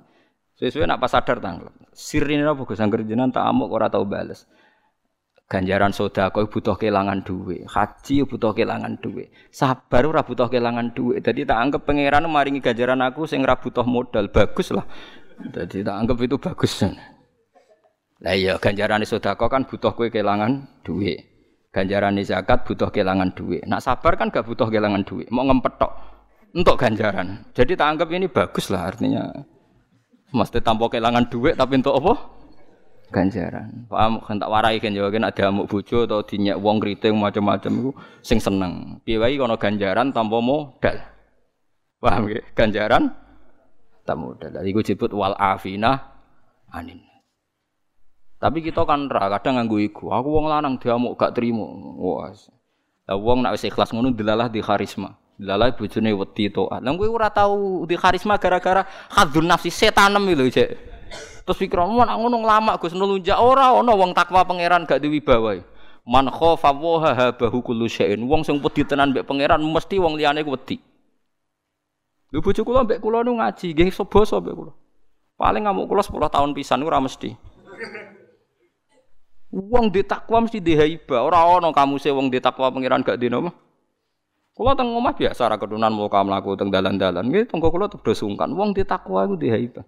Sesuai 0.55 0.87
nak 0.87 1.03
pas 1.03 1.11
sadar 1.11 1.43
tanggal. 1.43 1.75
Sirine 1.91 2.47
apa 2.47 2.63
Gus 2.63 2.79
angger 2.79 3.03
tak 3.03 3.43
amuk 3.43 3.67
ora 3.67 3.91
tau 3.91 4.07
bales. 4.07 4.47
ganjaran 5.49 5.91
soda 5.91 6.29
kau 6.31 6.47
butuh 6.47 6.79
kehilangan 6.79 7.25
duit. 7.25 7.67
Haji 7.67 8.23
butuh 8.23 8.55
kehilangan 8.55 9.01
duit. 9.03 9.33
Sabar 9.51 10.07
ora 10.07 10.23
butuh 10.23 10.47
kehilangan 10.47 10.95
duit. 10.95 11.19
Jadi 11.25 11.43
tak 11.43 11.59
anggap 11.59 11.89
pangeran 11.89 12.23
maringi 12.31 12.63
ganjaran 12.63 13.01
aku 13.03 13.27
sing 13.27 13.43
ora 13.43 13.59
butuh 13.59 13.83
modal. 13.83 14.31
Bagus 14.31 14.71
lah. 14.71 14.87
Jadi 15.51 15.83
tak 15.83 15.95
anggap 15.99 16.15
itu 16.21 16.37
bagus. 16.39 16.85
Lah 18.23 18.35
iya 18.37 18.55
ganjaran 18.55 19.03
soda 19.03 19.35
kau 19.35 19.51
kan 19.51 19.67
butuh 19.67 19.91
kue 19.97 20.07
kehilangan 20.07 20.83
duit 20.85 21.28
ganjaran 21.69 22.17
zakat 22.25 22.65
butuh 22.65 22.89
kehilangan 22.89 23.33
duit 23.37 23.63
nak 23.69 23.85
sabar 23.85 24.17
kan 24.17 24.33
gak 24.33 24.45
butuh 24.45 24.67
kehilangan 24.69 25.05
duit 25.05 25.29
mau 25.29 25.45
ngempetok 25.45 25.91
untuk 26.53 26.75
ganjaran 26.81 27.45
jadi 27.53 27.77
tak 27.77 28.09
ini 28.09 28.25
bagus 28.25 28.73
lah 28.73 28.89
artinya 28.89 29.29
mesti 30.33 30.61
tanpa 30.61 30.89
kehilangan 30.89 31.29
duit 31.29 31.57
tapi 31.57 31.77
untuk 31.81 31.97
apa 31.97 32.39
ganjaran. 33.09 33.89
Paham 33.89 34.21
kan 34.21 34.37
tak 34.37 34.49
warai 34.49 34.77
kan 34.77 34.93
yo 34.93 35.09
ada 35.09 35.43
amuk 35.49 35.65
bojo 35.67 36.05
atau 36.05 36.21
dinyak 36.21 36.61
wong 36.61 36.77
kriting 36.77 37.17
macam-macam 37.17 37.71
iku 37.73 37.91
sing 38.21 38.37
seneng. 38.37 39.01
Piye 39.03 39.17
wae 39.17 39.35
kono 39.35 39.57
ganjaran 39.57 40.13
tanpa 40.13 40.37
modal. 40.39 40.97
Paham 41.99 42.29
ge? 42.29 42.45
Ganjaran 42.53 43.09
tanpa 44.05 44.21
modal. 44.21 44.61
Iku 44.61 44.79
disebut 44.85 45.11
wal 45.17 45.33
afina 45.35 45.97
anin. 46.69 47.08
Tapi 48.39 48.63
kita 48.63 48.87
kan 48.87 49.11
ra 49.11 49.27
kadang 49.35 49.59
nganggo 49.59 49.83
iku. 49.83 50.15
Aku 50.15 50.31
wong 50.31 50.47
lanang 50.47 50.79
diamuk 50.79 51.19
gak 51.19 51.35
trimo. 51.35 51.67
Wah. 51.99 52.31
Lah 53.03 53.19
wong 53.19 53.43
nek 53.43 53.59
wis 53.59 53.67
ikhlas 53.67 53.91
ngono 53.91 54.15
delalah 54.15 54.47
di 54.47 54.63
karisma. 54.63 55.11
Delalah 55.35 55.75
bojone 55.75 56.15
wedi 56.15 56.47
taat. 56.47 56.79
Lah 56.79 56.91
kowe 56.95 57.07
ora 57.11 57.27
tau 57.27 57.83
di 57.83 57.99
karisma 57.99 58.39
gara-gara 58.39 58.87
hadzun 59.11 59.43
nafsi 59.43 59.67
setanem 59.67 60.23
lho, 60.23 60.47
Cek. 60.47 60.69
Terus 61.43 61.57
pikiranmu 61.59 61.99
nak 61.99 62.15
ngono 62.15 62.39
lama 62.45 62.79
Gus 62.79 62.95
nulunjak 62.95 63.35
ora 63.35 63.75
ana 63.75 63.91
wong 63.91 64.15
takwa 64.15 64.47
pangeran 64.47 64.87
gak 64.87 65.03
diwibawa. 65.03 65.59
Man 66.07 66.31
khofa 66.31 66.71
wa 66.71 67.11
habahu 67.11 67.59
kullu 67.59 67.91
syai'in. 67.91 68.23
Wong 68.23 68.47
sing 68.47 68.63
wedi 68.63 68.87
tenan 68.87 69.11
mbek 69.11 69.27
pangeran 69.27 69.59
mesti 69.59 69.99
wong 69.99 70.15
liyane 70.15 70.47
wedi. 70.47 70.79
Lho 72.31 72.39
bojo 72.39 72.63
kula 72.63 72.87
mbek 72.87 73.03
kula 73.03 73.19
nu 73.27 73.35
ngaji 73.35 73.75
nggih 73.75 73.91
basa 74.07 74.39
mbek 74.39 74.55
kula. 74.55 74.71
Paling 75.35 75.67
ngamuk 75.67 75.91
kula 75.91 76.03
10 76.07 76.23
tahun 76.31 76.49
pisan 76.55 76.87
ora 76.87 77.03
mesti. 77.03 77.35
Wong 79.49 79.89
di 79.89 80.05
takwa 80.05 80.45
mesti 80.45 80.61
di 80.61 80.77
haiba. 80.77 81.25
Ora 81.25 81.41
ana 81.41 81.73
kamuse 81.73 82.13
wong 82.13 82.29
di 82.29 82.37
takwa 82.37 82.69
pangeran 82.69 83.01
gak 83.01 83.17
dino 83.17 83.49
mah. 83.49 83.55
Kula 84.53 84.75
teng 84.75 84.91
omah 84.93 85.15
biasa 85.15 85.49
ra 85.49 85.57
kedunan 85.57 85.89
muka 85.89 86.21
mlaku 86.21 86.53
teng 86.53 86.69
dalan-dalan. 86.69 87.25
Nggih 87.31 87.49
tenggo 87.49 87.73
kula 87.73 87.89
tuh 87.89 88.01
sungkan. 88.13 88.53
Wong 88.53 88.77
di 88.77 88.85
takwa 88.85 89.25
iku 89.25 89.35
di 89.39 89.49
haiba. 89.49 89.81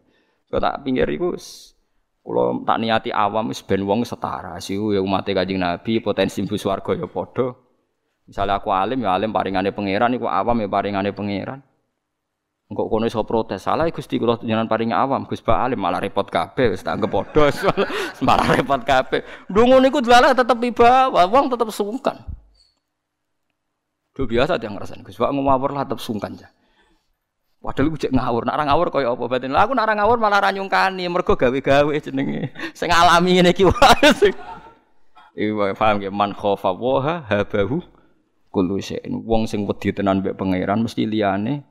Kok 0.49 0.59
tak 0.59 0.81
pinggir 0.81 1.05
iku 1.13 1.37
kula 2.25 2.65
tak 2.65 2.77
niati 2.81 3.09
awam 3.13 3.53
wis 3.53 3.61
ben 3.61 3.85
wong 3.85 4.01
setara. 4.01 4.57
Siu 4.57 4.97
ya 4.97 5.01
umat 5.01 5.29
Kanjeng 5.29 5.61
Nabi 5.61 6.01
potensi 6.01 6.41
mlebu 6.41 6.57
swarga 6.57 6.97
ya 6.97 7.05
padha. 7.05 7.53
Misalnya 8.25 8.57
aku 8.57 8.73
alim 8.73 9.05
ya 9.05 9.13
alim 9.13 9.29
paringane 9.29 9.69
pangeran 9.69 10.17
iku 10.17 10.25
awam 10.25 10.57
ya 10.57 10.69
paringane 10.71 11.13
pangeran. 11.13 11.61
Engkau 12.71 12.87
kono 12.87 13.03
iso 13.03 13.19
protes, 13.27 13.67
salah 13.67 13.83
Gusti 13.91 14.15
kula 14.15 14.39
jenengan 14.39 14.63
paring 14.63 14.95
awam, 14.95 15.27
Gus 15.27 15.43
Pak 15.43 15.59
Alim 15.59 15.83
malah 15.83 15.99
repot 15.99 16.23
kabeh 16.23 16.71
wis 16.71 16.79
tak 16.79 17.03
anggap 17.03 17.11
malah 18.23 18.47
repot 18.47 18.79
kabeh. 18.87 19.27
Ndonga 19.51 19.83
niku 19.83 19.99
delalah 19.99 20.31
tetep 20.31 20.55
iba, 20.63 21.11
wong 21.11 21.51
tetep 21.51 21.67
sungkan. 21.75 22.23
Do 24.15 24.23
biasa 24.23 24.55
dia 24.55 24.71
ngerasain, 24.71 25.03
Gus 25.03 25.19
Pak 25.19 25.35
ngawur 25.35 25.75
lah 25.75 25.83
tetep 25.83 25.99
sungkan 25.99 26.39
ya. 26.39 26.47
Padahal 27.59 27.91
iku 27.91 27.97
cek 28.07 28.15
ngawur, 28.15 28.47
nak 28.47 28.63
ngawur 28.63 28.87
kaya 28.87 29.11
apa 29.11 29.23
batin. 29.27 29.51
Lah 29.51 29.67
aku 29.67 29.75
nak 29.75 29.91
ngawur 29.91 30.17
malah 30.17 30.39
ra 30.39 30.55
nyungkani, 30.55 31.11
mergo 31.11 31.35
gawe-gawe 31.35 31.91
jenenge. 31.99 32.55
Sing 32.71 32.87
alami 32.87 33.35
ngene 33.35 33.51
iki 33.51 33.67
wae 33.67 34.07
sing. 34.23 34.33
Iki 35.35 35.75
paham 35.75 35.99
ya 35.99 36.07
man 36.07 36.31
khofa 36.31 36.71
wa 36.71 37.19
habahu 37.27 37.83
kullu 38.47 38.79
syai'in. 38.79 39.27
Wong 39.27 39.43
sing 39.43 39.67
wedi 39.67 39.91
tenan 39.91 40.23
mbek 40.23 40.39
pangeran 40.39 40.87
mesti 40.87 41.03
liyane 41.03 41.67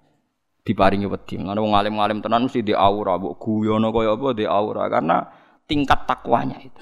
diparingi 0.64 1.08
wedi. 1.08 1.40
Ngono 1.40 1.60
wong 1.64 1.74
alim-alim 1.76 2.20
tenan 2.20 2.46
mesti 2.46 2.60
di 2.60 2.76
aura, 2.76 3.16
mbok 3.16 3.40
guyono 3.40 3.88
kaya 3.90 4.16
apa 4.16 4.28
di 4.36 4.44
aura 4.44 4.84
karena 4.92 5.16
tingkat 5.64 6.04
takwanya 6.04 6.60
itu. 6.60 6.80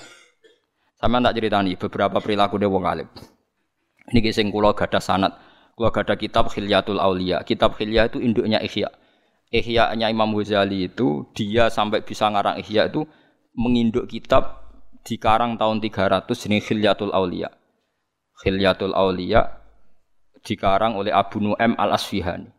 Sama 0.98 1.22
tak 1.22 1.38
ceritani 1.38 1.78
beberapa 1.78 2.18
perilaku 2.18 2.58
dia 2.58 2.66
wong 2.66 2.84
alim. 2.84 3.08
Ini 4.10 4.34
sing 4.34 4.50
kula 4.50 4.74
gadah 4.74 4.98
sanat, 4.98 5.32
kula 5.78 5.94
gadah 5.94 6.18
kitab 6.18 6.50
Khilyatul 6.50 6.98
Aulia. 6.98 7.44
Kitab 7.46 7.78
Khilyah 7.78 8.10
itu 8.10 8.18
induknya 8.18 8.58
Ihya. 8.58 8.90
Ihya-nya 9.48 10.10
Imam 10.10 10.34
Ghazali 10.34 10.90
itu 10.90 11.28
dia 11.32 11.70
sampai 11.70 12.02
bisa 12.02 12.26
ngarang 12.26 12.58
Ihya 12.58 12.90
itu 12.90 13.06
menginduk 13.54 14.10
kitab 14.10 14.68
di 15.06 15.16
karang 15.20 15.54
tahun 15.54 15.78
300 15.78 16.26
ini 16.50 16.58
Khilyatul 16.58 17.14
Aulia. 17.14 17.52
Khilyatul 18.42 18.96
Aulia 18.96 19.44
dikarang 20.42 20.98
oleh 20.98 21.14
Abu 21.14 21.42
Nu'aim 21.42 21.74
Al-Asfihani 21.78 22.57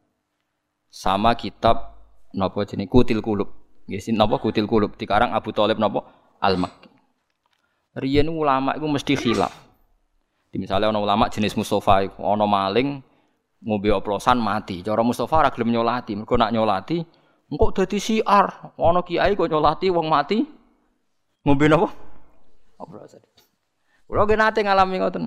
sama 0.89 1.37
kitab 1.37 1.95
napa 2.33 2.65
jenis 2.65 2.89
Kutil 2.89 3.21
Kulub. 3.21 3.49
Nggih 3.85 4.13
napa 4.13 4.41
Kutil 4.41 4.65
Kulub 4.65 4.97
dikarang 4.97 5.33
Abu 5.33 5.53
Thalib 5.53 5.77
napa 5.77 6.05
Al-Makki. 6.41 6.89
Riyen 7.97 8.29
ulama 8.29 8.77
iku 8.77 8.85
mesti 8.89 9.13
khilaf. 9.17 9.53
Misalnya 10.53 10.89
ana 10.89 11.01
ulama 11.01 11.29
jenis 11.29 11.53
Mustafa 11.53 12.09
ana 12.17 12.45
maling 12.49 13.01
ngombe 13.61 13.89
oplosan 13.93 14.41
mati. 14.41 14.81
Cara 14.81 15.05
Mustafa 15.05 15.49
gelem 15.53 15.73
nyolati, 15.73 16.17
mergo 16.17 16.37
nak 16.37 16.53
nyolati 16.53 17.05
engko 17.49 17.73
dadi 17.73 17.97
siar. 18.01 18.73
Ana 18.77 19.01
kiai 19.05 19.37
kok 19.37 19.49
nyolati 19.49 19.93
wong 19.93 20.09
mati 20.09 20.41
ngombe 21.45 21.65
napa? 21.69 21.87
Oplosan. 22.81 23.21
Kulo 24.09 24.25
ge 24.25 24.35
nate 24.37 24.65
ngalami 24.65 24.95
ngoten. 24.97 25.23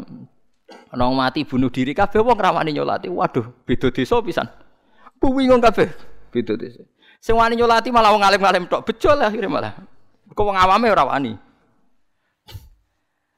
Ana 0.90 1.06
mati 1.14 1.47
bunuh 1.47 1.70
diri 1.70 1.94
kabeh 1.94 2.18
wong 2.18 2.39
ramani 2.39 2.74
nyolati. 2.74 3.06
Waduh, 3.06 3.62
beda 3.66 3.94
desa 3.94 4.18
pisan. 4.22 4.61
Bingung 5.23 5.62
kabeh. 5.62 5.86
Beda 6.35 6.59
desa. 6.59 6.82
Sing 7.23 7.39
wani 7.39 7.55
nyolati 7.55 7.94
malah 7.94 8.11
wong 8.11 8.27
alim-alim 8.27 8.66
tok. 8.66 8.82
Bejol 8.82 9.23
akhirnya 9.23 9.47
malah. 9.47 9.73
Kok 10.35 10.43
wong 10.43 10.59
awame 10.59 10.90
ora 10.90 11.07
wani. 11.07 11.39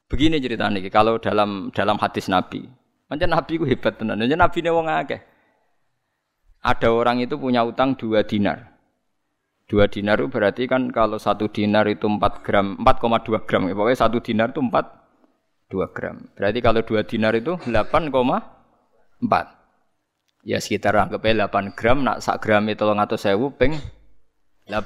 Begini 0.09 0.41
ceritanya 0.41 0.81
kalau 0.89 1.21
dalam 1.21 1.69
dalam 1.69 2.01
hadis 2.01 2.25
Nabi. 2.25 2.65
Macam 3.05 3.29
Nabi 3.29 3.61
ku 3.61 3.69
hebat 3.69 4.01
tenan. 4.01 4.17
Nabi 4.17 4.57
ne 4.65 4.69
wong 4.73 4.89
akeh. 4.89 5.21
Ada 6.65 6.89
orang 6.89 7.21
itu 7.21 7.37
punya 7.37 7.61
utang 7.61 7.93
dua 7.93 8.25
dinar. 8.25 8.73
Dua 9.65 9.89
dinar 9.89 10.21
itu 10.21 10.29
berarti 10.29 10.69
kan 10.69 10.93
kalau 10.93 11.17
satu 11.17 11.49
dinar 11.49 11.89
itu 11.89 12.05
4 12.05 12.21
gram, 12.45 12.77
4,2 12.77 13.49
gram. 13.49 13.65
Pokoknya 13.65 13.97
satu 13.97 14.21
dinar 14.21 14.53
itu 14.53 14.61
4, 14.61 14.69
2 15.73 15.89
gram. 15.89 16.21
Berarti 16.37 16.59
kalau 16.61 16.85
dua 16.85 17.01
dinar 17.01 17.33
itu 17.33 17.57
8,4. 17.65 19.64
Ya 20.45 20.61
sekitar 20.61 20.93
anggap 20.93 21.25
8 21.25 21.73
gram, 21.73 22.05
nak 22.05 22.21
sak 22.21 22.37
gram 22.37 22.61
itu 22.69 22.85
atau 22.85 23.17
sewu 23.17 23.49
peng 23.57 23.81
8. 24.69 24.77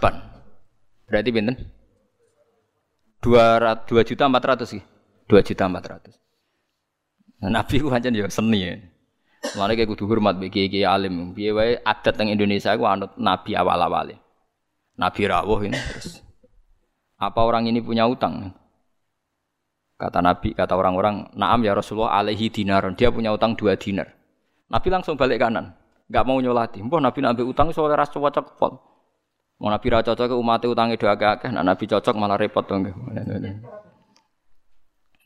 Berarti 1.12 1.30
binten? 1.36 1.56
2 3.20 3.84
2 3.84 4.08
juta 4.08 4.32
400 4.32 4.64
sih. 4.64 4.80
2 5.28 5.44
juta 5.44 5.68
400. 5.68 6.16
Nah, 7.44 7.52
Nabi 7.60 7.76
ku 7.84 7.92
pancen 7.92 8.16
ya 8.16 8.32
seni 8.32 8.60
ya. 8.64 8.80
Mulane 9.56 9.80
kayak 9.80 9.90
kudu 9.96 10.04
hormat 10.08 10.36
bagi 10.36 10.68
kiai 10.68 10.84
alim. 10.84 11.32
Piye 11.32 11.52
wae 11.56 11.80
adat 11.80 12.16
teng 12.16 12.28
Indonesia 12.32 12.76
ku 12.76 12.84
anut 12.84 13.16
nabi 13.16 13.56
awal-awale. 13.56 14.20
Nabi 15.00 15.22
rawuh 15.28 15.60
ini 15.64 15.80
terus. 15.80 16.20
Apa 17.20 17.44
orang 17.44 17.68
ini 17.68 17.80
punya 17.80 18.08
utang? 18.08 18.52
Kata 20.00 20.24
Nabi, 20.24 20.56
kata 20.56 20.80
orang-orang, 20.80 21.36
"Na'am 21.36 21.60
ya 21.68 21.76
Rasulullah 21.76 22.24
alaihi 22.24 22.48
dinar." 22.48 22.88
Dia 22.96 23.12
punya 23.12 23.36
utang 23.36 23.60
dua 23.60 23.76
dinar. 23.76 24.19
Nabi 24.70 24.88
langsung 24.94 25.18
balik 25.18 25.42
kanan, 25.42 25.74
nggak 26.08 26.24
mau 26.26 26.38
nyolati. 26.38 26.80
Mbah 26.86 27.02
Nabi 27.02 27.20
nabi 27.26 27.42
utang 27.42 27.74
soalnya 27.74 28.06
ras 28.06 28.14
cocok 28.14 28.46
pol. 28.58 28.78
Mau 29.60 29.68
Nabi 29.68 29.88
ra 29.90 30.06
cocok 30.06 30.38
umat 30.38 30.64
utangnya 30.64 30.96
doa 30.96 31.18
akeh, 31.18 31.50
nah 31.52 31.66
Nabi 31.66 31.84
cocok 31.90 32.14
malah 32.16 32.38
repot 32.38 32.64
dong. 32.64 32.86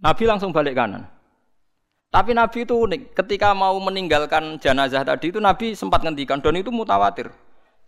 Nabi 0.04 0.24
langsung 0.24 0.56
balik 0.56 0.76
kanan. 0.80 1.06
Tapi 2.14 2.38
Nabi 2.38 2.62
itu 2.62 2.78
unik. 2.78 3.18
Ketika 3.18 3.58
mau 3.58 3.74
meninggalkan 3.82 4.62
jenazah 4.62 5.02
tadi 5.02 5.34
itu 5.34 5.42
Nabi 5.42 5.74
sempat 5.74 6.06
ngendikan 6.06 6.46
dan 6.46 6.54
itu 6.54 6.70
mutawatir. 6.70 7.34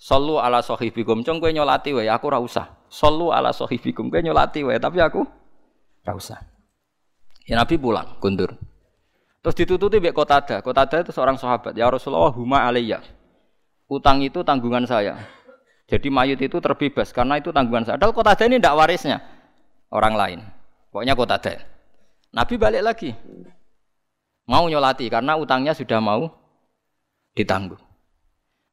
Sallu 0.01 0.41
ala 0.41 0.65
sahibikum. 0.65 1.21
Cong 1.21 1.37
kowe 1.37 1.53
nyolati 1.53 1.93
wae, 1.93 2.09
aku 2.09 2.33
ora 2.33 2.41
usah. 2.41 2.73
Sallu 2.89 3.29
ala 3.29 3.53
sahibikum. 3.53 4.09
Kowe 4.09 4.19
nyolati 4.25 4.65
wae, 4.65 4.81
tapi 4.81 4.97
aku 4.97 5.21
ora 6.03 6.13
usah. 6.17 6.41
Ya 7.45 7.61
Nabi 7.61 7.77
pulang, 7.77 8.17
kundur. 8.17 8.57
Terus 9.45 9.61
ditututi 9.61 10.01
mbek 10.01 10.17
Qatada. 10.17 10.65
Qatada 10.65 11.05
itu 11.05 11.13
seorang 11.13 11.37
sahabat. 11.37 11.77
Ya 11.77 11.85
Rasulullah 11.85 12.33
huma 12.33 12.65
alayya. 12.65 13.05
Utang 13.85 14.25
itu 14.25 14.41
tanggungan 14.41 14.89
saya. 14.89 15.21
Jadi 15.85 16.09
mayit 16.09 16.41
itu 16.41 16.57
terbebas 16.57 17.13
karena 17.13 17.37
itu 17.37 17.53
tanggungan 17.53 17.85
saya. 17.85 18.01
Padahal 18.01 18.17
Qatada 18.17 18.49
ini 18.49 18.57
tidak 18.57 18.73
warisnya 18.73 19.21
orang 19.93 20.17
lain. 20.17 20.39
Pokoknya 20.89 21.13
Qatada. 21.13 21.61
Nabi 22.33 22.57
balik 22.57 22.81
lagi. 22.81 23.13
Mau 24.49 24.65
nyolati 24.65 25.13
karena 25.13 25.37
utangnya 25.37 25.77
sudah 25.77 26.01
mau 26.01 26.25
ditanggung. 27.37 27.81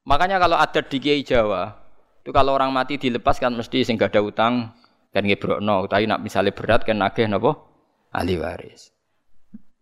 Makanya 0.09 0.41
kalau 0.41 0.57
ada 0.57 0.81
di 0.81 0.97
Kiai 0.97 1.21
Jawa, 1.21 1.69
itu 2.25 2.33
kalau 2.33 2.57
orang 2.57 2.73
mati 2.73 2.97
dilepas 2.97 3.37
kan 3.37 3.53
mesti 3.53 3.85
sing 3.85 3.93
gak 3.93 4.09
ada 4.13 4.25
utang 4.25 4.73
kan 5.13 5.21
ngebrokno, 5.21 5.85
tapi 5.85 6.09
nak 6.09 6.25
misalnya 6.25 6.49
berat 6.49 6.81
kan 6.81 6.97
nagih 6.97 7.29
napa 7.29 7.61
ahli 8.09 8.41
waris. 8.41 8.92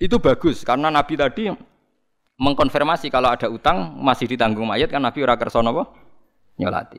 Itu 0.01 0.17
bagus 0.17 0.65
karena 0.65 0.89
Nabi 0.89 1.13
tadi 1.13 1.53
mengkonfirmasi 2.41 3.13
kalau 3.13 3.29
ada 3.29 3.45
utang 3.45 4.01
masih 4.01 4.25
ditanggung 4.25 4.65
mayat 4.65 4.89
kan 4.89 4.97
Nabi 4.97 5.21
ora 5.21 5.37
kersa 5.37 5.61
napa? 5.61 5.93
Nyolati. 6.57 6.97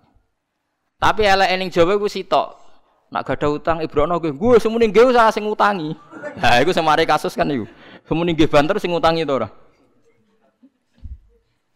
Tapi 1.03 1.27
elek 1.27 1.51
ening 1.51 1.75
Jawa 1.75 1.99
iku 1.99 2.07
sitok. 2.07 2.63
Nak 3.11 3.27
gak 3.27 3.43
ada 3.43 3.49
utang 3.51 3.79
ibrono 3.83 4.17
gue, 4.23 4.31
gue 4.31 4.57
semuni 4.63 4.89
gue 4.89 5.03
usah 5.03 5.35
sing 5.35 5.45
utangi. 5.45 5.93
Nah, 6.39 6.57
iku 6.63 6.71
semare 6.71 7.03
kasus 7.03 7.35
kan 7.35 7.51
iku. 7.51 7.67
Semuni 8.07 8.39
gue 8.39 8.47
banter 8.47 8.79
sing 8.79 8.95
utangi 8.95 9.27
to 9.27 9.35
ora? 9.35 9.51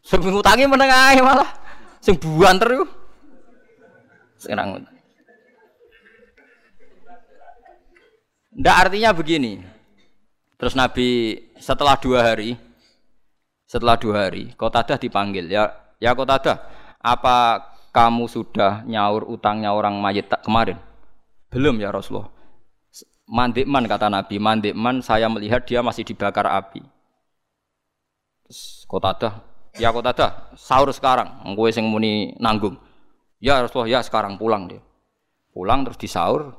Sing 0.07 0.23
utangi 0.23 0.65
meneng 0.71 0.89
ae 0.89 1.19
malah. 1.19 1.51
Sing 1.99 2.15
banter 2.17 2.71
iku. 2.71 2.87
Sekarang 4.39 4.87
Ndak 8.57 8.77
artinya 8.89 9.11
begini. 9.13 9.76
Terus 10.57 10.73
Nabi 10.73 11.37
setelah 11.61 12.01
dua 12.01 12.33
hari, 12.33 12.57
setelah 13.69 14.01
dua 14.01 14.29
hari, 14.29 14.57
Kotadah 14.57 14.97
dipanggil. 14.97 15.53
Ya, 15.53 15.69
ya 16.01 16.17
Kotadah, 16.17 16.65
apa 17.01 17.61
kamu 17.93 18.25
sudah 18.25 18.81
nyaur 18.89 19.29
utangnya 19.29 19.77
orang 19.77 20.01
mayit 20.01 20.33
kemarin? 20.41 20.81
Belum 21.53 21.77
ya 21.77 21.93
Rasulullah. 21.93 22.33
mandikman 23.27 23.91
kata 23.91 24.07
Nabi, 24.07 24.39
mandikman 24.39 25.03
saya 25.03 25.27
melihat 25.27 25.67
dia 25.67 25.83
masih 25.83 26.07
dibakar 26.07 26.47
api. 26.47 26.79
Terus 28.47 28.87
dah, 29.19 29.43
ya 29.75 29.91
dah, 29.91 30.55
sahur 30.55 30.95
sekarang, 30.95 31.43
gue 31.59 31.69
sing 31.75 31.91
muni 31.91 32.39
nanggung. 32.39 32.79
Ya 33.43 33.59
Rasulullah, 33.59 33.99
ya 33.99 34.01
sekarang 34.07 34.39
pulang 34.39 34.71
dia. 34.71 34.79
Pulang 35.51 35.83
terus 35.83 35.99
disaur, 35.99 36.55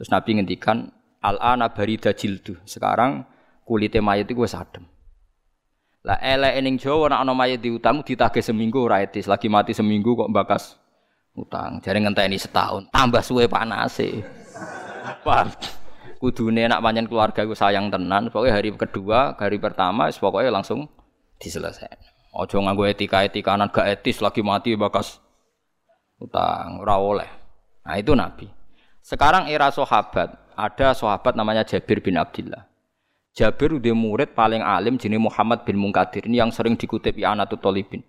terus 0.00 0.08
Nabi 0.08 0.40
ngendikan 0.40 0.88
al-ana 1.20 1.68
barida 1.68 2.16
jildu. 2.16 2.56
Sekarang 2.64 3.28
kulitnya 3.66 3.98
mayat 3.98 4.30
itu 4.30 4.38
gue 4.38 4.46
sadem. 4.46 4.86
Lah 6.06 6.22
elek 6.22 6.54
ning 6.62 6.78
Jawa 6.78 7.10
nek 7.10 7.20
ana 7.26 7.34
mayit 7.34 7.58
diutang 7.58 8.06
ditagih 8.06 8.38
seminggu 8.38 8.86
ora 8.86 9.02
etis, 9.02 9.26
lagi 9.26 9.50
mati 9.50 9.74
seminggu 9.74 10.14
kok 10.14 10.30
bakas 10.30 10.78
utang. 11.34 11.82
Jare 11.82 11.98
ngenteni 11.98 12.38
setahun, 12.38 12.86
tambah 12.94 13.18
suwe 13.26 13.50
panase. 13.50 14.22
Paham? 15.26 15.50
Kudune 16.22 16.64
nak 16.70 16.80
pancen 16.80 17.10
keluarga 17.10 17.44
iku 17.44 17.52
sayang 17.52 17.92
tenan, 17.92 18.32
pokoknya 18.32 18.54
hari 18.54 18.70
kedua, 18.72 19.36
hari 19.36 19.58
pertama 19.60 20.08
wis 20.08 20.16
pokoknya 20.16 20.48
langsung 20.48 20.88
diselesaikan. 21.42 22.14
Ojo 22.32 22.56
nganggo 22.62 22.88
etika-etikanan 22.88 23.68
gak 23.68 24.00
etis 24.00 24.22
lagi 24.22 24.40
mati 24.40 24.78
bakas 24.78 25.20
utang, 26.22 26.80
ora 26.80 26.96
oleh. 26.96 27.30
Nah 27.84 27.96
itu 27.98 28.16
Nabi. 28.16 28.48
Sekarang 29.04 29.50
era 29.50 29.68
sahabat, 29.68 30.56
ada 30.56 30.88
sahabat 30.96 31.36
namanya 31.36 31.66
Jabir 31.68 32.00
bin 32.00 32.16
Abdullah. 32.16 32.64
Jabir 33.36 33.76
udah 33.76 33.92
murid 33.92 34.32
paling 34.32 34.64
alim 34.64 34.96
jenis 34.96 35.20
Muhammad 35.20 35.68
bin 35.68 35.76
Munkadir. 35.76 36.24
Ini 36.24 36.40
yang 36.40 36.48
sering 36.48 36.72
dikutip 36.72 37.20
I'anatul 37.20 37.60
Talibin. 37.60 38.00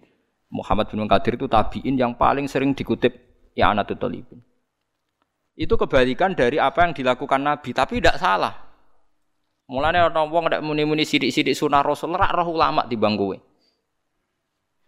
Muhammad 0.47 0.87
bin 0.87 1.03
Munkadir 1.03 1.35
itu 1.35 1.51
tabiin 1.51 1.99
yang 1.99 2.15
paling 2.15 2.47
sering 2.47 2.71
dikutip 2.71 3.11
I'anatul 3.51 3.99
Talibin. 3.99 4.39
Itu 5.51 5.75
kebalikan 5.75 6.31
dari 6.31 6.63
apa 6.63 6.87
yang 6.87 6.95
dilakukan 6.95 7.43
Nabi, 7.43 7.75
tapi 7.75 7.99
tidak 7.99 8.23
salah. 8.23 8.55
Mulanya 9.67 10.07
orang 10.07 10.31
wong 10.31 10.47
ndak 10.47 10.63
muni-muni 10.63 11.03
sidik-sidik 11.03 11.51
sunah 11.51 11.83
Rasul 11.83 12.15
rak 12.15 12.31
roh 12.31 12.47
ulama 12.47 12.87
di 12.87 12.95
bangku. 12.95 13.35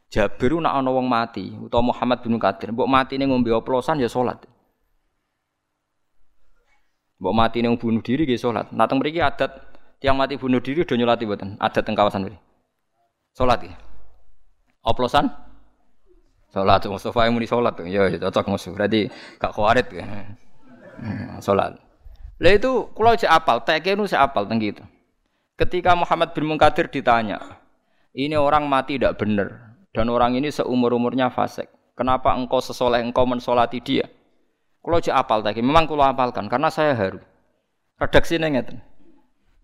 Jabir 0.07 0.55
nak 0.55 0.71
ana 0.71 0.87
wong 0.87 1.03
mati 1.03 1.51
utawa 1.51 1.91
Muhammad 1.91 2.23
bin 2.23 2.39
Munkadir, 2.39 2.71
mbok 2.71 2.87
matine 2.87 3.27
ngombe 3.27 3.51
oplosan 3.51 3.99
ya 3.99 4.07
salat. 4.07 4.39
Mbok 7.19 7.35
matine 7.35 7.67
bunuh 7.75 7.99
diri 7.99 8.23
ya 8.23 8.39
salat. 8.39 8.71
Nah 8.71 8.87
teng 8.87 9.03
adat 9.03 9.68
Tiang 9.99 10.15
mati 10.15 10.39
bunuh 10.39 10.63
diri 10.63 10.87
udah 10.87 10.95
nyolati 10.95 11.27
buatan. 11.27 11.59
Ada 11.59 11.83
teng 11.83 11.91
kawasan 11.91 12.31
ini. 12.31 12.39
Sholat 13.35 13.59
ya. 13.67 13.75
Oplosan? 14.79 15.27
Sholat. 16.55 16.87
Mustafa 16.87 17.27
yang 17.27 17.35
muni 17.35 17.43
sholat. 17.43 17.75
Ya, 17.83 18.07
ya 18.07 18.15
cocok 18.15 18.47
musuh. 18.47 18.71
Berarti 18.71 19.11
gak 19.35 19.51
khawarit 19.51 19.87
ya. 19.91 20.07
Hmm, 21.03 21.43
sholat. 21.43 21.75
Lah 22.39 22.51
itu 22.55 22.87
kalau 22.95 23.11
saya 23.19 23.35
apal, 23.35 23.59
TK 23.59 23.99
itu 23.99 24.07
saya 24.07 24.23
apal 24.23 24.47
tentang 24.47 24.63
gitu. 24.63 24.83
Ketika 25.59 25.91
Muhammad 25.91 26.31
bin 26.31 26.47
Munkadir 26.47 26.87
ditanya, 26.87 27.59
ini 28.15 28.39
orang 28.39 28.63
mati 28.71 28.95
tidak 28.95 29.19
benar 29.19 29.75
dan 29.91 30.07
orang 30.07 30.39
ini 30.39 30.47
seumur 30.47 30.95
umurnya 30.95 31.27
fasik. 31.27 31.67
Kenapa 31.99 32.31
engkau 32.31 32.63
sesoleh 32.63 33.03
engkau 33.03 33.27
mensolati 33.27 33.83
dia? 33.83 34.07
Kalau 34.79 35.03
saya 35.03 35.19
apal 35.19 35.43
tadi, 35.43 35.59
memang 35.59 35.83
kalau 35.83 36.07
apalkan 36.07 36.47
karena 36.47 36.71
saya 36.71 36.95
haru. 36.95 37.19
Redaksi 37.99 38.39
ngeten 38.39 38.88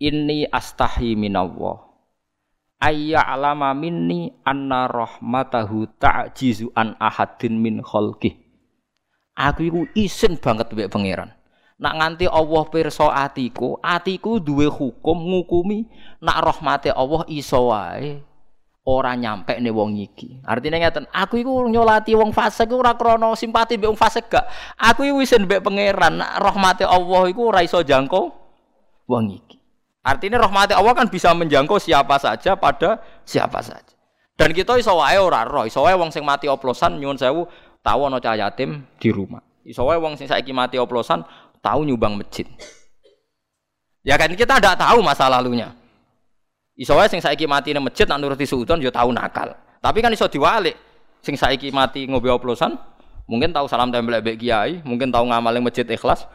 inni 0.01 0.47
astahi 0.49 1.15
minallah 1.15 1.85
ayya 2.83 3.23
alama 3.23 3.71
minni 3.71 4.35
anna 4.43 4.87
rahmatahu 4.91 5.87
ta'jizu 5.97 6.71
an 6.75 6.99
ahadin 6.99 7.59
min 7.59 7.79
khalqih 7.79 8.35
aku 9.35 9.61
iku 9.67 9.81
isin 9.95 10.35
banget 10.39 10.71
mbek 10.71 10.91
pangeran 10.91 11.31
nak 11.75 11.93
nganti 11.99 12.27
Allah 12.27 12.63
pirsa 12.71 13.11
atiku 13.11 13.79
atiku 13.83 14.39
duwe 14.39 14.67
hukum 14.67 15.15
ngukumi 15.15 15.87
nak 16.23 16.43
rahmate 16.43 16.91
Allah 16.91 17.23
iso 17.27 17.71
wae 17.71 18.35
ora 18.85 19.17
nyampe 19.17 19.57
nih 19.57 19.73
wong 19.73 19.97
iki. 19.97 20.45
Artinya 20.45 20.77
ngeten, 20.77 21.09
aku 21.09 21.41
iku 21.41 21.65
nyolati 21.65 22.13
wong 22.13 22.29
fasik 22.29 22.69
ora 22.69 22.93
krana 22.93 23.33
simpati 23.33 23.81
mbek 23.81 23.89
wong 23.89 23.99
fasik 23.99 24.29
gak. 24.29 24.45
Aku 24.77 25.01
iku 25.01 25.25
isin 25.25 25.49
mbek 25.49 25.65
pangeran, 25.65 26.21
rahmate 26.21 26.85
Allah 26.85 27.25
iku 27.25 27.49
ora 27.49 27.65
iso 27.65 27.81
jangkau 27.81 28.29
wong 29.09 29.25
iki. 29.33 29.57
Artinya 30.05 30.37
rahmati 30.37 30.77
Allah 30.77 30.93
kan 30.93 31.09
bisa 31.09 31.33
menjangkau 31.33 31.81
siapa 31.81 32.21
saja 32.21 32.53
pada 32.53 33.01
siapa 33.25 33.57
saja. 33.65 33.97
Dan 34.37 34.53
kita 34.53 34.77
iso 34.77 34.93
wae 34.93 35.17
ora 35.17 35.41
roh, 35.41 35.65
iso 35.65 35.81
wae 35.81 35.97
wong 35.97 36.13
sing 36.13 36.21
mati 36.21 36.45
oplosan 36.45 37.01
nyuwun 37.01 37.17
sewu 37.17 37.49
tahu 37.81 38.05
ana 38.05 38.21
cah 38.21 38.37
yatim 38.37 38.85
di 39.01 39.09
rumah. 39.09 39.41
Iso 39.65 39.81
wae 39.81 39.97
wong 39.97 40.13
sing 40.13 40.29
saiki 40.29 40.53
mati 40.53 40.77
oplosan 40.77 41.25
tahu 41.57 41.81
nyumbang 41.89 42.13
masjid. 42.21 42.45
Ya 44.05 44.13
kan 44.21 44.29
kita 44.29 44.61
tidak 44.61 44.77
tahu 44.77 45.01
masa 45.01 45.25
lalunya. 45.25 45.73
Iso 46.77 46.93
wae 46.93 47.09
sing 47.09 47.25
saiki 47.25 47.49
mati 47.49 47.73
di 47.73 47.81
masjid 47.81 48.05
nak 48.05 48.21
nuruti 48.21 48.45
suudon 48.45 48.77
yo 48.85 48.93
tahu 48.93 49.09
nakal. 49.09 49.57
Tapi 49.81 50.05
kan 50.05 50.13
iso 50.13 50.29
diwalik. 50.29 50.77
Sing 51.25 51.33
saiki 51.33 51.73
mati 51.73 52.05
ngobe 52.05 52.29
oplosan 52.29 52.77
mungkin 53.25 53.49
tahu 53.49 53.65
salam 53.65 53.89
tempel 53.89 54.21
mbek 54.21 54.37
kiai, 54.37 54.85
mungkin 54.85 55.09
tahu 55.09 55.29
ngamal 55.29 55.57
masjid 55.65 55.85
ikhlas, 55.89 56.29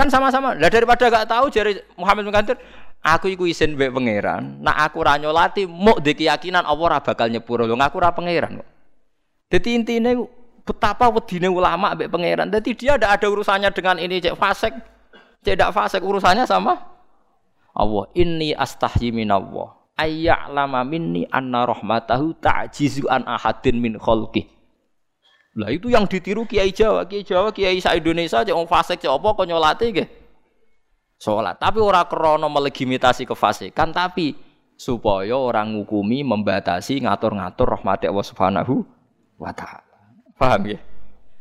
Kan 0.00 0.08
sama-sama. 0.08 0.56
Lah 0.56 0.72
daripada 0.72 1.12
gak 1.12 1.28
tahu 1.28 1.52
jari 1.52 1.76
Muhammad 2.00 2.32
bin 2.32 2.56
aku 3.04 3.28
iku 3.28 3.44
isin 3.44 3.76
mbek 3.76 3.92
pangeran. 3.92 4.64
Nak 4.64 4.76
aku 4.88 5.04
ra 5.04 5.20
nyolati 5.20 5.68
muk 5.68 6.00
di 6.00 6.16
keyakinan 6.16 6.64
Allah 6.64 6.96
ora 6.96 6.98
bakal 7.04 7.28
nyepuro. 7.28 7.68
Lho 7.68 7.76
aku 7.76 8.00
ora 8.00 8.08
pangeran 8.16 8.64
kok. 8.64 8.68
Dadi 9.52 9.76
intine 9.76 10.16
betapa 10.64 11.12
wedine 11.12 11.52
ulama 11.52 11.92
mbek 11.92 12.08
pangeran. 12.08 12.48
Dadi 12.48 12.72
dia 12.72 12.96
tidak 12.96 13.20
ada 13.20 13.26
urusannya 13.28 13.68
dengan 13.76 14.00
ini 14.00 14.24
cek 14.24 14.40
fasik. 14.40 14.72
Cek 15.44 15.60
tidak 15.60 15.76
fasik 15.76 16.00
urusannya 16.00 16.48
sama 16.48 16.80
Allah. 17.76 18.04
Inni 18.16 18.56
astahyi 18.56 19.12
minallah. 19.12 19.76
Ayya'lama 20.00 20.80
minni 20.88 21.28
anna 21.28 21.68
rahmatahu 21.68 22.40
ta'jizu 22.40 23.04
an 23.12 23.28
ahadin 23.28 23.84
min 23.84 24.00
khalqih. 24.00 24.48
Lah 25.58 25.70
itu 25.74 25.90
yang 25.90 26.06
ditiru 26.06 26.46
Kiai 26.46 26.70
Jawa, 26.70 27.02
Kiai 27.10 27.26
Jawa, 27.26 27.50
Kiai 27.50 27.82
sa 27.82 27.98
Indonesia 27.98 28.46
cek 28.46 28.54
wong 28.54 28.70
fasik 28.70 29.02
cek 29.02 29.10
apa 29.10 29.28
kok 29.34 29.46
nyolate 29.50 29.86
nggih. 29.90 30.08
Salat, 31.20 31.60
tapi 31.60 31.82
ora 31.84 32.06
krana 32.08 32.48
melegitimasi 32.48 33.28
kefasikan, 33.28 33.92
tapi 33.92 34.32
supaya 34.80 35.36
orang 35.36 35.76
ngukumi, 35.76 36.24
membatasi, 36.24 37.04
ngatur-ngatur 37.04 37.76
rahmat 37.76 38.08
Allah 38.08 38.24
Subhanahu 38.24 38.80
wa. 39.36 39.52
Paham 40.40 40.62
ya? 40.64 40.80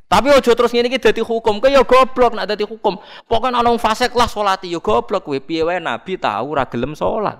Tapi 0.09 0.27
ojo 0.35 0.51
terus 0.51 0.73
ngene 0.73 0.89
iki 0.89 0.99
dadi 0.99 1.21
hukum, 1.21 1.61
kaya 1.61 1.85
goblok 1.85 2.33
nek 2.35 2.49
dadi 2.49 2.65
hukum. 2.65 2.97
Pokoke 3.29 3.53
ana 3.53 3.63
wong 3.63 3.79
fasik 3.79 4.11
lah 4.17 4.25
salati 4.25 4.73
ya 4.73 4.81
goblok 4.81 5.21
kowe 5.23 5.39
piye 5.39 5.61
wae 5.61 5.77
nabi 5.77 6.17
tahu 6.17 6.57
ora 6.57 6.65
gelem 6.67 6.97
salat. 6.97 7.37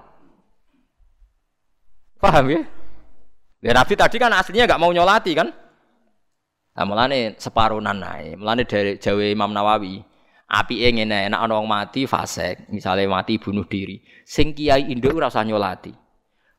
Paham 2.22 2.46
ya? 2.52 2.62
Ya 3.60 3.72
Nabi 3.76 3.96
tadi 4.00 4.16
kan 4.16 4.32
aslinya 4.32 4.64
nggak 4.70 4.80
mau 4.80 4.92
nyolati 4.96 5.36
kan? 5.36 5.52
Nah, 6.80 6.88
mulane 6.88 7.36
separunan 7.36 7.92
nae. 7.92 8.40
Mulane 8.40 8.64
dari 8.64 8.96
Jawa 8.96 9.28
Imam 9.28 9.52
Nawawi, 9.52 10.00
api 10.48 10.80
ngene 10.80 11.28
enak 11.28 11.52
wong 11.52 11.68
mati 11.68 12.08
fasik, 12.08 12.72
misalnya 12.72 13.04
mati 13.12 13.36
bunuh 13.36 13.68
diri. 13.68 14.00
Sing 14.24 14.56
kiai 14.56 14.88
Indo 14.88 15.12
ora 15.12 15.28
usah 15.28 15.44
nyolati. 15.44 15.92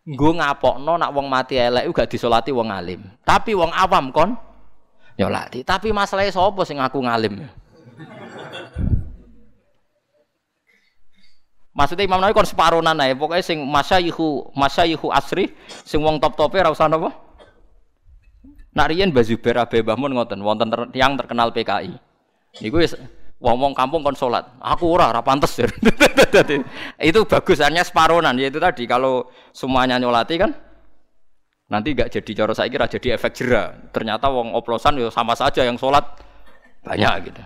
Nggo 0.04 0.36
ngapokno 0.36 1.00
nak 1.00 1.16
wong 1.16 1.24
mati 1.24 1.56
elek 1.56 1.88
gak 1.96 2.12
disolati 2.12 2.52
wong 2.52 2.68
alim. 2.68 3.00
Tapi 3.24 3.56
wong 3.56 3.72
awam 3.72 4.12
kon 4.12 4.36
nyolati. 5.16 5.64
Tapi 5.64 5.88
masalahnya 5.88 6.36
sapa 6.36 6.68
sing 6.68 6.76
ngaku 6.76 7.00
ngalim? 7.00 7.40
Maksudnya 11.72 12.04
Imam 12.04 12.20
Nawawi 12.20 12.36
kon 12.36 12.44
separunan 12.44 13.00
ae. 13.00 13.16
Pokoke 13.16 13.40
sing 13.40 13.64
masyayihu 13.64 14.52
masyayihu 14.52 15.08
asri 15.08 15.56
sing 15.88 16.04
wong 16.04 16.20
top-tope 16.20 16.60
ora 16.60 16.68
usah 16.68 16.92
napa? 16.92 17.29
Nak 18.70 18.86
riyen 18.86 19.10
Mbah 19.10 19.26
Zubair 19.26 19.58
Abe 19.58 19.82
ngoten 19.82 20.40
wonten 20.46 20.70
yang 20.94 21.18
terkenal 21.18 21.50
PKI. 21.50 21.90
Niku 22.62 22.78
wis 22.78 22.94
wong-wong 23.42 23.74
kampung 23.74 24.06
kon 24.06 24.14
salat. 24.14 24.46
Aku 24.62 24.94
ora 24.94 25.10
ora 25.10 25.22
pantes. 25.26 25.58
itu 27.02 27.20
bagus 27.26 27.58
hanya 27.58 27.82
separonan 27.82 28.38
yaitu 28.38 28.62
tadi 28.62 28.86
kalau 28.86 29.26
semuanya 29.50 29.98
nyolati 29.98 30.38
kan 30.38 30.54
nanti 31.70 31.94
gak 31.94 32.10
jadi 32.10 32.30
cara 32.42 32.52
saya 32.54 32.70
kira 32.70 32.86
jadi 32.86 33.18
efek 33.18 33.32
jera. 33.34 33.74
Ternyata 33.90 34.30
wong 34.30 34.54
oplosan 34.54 35.02
ya 35.02 35.10
sama 35.10 35.34
saja 35.34 35.66
yang 35.66 35.74
sholat 35.74 36.06
banyak 36.86 37.32
gitu. 37.32 37.42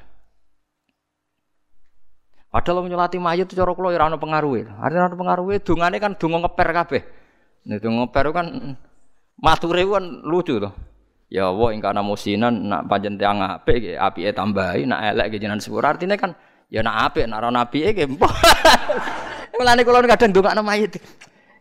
Padahal 2.52 2.86
nyolati 2.86 3.16
mayit 3.16 3.48
cara 3.51 3.72
kula 3.72 3.96
ya 3.96 3.98
ora 4.02 4.12
ono 4.12 4.20
pengaruhe. 4.20 4.68
Artinya 4.76 5.09
ono 5.09 5.16
pengaruhe 5.16 5.56
dungane 5.64 5.96
kan 5.96 6.12
donga 6.20 6.44
ngeper 6.44 6.68
kabeh. 6.84 7.02
Nek 7.64 7.78
donga 7.80 8.05
ngeper 8.05 8.26
kan 8.28 8.46
mature 9.40 9.82
kan 9.88 10.05
lucu 10.20 10.60
tuh. 10.60 10.74
Ya 11.35 11.51
Allah 11.51 11.74
ingkana 11.74 11.98
musinan 11.98 12.70
nak 12.70 12.86
panjen 12.86 13.19
tiang 13.19 13.43
apik 13.43 13.98
apike 13.98 14.31
tambahi 14.31 14.86
nak 14.86 15.19
elek 15.19 15.35
ge 15.35 15.43
jenengan 15.43 15.59
sepur. 15.59 15.82
Artine 15.82 16.15
kan 16.15 16.31
ya 16.70 16.78
nak 16.86 17.11
apik 17.11 17.27
nak 17.27 17.43
ora 17.43 17.51
apike 17.66 17.90
ge. 17.90 18.06
Mulane 19.59 19.82
kula 19.82 20.06
kadang 20.06 20.31
ndongakno 20.31 20.62
mayit. 20.62 21.02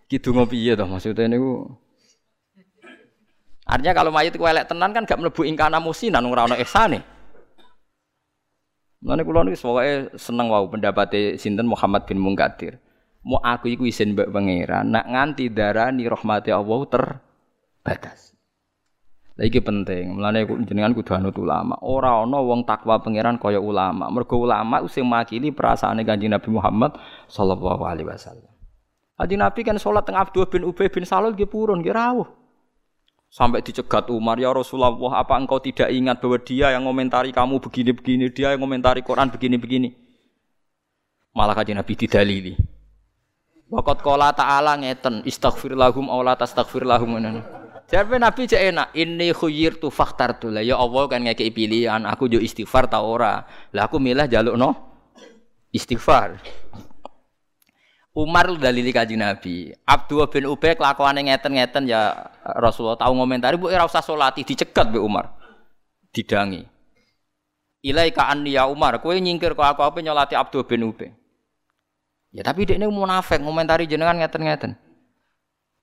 Ki 0.05 0.21
donga 0.21 0.45
piye 0.45 0.77
to 0.77 0.85
maksudnya 0.85 1.25
niku? 1.25 1.73
Artinya 3.65 3.97
kalau 3.97 4.13
mayit 4.13 4.37
ku 4.37 4.45
elek 4.45 4.69
tenan 4.69 4.93
kan 4.93 5.09
gak 5.09 5.17
mlebu 5.17 5.41
ingkana 5.41 5.81
musinan 5.81 6.21
ora 6.29 6.45
ono 6.45 6.53
ihsane. 6.53 7.01
Mulane 9.01 9.25
kula 9.25 9.41
niku 9.41 9.57
pokoke 9.57 10.13
seneng 10.21 10.53
wau 10.53 10.69
pendapate 10.69 11.41
sinten 11.41 11.65
Muhammad 11.65 12.05
bin 12.05 12.21
Munkadir. 12.21 12.77
Mau 13.25 13.41
aku 13.41 13.73
iku 13.73 13.89
isin 13.89 14.13
mbak 14.13 14.29
pangeran, 14.29 14.93
nak 14.93 15.09
nganti 15.09 15.49
darani 15.49 16.05
rahmati 16.05 16.53
Allah 16.53 16.79
terbatas. 16.85 18.35
Lah 19.33 19.49
iki 19.49 19.65
penting. 19.65 20.13
Mulane 20.13 20.45
jenengan 20.69 20.93
kudu 20.93 21.17
anut 21.17 21.33
ulama. 21.41 21.73
Ora 21.81 22.21
ana 22.21 22.37
wong 22.37 22.69
takwa 22.69 23.01
pangeran 23.01 23.41
kaya 23.41 23.57
ulama. 23.57 24.05
Mergo 24.13 24.37
ulama 24.37 24.85
sing 24.85 25.09
makili 25.09 25.49
perasaane 25.49 26.05
Kanjeng 26.05 26.29
Nabi 26.29 26.53
Muhammad 26.53 26.93
sallallahu 27.25 27.81
alaihi 27.81 28.05
wasallam. 28.05 28.49
Kanjeng 29.17 29.41
Nabi 29.41 29.61
kan 29.65 29.77
salat 29.81 30.05
teng 30.05 30.17
Abdul 30.17 30.45
bin 30.45 30.61
Ubay 30.69 30.93
bin 30.93 31.01
Salul 31.01 31.33
nggih 31.33 31.49
purun 31.49 31.81
nggih 31.81 31.93
rawuh. 31.93 32.29
Sampai 33.33 33.65
dicegat 33.65 34.13
Umar, 34.13 34.37
ya 34.37 34.53
Rasulullah, 34.53 34.93
apa 35.17 35.33
engkau 35.41 35.57
tidak 35.57 35.89
ingat 35.89 36.21
bahwa 36.21 36.37
dia 36.37 36.69
yang 36.69 36.85
komentari 36.85 37.33
kamu 37.33 37.57
begini-begini, 37.65 38.29
dia 38.29 38.53
yang 38.53 38.61
komentari 38.61 39.01
Quran 39.01 39.33
begini-begini. 39.33 39.89
Malah 41.33 41.57
kajian 41.57 41.81
Nabi 41.81 41.97
didalili. 41.97 42.53
Wakat 43.73 44.05
kola 44.05 44.29
ta'ala 44.37 44.77
ngeten, 44.77 45.25
istaghfir 45.25 45.73
lahum, 45.73 46.13
awla 46.13 46.37
tastaghfir 46.37 46.85
lahum. 46.85 47.17
Jadi 47.93 48.17
Nabi 48.17 48.49
cek 48.49 48.61
enak, 48.73 48.87
ini 48.97 49.29
khuyir 49.29 49.77
tu 49.77 49.93
faktar 49.93 50.41
tu 50.41 50.49
lah. 50.49 50.65
Ya 50.65 50.81
Allah 50.81 51.05
kan 51.05 51.21
ngekei 51.21 51.53
pilihan, 51.53 52.01
aku 52.09 52.25
jo 52.25 52.41
istighfar 52.41 52.89
tau 52.89 53.05
ora. 53.05 53.45
Lah 53.69 53.85
aku 53.85 54.01
milih 54.01 54.25
jaluk 54.25 54.57
no 54.57 54.73
istighfar. 55.69 56.41
Umar 58.17 58.49
dalili 58.57 58.89
kaji 58.89 59.13
Nabi. 59.13 59.77
Abdul 59.85 60.25
bin 60.25 60.49
Ubay 60.49 60.73
kelakuane 60.73 61.21
ngeten-ngeten 61.21 61.85
ya 61.85 62.33
Rasulullah 62.57 62.97
tahu 62.97 63.13
ngomentari 63.13 63.61
bu 63.61 63.69
ora 63.69 63.85
usah 63.85 64.01
dicegat 64.33 64.89
be 64.89 64.97
Umar. 64.97 65.29
Didangi. 66.09 66.65
Ilaika 67.85 68.25
anni 68.25 68.57
ya 68.57 68.65
Umar, 68.65 69.05
kowe 69.05 69.13
nyingkir 69.13 69.53
kok 69.53 69.69
aku 69.69 69.85
apa 69.85 70.01
nyolati 70.01 70.33
Abdul 70.33 70.65
bin 70.65 70.81
Ubay. 70.89 71.13
Ya 72.33 72.41
tapi 72.41 72.65
dia 72.65 72.73
ini 72.73 72.89
munafik 72.89 73.37
ngomentari 73.37 73.85
jenengan 73.85 74.17
ngeten-ngeten. 74.17 74.81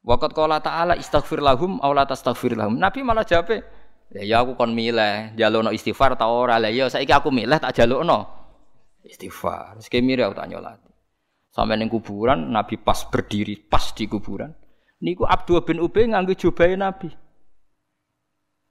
Waqat 0.01 0.33
qala 0.33 0.65
ta'ala 0.65 0.97
istaghfir 0.97 1.45
lahum 1.45 1.77
aw 1.85 1.93
la 1.93 2.09
tastaghfir 2.09 2.57
lahum. 2.57 2.81
Nabi 2.81 3.05
malah 3.05 3.21
jawab, 3.21 3.53
ya, 3.53 4.23
ya 4.25 4.41
aku 4.41 4.57
kon 4.57 4.73
milih 4.73 5.37
jalukno 5.37 5.69
istighfar 5.77 6.17
ta 6.17 6.25
ora. 6.33 6.57
Lah 6.57 6.73
ya 6.73 6.89
saiki 6.89 7.13
aku 7.13 7.29
milih 7.29 7.61
tak 7.61 7.77
jalukno 7.77 8.25
istighfar. 9.05 9.77
Sik 9.85 10.01
mire 10.01 10.25
aku 10.25 10.41
tak 10.41 10.49
nyolati. 10.49 10.89
Sampai 11.51 11.77
neng 11.77 11.91
kuburan, 11.91 12.49
Nabi 12.49 12.79
pas 12.79 13.03
berdiri, 13.11 13.59
pas 13.59 13.91
di 13.93 14.07
kuburan. 14.07 14.55
Niku 15.03 15.27
Abdul 15.27 15.61
bin 15.67 15.83
Ubay 15.83 16.07
nganggo 16.09 16.33
jubahe 16.33 16.79
Nabi. 16.79 17.11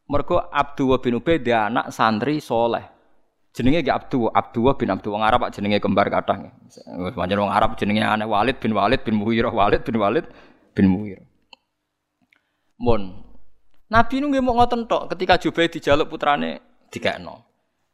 Mergo 0.09 0.41
Abdul 0.49 0.97
bin 0.97 1.19
Ubay 1.19 1.37
dia 1.43 1.69
anak 1.69 1.93
santri 1.93 2.41
soleh. 2.41 2.87
Jenenge 3.53 3.81
gak 3.81 4.07
Abdul, 4.07 4.31
Abdul 4.31 4.73
bin 4.79 4.89
Abdul 4.93 5.13
wong 5.13 5.25
Arab 5.25 5.49
jenenge 5.51 5.81
kembar. 5.81 6.07
Wis 6.09 7.13
pancen 7.13 7.37
wong 7.37 7.51
Arab 7.51 7.75
jenenge 7.77 8.01
aneh 8.01 8.25
Walid 8.29 8.57
bin 8.61 8.71
Walid 8.73 9.01
bin 9.03 9.19
Muhirah, 9.19 9.51
Walid 9.51 9.81
bin 9.83 9.99
Walid 9.99 10.25
bin 10.25 10.33
Muhirah. 10.87 11.27
Mon. 12.79 13.27
Nabi 13.89 14.21
nu 14.21 14.29
nggih 14.29 14.45
mau 14.45 14.53
ngoten 14.53 14.85
tok 14.85 15.11
ketika 15.11 15.41
Jubair 15.41 15.67
dijaluk 15.67 16.13
putrane 16.13 16.61
dikekno. 16.93 17.43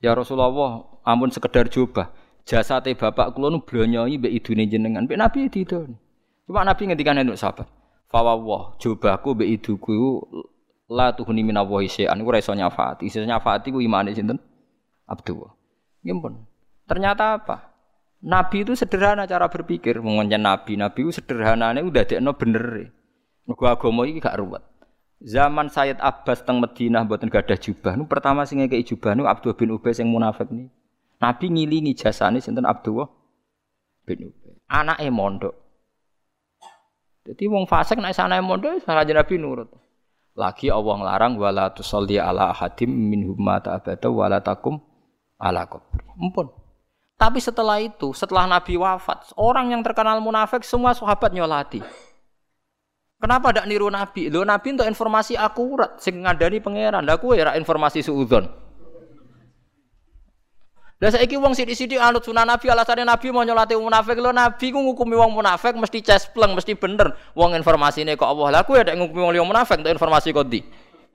Ya 0.04 0.12
Rasulullah, 0.12 0.84
ampun 1.08 1.32
sekedar 1.32 1.72
jubah 1.72 2.12
jasate 2.46 2.94
bapak 2.94 3.34
kula 3.34 3.50
nu 3.50 3.64
blonyoi 3.66 4.22
mbek 4.22 4.34
idune 4.44 4.70
jenengan. 4.70 5.10
Mbek 5.10 5.18
Nabi 5.18 5.50
didon. 5.50 5.98
Cuma 6.46 6.62
Nabi 6.62 6.92
ngendikan 6.92 7.18
untuk 7.26 7.42
sahabat. 7.42 7.68
Fawawah, 8.14 8.78
jubahku 8.78 9.34
mbek 9.34 9.50
iduku 9.60 10.22
la 10.86 11.10
tuhuni 11.18 11.42
minallahi 11.42 11.90
syai'an 11.90 12.22
iku 12.22 12.30
ora 12.30 12.40
iso 12.44 12.54
nyafaati. 12.54 13.10
Iso 13.10 13.26
nyafaati 13.26 13.74
ku 13.74 13.82
imane 13.82 14.14
sinten? 14.14 14.38
Abdul. 15.10 15.50
Nggih 16.06 16.46
Ternyata 16.86 17.42
apa? 17.42 17.75
Nabi 18.24 18.64
itu 18.64 18.74
sederhana 18.78 19.28
cara 19.28 19.52
berpikir, 19.52 20.00
mengenai 20.00 20.40
Nabi. 20.40 20.80
Nabi 20.80 21.10
itu 21.10 21.20
sederhananya 21.20 21.84
udah 21.84 22.04
dekno 22.08 22.32
bener. 22.36 22.96
Mergo 23.46 23.66
agama 23.70 24.08
iki 24.10 24.24
gak 24.24 24.42
ruwet. 24.42 24.64
Zaman 25.22 25.72
Sayyid 25.72 26.02
Abbas 26.04 26.44
teng 26.44 26.60
Madinah 26.60 27.08
mboten 27.08 27.32
gadah 27.32 27.56
jubah. 27.56 27.96
Nu 27.96 28.06
pertama 28.10 28.44
sing 28.44 28.60
ngekeki 28.60 28.94
jubah 28.94 29.16
nu 29.16 29.30
Abdul 29.30 29.56
bin 29.56 29.72
Ubay 29.72 29.96
sing 29.96 30.12
munafik 30.12 30.52
nih. 30.52 30.68
Nabi 31.22 31.46
ngilingi 31.50 31.96
jasane 31.96 32.44
sinten 32.44 32.68
Abdullah 32.68 33.08
bin 34.04 34.30
Ubay. 34.34 34.54
Anake 34.68 35.08
mondok. 35.14 35.56
Jadi 37.26 37.44
wong 37.50 37.66
fasik 37.66 37.98
nek 37.98 38.14
sanane 38.14 38.44
mondok 38.44 38.84
salah 38.84 39.08
Nabi 39.08 39.36
nurut. 39.40 39.70
Lagi 40.36 40.68
Allah 40.68 41.00
nglarang 41.00 41.40
wala 41.40 41.72
tusalli 41.72 42.20
ala 42.20 42.52
hadim 42.52 42.92
minhum 42.92 43.40
mata 43.40 43.72
abada 43.72 44.12
wala 44.12 44.44
takum 44.44 44.84
ala 45.40 45.64
kubri. 45.64 46.04
Ampun. 46.20 46.65
Tapi 47.16 47.40
setelah 47.40 47.80
itu, 47.80 48.12
setelah 48.12 48.44
Nabi 48.44 48.76
wafat, 48.76 49.32
orang 49.40 49.72
yang 49.72 49.80
terkenal 49.80 50.20
munafik 50.20 50.68
semua 50.68 50.92
sahabat 50.92 51.32
nyolati. 51.32 51.80
Kenapa 53.16 53.56
tidak 53.56 53.66
niru 53.72 53.88
Nabi? 53.88 54.28
Lo 54.28 54.44
Nabi 54.44 54.76
untuk 54.76 54.86
informasi 54.92 55.40
akurat, 55.40 55.96
sing 56.04 56.28
ngadani 56.28 56.60
pangeran. 56.60 57.08
Lah 57.08 57.16
kowe 57.16 57.32
ya 57.32 57.56
informasi 57.56 58.04
suudzon. 58.04 58.66
Lah 60.96 61.12
saiki 61.12 61.36
wong 61.36 61.52
sithik-sithik 61.52 62.00
anut 62.00 62.24
sunah 62.24 62.48
Nabi 62.48 62.72
alasane 62.72 63.04
Nabi 63.04 63.28
mau 63.28 63.44
nyolati 63.44 63.76
munafik 63.76 64.16
lho 64.16 64.32
Nabi 64.32 64.72
ku 64.72 64.80
ngukumi 64.80 65.20
wong 65.20 65.32
munafik 65.36 65.76
mesti 65.76 66.00
cespleng 66.00 66.56
mesti 66.56 66.72
bener 66.80 67.16
wong 67.36 67.52
informasine 67.56 68.16
kok 68.16 68.28
Allah. 68.32 68.60
Lah 68.60 68.62
kuwi 68.64 68.84
ada 68.84 68.96
ngukumi 68.96 69.40
wong 69.40 69.48
munafik 69.52 69.84
untuk 69.84 69.92
informasi 69.92 70.32
kok 70.32 70.48
di 70.48 70.64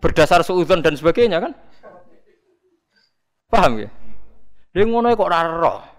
berdasar 0.01 0.45
suudzon 0.45 0.85
dan 0.85 0.97
sebagainya 1.01 1.41
kan. 1.41 1.53
Paham 3.49 3.81
ya? 3.81 3.89
Dia 4.77 4.85
ngono 4.85 5.17
kok 5.17 5.27
ora 5.27 5.49
roh. 5.49 5.90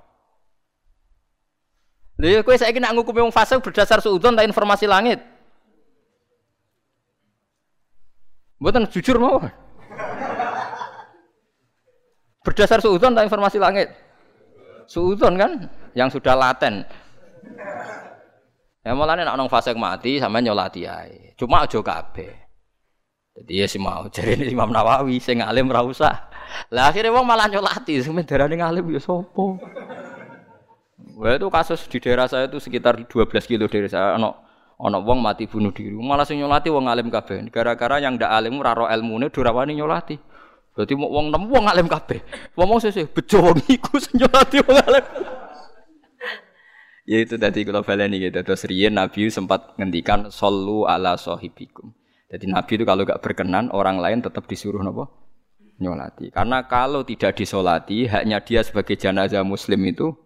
Lha 2.22 2.46
kowe 2.46 2.54
saiki 2.54 2.78
nak 2.78 2.94
ngukumi 2.94 3.26
wong 3.26 3.34
fasik 3.34 3.66
berdasar 3.66 3.98
suudzon 3.98 4.38
ta 4.38 4.46
informasi 4.46 4.86
langit. 4.86 5.18
Mboten 8.62 8.86
jujur 8.94 9.18
mawon. 9.18 9.50
Berdasar 12.46 12.78
suudon 12.78 13.18
tak 13.18 13.26
informasi 13.26 13.58
langit. 13.58 13.90
Suudon 14.86 15.34
kan 15.34 15.66
yang 15.98 16.14
sudah 16.14 16.38
laten. 16.38 16.86
Ya 18.82 18.94
mulane 18.98 19.26
nek 19.26 19.34
ana 19.34 19.46
fase 19.50 19.74
mati 19.74 20.22
sampean 20.22 20.46
nyolati 20.46 20.86
ae. 20.86 21.34
Cuma 21.38 21.66
aja 21.66 21.82
kabeh. 21.82 22.34
Jadi 23.32 23.54
ya 23.54 23.66
sih 23.66 23.82
mau 23.82 24.06
ini 24.14 24.54
Imam 24.54 24.70
Nawawi 24.70 25.18
sing 25.18 25.42
alim 25.42 25.70
ra 25.74 25.82
usah. 25.82 26.30
Lah 26.70 26.92
akhirnya 26.92 27.16
wong 27.16 27.24
malah 27.24 27.48
nyolati, 27.48 28.04
sing 28.04 28.12
darane 28.28 28.60
ngalim 28.60 28.92
ya 28.92 29.00
sapa? 29.00 29.46
Wah 31.22 31.38
itu 31.38 31.54
kasus 31.54 31.86
di 31.86 32.02
daerah 32.02 32.26
saya 32.26 32.50
itu 32.50 32.58
sekitar 32.58 32.98
12 32.98 33.30
kilo 33.46 33.70
dari 33.70 33.86
saya. 33.86 34.18
Ono 34.18 34.34
ono 34.82 34.98
wong 35.06 35.22
mati 35.22 35.46
bunuh 35.46 35.70
diri. 35.70 35.94
Malah 35.94 36.26
sing 36.26 36.42
nyolati 36.42 36.74
wong 36.74 36.90
alim 36.90 37.14
kabeh. 37.14 37.46
Gara-gara 37.54 38.02
yang 38.02 38.18
ndak 38.18 38.34
alim 38.34 38.58
ora 38.58 38.74
ro 38.74 38.90
ilmune 38.90 39.30
durawani 39.30 39.78
nyolati. 39.78 40.18
Berarti 40.74 40.94
mau 40.98 41.14
wong 41.14 41.30
nemu 41.30 41.46
wong 41.46 41.66
alim 41.70 41.86
kabeh. 41.86 42.26
Ngomong 42.58 42.82
sesih 42.82 43.06
bejo 43.06 43.38
wong 43.38 43.62
iku 43.70 44.02
sing 44.02 44.18
wong 44.18 44.78
alim. 44.82 45.06
ya 47.06 47.18
itu 47.22 47.38
tadi 47.38 47.70
kalau 47.70 47.86
baleni 47.86 48.18
gitu. 48.18 48.42
Terus 48.42 48.66
riyen 48.66 48.98
Nabi 48.98 49.30
sempat 49.30 49.78
ngendikan 49.78 50.34
sallu 50.34 50.90
ala 50.90 51.22
sahibikum. 51.22 51.94
Jadi 52.34 52.50
Nabi 52.50 52.82
itu 52.82 52.86
kalau 52.88 53.06
gak 53.06 53.22
berkenan 53.22 53.70
orang 53.70 54.02
lain 54.02 54.26
tetap 54.26 54.50
disuruh 54.50 54.82
nopo 54.82 55.06
nyolati. 55.78 56.34
Karena 56.34 56.66
kalau 56.66 57.06
tidak 57.06 57.38
disolati, 57.38 58.10
hanya 58.10 58.42
dia 58.42 58.66
sebagai 58.66 58.98
jenazah 58.98 59.46
muslim 59.46 59.86
itu 59.86 60.18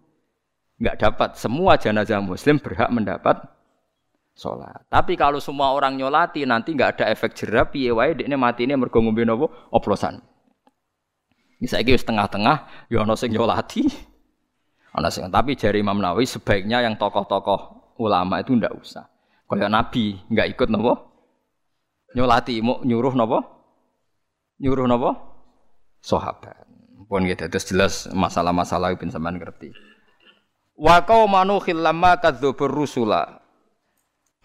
nggak 0.80 0.96
dapat. 1.00 1.30
Semua 1.40 1.80
jenazah 1.80 2.20
muslim 2.20 2.60
berhak 2.60 2.92
mendapat 2.92 3.40
sholat. 4.36 4.84
Tapi 4.92 5.16
kalau 5.16 5.40
semua 5.40 5.72
orang 5.72 5.96
nyolati 5.96 6.44
nanti 6.44 6.76
nggak 6.76 7.00
ada 7.00 7.06
efek 7.12 7.34
jerah, 7.34 7.68
piye 7.72 7.92
wae 7.96 8.14
ini 8.16 8.36
mati 8.36 8.68
ini 8.68 8.76
ngombe 8.76 9.24
nopo 9.24 9.52
oplosan. 9.72 10.20
Bisa 11.56 11.80
iki 11.80 11.96
tengah-tengah, 11.96 12.88
ya 12.92 13.02
sing 13.16 13.32
nyolati. 13.32 13.88
Ana 14.96 15.12
sing 15.12 15.28
tapi 15.28 15.60
jari 15.60 15.84
Imam 15.84 16.00
Nawawi 16.00 16.24
sebaiknya 16.24 16.80
yang 16.80 16.96
tokoh-tokoh 16.96 17.96
ulama 18.00 18.40
itu 18.40 18.56
ndak 18.56 18.76
usah. 18.76 19.08
Kayak 19.48 19.72
Nabi 19.72 20.20
nggak 20.32 20.48
ikut 20.56 20.68
nopo? 20.72 20.94
Nyolati 22.16 22.64
mau 22.64 22.80
nyuruh 22.84 23.12
nopo? 23.16 23.40
Nyuruh 24.60 24.88
nopo? 24.88 25.10
Sahabat. 26.00 26.64
Pun 27.06 27.28
gitu 27.28 27.46
terus 27.52 27.66
jelas 27.68 27.94
masalah-masalah 28.12 28.96
bin 28.96 29.12
sampean 29.12 29.36
ngerti. 29.36 29.70
Wa 30.76 31.08
qaumanu 31.08 31.64
khillamma 31.64 32.20
kadzdzubur 32.20 32.68
rusula 32.68 33.46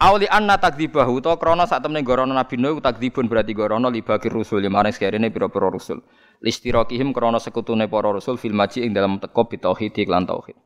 Auli 0.01 0.25
anna 0.25 0.57
takdzibahu 0.57 1.21
to 1.21 1.29
krana 1.37 1.69
sak 1.69 1.85
temene 1.85 2.01
gorono 2.01 2.33
Nabi 2.33 2.57
Nuh 2.57 2.81
takdzibun 2.81 3.29
berarti 3.29 3.53
gorono 3.53 3.85
libakir 3.85 4.33
rusul 4.33 4.65
yang 4.65 4.73
maring 4.73 4.97
sekarene 4.97 5.29
pira-pira 5.29 5.69
rusul. 5.69 6.01
Listirokihim 6.41 7.13
krana 7.13 7.37
sekutune 7.37 7.85
para 7.85 8.09
rasul 8.09 8.41
fil 8.41 8.49
maji 8.49 8.81
ing 8.81 8.97
dalam 8.97 9.21
teko 9.21 9.45
bitauhid 9.45 9.93
iklan 9.93 10.25
tauhid. 10.25 10.57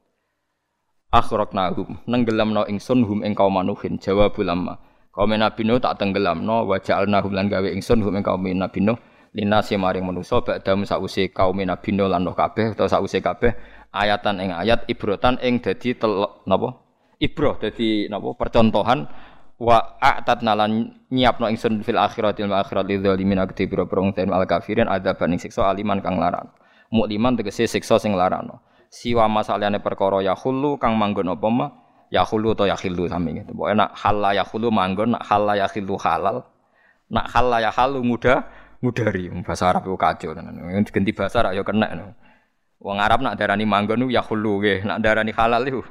Akhraqnahum 1.12 2.08
nenggelamno 2.08 2.64
ingsun 2.72 3.04
hum 3.04 3.28
ing 3.28 3.36
kaum 3.36 3.60
manuhin 3.60 4.00
jawab 4.00 4.40
ulama. 4.40 4.80
Kaum 5.12 5.36
Nabi 5.36 5.68
Nuh 5.68 5.84
tak 5.84 6.00
tenggelamno 6.00 6.64
wa 6.64 6.80
ja'alnahum 6.80 7.36
lan 7.36 7.52
gawe 7.52 7.68
ingsun 7.76 8.08
hum 8.08 8.16
ing 8.16 8.24
kaum 8.24 8.40
Nabi 8.40 8.80
Nuh 8.88 8.96
linasi 9.36 9.76
maring 9.76 10.08
manusa 10.08 10.40
ba'dam 10.40 10.88
sause 10.88 11.28
kaum 11.36 11.60
Nabi 11.60 11.92
Nuh 11.92 12.08
lan 12.08 12.24
kabeh 12.24 12.72
utawa 12.72 12.88
sause 12.88 13.20
kabeh 13.20 13.52
ayatan 13.96 14.44
ing 14.44 14.52
ayat 14.52 14.84
ibrotan 14.92 15.40
ing 15.40 15.64
dadi 15.64 15.96
telok 15.96 16.44
napa? 16.44 16.76
Ibroh 17.18 17.56
dadi 17.64 18.12
napa? 18.12 18.36
Percontohan. 18.36 19.08
Wa 19.56 19.96
a'tat 20.04 20.44
nalan 20.44 21.00
nyiapno 21.08 21.48
ingsun 21.48 21.80
fil 21.80 21.96
akhiratil 21.96 22.52
akhirat 22.52 22.92
lil 22.92 23.00
zalimin 23.00 23.40
akti 23.40 23.72
biro 23.72 23.88
prong 23.88 24.12
ten 24.12 24.36
al 24.36 24.44
kafirin 24.44 24.92
adaban 24.92 25.32
ing 25.32 25.40
siksa 25.40 25.72
aliman 25.72 26.04
kang 26.04 26.20
laran 26.20 26.52
mukliman 26.92 27.40
tegese 27.40 27.64
siksa 27.64 27.96
sing 27.96 28.20
larano 28.20 28.60
siwa 28.92 29.32
masalahane 29.32 29.80
perkara 29.80 30.20
ya 30.24 30.36
khulu 30.36 30.76
kang 30.76 31.00
manggon 31.00 31.32
apa 31.32 31.48
mah 31.48 31.70
ya 32.14 32.24
khulu 32.24 32.54
atau 32.54 32.70
ya 32.70 32.78
khilu 32.78 33.10
sami 33.10 33.42
gitu. 33.42 33.52
Pokoke 33.52 33.76
nak 33.76 33.92
halal 33.98 34.32
ya 34.32 34.44
khulu 34.48 34.68
manggon 34.72 35.18
nak 35.18 35.24
halal 35.26 35.56
ya 35.58 35.68
khilu 35.68 36.00
halal. 36.00 36.46
Nak 37.12 37.26
halal 37.34 37.60
ya 37.62 37.72
halu 37.74 38.00
muda 38.02 38.46
mudari. 38.80 39.30
Bahasa 39.44 39.74
Arab 39.74 39.90
itu 39.90 39.98
kacau 39.98 40.32
tenan. 40.32 40.56
Ganti 40.86 41.12
bahasa 41.12 41.44
Arab 41.44 41.60
ya 41.60 41.64
kena 41.66 42.16
Wong 42.80 42.98
Arab 43.00 43.24
nak 43.24 43.40
darani 43.40 43.64
manggon 43.64 44.08
ya 44.12 44.22
khulu 44.22 44.62
nggih, 44.62 44.86
nak 44.86 45.00
darani 45.02 45.32
halal 45.32 45.64
itu 45.66 45.82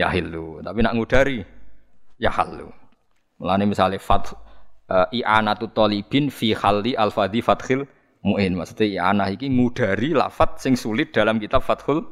ya 0.00 0.08
hilu. 0.08 0.64
Tapi 0.64 0.80
nak 0.80 0.96
ngudari 0.96 1.44
ya 2.16 2.32
halu. 2.32 2.72
Mulane 3.40 3.64
misale 3.68 3.96
fat 4.00 4.32
uh, 4.88 5.06
i'anatu 5.12 5.70
talibin 5.72 6.28
fi 6.32 6.52
khalli 6.56 6.96
al-fadhi 6.96 7.40
fathil 7.44 7.84
muin. 8.24 8.52
Maksudnya 8.56 8.86
i'anah 9.00 9.28
iki 9.32 9.48
ngudari 9.48 10.12
lafat 10.16 10.60
sing 10.60 10.76
sulit 10.76 11.12
dalam 11.12 11.40
kitab 11.40 11.64
Fathul 11.64 12.04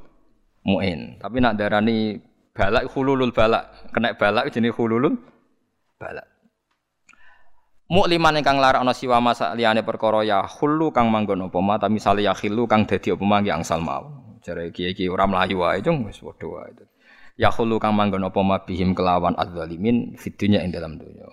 Muin. 0.68 1.16
Tapi 1.16 1.40
nak 1.40 1.56
darani 1.56 2.18
balak 2.52 2.90
khululul 2.90 3.32
balak, 3.32 3.92
kena 3.94 4.12
balak 4.18 4.50
jenis 4.52 4.74
khululul 4.74 5.16
balak. 5.96 6.26
Mukliman 7.88 8.36
ingkang 8.36 8.60
larakna 8.60 8.92
siwa 8.92 9.16
masa 9.16 9.56
liyane 9.56 9.80
perkara 9.80 10.20
ya 10.20 10.44
khulu 10.44 10.92
kang 10.92 11.08
manggon 11.08 11.48
apa 11.48 11.58
ma 11.64 11.80
ta 11.80 11.88
misale 11.88 12.20
ya 12.20 12.36
khilu 12.36 12.68
kang 12.68 12.84
dadi 12.84 13.16
apa 13.16 13.24
angsal 13.48 13.80
mau. 13.80 14.12
Jare 14.44 14.68
iki-iki 14.68 15.08
ora 15.08 15.24
mlayu 15.24 15.64
wae 15.64 15.80
cung 15.80 16.04
wis 16.04 16.20
padha 16.20 16.44
wae. 16.52 16.84
Ya 17.40 17.48
khulu 17.48 17.80
kang 17.80 17.96
manggon 17.96 18.28
apa 18.28 18.40
ma 18.44 18.60
bihim 18.60 18.92
kelawan 18.92 19.32
adzalimin 19.40 20.20
fitunya 20.20 20.60
ing 20.60 20.68
dalam 20.68 21.00
dunya. 21.00 21.32